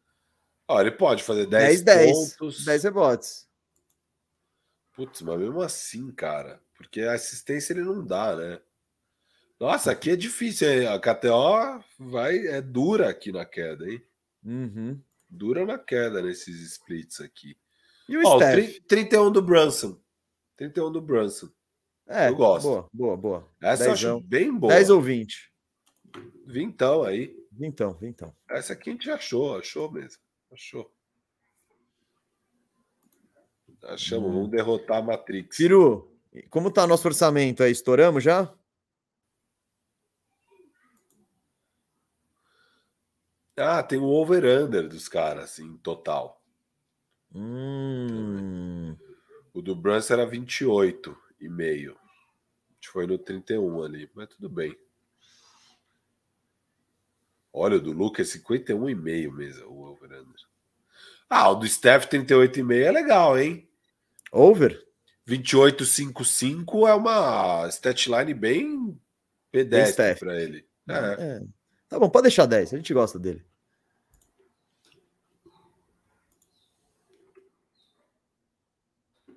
Ó, 0.68 0.80
ele 0.80 0.90
pode 0.90 1.22
fazer 1.22 1.46
10, 1.46 1.82
10 1.82 2.36
pontos. 2.36 2.64
10 2.64 2.84
rebotes. 2.84 3.48
Putz, 4.92 5.22
mas 5.22 5.38
mesmo 5.38 5.60
assim, 5.60 6.10
cara, 6.10 6.60
porque 6.74 7.02
a 7.02 7.12
assistência 7.12 7.72
ele 7.72 7.82
não 7.82 8.04
dá, 8.04 8.34
né? 8.34 8.60
Nossa, 9.58 9.92
aqui 9.92 10.10
é 10.10 10.16
difícil. 10.16 10.68
Hein? 10.70 10.86
A 10.88 10.98
KTO 10.98 11.82
vai, 11.98 12.46
é 12.46 12.60
dura 12.60 13.08
aqui 13.08 13.32
na 13.32 13.44
queda, 13.44 13.88
hein? 13.90 14.02
Uhum. 14.44 15.00
Dura 15.28 15.64
na 15.64 15.78
queda 15.78 16.22
nesses 16.22 16.60
splits 16.60 17.20
aqui. 17.20 17.56
E 18.08 18.16
o 18.16 18.26
Ó, 18.26 18.36
Steph? 18.36 18.80
31 18.86 19.32
do 19.32 19.42
Brunson. 19.42 19.98
31 20.56 20.92
do 20.92 21.00
Brunson. 21.00 21.48
É, 22.06 22.28
eu 22.28 22.36
gosto. 22.36 22.68
Boa, 22.68 22.88
boa, 22.92 23.16
boa. 23.16 23.48
Essa 23.60 23.90
Dezão. 23.90 24.10
eu 24.10 24.16
acho 24.18 24.26
bem 24.26 24.54
boa. 24.54 24.72
10 24.72 24.90
ou 24.90 25.00
20. 25.00 25.52
Vintão 26.46 27.02
aí. 27.02 27.34
Vintão, 27.50 27.94
vintão. 27.94 28.34
Essa 28.48 28.74
aqui 28.74 28.90
a 28.90 28.92
gente 28.92 29.10
achou, 29.10 29.56
achou 29.56 29.90
mesmo. 29.90 30.20
Achou. 30.52 30.92
Achamos, 33.84 34.30
hum. 34.30 34.32
vamos 34.34 34.50
derrotar 34.50 34.98
a 34.98 35.02
Matrix. 35.02 35.56
Firu, 35.56 36.10
como 36.50 36.70
tá 36.70 36.86
nosso 36.86 37.06
orçamento 37.08 37.62
aí? 37.62 37.72
Estouramos 37.72 38.22
já? 38.22 38.52
Ah, 43.56 43.82
tem 43.82 43.98
o 43.98 44.04
over-under 44.04 44.88
dos 44.88 45.08
caras, 45.08 45.44
assim, 45.44 45.76
total. 45.78 46.42
Hum. 47.34 48.96
O 49.54 49.62
do 49.62 49.74
Brunson 49.74 50.14
era 50.14 50.26
28 50.26 51.16
e 51.40 51.48
meio. 51.48 51.92
A 51.92 52.74
gente 52.74 52.88
foi 52.90 53.06
no 53.06 53.16
31 53.18 53.82
ali, 53.82 54.10
mas 54.14 54.28
tudo 54.28 54.48
bem. 54.48 54.76
Olha, 57.52 57.76
o 57.76 57.80
do 57.80 57.92
Lucas 57.92 58.34
é 58.34 58.38
51,5 58.38 59.32
mesmo, 59.32 59.70
o 59.70 59.90
over-under. 59.90 60.46
Ah, 61.28 61.48
o 61.50 61.54
do 61.54 61.66
Steph 61.66 62.06
38,5 62.06 62.74
é 62.74 62.92
legal, 62.92 63.38
hein? 63.38 63.66
Over? 64.30 64.86
28,55 65.26 66.86
é 66.86 66.94
uma 66.94 67.66
statline 67.68 68.34
bem 68.34 69.00
pedestre 69.50 70.14
para 70.16 70.40
ele. 70.40 70.68
É. 70.88 70.94
É. 71.18 71.55
Tá 71.88 71.98
bom, 71.98 72.10
pode 72.10 72.24
deixar 72.24 72.46
10, 72.46 72.74
a 72.74 72.76
gente 72.76 72.92
gosta 72.92 73.18
dele. 73.18 73.44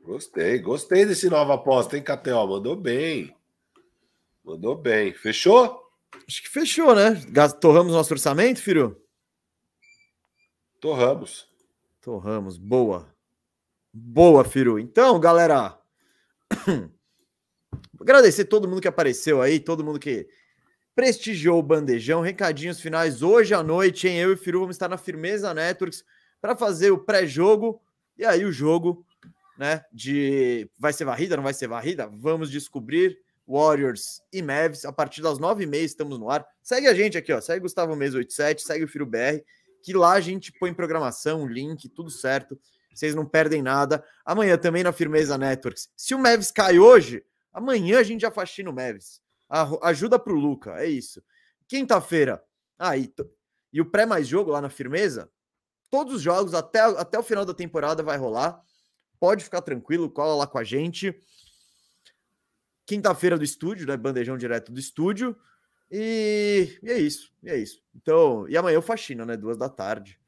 Gostei, 0.09 0.57
gostei 0.57 1.05
desse 1.05 1.29
nova 1.29 1.53
aposta, 1.53 1.95
hein, 1.95 2.03
Catel? 2.03 2.47
Mandou 2.47 2.75
bem. 2.75 3.35
Mandou 4.43 4.75
bem. 4.75 5.13
Fechou? 5.13 5.87
Acho 6.27 6.41
que 6.41 6.49
fechou, 6.49 6.95
né? 6.95 7.21
Torramos 7.61 7.93
nosso 7.93 8.13
orçamento, 8.13 8.59
filho? 8.59 8.99
Torramos. 10.79 11.47
Torramos. 12.01 12.57
Boa. 12.57 13.13
Boa, 13.93 14.43
Firu. 14.43 14.79
Então, 14.79 15.19
galera. 15.19 15.79
Agradecer 18.01 18.45
todo 18.45 18.67
mundo 18.67 18.81
que 18.81 18.87
apareceu 18.87 19.41
aí, 19.41 19.59
todo 19.59 19.83
mundo 19.83 19.99
que 19.99 20.27
prestigiou 20.99 21.59
o 21.59 21.63
bandejão. 21.63 22.19
Recadinhos 22.19 22.81
finais 22.81 23.21
hoje 23.21 23.53
à 23.53 23.63
noite, 23.63 24.05
hein? 24.05 24.17
Eu 24.17 24.31
e 24.31 24.33
o 24.33 24.37
Firu 24.37 24.59
vamos 24.59 24.75
estar 24.75 24.89
na 24.89 24.97
Firmeza 24.97 25.53
Networks 25.53 26.03
para 26.41 26.57
fazer 26.57 26.91
o 26.91 26.97
pré-jogo 26.97 27.81
e 28.17 28.25
aí 28.25 28.43
o 28.43 28.51
jogo, 28.51 29.05
né? 29.57 29.85
De 29.93 30.69
vai 30.77 30.91
ser 30.91 31.05
varrida, 31.05 31.37
não 31.37 31.43
vai 31.43 31.53
ser 31.53 31.69
varrida? 31.69 32.05
Vamos 32.05 32.51
descobrir. 32.51 33.17
Warriors 33.47 34.21
e 34.33 34.41
Mavs. 34.41 34.83
A 34.83 34.91
partir 34.91 35.21
das 35.21 35.39
nove 35.39 35.63
e 35.63 35.67
meia 35.67 35.85
estamos 35.85 36.19
no 36.19 36.29
ar. 36.29 36.45
Segue 36.61 36.87
a 36.87 36.93
gente 36.93 37.17
aqui, 37.17 37.31
ó. 37.31 37.39
Segue 37.39 37.61
Gustavo 37.61 37.95
Mesa 37.95 38.17
87, 38.17 38.61
segue 38.61 38.83
o 38.83 38.87
Firo 38.87 39.05
BR, 39.05 39.39
que 39.81 39.93
lá 39.93 40.11
a 40.11 40.19
gente 40.19 40.51
põe 40.51 40.73
programação, 40.73 41.47
link, 41.47 41.87
tudo 41.87 42.11
certo. 42.11 42.59
Vocês 42.93 43.15
não 43.15 43.25
perdem 43.25 43.61
nada. 43.61 44.03
Amanhã 44.25 44.57
também 44.57 44.83
na 44.83 44.91
Firmeza 44.91 45.37
Networks. 45.37 45.89
Se 45.95 46.13
o 46.13 46.19
Mavs 46.19 46.51
cai 46.51 46.77
hoje, 46.77 47.23
amanhã 47.53 47.99
a 47.99 48.03
gente 48.03 48.19
já 48.19 48.29
faxina 48.29 48.69
o 48.69 48.73
Mavs. 48.73 49.21
Ajuda 49.49 50.19
pro 50.19 50.35
Luca, 50.35 50.79
é 50.79 50.85
isso. 50.87 51.23
Quinta-feira. 51.67 52.43
Ah, 52.77 52.97
e, 52.97 53.13
e 53.73 53.81
o 53.81 53.89
pré 53.89 54.05
mais 54.05 54.27
jogo 54.27 54.51
lá 54.51 54.61
na 54.61 54.69
Firmeza. 54.69 55.29
Todos 55.89 56.15
os 56.15 56.21
jogos 56.21 56.53
até, 56.53 56.79
até 56.79 57.17
o 57.17 57.23
final 57.23 57.45
da 57.45 57.53
temporada 57.53 58.03
vai 58.03 58.17
rolar. 58.17 58.61
Pode 59.19 59.43
ficar 59.43 59.61
tranquilo, 59.61 60.09
cola 60.09 60.35
lá 60.35 60.47
com 60.47 60.57
a 60.57 60.63
gente 60.63 61.19
quinta-feira 62.89 63.37
do 63.37 63.43
estúdio, 63.43 63.85
né? 63.85 63.95
Bandejão 63.95 64.35
direto 64.35 64.71
do 64.71 64.79
estúdio. 64.79 65.37
E, 65.91 66.79
e, 66.81 66.89
é 66.89 66.97
isso, 66.97 67.31
e 67.43 67.49
é 67.51 67.55
isso. 67.55 67.83
Então, 67.95 68.49
e 68.49 68.57
amanhã 68.57 68.73
eu 68.77 68.81
faxina, 68.81 69.23
né? 69.27 69.37
Duas 69.37 69.57
da 69.57 69.69
tarde. 69.69 70.19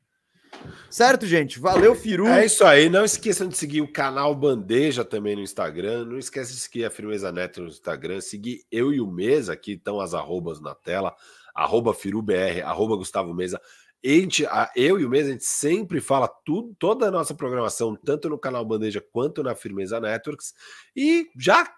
Certo, 0.90 1.26
gente? 1.26 1.60
Valeu, 1.60 1.96
Firu. 1.96 2.28
É 2.28 2.46
isso 2.46 2.64
aí. 2.66 2.90
Não 2.90 3.06
esqueçam 3.06 3.48
de 3.48 3.58
seguir 3.58 3.82
o 3.82 3.92
canal 3.92 4.36
Bandeja 4.36 5.06
também 5.06 5.36
no 5.36 5.42
Instagram. 5.42 6.06
Não 6.06 6.18
esqueça 6.18 6.52
de 6.52 6.60
seguir 6.60 6.86
a 6.86 6.90
Firmeza 6.90 7.32
Neto 7.32 7.62
no 7.62 7.68
Instagram. 7.68 8.20
Seguir 8.22 8.64
eu 8.72 8.94
e 8.94 9.00
o 9.00 9.08
Mesa, 9.08 9.54
aqui 9.54 9.74
estão 9.74 10.00
as 10.00 10.14
arrobas 10.14 10.60
na 10.60 10.76
tela. 10.76 11.16
Arroba 11.56 11.94
FiruBR, 11.94 12.62
arroba 12.64 12.96
Gustavo 12.96 13.34
Mesa. 13.34 13.60
Gente, 14.04 14.46
eu 14.76 15.00
e 15.00 15.06
o 15.06 15.10
Mesa, 15.10 15.30
a 15.30 15.32
gente 15.34 15.46
sempre 15.46 16.02
fala 16.02 16.28
tudo, 16.44 16.76
toda 16.80 17.08
a 17.08 17.12
nossa 17.12 17.36
programação, 17.36 17.96
tanto 17.96 18.30
no 18.30 18.38
canal 18.40 18.66
Bandeja 18.66 19.00
quanto 19.12 19.44
na 19.44 19.54
Firmeza 19.54 20.00
Networks. 20.00 20.54
E 20.96 21.28
já 21.38 21.72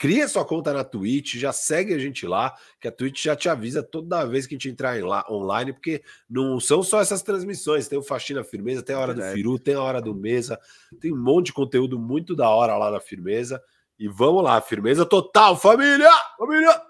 Cria 0.00 0.26
sua 0.26 0.46
conta 0.46 0.72
na 0.72 0.82
Twitch, 0.82 1.34
já 1.34 1.52
segue 1.52 1.92
a 1.92 1.98
gente 1.98 2.26
lá, 2.26 2.56
que 2.80 2.88
a 2.88 2.90
Twitch 2.90 3.22
já 3.22 3.36
te 3.36 3.50
avisa 3.50 3.82
toda 3.82 4.24
vez 4.24 4.46
que 4.46 4.54
a 4.54 4.56
gente 4.56 4.70
entrar 4.70 4.98
lá, 5.04 5.26
online, 5.28 5.74
porque 5.74 6.02
não 6.26 6.58
são 6.58 6.82
só 6.82 7.02
essas 7.02 7.20
transmissões, 7.20 7.86
tem 7.86 7.98
o 7.98 8.02
Faxina 8.02 8.42
Firmeza, 8.42 8.82
tem 8.82 8.96
a 8.96 8.98
hora 8.98 9.12
do 9.12 9.20
Firu, 9.20 9.58
tem 9.58 9.74
a 9.74 9.82
hora 9.82 10.00
do 10.00 10.14
Mesa, 10.14 10.58
tem 10.98 11.12
um 11.12 11.22
monte 11.22 11.46
de 11.46 11.52
conteúdo 11.52 11.98
muito 11.98 12.34
da 12.34 12.48
hora 12.48 12.78
lá 12.78 12.90
na 12.90 12.98
Firmeza. 12.98 13.62
E 13.98 14.08
vamos 14.08 14.42
lá, 14.42 14.58
firmeza 14.62 15.04
total, 15.04 15.54
família! 15.54 16.10
Família! 16.38 16.80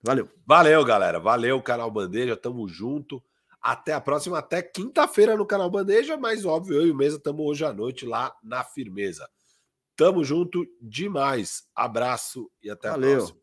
Valeu. 0.00 0.28
Valeu, 0.46 0.84
galera. 0.84 1.18
Valeu, 1.18 1.60
canal 1.60 1.90
Bandeja, 1.90 2.36
tamo 2.36 2.68
junto. 2.68 3.20
Até 3.60 3.94
a 3.94 4.00
próxima, 4.00 4.38
até 4.38 4.62
quinta-feira 4.62 5.36
no 5.36 5.44
canal 5.44 5.68
Bandeja, 5.68 6.16
mas 6.16 6.44
óbvio, 6.44 6.76
eu 6.76 6.86
e 6.86 6.92
o 6.92 6.96
Mesa 6.96 7.16
estamos 7.16 7.44
hoje 7.44 7.64
à 7.64 7.72
noite 7.72 8.06
lá 8.06 8.32
na 8.44 8.62
Firmeza. 8.62 9.28
Tamo 9.96 10.24
junto 10.24 10.66
demais. 10.80 11.64
Abraço 11.74 12.50
e 12.62 12.70
até 12.70 12.88
Valeu. 12.90 13.12
a 13.12 13.16
próxima. 13.16 13.39